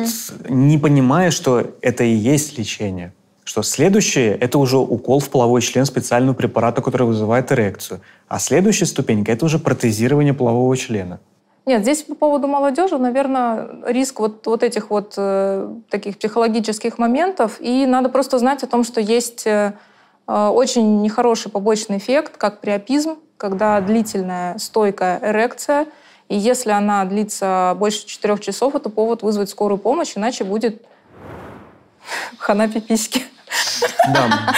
не 0.50 0.76
понимая, 0.76 1.30
что 1.30 1.64
это 1.80 2.04
и 2.04 2.12
есть 2.12 2.58
лечение, 2.58 3.14
что 3.42 3.62
следующее– 3.62 4.36
это 4.40 4.58
уже 4.58 4.76
укол 4.76 5.18
в 5.18 5.30
половой 5.30 5.62
член 5.62 5.86
специального 5.86 6.34
препарата, 6.34 6.82
который 6.82 7.06
вызывает 7.06 7.50
эрекцию. 7.50 8.02
А 8.28 8.38
следующая 8.38 8.84
ступенька– 8.84 9.32
это 9.32 9.46
уже 9.46 9.58
протезирование 9.58 10.34
полового 10.34 10.76
члена. 10.76 11.20
Нет, 11.64 11.82
здесь 11.82 12.02
по 12.02 12.14
поводу 12.16 12.48
молодежи, 12.48 12.98
наверное, 12.98 13.68
риск 13.86 14.18
вот, 14.18 14.46
вот 14.46 14.64
этих 14.64 14.90
вот 14.90 15.14
э, 15.16 15.72
таких 15.90 16.18
психологических 16.18 16.98
моментов. 16.98 17.60
И 17.60 17.86
надо 17.86 18.08
просто 18.08 18.38
знать 18.38 18.64
о 18.64 18.66
том, 18.66 18.82
что 18.82 19.00
есть 19.00 19.46
э, 19.46 19.74
э, 20.26 20.46
очень 20.48 21.02
нехороший 21.02 21.52
побочный 21.52 21.98
эффект, 21.98 22.36
как 22.36 22.60
приопизм, 22.60 23.18
когда 23.36 23.80
длительная 23.80 24.58
стойкая 24.58 25.20
эрекция. 25.22 25.86
И 26.28 26.36
если 26.36 26.70
она 26.72 27.04
длится 27.04 27.76
больше 27.78 28.06
четырех 28.06 28.40
часов, 28.40 28.74
это 28.74 28.88
повод 28.88 29.22
вызвать 29.22 29.48
скорую 29.48 29.78
помощь, 29.78 30.16
иначе 30.16 30.42
будет 30.42 30.82
хана 32.38 32.68
пиписьки. 32.68 33.22
Да, 34.12 34.54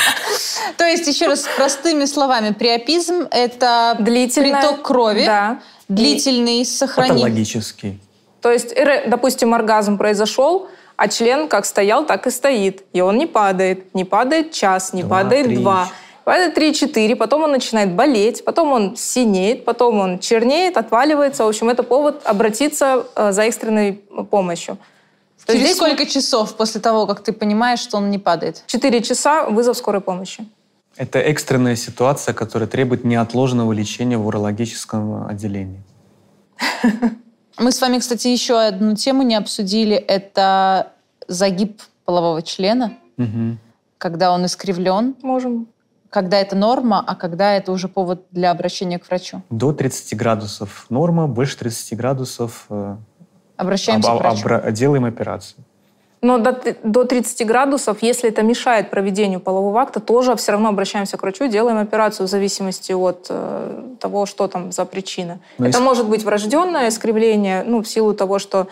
То 0.78 0.84
есть, 0.84 1.06
еще 1.06 1.26
раз, 1.26 1.46
простыми 1.56 2.04
словами, 2.04 2.52
приопизм– 2.52 3.26
это 3.30 3.96
Длительная. 3.98 4.60
приток 4.60 4.82
крови, 4.82 5.24
Да. 5.26 5.58
Длительный, 5.88 6.64
сохранение. 6.64 7.24
патологический. 7.24 8.00
То 8.40 8.50
есть, 8.52 8.72
эре- 8.72 9.08
допустим, 9.08 9.54
оргазм 9.54 9.96
произошел, 9.98 10.68
а 10.96 11.08
член 11.08 11.48
как 11.48 11.64
стоял, 11.66 12.04
так 12.06 12.26
и 12.26 12.30
стоит. 12.30 12.84
И 12.92 13.00
он 13.00 13.16
не 13.18 13.26
падает. 13.26 13.94
Не 13.94 14.04
падает 14.04 14.52
час, 14.52 14.92
не 14.92 15.02
Два, 15.02 15.22
падает 15.22 15.46
три. 15.46 15.56
два. 15.56 15.88
Падает 16.24 16.56
3-4, 16.56 17.16
потом 17.16 17.42
он 17.42 17.50
начинает 17.52 17.92
болеть, 17.92 18.46
потом 18.46 18.72
он 18.72 18.96
синеет, 18.96 19.66
потом 19.66 19.98
он 20.00 20.18
чернеет, 20.18 20.78
отваливается. 20.78 21.44
В 21.44 21.48
общем, 21.48 21.68
это 21.68 21.82
повод 21.82 22.22
обратиться 22.24 23.04
э, 23.14 23.32
за 23.32 23.42
экстренной 23.42 23.92
помощью. 24.30 24.78
То 25.44 25.52
Через 25.52 25.66
здесь 25.66 25.76
сколько 25.76 26.06
часов 26.06 26.56
после 26.56 26.80
того, 26.80 27.06
как 27.06 27.22
ты 27.22 27.32
понимаешь, 27.34 27.80
что 27.80 27.98
он 27.98 28.10
не 28.10 28.18
падает? 28.18 28.62
4 28.66 29.02
часа 29.02 29.44
вызов 29.50 29.76
скорой 29.76 30.00
помощи. 30.00 30.46
Это 30.96 31.18
экстренная 31.18 31.76
ситуация, 31.76 32.34
которая 32.34 32.68
требует 32.68 33.04
неотложного 33.04 33.72
лечения 33.72 34.16
в 34.16 34.26
урологическом 34.26 35.26
отделении. 35.26 35.82
Мы 37.58 37.70
с 37.72 37.80
вами, 37.80 37.98
кстати, 37.98 38.28
еще 38.28 38.60
одну 38.60 38.94
тему 38.94 39.22
не 39.22 39.34
обсудили. 39.34 39.96
Это 39.96 40.92
загиб 41.28 41.80
полового 42.04 42.42
члена, 42.42 42.92
Мгм. 43.16 43.58
когда 43.98 44.32
он 44.32 44.44
искривлен, 44.46 45.14
Можем. 45.22 45.68
когда 46.10 46.38
это 46.38 46.54
норма, 46.56 47.02
а 47.06 47.14
когда 47.14 47.54
это 47.54 47.72
уже 47.72 47.88
повод 47.88 48.24
для 48.30 48.50
обращения 48.50 48.98
к 48.98 49.06
врачу. 49.08 49.42
До 49.50 49.72
30 49.72 50.14
градусов 50.16 50.86
норма, 50.90 51.26
больше 51.26 51.56
30 51.58 51.96
градусов 51.96 52.66
э, 52.70 52.96
Обращаемся 53.56 54.12
об- 54.12 54.18
к 54.18 54.20
врачу. 54.20 54.46
обра- 54.46 54.72
делаем 54.72 55.04
операцию. 55.04 55.64
Но 56.24 56.38
до, 56.38 56.58
до 56.82 57.04
30 57.04 57.46
градусов, 57.46 57.98
если 58.00 58.30
это 58.30 58.42
мешает 58.42 58.88
проведению 58.88 59.40
полового 59.40 59.82
акта, 59.82 60.00
тоже 60.00 60.34
все 60.36 60.52
равно 60.52 60.70
обращаемся 60.70 61.18
к 61.18 61.22
врачу, 61.22 61.48
делаем 61.48 61.76
операцию 61.76 62.26
в 62.26 62.30
зависимости 62.30 62.92
от 62.92 63.26
э, 63.28 63.82
того, 64.00 64.24
что 64.24 64.48
там 64.48 64.72
за 64.72 64.86
причина. 64.86 65.40
Но 65.58 65.66
это 65.66 65.76
если- 65.76 65.84
может 65.84 66.08
быть 66.08 66.24
врожденное 66.24 66.88
искривление, 66.88 67.62
ну, 67.66 67.82
в 67.82 67.86
силу 67.86 68.14
того, 68.14 68.38
что 68.38 68.68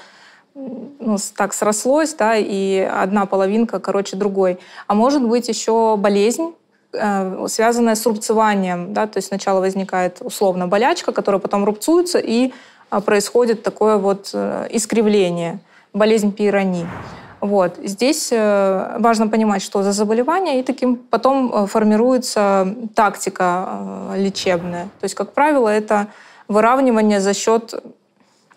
ну, 0.55 1.19
так 1.37 1.53
срослось, 1.53 2.15
да, 2.15 2.37
и 2.37 2.79
одна 2.79 3.27
половинка 3.27 3.81
короче 3.81 4.17
другой. 4.17 4.59
А 4.87 4.95
может 4.95 5.23
быть 5.23 5.49
еще 5.49 5.99
болезнь, 5.99 6.55
э, 6.95 7.47
связанная 7.49 7.97
с 7.97 8.07
рубцеванием. 8.07 8.95
Да? 8.95 9.07
То 9.07 9.19
есть 9.19 9.29
сначала 9.29 9.61
возникает 9.61 10.19
условно 10.23 10.69
болячка, 10.69 11.13
которая 11.13 11.39
потом 11.39 11.67
рубцуется, 11.67 12.19
и 12.19 12.53
а, 12.89 13.03
происходит 13.03 13.63
такое 13.63 13.99
вот 13.99 14.31
э, 14.33 14.69
искривление, 14.71 15.59
болезнь 15.93 16.33
пирони. 16.33 16.87
Вот. 17.43 17.77
Здесь 17.83 18.29
э, 18.31 18.97
важно 19.01 19.27
понимать, 19.27 19.63
что 19.63 19.83
за 19.83 19.91
заболевание, 19.91 20.61
и 20.61 20.63
таким 20.63 20.95
потом 20.97 21.53
э, 21.53 21.67
формируется 21.67 22.73
тактика 22.95 23.67
э, 24.13 24.23
лечебная. 24.23 24.85
То 25.01 25.05
есть, 25.05 25.17
как 25.17 25.33
правило, 25.33 25.69
это 25.69 26.07
выравнивание 26.47 27.21
за 27.21 27.35
счет 27.35 27.75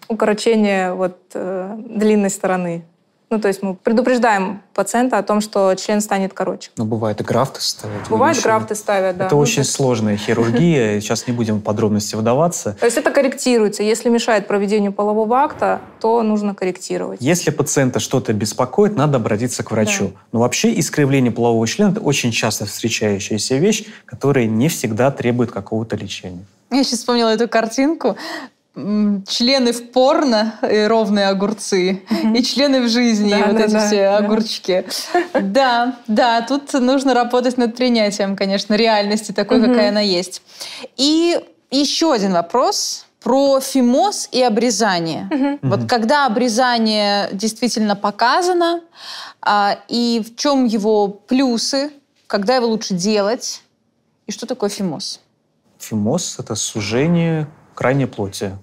укорочения 0.08 0.94
вот, 0.94 1.18
длинной 1.34 2.30
стороны. 2.30 2.84
Ну, 3.32 3.40
то 3.40 3.48
есть 3.48 3.64
мы 3.64 3.74
предупреждаем 3.74 4.62
пациента 4.74 5.18
о 5.18 5.24
том, 5.24 5.42
что 5.42 5.74
член 5.76 6.00
станет 6.00 6.34
короче. 6.34 6.70
Но 6.78 6.86
бывает 6.86 7.22
и 7.22 7.24
графты 7.24 7.60
ставят. 7.60 8.08
Бывает, 8.10 8.40
графты 8.42 8.76
ставят, 8.76 9.18
да. 9.18 9.26
Это 9.26 9.36
Ну, 9.36 9.42
очень 9.42 9.64
то- 9.64 9.70
сложная 9.70 10.16
хирургия. 10.16 11.00
Сейчас 11.00 11.26
не 11.28 11.34
будем 11.34 11.58
в 11.58 11.62
подробности 11.62 12.16
вдаваться. 12.16 12.78
То 12.80 12.86
есть 12.86 12.98
это 12.98 13.10
корректируется. 13.12 13.82
Если 13.82 14.10
мешает 14.10 14.48
проведению 14.48 14.94
полового 14.94 15.38
акта, 15.38 15.82
то 16.00 16.22
нужно 16.22 16.54
корректировать. 16.54 17.18
Если 17.22 17.50
пациента 17.50 18.00
что-то 18.00 18.32
беспокоит, 18.34 18.96
надо 18.96 19.18
обратиться 19.18 19.64
к 19.64 19.72
врачу. 19.72 20.12
Но 20.32 20.40
вообще 20.42 20.78
искривление 20.80 21.32
полового 21.32 21.66
члена– 21.68 21.90
это 21.92 22.02
очень 22.02 22.32
часто 22.32 22.66
встречающаяся 22.66 23.56
вещь, 23.56 23.86
которая 24.06 24.46
не 24.46 24.70
всегда 24.70 25.10
требует 25.10 25.52
какого-то 25.52 25.96
лечения. 25.96 26.46
Я 26.72 26.84
сейчас 26.84 27.00
вспомнила 27.00 27.30
эту 27.30 27.48
картинку. 27.48 28.18
Члены 28.76 29.72
в 29.72 29.92
порно 29.92 30.60
и 30.70 30.84
ровные 30.84 31.28
огурцы, 31.28 32.04
и 32.36 32.44
члены 32.44 32.82
в 32.82 32.90
жизни, 32.90 33.30
Да, 33.30 33.40
и 33.40 33.44
вот 33.44 33.58
да, 33.58 33.64
эти 33.64 33.72
да, 33.72 33.88
все 33.88 34.04
да. 34.04 34.18
огурчики. 34.18 34.86
Да, 35.42 35.96
да, 36.08 36.42
тут 36.42 36.74
нужно 36.74 37.14
работать 37.14 37.58
над 37.58 37.76
принятием, 37.76 38.36
конечно, 38.36 38.74
реальности 38.74 39.32
такой, 39.32 39.62
какая 39.62 39.90
она 39.90 40.02
есть. 40.02 40.42
И 40.98 41.40
еще 41.72 42.14
один 42.14 42.34
вопрос 42.34 43.06
про 43.22 43.60
фимоз 43.60 44.30
и 44.32 44.42
обрезание. 44.44 45.58
Вот 45.62 45.90
когда 45.90 46.26
обрезание 46.26 47.30
действительно 47.32 47.96
показано, 47.96 48.82
а, 49.42 49.80
и 49.88 50.24
в 50.26 50.36
чем 50.36 50.66
его 50.66 51.08
плюсы, 51.08 51.92
когда 52.28 52.56
его 52.56 52.68
лучше 52.68 52.94
делать, 52.94 53.62
и 54.28 54.32
что 54.32 54.46
такое 54.46 54.70
фимоз? 54.70 55.22
Фимоз– 55.80 56.38
это 56.40 56.56
сужение 56.56 57.48
крайней 57.76 58.06
плоти. 58.06 58.58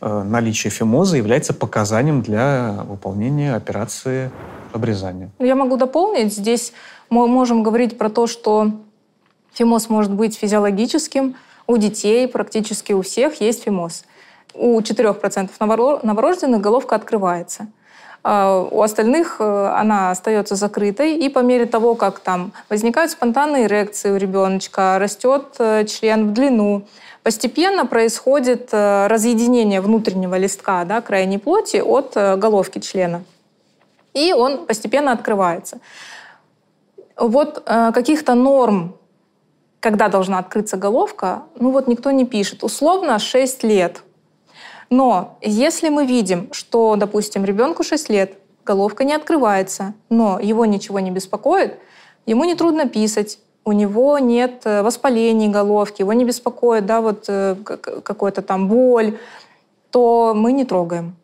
Э, 0.00 0.22
Наличие 0.22 0.70
фимоза 0.70 1.16
является 1.16 1.52
показанием 1.52 2.22
для 2.22 2.84
выполнения 2.88 3.54
операции 3.54 4.30
обрезания. 4.72 5.30
Я 5.38 5.56
могу 5.56 5.76
дополнить. 5.76 6.32
Здесь 6.32 6.72
мы 7.10 7.26
можем 7.26 7.62
говорить 7.62 7.98
про 7.98 8.08
то, 8.08 8.26
что 8.26 8.72
фимоз 9.52 9.88
может 9.88 10.12
быть 10.12 10.36
физиологическим. 10.36 11.34
У 11.66 11.76
детей 11.76 12.28
практически 12.28 12.92
у 12.92 13.02
всех 13.02 13.40
есть 13.40 13.64
фимоз. 13.64 14.04
У 14.54 14.80
4% 14.80 15.50
новоро- 15.60 16.00
новорожденных 16.04 16.60
головка 16.60 16.94
открывается. 16.96 17.66
А 18.24 18.60
У 18.70 18.82
остальных 18.82 19.36
э, 19.38 19.72
она 19.74 20.10
остается 20.10 20.56
закрытой, 20.56 21.16
и 21.16 21.28
по 21.28 21.38
мере 21.38 21.66
того, 21.66 21.94
как 21.94 22.18
там 22.18 22.52
возникают 22.68 23.12
спонтанные 23.12 23.66
эрекции 23.66 24.10
у 24.10 24.16
ребеночка, 24.16 24.98
растет 24.98 25.54
э, 25.58 25.84
член 25.84 26.28
в 26.28 26.32
длину, 26.32 26.86
постепенно 27.22 27.86
происходит 27.86 28.70
э, 28.72 29.06
разъединение 29.06 29.80
внутреннего 29.80 30.34
листка 30.36 30.84
да, 30.84 31.00
крайней 31.00 31.38
плоти 31.38 31.76
от 31.76 32.14
головки 32.38 32.80
члена. 32.80 33.22
И 34.14 34.32
он 34.32 34.66
постепенно 34.66 35.12
открывается. 35.12 35.78
Вот 37.16 37.62
каких-то 37.64 38.34
норм, 38.34 38.96
когда 39.80 40.08
должна 40.08 40.38
открыться 40.38 40.76
головка, 40.76 41.42
ну 41.58 41.70
вот 41.70 41.88
никто 41.88 42.10
не 42.10 42.24
пишет. 42.24 42.64
Условно 42.64 43.18
6 43.18 43.64
лет. 43.64 44.02
Но 44.90 45.38
если 45.42 45.88
мы 45.88 46.06
видим, 46.06 46.48
что, 46.52 46.96
допустим, 46.96 47.44
ребенку 47.44 47.82
6 47.84 48.08
лет, 48.08 48.38
головка 48.64 49.04
не 49.04 49.14
открывается, 49.14 49.94
но 50.08 50.38
его 50.38 50.64
ничего 50.64 51.00
не 51.00 51.10
беспокоит, 51.10 51.78
ему 52.26 52.44
не 52.44 52.54
трудно 52.54 52.88
писать, 52.88 53.38
у 53.64 53.72
него 53.72 54.18
нет 54.18 54.62
э, 54.64 54.82
воспалений 54.82 55.48
головки, 55.48 56.00
его 56.00 56.14
не 56.14 56.24
беспокоит 56.24 56.86
да, 56.86 57.00
вот, 57.00 57.26
э, 57.28 57.56
как- 57.64 58.02
какой-то 58.02 58.40
там 58.40 58.68
боль, 58.68 59.18
то 59.90 60.32
мы 60.34 60.52
не 60.52 60.64
трогаем. 60.64 61.16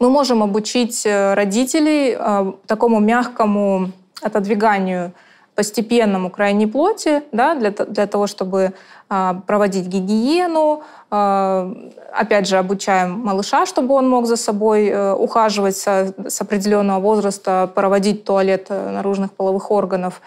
Мы 0.00 0.10
можем 0.10 0.42
обучить 0.42 1.06
э, 1.06 1.34
родителей 1.34 2.16
э, 2.18 2.52
такому 2.66 2.98
мягкому 3.00 3.92
отодвиганию 4.22 5.12
постепенному 5.60 6.30
крайней 6.30 6.66
плоти, 6.66 7.22
да, 7.32 7.54
для, 7.54 7.70
для 7.70 8.06
того, 8.06 8.26
чтобы 8.26 8.72
а, 9.10 9.42
проводить 9.46 9.88
гигиену. 9.88 10.82
А, 11.10 11.70
опять 12.14 12.48
же, 12.48 12.56
обучаем 12.56 13.10
малыша, 13.10 13.66
чтобы 13.66 13.94
он 13.94 14.08
мог 14.08 14.24
за 14.24 14.36
собой 14.36 14.86
э, 14.88 15.12
ухаживать 15.12 15.76
со- 15.76 16.14
с 16.26 16.40
определенного 16.40 16.98
возраста, 17.00 17.70
проводить 17.74 18.24
туалет 18.24 18.68
э, 18.70 18.90
наружных 18.90 19.32
половых 19.32 19.70
органов. 19.70 20.22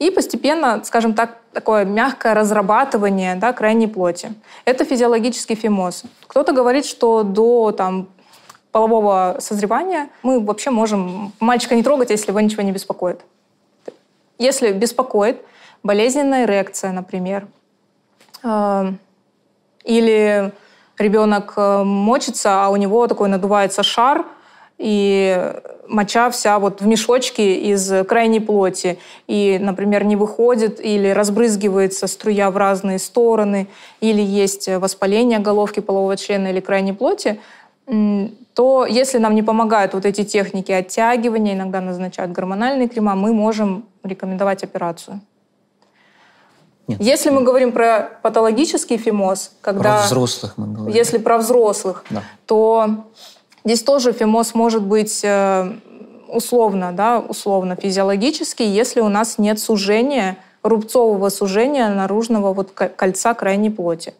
И 0.00 0.10
постепенно, 0.10 0.80
скажем 0.82 1.14
так, 1.14 1.38
такое 1.52 1.84
мягкое 1.84 2.34
разрабатывание 2.34 3.36
да, 3.36 3.52
крайней 3.52 3.86
плоти. 3.86 4.34
Это 4.64 4.84
физиологический 4.84 5.54
фимоз. 5.54 6.02
Кто-то 6.26 6.52
говорит, 6.52 6.84
что 6.84 7.22
до 7.22 7.70
там, 7.70 8.08
полового 8.72 9.36
созревания 9.38 10.08
мы 10.24 10.40
вообще 10.40 10.70
можем 10.70 11.32
мальчика 11.38 11.76
не 11.76 11.84
трогать, 11.84 12.10
если 12.10 12.32
его 12.32 12.40
ничего 12.40 12.64
не 12.64 12.72
беспокоит. 12.72 13.20
Если 14.38 14.72
беспокоит 14.72 15.40
болезненная 15.82 16.44
эрекция, 16.44 16.92
например, 16.92 17.46
э, 18.42 18.92
или 19.84 20.52
ребенок 20.98 21.54
э, 21.56 21.82
мочится, 21.84 22.64
а 22.64 22.68
у 22.70 22.76
него 22.76 23.06
такой 23.06 23.28
надувается 23.28 23.82
шар, 23.82 24.24
и 24.76 25.52
моча 25.86 26.30
вся 26.30 26.58
вот 26.58 26.80
в 26.80 26.86
мешочке 26.86 27.54
из 27.54 27.92
крайней 28.06 28.40
плоти, 28.40 28.98
и, 29.28 29.58
например, 29.60 30.04
не 30.04 30.16
выходит 30.16 30.80
или 30.80 31.08
разбрызгивается 31.08 32.06
струя 32.08 32.50
в 32.50 32.56
разные 32.56 32.98
стороны, 32.98 33.68
или 34.00 34.20
есть 34.20 34.68
воспаление 34.68 35.38
головки 35.38 35.80
полового 35.80 36.16
члена 36.16 36.48
или 36.48 36.60
крайней 36.60 36.92
плоти, 36.92 37.40
то 37.86 38.86
если 38.86 39.18
нам 39.18 39.34
не 39.34 39.42
помогают 39.42 39.94
вот 39.94 40.06
эти 40.06 40.24
техники 40.24 40.72
оттягивания, 40.72 41.54
иногда 41.54 41.80
назначают 41.80 42.32
гормональные 42.32 42.88
крема, 42.88 43.14
мы 43.14 43.32
можем 43.32 43.84
рекомендовать 44.04 44.62
операцию. 44.62 45.20
Нет. 46.86 47.00
Если 47.00 47.30
мы 47.30 47.42
говорим 47.42 47.72
про 47.72 48.10
патологический 48.22 48.98
фимоз, 48.98 49.52
когда... 49.62 49.98
Про 49.98 50.02
взрослых 50.06 50.54
мы 50.58 50.66
говорим. 50.66 50.94
Если 50.94 51.18
про 51.18 51.38
взрослых, 51.38 52.04
Да. 52.10 52.22
то 52.46 53.04
здесь 53.64 53.82
тоже 53.82 54.12
фимоз 54.12 54.54
может 54.54 54.82
быть 54.82 55.20
э, 55.24 55.72
условно, 56.28 56.92
да, 56.92 57.20
условно 57.20 57.76
физиологический, 57.76 58.66
если 58.66 59.00
у 59.00 59.08
нас 59.08 59.38
нет 59.38 59.58
сужения, 59.58 60.36
рубцового 60.62 61.30
сужения 61.30 61.88
наружного 61.88 62.52
вот 62.52 62.72
ко- 62.72 62.88
кольца 62.88 63.32
крайней 63.32 63.70
плоти. 63.70 64.12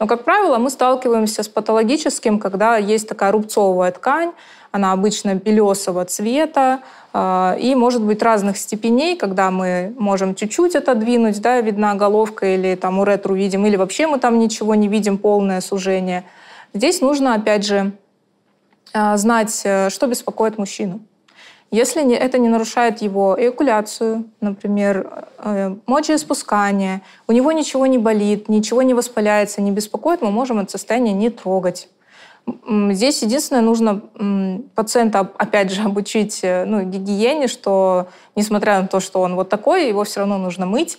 Но, 0.00 0.08
как 0.08 0.24
правило, 0.24 0.58
мы 0.58 0.70
сталкиваемся 0.70 1.44
с 1.44 1.48
патологическим, 1.48 2.40
когда 2.40 2.76
есть 2.76 3.08
такая 3.08 3.30
рубцовая 3.30 3.92
ткань, 3.92 4.32
она 4.72 4.90
обычно 4.92 5.36
белесого 5.36 6.04
цвета 6.04 6.80
и 7.14 7.74
может 7.76 8.02
быть 8.02 8.22
разных 8.22 8.56
степеней, 8.56 9.16
когда 9.16 9.50
мы 9.50 9.94
можем 9.98 10.34
чуть-чуть 10.34 10.74
отодвинуть, 10.76 11.42
да, 11.42 11.60
видна 11.60 11.94
головка 11.94 12.46
или 12.54 12.74
там 12.74 13.00
уретру 13.00 13.34
видим, 13.34 13.66
или 13.66 13.76
вообще 13.76 14.06
мы 14.06 14.18
там 14.18 14.38
ничего 14.38 14.74
не 14.74 14.88
видим, 14.88 15.18
полное 15.18 15.60
сужение. 15.60 16.24
Здесь 16.72 17.02
нужно, 17.02 17.34
опять 17.34 17.66
же, 17.66 17.92
э, 18.94 19.16
знать, 19.18 19.60
э, 19.64 19.90
что 19.90 20.06
беспокоит 20.06 20.56
мужчину. 20.56 21.00
Если 21.70 22.14
это 22.14 22.36
не 22.38 22.48
нарушает 22.48 23.00
его 23.00 23.34
эякуляцию, 23.38 24.24
например, 24.42 25.24
э, 25.38 25.74
мочеиспускание, 25.86 27.00
у 27.26 27.32
него 27.32 27.50
ничего 27.52 27.86
не 27.86 27.96
болит, 27.96 28.50
ничего 28.50 28.82
не 28.82 28.92
воспаляется, 28.92 29.62
не 29.62 29.70
беспокоит, 29.70 30.20
мы 30.20 30.30
можем 30.30 30.60
это 30.60 30.70
состояние 30.70 31.14
не 31.14 31.30
трогать. 31.30 31.88
Здесь 32.90 33.22
единственное, 33.22 33.62
нужно 33.62 34.00
пациента, 34.74 35.20
оп- 35.20 35.34
опять 35.38 35.70
же, 35.70 35.82
обучить 35.84 36.40
э, 36.42 36.64
ну, 36.64 36.82
гигиене, 36.82 37.46
что 37.46 38.08
несмотря 38.34 38.80
на 38.80 38.88
то, 38.88 39.00
что 39.00 39.20
он 39.20 39.34
вот 39.36 39.48
такой, 39.48 39.88
его 39.88 40.04
все 40.04 40.20
равно 40.20 40.38
нужно 40.38 40.66
мыть, 40.66 40.98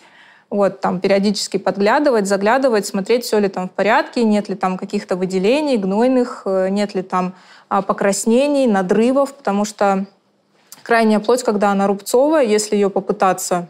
вот, 0.49 0.82
там, 0.82 0.99
периодически 0.99 1.57
подглядывать, 1.57 2.28
заглядывать, 2.28 2.86
смотреть, 2.86 3.26
все 3.26 3.40
ли 3.40 3.48
там 3.48 3.68
в 3.68 3.72
порядке, 3.72 4.24
нет 4.24 4.49
ли 4.49 4.56
там 4.56 4.78
каких-то 4.78 5.15
выделений 5.15 5.78
гнойных, 5.78 6.44
э, 6.45 6.70
нет 6.70 6.95
ли 6.95 7.02
там 7.02 7.34
а, 7.70 7.82
покраснений, 7.82 8.68
надрывов, 8.68 9.34
потому 9.34 9.65
что 9.65 10.06
крайняя 10.84 11.20
плоть, 11.20 11.44
когда 11.44 11.72
она 11.72 11.88
рубцовая, 11.88 12.45
если 12.45 12.76
ее 12.76 12.90
попытаться 12.91 13.68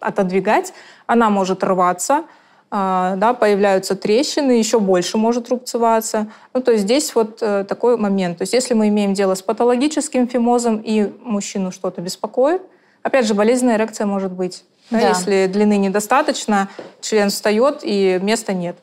отодвигать, 0.00 0.74
она 1.06 1.30
может 1.30 1.64
рваться, 1.64 2.24
да, 2.70 3.34
появляются 3.34 3.94
трещины, 3.94 4.52
еще 4.52 4.80
больше 4.80 5.16
может 5.16 5.48
рубцеваться. 5.48 6.28
Ну, 6.52 6.60
то 6.60 6.72
есть 6.72 6.84
здесь 6.84 7.14
вот 7.14 7.38
э, 7.40 7.64
такой 7.68 7.96
момент. 7.96 8.38
То 8.38 8.42
есть 8.42 8.52
если 8.52 8.74
мы 8.74 8.88
имеем 8.88 9.14
дело 9.14 9.34
с 9.34 9.42
патологическим 9.42 10.26
фимозом 10.26 10.78
и 10.84 11.12
мужчину 11.22 11.70
что-то 11.70 12.00
беспокоит, 12.00 12.62
опять 13.02 13.26
же, 13.26 13.34
болезненная 13.34 13.76
эрекция 13.76 14.06
может 14.06 14.32
быть. 14.32 14.64
да, 14.90 15.00
Да. 15.00 15.08
Если 15.10 15.46
длины 15.46 15.76
недостаточно, 15.76 16.68
член 17.00 17.30
встает 17.30 17.80
и 17.82 18.18
места 18.20 18.52
нет. 18.52 18.76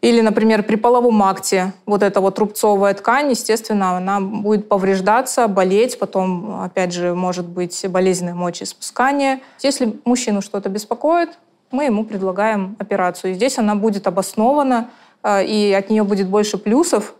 Или, 0.00 0.22
например, 0.22 0.62
при 0.62 0.76
половом 0.76 1.22
акте 1.22 1.74
вот 1.84 2.02
эта 2.02 2.22
вот 2.22 2.38
рубцовая 2.38 2.94
ткань, 2.94 3.30
естественно, 3.30 3.98
она 3.98 4.20
будет 4.20 4.66
повреждаться, 4.66 5.46
болеть, 5.46 5.98
потом, 5.98 6.62
опять 6.62 6.92
же, 6.92 7.14
может 7.14 7.46
быть 7.46 7.86
болезненное 7.86 8.34
мочеиспускание. 8.34 9.40
Если 9.60 9.94
мужчину 10.06 10.40
что-то 10.40 10.70
беспокоит, 10.70 11.38
мы 11.70 11.84
ему 11.84 12.04
предлагаем 12.04 12.76
операцию. 12.78 13.32
И 13.32 13.34
здесь 13.34 13.58
она 13.58 13.74
будет 13.74 14.06
обоснована, 14.06 14.90
э, 15.22 15.44
и 15.44 15.72
от 15.72 15.90
нее 15.90 16.04
будет 16.04 16.28
больше 16.28 16.58
плюсов, 16.58 17.14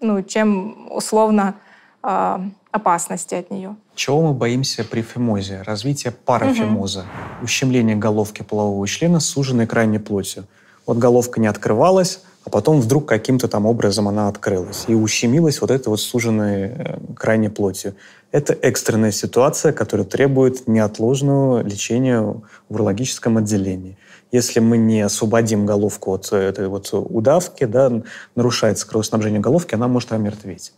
ну, 0.00 0.22
чем 0.22 0.88
условно 0.90 1.54
э, 2.02 2.38
опасности 2.70 3.34
от 3.34 3.50
нее. 3.50 3.76
Чего 3.94 4.20
мы 4.22 4.32
боимся 4.34 4.84
при 4.84 5.02
фимозе? 5.02 5.62
Развитие 5.62 6.12
парафимоза. 6.12 7.04
Ущемление 7.42 7.96
головки 7.96 8.42
полового 8.42 8.86
члена 8.86 9.20
с 9.20 9.26
суженной 9.26 9.66
крайней 9.66 9.98
плотью. 9.98 10.44
Вот 10.86 10.98
головка 10.98 11.40
не 11.40 11.46
открывалась, 11.46 12.20
а 12.44 12.50
потом 12.50 12.80
вдруг 12.80 13.06
каким-то 13.06 13.48
там 13.48 13.66
образом 13.66 14.06
она 14.06 14.28
открылась 14.28 14.84
и 14.86 14.94
ущемилась 14.94 15.60
вот 15.60 15.70
этой 15.70 15.88
вот 15.88 16.00
суженной 16.00 16.62
э, 16.68 16.98
крайней 17.16 17.48
плотью. 17.48 17.94
Это 18.36 18.52
экстренная 18.52 19.12
ситуация, 19.12 19.72
которая 19.72 20.06
требует 20.06 20.68
неотложного 20.68 21.62
лечения 21.62 22.20
в 22.20 22.42
урологическом 22.68 23.38
отделении. 23.38 23.96
Если 24.30 24.60
мы 24.60 24.76
не 24.76 25.00
освободим 25.00 25.64
головку 25.64 26.12
от 26.12 26.30
этой 26.34 26.68
вот 26.68 26.86
удавки, 26.92 27.64
да, 27.64 27.90
нарушается 28.34 28.86
кровоснабжение 28.86 29.40
головки, 29.40 29.74
она 29.74 29.88
может 29.88 30.12
омертветь. 30.12 30.74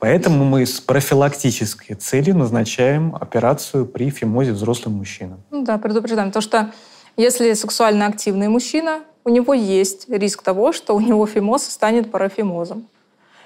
Поэтому 0.00 0.44
мы 0.44 0.66
с 0.66 0.80
профилактической 0.80 1.94
целью 1.94 2.36
назначаем 2.36 3.16
операцию 3.16 3.86
при 3.86 4.10
фимозе 4.10 4.52
взрослым 4.52 4.96
мужчинам. 4.96 5.40
Ну 5.50 5.64
да, 5.64 5.78
предупреждаем. 5.78 6.28
Потому 6.28 6.42
что 6.42 6.72
Если 7.16 7.54
сексуально 7.54 8.04
активный 8.06 8.48
мужчина, 8.48 9.00
у 9.24 9.30
него 9.30 9.54
есть 9.54 10.10
риск 10.10 10.42
того, 10.42 10.72
что 10.72 10.94
у 10.94 11.00
него 11.00 11.26
фимоз 11.26 11.64
станет 11.64 12.10
парафимозом. 12.10 12.86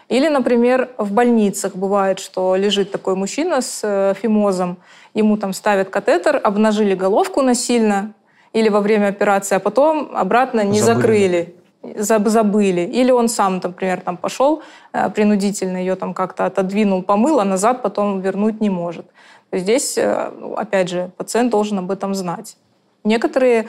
Или, 0.08 0.28
например, 0.28 0.90
в 0.98 1.12
больницах 1.12 1.76
бывает, 1.76 2.18
что 2.18 2.56
лежит 2.56 2.90
такой 2.90 3.14
мужчина 3.14 3.60
с 3.60 3.80
э, 3.82 4.14
фимозом, 4.20 4.76
ему 5.14 5.36
там 5.36 5.52
ставят 5.52 5.88
катетер, 5.88 6.40
обнажили 6.42 6.94
головку 6.94 7.42
насильно 7.42 8.12
или 8.52 8.68
во 8.68 8.80
время 8.80 9.08
операции, 9.08 9.56
а 9.56 9.60
потом 9.60 10.10
обратно 10.14 10.62
не 10.62 10.80
забыли. 10.80 10.96
закрыли 10.96 11.54
забыли. 11.96 12.80
Или 12.80 13.10
он 13.10 13.28
сам, 13.28 13.60
например, 13.62 14.00
там 14.00 14.16
пошел 14.16 14.62
э, 14.92 15.10
принудительно 15.10 15.76
ее 15.76 15.96
там 15.96 16.14
как-то 16.14 16.46
отодвинул, 16.46 17.02
помыл, 17.02 17.40
а 17.40 17.44
назад 17.44 17.82
потом 17.82 18.20
вернуть 18.20 18.60
не 18.60 18.70
может. 18.70 19.06
Здесь, 19.52 19.98
э, 19.98 20.30
опять 20.56 20.88
же, 20.88 21.10
пациент 21.16 21.50
должен 21.50 21.78
об 21.78 21.90
этом 21.90 22.14
знать. 22.14 22.56
Некоторые 23.04 23.66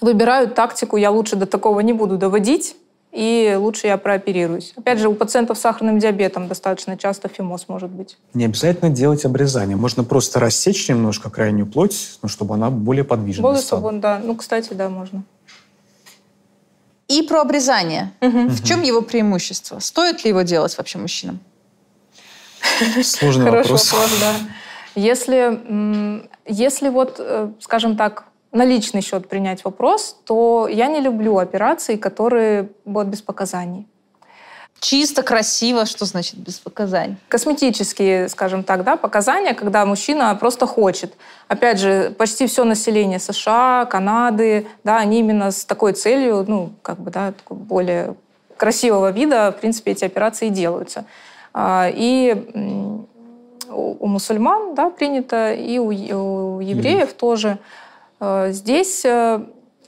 выбирают 0.00 0.54
тактику 0.54 0.96
«я 0.96 1.10
лучше 1.10 1.36
до 1.36 1.46
такого 1.46 1.80
не 1.80 1.92
буду 1.92 2.16
доводить», 2.16 2.76
и 3.12 3.56
лучше 3.58 3.88
я 3.88 3.96
прооперируюсь. 3.96 4.72
Опять 4.76 5.00
же, 5.00 5.08
у 5.08 5.14
пациентов 5.14 5.58
с 5.58 5.60
сахарным 5.60 5.98
диабетом 5.98 6.46
достаточно 6.46 6.96
часто 6.96 7.28
фимоз 7.28 7.66
может 7.68 7.90
быть. 7.90 8.16
Не 8.34 8.44
обязательно 8.44 8.90
делать 8.90 9.24
обрезание. 9.24 9.76
Можно 9.76 10.04
просто 10.04 10.38
рассечь 10.38 10.88
немножко 10.88 11.28
крайнюю 11.28 11.66
плоть, 11.66 12.18
ну, 12.22 12.28
чтобы 12.28 12.54
она 12.54 12.70
более 12.70 13.04
подвижная 13.04 13.42
более 13.42 13.62
стала. 13.62 13.92
Да. 13.92 14.20
Ну, 14.22 14.36
кстати, 14.36 14.72
да, 14.74 14.88
можно. 14.88 15.24
И 17.08 17.22
про 17.22 17.40
обрезание. 17.40 18.12
Угу. 18.20 18.48
В 18.50 18.64
чем 18.64 18.82
его 18.82 19.02
преимущество? 19.02 19.80
Стоит 19.80 20.22
ли 20.24 20.30
его 20.30 20.42
делать 20.42 20.76
вообще 20.78 20.98
мужчинам? 20.98 21.40
Сложный 23.02 23.50
вопрос. 23.50 23.92
вопрос, 23.92 24.10
да. 24.20 24.34
Если, 24.94 26.22
если 26.46 26.88
вот, 26.88 27.16
э, 27.18 27.50
скажем 27.60 27.96
так, 27.96 28.24
на 28.52 28.64
личный 28.64 29.00
счет 29.00 29.28
принять 29.28 29.64
вопрос, 29.64 30.16
то 30.24 30.68
я 30.68 30.88
не 30.88 31.00
люблю 31.00 31.38
операции, 31.38 31.96
которые 31.96 32.68
будут 32.84 33.08
без 33.08 33.22
показаний. 33.22 33.86
Чисто, 34.80 35.22
красиво, 35.22 35.84
что 35.84 36.06
значит 36.06 36.36
без 36.36 36.58
показаний? 36.58 37.16
Косметические, 37.28 38.30
скажем 38.30 38.64
так, 38.64 38.82
да, 38.82 38.96
показания, 38.96 39.52
когда 39.52 39.84
мужчина 39.84 40.34
просто 40.34 40.66
хочет. 40.66 41.12
Опять 41.48 41.78
же, 41.78 42.14
почти 42.16 42.46
все 42.46 42.64
население 42.64 43.18
США, 43.18 43.84
Канады, 43.84 44.66
да, 44.82 44.96
они 44.96 45.18
именно 45.20 45.50
с 45.50 45.66
такой 45.66 45.92
целью, 45.92 46.46
ну, 46.48 46.70
как 46.80 46.98
бы, 46.98 47.10
да, 47.10 47.34
более 47.50 48.14
красивого 48.56 49.10
вида, 49.10 49.54
в 49.56 49.60
принципе, 49.60 49.92
эти 49.92 50.04
операции 50.06 50.48
делаются. 50.48 51.04
А, 51.52 51.90
и 51.92 52.34
у 53.70 54.06
мусульман, 54.06 54.74
да, 54.74 54.88
принято, 54.88 55.52
и 55.52 55.78
у, 55.78 55.88
у 55.88 56.60
евреев 56.60 57.10
mm. 57.10 57.16
тоже. 57.16 57.58
А, 58.20 58.50
здесь 58.50 59.04
э, 59.04 59.40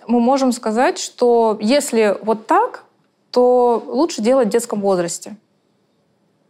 мы 0.08 0.20
можем 0.20 0.52
сказать, 0.52 0.98
что 0.98 1.58
если 1.60 2.16
вот 2.22 2.46
так, 2.46 2.84
то 3.30 3.82
лучше 3.86 4.22
делать 4.22 4.48
в 4.48 4.50
детском 4.50 4.80
возрасте. 4.80 5.36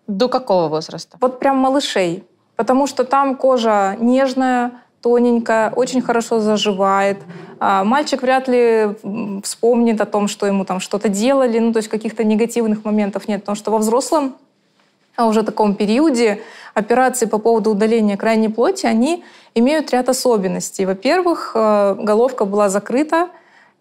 До 0.07 0.29
какого 0.29 0.69
возраста? 0.69 1.17
Вот 1.21 1.39
прям 1.39 1.57
малышей. 1.57 2.25
Потому 2.57 2.87
что 2.87 3.05
там 3.05 3.37
кожа 3.37 3.97
нежная, 3.99 4.73
тоненькая, 5.01 5.71
очень 5.71 6.01
хорошо 6.01 6.41
заживает. 6.41 7.19
А 7.59 7.85
мальчик 7.85 8.23
вряд 8.23 8.49
ли 8.49 8.97
вспомнит 9.43 10.01
о 10.01 10.07
том, 10.07 10.29
что 10.29 10.47
ему 10.47 10.65
там 10.65 10.81
что-то 10.81 11.09
делали, 11.09 11.59
ну 11.59 11.73
то 11.73 11.79
есть 11.79 11.89
каких-то 11.89 12.25
негативных 12.25 12.85
моментов 12.85 13.29
нет. 13.29 13.41
Потому 13.41 13.57
что 13.57 13.71
во 13.71 13.79
взрослом 13.79 14.35
а 15.17 15.27
уже 15.27 15.43
таком 15.43 15.75
периоде 15.75 16.41
операции 16.75 17.27
по 17.27 17.39
поводу 17.39 17.71
удаления 17.71 18.17
крайней 18.17 18.49
плоти, 18.49 18.87
они 18.87 19.25
имеют 19.55 19.91
ряд 19.91 20.09
особенностей. 20.09 20.87
Во-первых, 20.87 21.53
э, 21.55 21.97
головка 21.99 22.45
была 22.45 22.69
закрыта, 22.69 23.29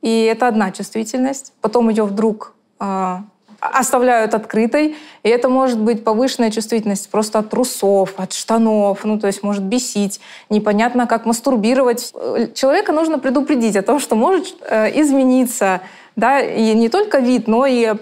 и 0.01 0.23
это 0.23 0.47
одна 0.47 0.71
чувствительность. 0.71 1.53
Потом 1.61 1.89
ее 1.89 2.03
вдруг 2.03 2.53
а, 2.79 3.23
оставляют 3.61 4.33
открытой, 4.33 4.95
и 5.21 5.29
это 5.29 5.47
может 5.47 5.79
быть 5.79 6.03
повышенная 6.03 6.49
чувствительность 6.49 7.09
просто 7.11 7.39
от 7.39 7.51
трусов, 7.51 8.15
от 8.17 8.33
штанов, 8.33 9.03
ну, 9.03 9.19
то 9.19 9.27
есть 9.27 9.43
может 9.43 9.63
бесить, 9.63 10.19
непонятно, 10.49 11.05
как 11.05 11.25
мастурбировать. 11.25 12.11
Человека 12.55 12.91
нужно 12.91 13.19
предупредить 13.19 13.75
о 13.75 13.83
том, 13.83 13.99
что 13.99 14.15
может 14.15 14.55
э, 14.67 14.99
измениться, 14.99 15.81
да, 16.15 16.41
и 16.41 16.73
не 16.73 16.89
только 16.89 17.19
вид, 17.19 17.47
но 17.47 17.67
и 17.67 17.93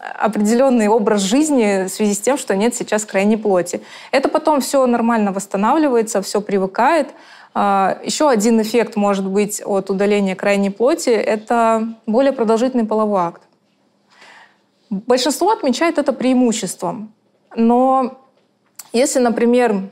определенный 0.00 0.88
образ 0.88 1.22
жизни 1.22 1.86
в 1.86 1.88
связи 1.88 2.14
с 2.14 2.20
тем, 2.20 2.38
что 2.38 2.56
нет 2.56 2.74
сейчас 2.74 3.04
крайней 3.04 3.36
плоти. 3.36 3.82
Это 4.10 4.28
потом 4.28 4.60
все 4.60 4.86
нормально 4.86 5.32
восстанавливается, 5.32 6.22
все 6.22 6.40
привыкает. 6.40 7.08
А, 7.54 7.98
Еще 8.04 8.28
один 8.28 8.60
эффект 8.62 8.96
может 8.96 9.26
быть 9.26 9.62
от 9.64 9.90
удаления 9.90 10.34
крайней 10.34 10.70
плоти– 10.70 11.10
это 11.10 11.94
более 12.06 12.32
продолжительный 12.32 12.84
половой 12.84 13.20
акт. 13.20 13.42
Большинство 14.88 15.50
отмечает 15.52 15.98
это 15.98 16.12
преимуществом. 16.12 17.12
Но 17.54 18.18
если, 18.92 19.20
например, 19.20 19.82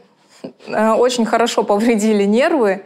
э, 0.66 0.90
очень 0.92 1.24
хорошо 1.24 1.62
повредили 1.62 2.24
нервы, 2.24 2.84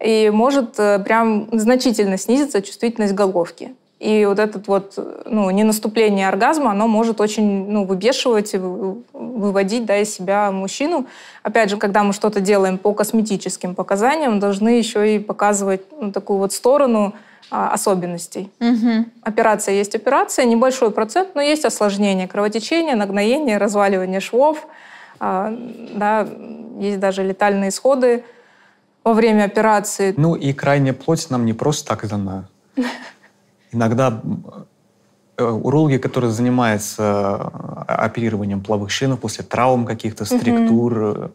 и 0.00 0.30
может 0.30 0.78
э, 0.78 1.00
прям 1.00 1.48
значительно 1.52 2.18
снизиться 2.18 2.62
чувствительность 2.62 3.14
головки. 3.14 3.74
И 3.98 4.24
вот 4.26 4.38
этот 4.38 4.68
вот, 4.68 4.96
ну, 5.26 5.50
ненаступление 5.50 6.28
оргазма, 6.28 6.70
оно 6.70 6.86
может 6.86 7.20
очень, 7.20 7.68
ну, 7.68 7.84
выбешивать 7.84 8.54
и 8.54 8.58
выводить, 8.58 9.86
да, 9.86 9.98
из 9.98 10.14
себя 10.14 10.52
мужчину. 10.52 11.06
Опять 11.42 11.70
же, 11.70 11.78
когда 11.78 12.04
мы 12.04 12.12
что-то 12.12 12.40
делаем 12.40 12.78
по 12.78 12.94
косметическим 12.94 13.74
показаниям, 13.74 14.38
должны 14.38 14.68
еще 14.68 15.16
и 15.16 15.18
показывать 15.18 15.82
ну, 16.00 16.12
такую 16.12 16.38
вот 16.38 16.52
сторону, 16.52 17.14
а, 17.50 17.72
особенностей. 17.72 18.50
Угу. 18.60 19.06
Операция 19.22 19.74
есть 19.74 19.94
операция, 19.94 20.44
небольшой 20.44 20.90
процент, 20.90 21.34
но 21.34 21.40
есть 21.40 21.64
осложнения, 21.64 22.28
кровотечение, 22.28 22.94
нагноение, 22.94 23.56
разваливание 23.56 24.20
швов, 24.20 24.66
а, 25.18 25.56
да, 25.94 26.28
есть 26.78 27.00
даже 27.00 27.24
летальные 27.24 27.70
исходы 27.70 28.22
во 29.02 29.14
время 29.14 29.44
операции. 29.44 30.12
Ну 30.16 30.34
и 30.34 30.52
крайняя 30.52 30.92
плоть 30.92 31.30
нам 31.30 31.46
не 31.46 31.54
просто 31.54 31.88
так 31.88 32.06
дана. 32.06 32.48
Иногда 33.72 34.20
э, 35.36 35.44
урологи, 35.44 35.98
которые 35.98 36.30
занимаются 36.30 37.52
э, 37.86 37.92
оперированием 37.92 38.62
половых 38.62 38.92
членов 38.92 39.20
после 39.20 39.44
травм 39.44 39.86
каких-то, 39.86 40.24
структур, 40.24 40.98
угу 40.98 41.30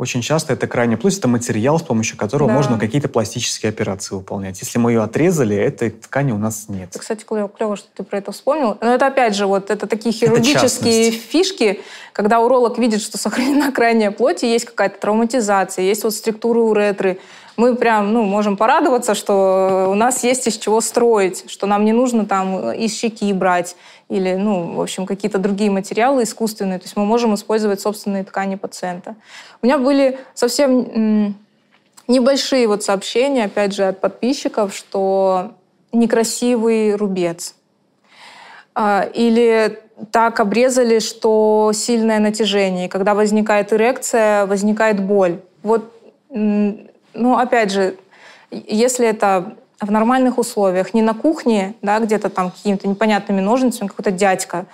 очень 0.00 0.22
часто 0.22 0.54
это 0.54 0.66
крайняя 0.66 0.96
плоть, 0.96 1.18
это 1.18 1.28
материал, 1.28 1.78
с 1.78 1.82
помощью 1.82 2.16
которого 2.16 2.48
да. 2.48 2.54
можно 2.54 2.78
какие-то 2.78 3.10
пластические 3.10 3.68
операции 3.68 4.14
выполнять. 4.14 4.58
Если 4.62 4.78
мы 4.78 4.92
ее 4.92 5.02
отрезали, 5.02 5.54
этой 5.54 5.90
ткани 5.90 6.32
у 6.32 6.38
нас 6.38 6.70
нет. 6.70 6.96
Кстати, 6.98 7.22
клево, 7.22 7.50
клево, 7.50 7.76
что 7.76 7.86
ты 7.94 8.02
про 8.02 8.16
это 8.16 8.32
вспомнил. 8.32 8.78
Но 8.80 8.94
это 8.94 9.08
опять 9.08 9.36
же, 9.36 9.44
вот 9.44 9.68
это 9.68 9.86
такие 9.86 10.14
хирургические 10.14 11.08
это 11.08 11.18
фишки, 11.18 11.80
когда 12.14 12.40
уролог 12.40 12.78
видит, 12.78 13.02
что 13.02 13.18
сохранена 13.18 13.72
крайняя 13.74 14.10
плоть, 14.10 14.42
и 14.42 14.50
есть 14.50 14.64
какая-то 14.64 14.98
травматизация, 14.98 15.84
есть 15.84 16.02
вот 16.02 16.14
структуры 16.14 16.60
уретры, 16.60 17.18
мы 17.56 17.74
прям 17.74 18.12
ну, 18.12 18.22
можем 18.22 18.56
порадоваться, 18.56 19.14
что 19.14 19.88
у 19.90 19.94
нас 19.94 20.24
есть 20.24 20.46
из 20.46 20.56
чего 20.56 20.80
строить, 20.80 21.50
что 21.50 21.66
нам 21.66 21.84
не 21.84 21.92
нужно 21.92 22.24
там 22.26 22.72
из 22.72 22.96
щеки 22.96 23.32
брать 23.32 23.76
или, 24.08 24.34
ну, 24.34 24.74
в 24.74 24.80
общем, 24.80 25.06
какие-то 25.06 25.38
другие 25.38 25.70
материалы 25.70 26.24
искусственные. 26.24 26.78
То 26.78 26.84
есть 26.84 26.96
мы 26.96 27.04
можем 27.04 27.34
использовать 27.34 27.80
собственные 27.80 28.24
ткани 28.24 28.56
пациента. 28.56 29.14
У 29.62 29.66
меня 29.66 29.78
были 29.78 30.18
совсем 30.34 31.36
небольшие 32.08 32.66
вот 32.66 32.82
сообщения, 32.82 33.44
опять 33.44 33.72
же, 33.72 33.84
от 33.84 34.00
подписчиков, 34.00 34.74
что 34.74 35.52
некрасивый 35.92 36.96
рубец. 36.96 37.54
А, 38.74 39.08
или 39.14 39.78
так 40.10 40.40
обрезали, 40.40 40.98
что 40.98 41.70
сильное 41.74 42.18
натяжение. 42.18 42.86
И 42.86 42.88
когда 42.88 43.14
возникает 43.14 43.72
эрекция, 43.72 44.46
возникает 44.46 45.00
боль. 45.00 45.40
Вот, 45.62 45.92
ну, 47.14 47.38
опять 47.38 47.70
же, 47.70 47.96
если 48.50 49.06
это 49.06 49.54
в 49.80 49.90
нормальных 49.90 50.38
условиях, 50.38 50.92
не 50.94 51.02
на 51.02 51.14
кухне, 51.14 51.74
да, 51.82 51.98
где-то 52.00 52.28
там 52.28 52.50
какими-то 52.50 52.88
непонятными 52.88 53.40
ножницами, 53.40 53.88
какой-то 53.88 54.10
дядька, 54.10 54.66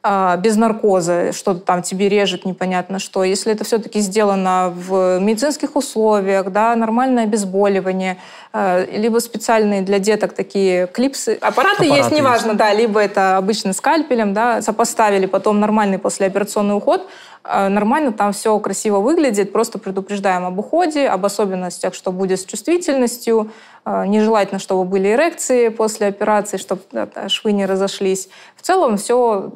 а, 0.00 0.36
без 0.36 0.56
наркоза, 0.56 1.32
что-то 1.32 1.60
там 1.60 1.82
тебе 1.82 2.08
режет 2.08 2.44
непонятно 2.44 2.98
что. 2.98 3.24
Если 3.24 3.52
это 3.52 3.64
все-таки 3.64 3.98
сделано 4.00 4.72
в 4.74 5.18
медицинских 5.18 5.74
условиях, 5.74 6.50
да, 6.50 6.74
нормальное 6.76 7.24
обезболивание, 7.24 8.16
а, 8.52 8.84
либо 8.84 9.18
специальные 9.18 9.82
для 9.82 9.98
деток 9.98 10.34
такие 10.34 10.86
клипсы. 10.86 11.36
Аппараты, 11.40 11.82
Аппараты 11.82 11.84
есть, 11.86 12.10
неважно, 12.12 12.48
есть. 12.48 12.58
да, 12.58 12.72
либо 12.72 13.00
это 13.00 13.36
обычно 13.36 13.72
скальпелем, 13.72 14.34
да, 14.34 14.62
сопоставили 14.62 15.26
потом 15.26 15.58
нормальный 15.58 15.98
послеоперационный 15.98 16.76
уход, 16.76 17.08
нормально 17.44 18.12
там 18.12 18.32
все 18.32 18.58
красиво 18.58 19.00
выглядит, 19.00 19.52
просто 19.52 19.78
предупреждаем 19.78 20.44
об 20.44 20.58
уходе, 20.58 21.08
об 21.08 21.24
особенностях, 21.24 21.94
что 21.94 22.12
будет 22.12 22.40
с 22.40 22.44
чувствительностью, 22.44 23.50
а, 23.84 24.06
нежелательно, 24.06 24.58
чтобы 24.58 24.84
были 24.84 25.12
эрекции 25.12 25.68
после 25.68 26.08
операции, 26.08 26.58
чтобы 26.58 26.82
швы 27.28 27.52
не 27.52 27.64
разошлись. 27.64 28.28
В 28.56 28.62
целом 28.62 28.98
все 28.98 29.50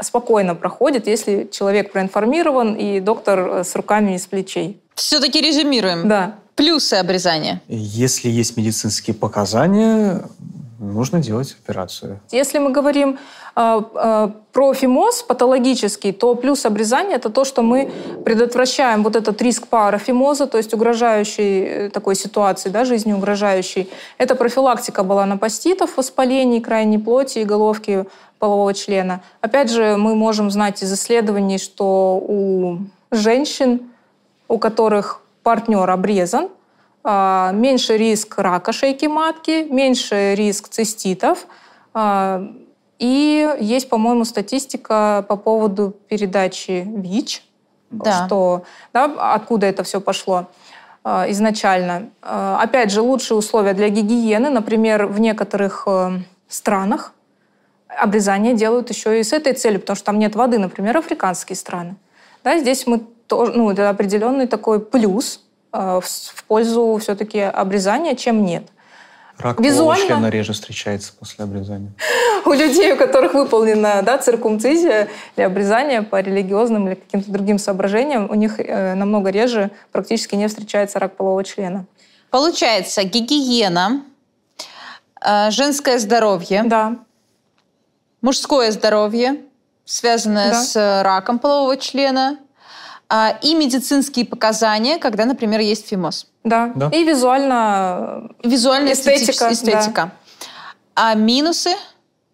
спокойно 0.00 0.54
проходит, 0.54 1.06
если 1.06 1.48
человек 1.52 1.92
проинформирован 1.92 2.74
и 2.74 3.00
доктор 3.00 3.38
э, 3.40 3.64
с 3.64 3.74
руками 3.76 4.14
из 4.16 4.26
плечей. 4.26 4.80
Все-таки 4.94 5.42
резюмируем. 5.42 6.08
Да. 6.08 6.36
Плюсы 6.54 6.94
обрезания. 6.94 7.60
Если 7.68 8.30
есть 8.30 8.56
медицинские 8.56 9.14
показания, 9.14 10.22
нужно 10.78 11.20
делать 11.20 11.56
операцию. 11.64 12.20
Если 12.30 12.58
мы 12.58 12.70
говорим 12.70 13.18
э, 13.56 13.80
э, 13.94 14.28
про 14.52 14.74
фимоз 14.74 15.22
патологический, 15.22 16.12
то 16.12 16.34
плюс 16.34 16.66
обрезания– 16.66 17.16
это 17.16 17.30
то, 17.30 17.44
что 17.44 17.62
мы 17.62 17.90
предотвращаем 18.24 19.02
вот 19.02 19.16
этот 19.16 19.40
риск 19.42 19.66
парафимоза, 19.68 20.46
то 20.46 20.58
есть 20.58 20.74
угрожающей 20.74 21.64
э, 21.64 21.90
такой 21.90 22.14
ситуации, 22.14 22.70
да, 22.70 22.84
жизни 22.84 23.12
угрожающей. 23.12 23.88
Это 24.18 24.34
профилактика 24.34 25.02
баланопаститов, 25.02 25.96
воспалений 25.96 26.60
крайней 26.60 26.98
плоти 26.98 27.40
и 27.40 27.44
головки 27.44 28.04
полового 28.38 28.74
члена. 28.74 29.22
Опять 29.40 29.70
же, 29.70 29.96
мы 29.96 30.14
можем 30.14 30.50
знать 30.50 30.82
из 30.82 30.92
исследований, 30.92 31.58
что 31.58 32.16
у 32.16 32.78
женщин, 33.10 33.80
у 34.48 34.58
которых 34.58 35.20
партнер 35.42 35.88
обрезан, 35.88 36.48
меньше 37.06 37.96
риск 37.96 38.38
рака 38.38 38.72
шейки 38.72 39.06
матки, 39.06 39.66
меньше 39.70 40.34
риск 40.34 40.68
циститов. 40.68 41.46
А, 41.94 42.42
и 42.98 43.56
есть, 43.60 43.88
по-моему, 43.88 44.24
статистика 44.24 45.24
по 45.28 45.36
поводу 45.36 45.94
передачи 46.08 46.84
ВИЧ, 46.86 47.44
да. 47.90 48.26
что, 48.26 48.64
да, 48.92 49.34
откуда 49.34 49.66
это 49.66 49.84
все 49.84 50.00
пошло 50.00 50.46
а, 51.04 51.30
изначально. 51.30 52.08
Опять 52.22 52.90
же, 52.90 53.02
лучшие 53.02 53.38
условия 53.38 53.72
для 53.72 53.88
гигиены. 53.88 54.50
Например, 54.50 55.06
в 55.06 55.20
некоторых 55.20 55.84
э, 55.86 56.18
странах 56.48 57.12
обрезание 57.86 58.54
делают 58.54 58.90
еще 58.90 59.20
и 59.20 59.22
с 59.22 59.32
этой 59.32 59.52
целью, 59.52 59.80
потому 59.80 59.96
что 59.96 60.06
там 60.06 60.18
нет 60.18 60.34
воды, 60.34 60.58
например, 60.58 60.96
африканские 60.96 61.56
страны. 61.56 61.96
Да, 62.42 62.58
здесь 62.58 62.86
мы 62.86 63.00
тоже, 63.26 63.52
ну, 63.52 63.70
это 63.70 63.90
определенный 63.90 64.48
такой 64.48 64.80
плюс– 64.80 65.42
в 65.72 66.44
пользу 66.46 66.98
все-таки 67.00 67.40
обрезания, 67.40 68.14
чем 68.14 68.44
нет. 68.44 68.64
Рак 69.38 69.60
Визуально... 69.60 70.06
члена 70.06 70.28
реже 70.30 70.54
встречается 70.54 71.12
после 71.12 71.44
обрезания. 71.44 71.92
У 72.46 72.52
людей, 72.52 72.92
у 72.92 72.96
которых 72.96 73.34
выполнена 73.34 74.00
да, 74.02 74.16
циркумцизия 74.16 75.08
или 75.36 75.44
обрезание 75.44 76.02
по 76.02 76.20
религиозным 76.20 76.88
или 76.88 76.94
каким-то 76.94 77.30
другим 77.30 77.58
соображениям, 77.58 78.30
у 78.30 78.34
них 78.34 78.58
э, 78.58 78.94
намного 78.94 79.30
реже 79.30 79.70
практически 79.92 80.36
не 80.36 80.48
встречается 80.48 80.98
рак 80.98 81.16
полового 81.16 81.44
члена. 81.44 81.84
Получается, 82.30 83.04
гигиена, 83.04 84.04
э, 85.20 85.50
женское 85.50 85.98
здоровье, 85.98 86.62
да. 86.64 86.96
мужское 88.22 88.70
здоровье, 88.70 89.42
связанное 89.84 90.50
да. 90.50 90.62
с 90.62 91.02
раком 91.02 91.38
полового 91.38 91.76
члена, 91.76 92.38
и 93.42 93.54
медицинские 93.54 94.24
показания, 94.24 94.98
когда, 94.98 95.24
например, 95.24 95.60
есть 95.60 95.88
фимоз. 95.88 96.26
Да. 96.44 96.72
да. 96.74 96.88
И 96.88 97.04
визуально... 97.04 98.30
Визуальная 98.42 98.94
эстетика. 98.94 99.52
эстетика. 99.52 99.92
Да. 99.94 100.12
А 100.94 101.14
минусы, 101.14 101.70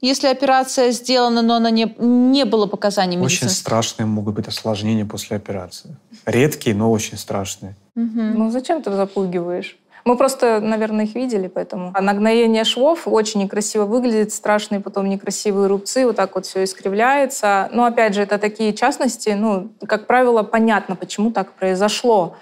если 0.01 0.28
операция 0.28 0.93
сделана, 0.93 1.43
но 1.43 1.55
она 1.55 1.70
не, 1.70 1.94
не 1.99 2.44
было 2.44 2.66
показаний 2.66 3.16
медицинских? 3.16 3.47
Очень 3.47 3.55
страшные 3.55 4.07
могут 4.07 4.35
быть 4.35 4.49
осложнения 4.49 5.05
после 5.05 5.36
операции. 5.36 5.97
Редкие, 6.24 6.74
но 6.74 6.90
очень 6.90 7.19
страшные. 7.19 7.74
Угу. 7.97 8.20
Ну 8.20 8.51
зачем 8.51 8.82
ты 8.82 8.93
запугиваешь? 8.93 9.77
Мы 10.05 10.16
просто, 10.16 10.61
наверное, 10.61 11.05
их 11.05 11.15
видели, 11.15 11.47
поэтому. 11.47 11.93
А 11.95 12.01
нагноение 12.01 12.65
швов 12.65 13.07
очень 13.07 13.43
некрасиво 13.43 13.85
выглядит, 13.85 14.33
страшные 14.33 14.81
потом 14.81 15.09
некрасивые 15.09 15.69
рубцы, 15.69 16.07
вот 16.07 16.16
так 16.16 16.35
вот 16.35 16.47
все 16.47 16.65
искривляется. 16.65 17.69
Но, 17.73 17.85
опять 17.85 18.15
же, 18.15 18.23
это 18.23 18.39
такие 18.39 18.73
частности, 18.73 19.31
ну, 19.31 19.70
как 19.87 20.07
правило, 20.07 20.43
понятно, 20.43 20.97
почему 20.97 21.31
так 21.31 21.53
произошло. 21.53 22.37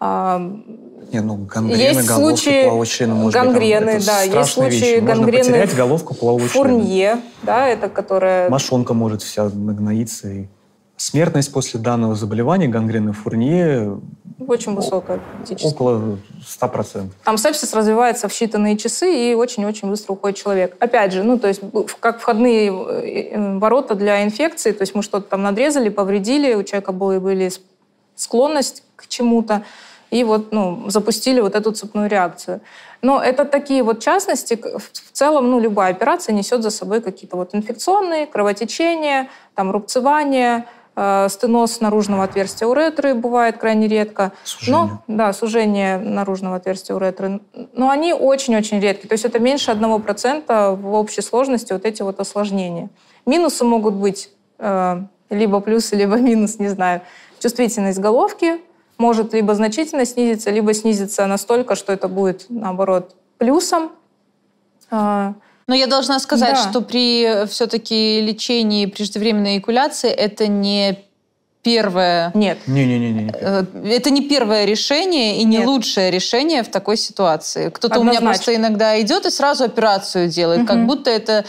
А, 0.00 0.38
Не, 1.12 1.20
ну, 1.20 1.36
гангрены, 1.36 1.80
есть 1.80 2.10
случаи 2.10 2.64
плавочина, 2.68 3.14
может 3.14 3.40
гангрены, 3.40 3.94
быть, 3.94 4.06
там, 4.06 4.16
да, 4.16 4.22
есть 4.40 4.52
случаи 4.52 4.74
вещи. 4.74 5.00
гангрены. 5.00 5.36
Можно 5.38 5.52
потерять 5.52 5.76
головку 5.76 6.14
плавочина. 6.14 6.48
Фурнье, 6.50 7.16
да, 7.42 7.68
это 7.68 7.88
которая... 7.88 8.50
Мошонка 8.50 8.92
может 8.92 9.22
вся 9.22 9.44
нагноиться 9.44 10.28
и 10.28 10.46
Смертность 10.96 11.52
после 11.52 11.80
данного 11.80 12.14
заболевания, 12.14 12.68
гангрены 12.68 13.12
Фурнье, 13.12 13.98
очень 14.38 14.74
высокая 14.74 15.20
практически. 15.36 15.72
Около 15.72 16.18
100%. 16.42 17.08
Там 17.24 17.38
сепсис 17.38 17.72
развивается 17.72 18.28
в 18.28 18.32
считанные 18.32 18.76
часы 18.76 19.30
и 19.30 19.34
очень-очень 19.34 19.88
быстро 19.88 20.14
уходит 20.14 20.36
человек. 20.36 20.76
Опять 20.80 21.12
же, 21.12 21.22
ну, 21.22 21.38
то 21.38 21.48
есть 21.48 21.60
как 22.00 22.20
входные 22.20 22.68
э, 22.68 23.30
э, 23.32 23.58
ворота 23.58 23.94
для 23.94 24.24
инфекции, 24.24 24.72
то 24.72 24.82
есть 24.82 24.94
мы 24.94 25.02
что-то 25.02 25.28
там 25.28 25.42
надрезали, 25.42 25.88
повредили, 25.88 26.54
у 26.54 26.62
человека 26.64 26.92
были, 26.92 27.18
были 27.18 27.50
склонность 28.16 28.82
к 28.96 29.06
чему-то, 29.06 29.64
и 30.10 30.24
вот 30.24 30.52
ну, 30.52 30.84
запустили 30.88 31.40
вот 31.40 31.54
эту 31.54 31.72
цепную 31.72 32.08
реакцию. 32.08 32.60
Но 33.02 33.22
это 33.22 33.44
такие 33.44 33.82
вот 33.82 34.00
частности. 34.00 34.54
В 34.54 35.12
целом, 35.12 35.50
ну, 35.50 35.60
любая 35.60 35.90
операция 35.90 36.32
несет 36.32 36.62
за 36.62 36.70
собой 36.70 37.00
какие-то 37.00 37.36
вот 37.36 37.54
инфекционные, 37.54 38.26
кровотечения, 38.26 39.28
там, 39.54 39.70
рубцевания, 39.70 40.66
стеноз 40.96 41.80
наружного 41.80 42.24
отверстия 42.24 42.68
уретры 42.68 43.14
бывает 43.14 43.58
крайне 43.58 43.88
редко. 43.88 44.32
Сужение. 44.44 44.80
Но, 44.80 45.02
да, 45.08 45.32
сужение 45.32 45.98
наружного 45.98 46.56
отверстия 46.56 46.94
уретры. 46.94 47.40
Но 47.72 47.90
они 47.90 48.12
очень-очень 48.12 48.78
редкие. 48.78 49.08
То 49.08 49.14
есть 49.14 49.24
это 49.24 49.40
меньше 49.40 49.72
1% 49.72 50.76
в 50.76 50.92
общей 50.94 51.20
сложности 51.20 51.72
вот 51.72 51.84
эти 51.84 52.02
вот 52.02 52.20
осложнения. 52.20 52.90
Минусы 53.26 53.64
могут 53.64 53.94
быть 53.94 54.30
э, 54.58 55.02
либо 55.30 55.60
плюсы, 55.60 55.96
либо 55.96 56.16
минус, 56.16 56.58
не 56.60 56.68
знаю. 56.68 57.00
Чувствительность 57.40 57.98
головки 57.98 58.60
может 58.96 59.34
либо 59.34 59.54
значительно 59.54 60.04
снизиться, 60.04 60.50
либо 60.50 60.72
снизиться 60.74 61.26
настолько, 61.26 61.74
что 61.74 61.92
это 61.92 62.08
будет, 62.08 62.46
наоборот, 62.48 63.16
плюсом. 63.38 63.90
Но 65.66 65.74
я 65.74 65.86
должна 65.86 66.18
сказать, 66.18 66.54
да. 66.54 66.70
что 66.70 66.80
при 66.80 67.22
э, 67.22 67.46
все-таки 67.46 68.20
лечении 68.20 68.86
преждевременной 68.86 69.56
эякуляции 69.56 70.10
это 70.10 70.46
не 70.46 70.98
первое... 71.62 72.30
Нет. 72.34 72.58
Не-не-не. 72.66 73.32
Э, 73.32 73.64
это 73.86 74.10
не 74.10 74.28
первое 74.28 74.66
решение 74.66 75.38
и 75.38 75.44
не 75.44 75.58
Нет. 75.58 75.66
лучшее 75.66 76.10
решение 76.10 76.62
в 76.62 76.68
такой 76.68 76.96
ситуации. 76.96 77.70
Кто-то 77.70 77.98
у 77.98 78.04
меня 78.04 78.20
просто 78.20 78.54
иногда 78.54 79.00
идет 79.00 79.26
и 79.26 79.30
сразу 79.30 79.64
операцию 79.64 80.28
делает, 80.28 80.60
угу. 80.60 80.68
как 80.68 80.86
будто 80.86 81.10
это 81.10 81.44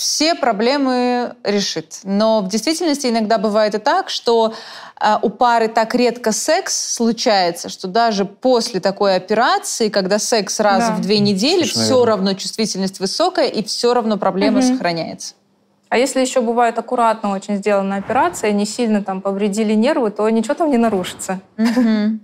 все 0.00 0.34
проблемы 0.34 1.34
решит. 1.44 2.00
Но 2.04 2.40
в 2.40 2.48
действительности 2.48 3.06
иногда 3.06 3.36
бывает 3.36 3.74
и 3.74 3.78
так, 3.78 4.08
что 4.08 4.54
а, 4.96 5.18
у 5.20 5.28
пары 5.28 5.68
так 5.68 5.94
редко 5.94 6.32
секс 6.32 6.94
случается, 6.94 7.68
что 7.68 7.86
даже 7.86 8.24
после 8.24 8.80
такой 8.80 9.14
операции, 9.14 9.90
когда 9.90 10.18
секс 10.18 10.58
раз 10.58 10.88
да. 10.88 10.94
в 10.94 11.02
две 11.02 11.18
недели, 11.18 11.64
Совершенно 11.64 11.84
все 11.84 11.94
верно. 11.98 12.06
равно 12.06 12.32
чувствительность 12.32 12.98
высокая 12.98 13.46
и 13.48 13.62
все 13.62 13.92
равно 13.92 14.16
проблема 14.16 14.60
угу. 14.60 14.68
сохраняется. 14.68 15.34
А 15.90 15.98
если 15.98 16.20
еще 16.20 16.40
бывает 16.40 16.78
аккуратно 16.78 17.32
очень 17.32 17.56
сделана 17.58 17.96
операция, 17.96 18.52
не 18.52 18.64
сильно 18.64 19.04
там 19.04 19.20
повредили 19.20 19.74
нервы, 19.74 20.10
то 20.12 20.26
ничего 20.30 20.54
там 20.54 20.70
не 20.70 20.78
нарушится. 20.78 21.40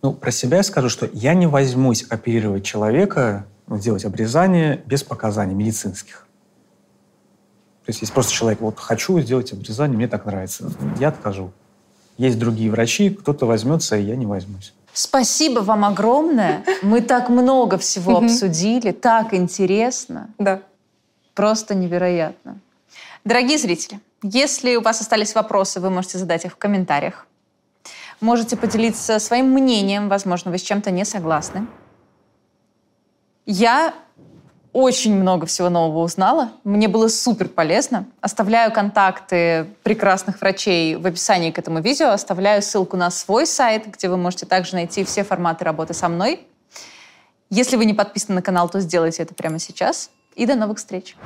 Ну, 0.00 0.12
про 0.12 0.30
себя 0.30 0.58
я 0.58 0.62
скажу, 0.62 0.88
что 0.88 1.10
я 1.12 1.34
не 1.34 1.48
возьмусь 1.48 2.04
оперировать 2.08 2.64
человека, 2.64 3.46
делать 3.66 4.04
обрезание 4.04 4.80
без 4.86 5.02
показаний 5.02 5.56
медицинских. 5.56 6.27
То 7.88 7.90
есть, 7.90 8.02
если 8.02 8.12
просто 8.12 8.34
человек, 8.34 8.60
вот, 8.60 8.78
хочу 8.78 9.18
сделать 9.20 9.50
обрезание, 9.54 9.96
мне 9.96 10.08
так 10.08 10.26
нравится, 10.26 10.70
я 11.00 11.08
откажу. 11.08 11.52
Есть 12.18 12.38
другие 12.38 12.70
врачи, 12.70 13.08
кто-то 13.08 13.46
возьмется, 13.46 13.96
и 13.96 14.02
я 14.02 14.14
не 14.14 14.26
возьмусь. 14.26 14.74
Спасибо 14.92 15.60
вам 15.60 15.86
огромное. 15.86 16.62
Мы 16.82 17.00
так 17.00 17.30
много 17.30 17.78
всего 17.78 18.18
обсудили, 18.18 18.90
так 18.90 19.32
интересно. 19.32 20.28
Да. 20.36 20.60
Просто 21.32 21.74
невероятно. 21.74 22.58
Дорогие 23.24 23.56
зрители, 23.56 24.00
если 24.22 24.76
у 24.76 24.82
вас 24.82 25.00
остались 25.00 25.34
вопросы, 25.34 25.80
вы 25.80 25.88
можете 25.88 26.18
задать 26.18 26.44
их 26.44 26.52
в 26.52 26.56
комментариях. 26.56 27.26
Можете 28.20 28.58
поделиться 28.58 29.18
своим 29.18 29.46
мнением, 29.46 30.10
возможно, 30.10 30.50
вы 30.50 30.58
с 30.58 30.62
чем-то 30.62 30.90
не 30.90 31.06
согласны. 31.06 31.66
Я 33.46 33.94
очень 34.78 35.16
много 35.16 35.44
всего 35.46 35.68
нового 35.70 36.04
узнала. 36.04 36.52
Мне 36.62 36.86
было 36.86 37.08
супер 37.08 37.48
полезно. 37.48 38.06
Оставляю 38.20 38.70
контакты 38.70 39.66
прекрасных 39.82 40.40
врачей 40.40 40.94
в 40.94 41.04
описании 41.04 41.50
к 41.50 41.58
этому 41.58 41.80
видео. 41.80 42.10
Оставляю 42.10 42.62
ссылку 42.62 42.96
на 42.96 43.10
свой 43.10 43.44
сайт, 43.44 43.88
где 43.88 44.08
вы 44.08 44.16
можете 44.16 44.46
также 44.46 44.74
найти 44.74 45.02
все 45.02 45.24
форматы 45.24 45.64
работы 45.64 45.94
со 45.94 46.08
мной. 46.08 46.46
Если 47.50 47.74
вы 47.74 47.86
не 47.86 47.94
подписаны 47.94 48.36
на 48.36 48.42
канал, 48.42 48.68
то 48.68 48.78
сделайте 48.78 49.24
это 49.24 49.34
прямо 49.34 49.58
сейчас. 49.58 50.10
И 50.36 50.46
до 50.46 50.54
новых 50.54 50.78
встреч. 50.78 51.16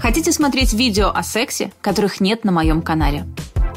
Хотите 0.00 0.32
смотреть 0.32 0.72
видео 0.72 1.12
о 1.14 1.22
сексе, 1.22 1.70
которых 1.80 2.20
нет 2.20 2.42
на 2.42 2.50
моем 2.50 2.82
канале? 2.82 3.24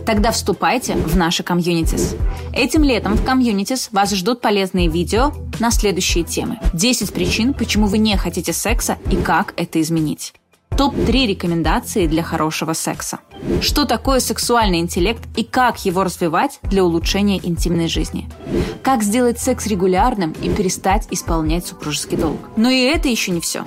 Тогда 0.05 0.31
вступайте 0.31 0.95
в 0.95 1.17
наши 1.17 1.41
комьюнитис. 1.41 2.15
Этим 2.53 2.83
летом 2.83 3.15
в 3.15 3.25
комьюнитис 3.25 3.89
вас 3.91 4.11
ждут 4.11 4.39
полезные 4.39 4.87
видео 4.87 5.33
на 5.59 5.71
следующие 5.71 6.23
темы. 6.23 6.59
10 6.73 7.11
причин, 7.11 7.55
почему 7.55 7.87
вы 7.87 7.97
не 7.97 8.15
хотите 8.15 8.53
секса 8.53 8.97
и 9.09 9.15
как 9.15 9.53
это 9.57 9.81
изменить. 9.81 10.33
Топ-3 10.77 11.25
рекомендации 11.27 12.05
для 12.05 12.21
хорошего 12.21 12.73
секса. 12.73 13.19
Что 13.61 13.85
такое 13.85 14.19
сексуальный 14.19 14.79
интеллект 14.79 15.23
и 15.37 15.43
как 15.43 15.85
его 15.85 16.03
развивать 16.03 16.59
для 16.63 16.83
улучшения 16.83 17.39
интимной 17.41 17.87
жизни. 17.87 18.29
Как 18.83 19.01
сделать 19.01 19.39
секс 19.39 19.65
регулярным 19.65 20.35
и 20.43 20.49
перестать 20.49 21.07
исполнять 21.09 21.65
супружеский 21.65 22.17
долг. 22.17 22.39
Но 22.57 22.69
и 22.69 22.81
это 22.81 23.07
еще 23.07 23.31
не 23.31 23.41
все. 23.41 23.63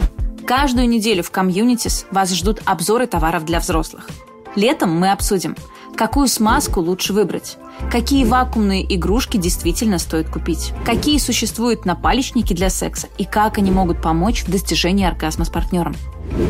Каждую 0.46 0.88
неделю 0.88 1.22
в 1.24 1.30
комьюнитис 1.30 2.06
вас 2.10 2.32
ждут 2.32 2.60
обзоры 2.64 3.06
товаров 3.06 3.44
для 3.44 3.58
взрослых. 3.58 4.08
Летом 4.54 4.94
мы 4.98 5.10
обсудим, 5.10 5.56
какую 5.98 6.28
смазку 6.28 6.80
лучше 6.80 7.12
выбрать, 7.12 7.56
какие 7.90 8.24
вакуумные 8.24 8.94
игрушки 8.94 9.36
действительно 9.36 9.98
стоит 9.98 10.30
купить, 10.30 10.72
какие 10.84 11.18
существуют 11.18 11.84
напалечники 11.84 12.54
для 12.54 12.70
секса 12.70 13.08
и 13.18 13.24
как 13.24 13.58
они 13.58 13.72
могут 13.72 14.00
помочь 14.00 14.44
в 14.44 14.50
достижении 14.50 15.04
оргазма 15.04 15.44
с 15.44 15.50
партнером. 15.50 15.96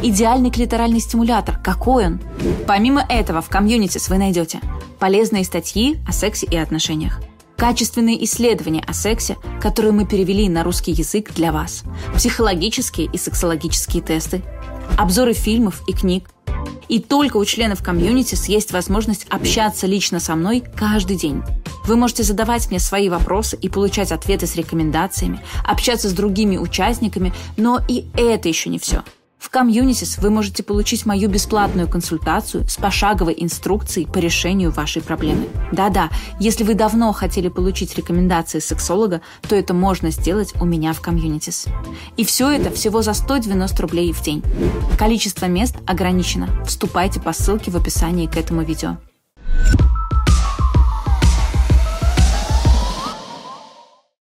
Идеальный 0.02 0.50
клиторальный 0.50 1.00
стимулятор. 1.00 1.58
Какой 1.64 2.06
он? 2.06 2.20
Помимо 2.66 3.04
этого, 3.08 3.40
в 3.40 3.48
комьюнити 3.48 3.98
вы 4.10 4.18
найдете 4.18 4.60
полезные 4.98 5.44
статьи 5.44 5.98
о 6.06 6.12
сексе 6.12 6.46
и 6.46 6.56
отношениях, 6.56 7.20
качественные 7.56 8.22
исследования 8.24 8.84
о 8.86 8.92
сексе, 8.92 9.38
которые 9.62 9.92
мы 9.92 10.04
перевели 10.04 10.48
на 10.50 10.62
русский 10.62 10.92
язык 10.92 11.32
для 11.32 11.52
вас, 11.52 11.84
психологические 12.14 13.08
и 13.10 13.16
сексологические 13.16 14.02
тесты, 14.02 14.42
обзоры 14.98 15.32
фильмов 15.32 15.82
и 15.86 15.92
книг. 15.92 16.28
И 16.88 17.00
только 17.00 17.36
у 17.36 17.44
членов 17.44 17.82
комьюнити 17.82 18.36
есть 18.50 18.72
возможность 18.72 19.26
общаться 19.28 19.86
лично 19.86 20.20
со 20.20 20.34
мной 20.34 20.62
каждый 20.76 21.16
день. 21.16 21.42
Вы 21.84 21.96
можете 21.96 22.22
задавать 22.22 22.68
мне 22.68 22.78
свои 22.78 23.08
вопросы 23.08 23.56
и 23.60 23.68
получать 23.68 24.12
ответы 24.12 24.46
с 24.46 24.56
рекомендациями, 24.56 25.40
общаться 25.64 26.08
с 26.08 26.12
другими 26.12 26.56
участниками, 26.56 27.32
но 27.56 27.80
и 27.88 28.04
это 28.14 28.48
еще 28.48 28.70
не 28.70 28.78
все– 28.78 29.02
в 29.38 29.50
Communities 29.50 30.20
вы 30.20 30.30
можете 30.30 30.62
получить 30.62 31.06
мою 31.06 31.28
бесплатную 31.28 31.88
консультацию 31.88 32.66
с 32.68 32.76
пошаговой 32.76 33.34
инструкцией 33.38 34.06
по 34.06 34.18
решению 34.18 34.70
вашей 34.72 35.00
проблемы. 35.00 35.46
Да-да, 35.72 36.10
если 36.40 36.64
вы 36.64 36.74
давно 36.74 37.12
хотели 37.12 37.48
получить 37.48 37.96
рекомендации 37.96 38.58
сексолога, 38.58 39.20
то 39.48 39.54
это 39.54 39.74
можно 39.74 40.10
сделать 40.10 40.52
у 40.60 40.64
меня 40.64 40.92
в 40.92 41.00
Communities. 41.00 41.68
И 42.16 42.24
все 42.24 42.50
это 42.50 42.70
всего 42.70 43.00
за 43.00 43.14
190 43.14 43.80
рублей 43.80 44.12
в 44.12 44.22
день. 44.22 44.42
Количество 44.98 45.46
мест 45.46 45.76
ограничено. 45.86 46.48
Вступайте 46.66 47.20
по 47.20 47.32
ссылке 47.32 47.70
в 47.70 47.76
описании 47.76 48.26
к 48.26 48.36
этому 48.36 48.62
видео. 48.62 48.98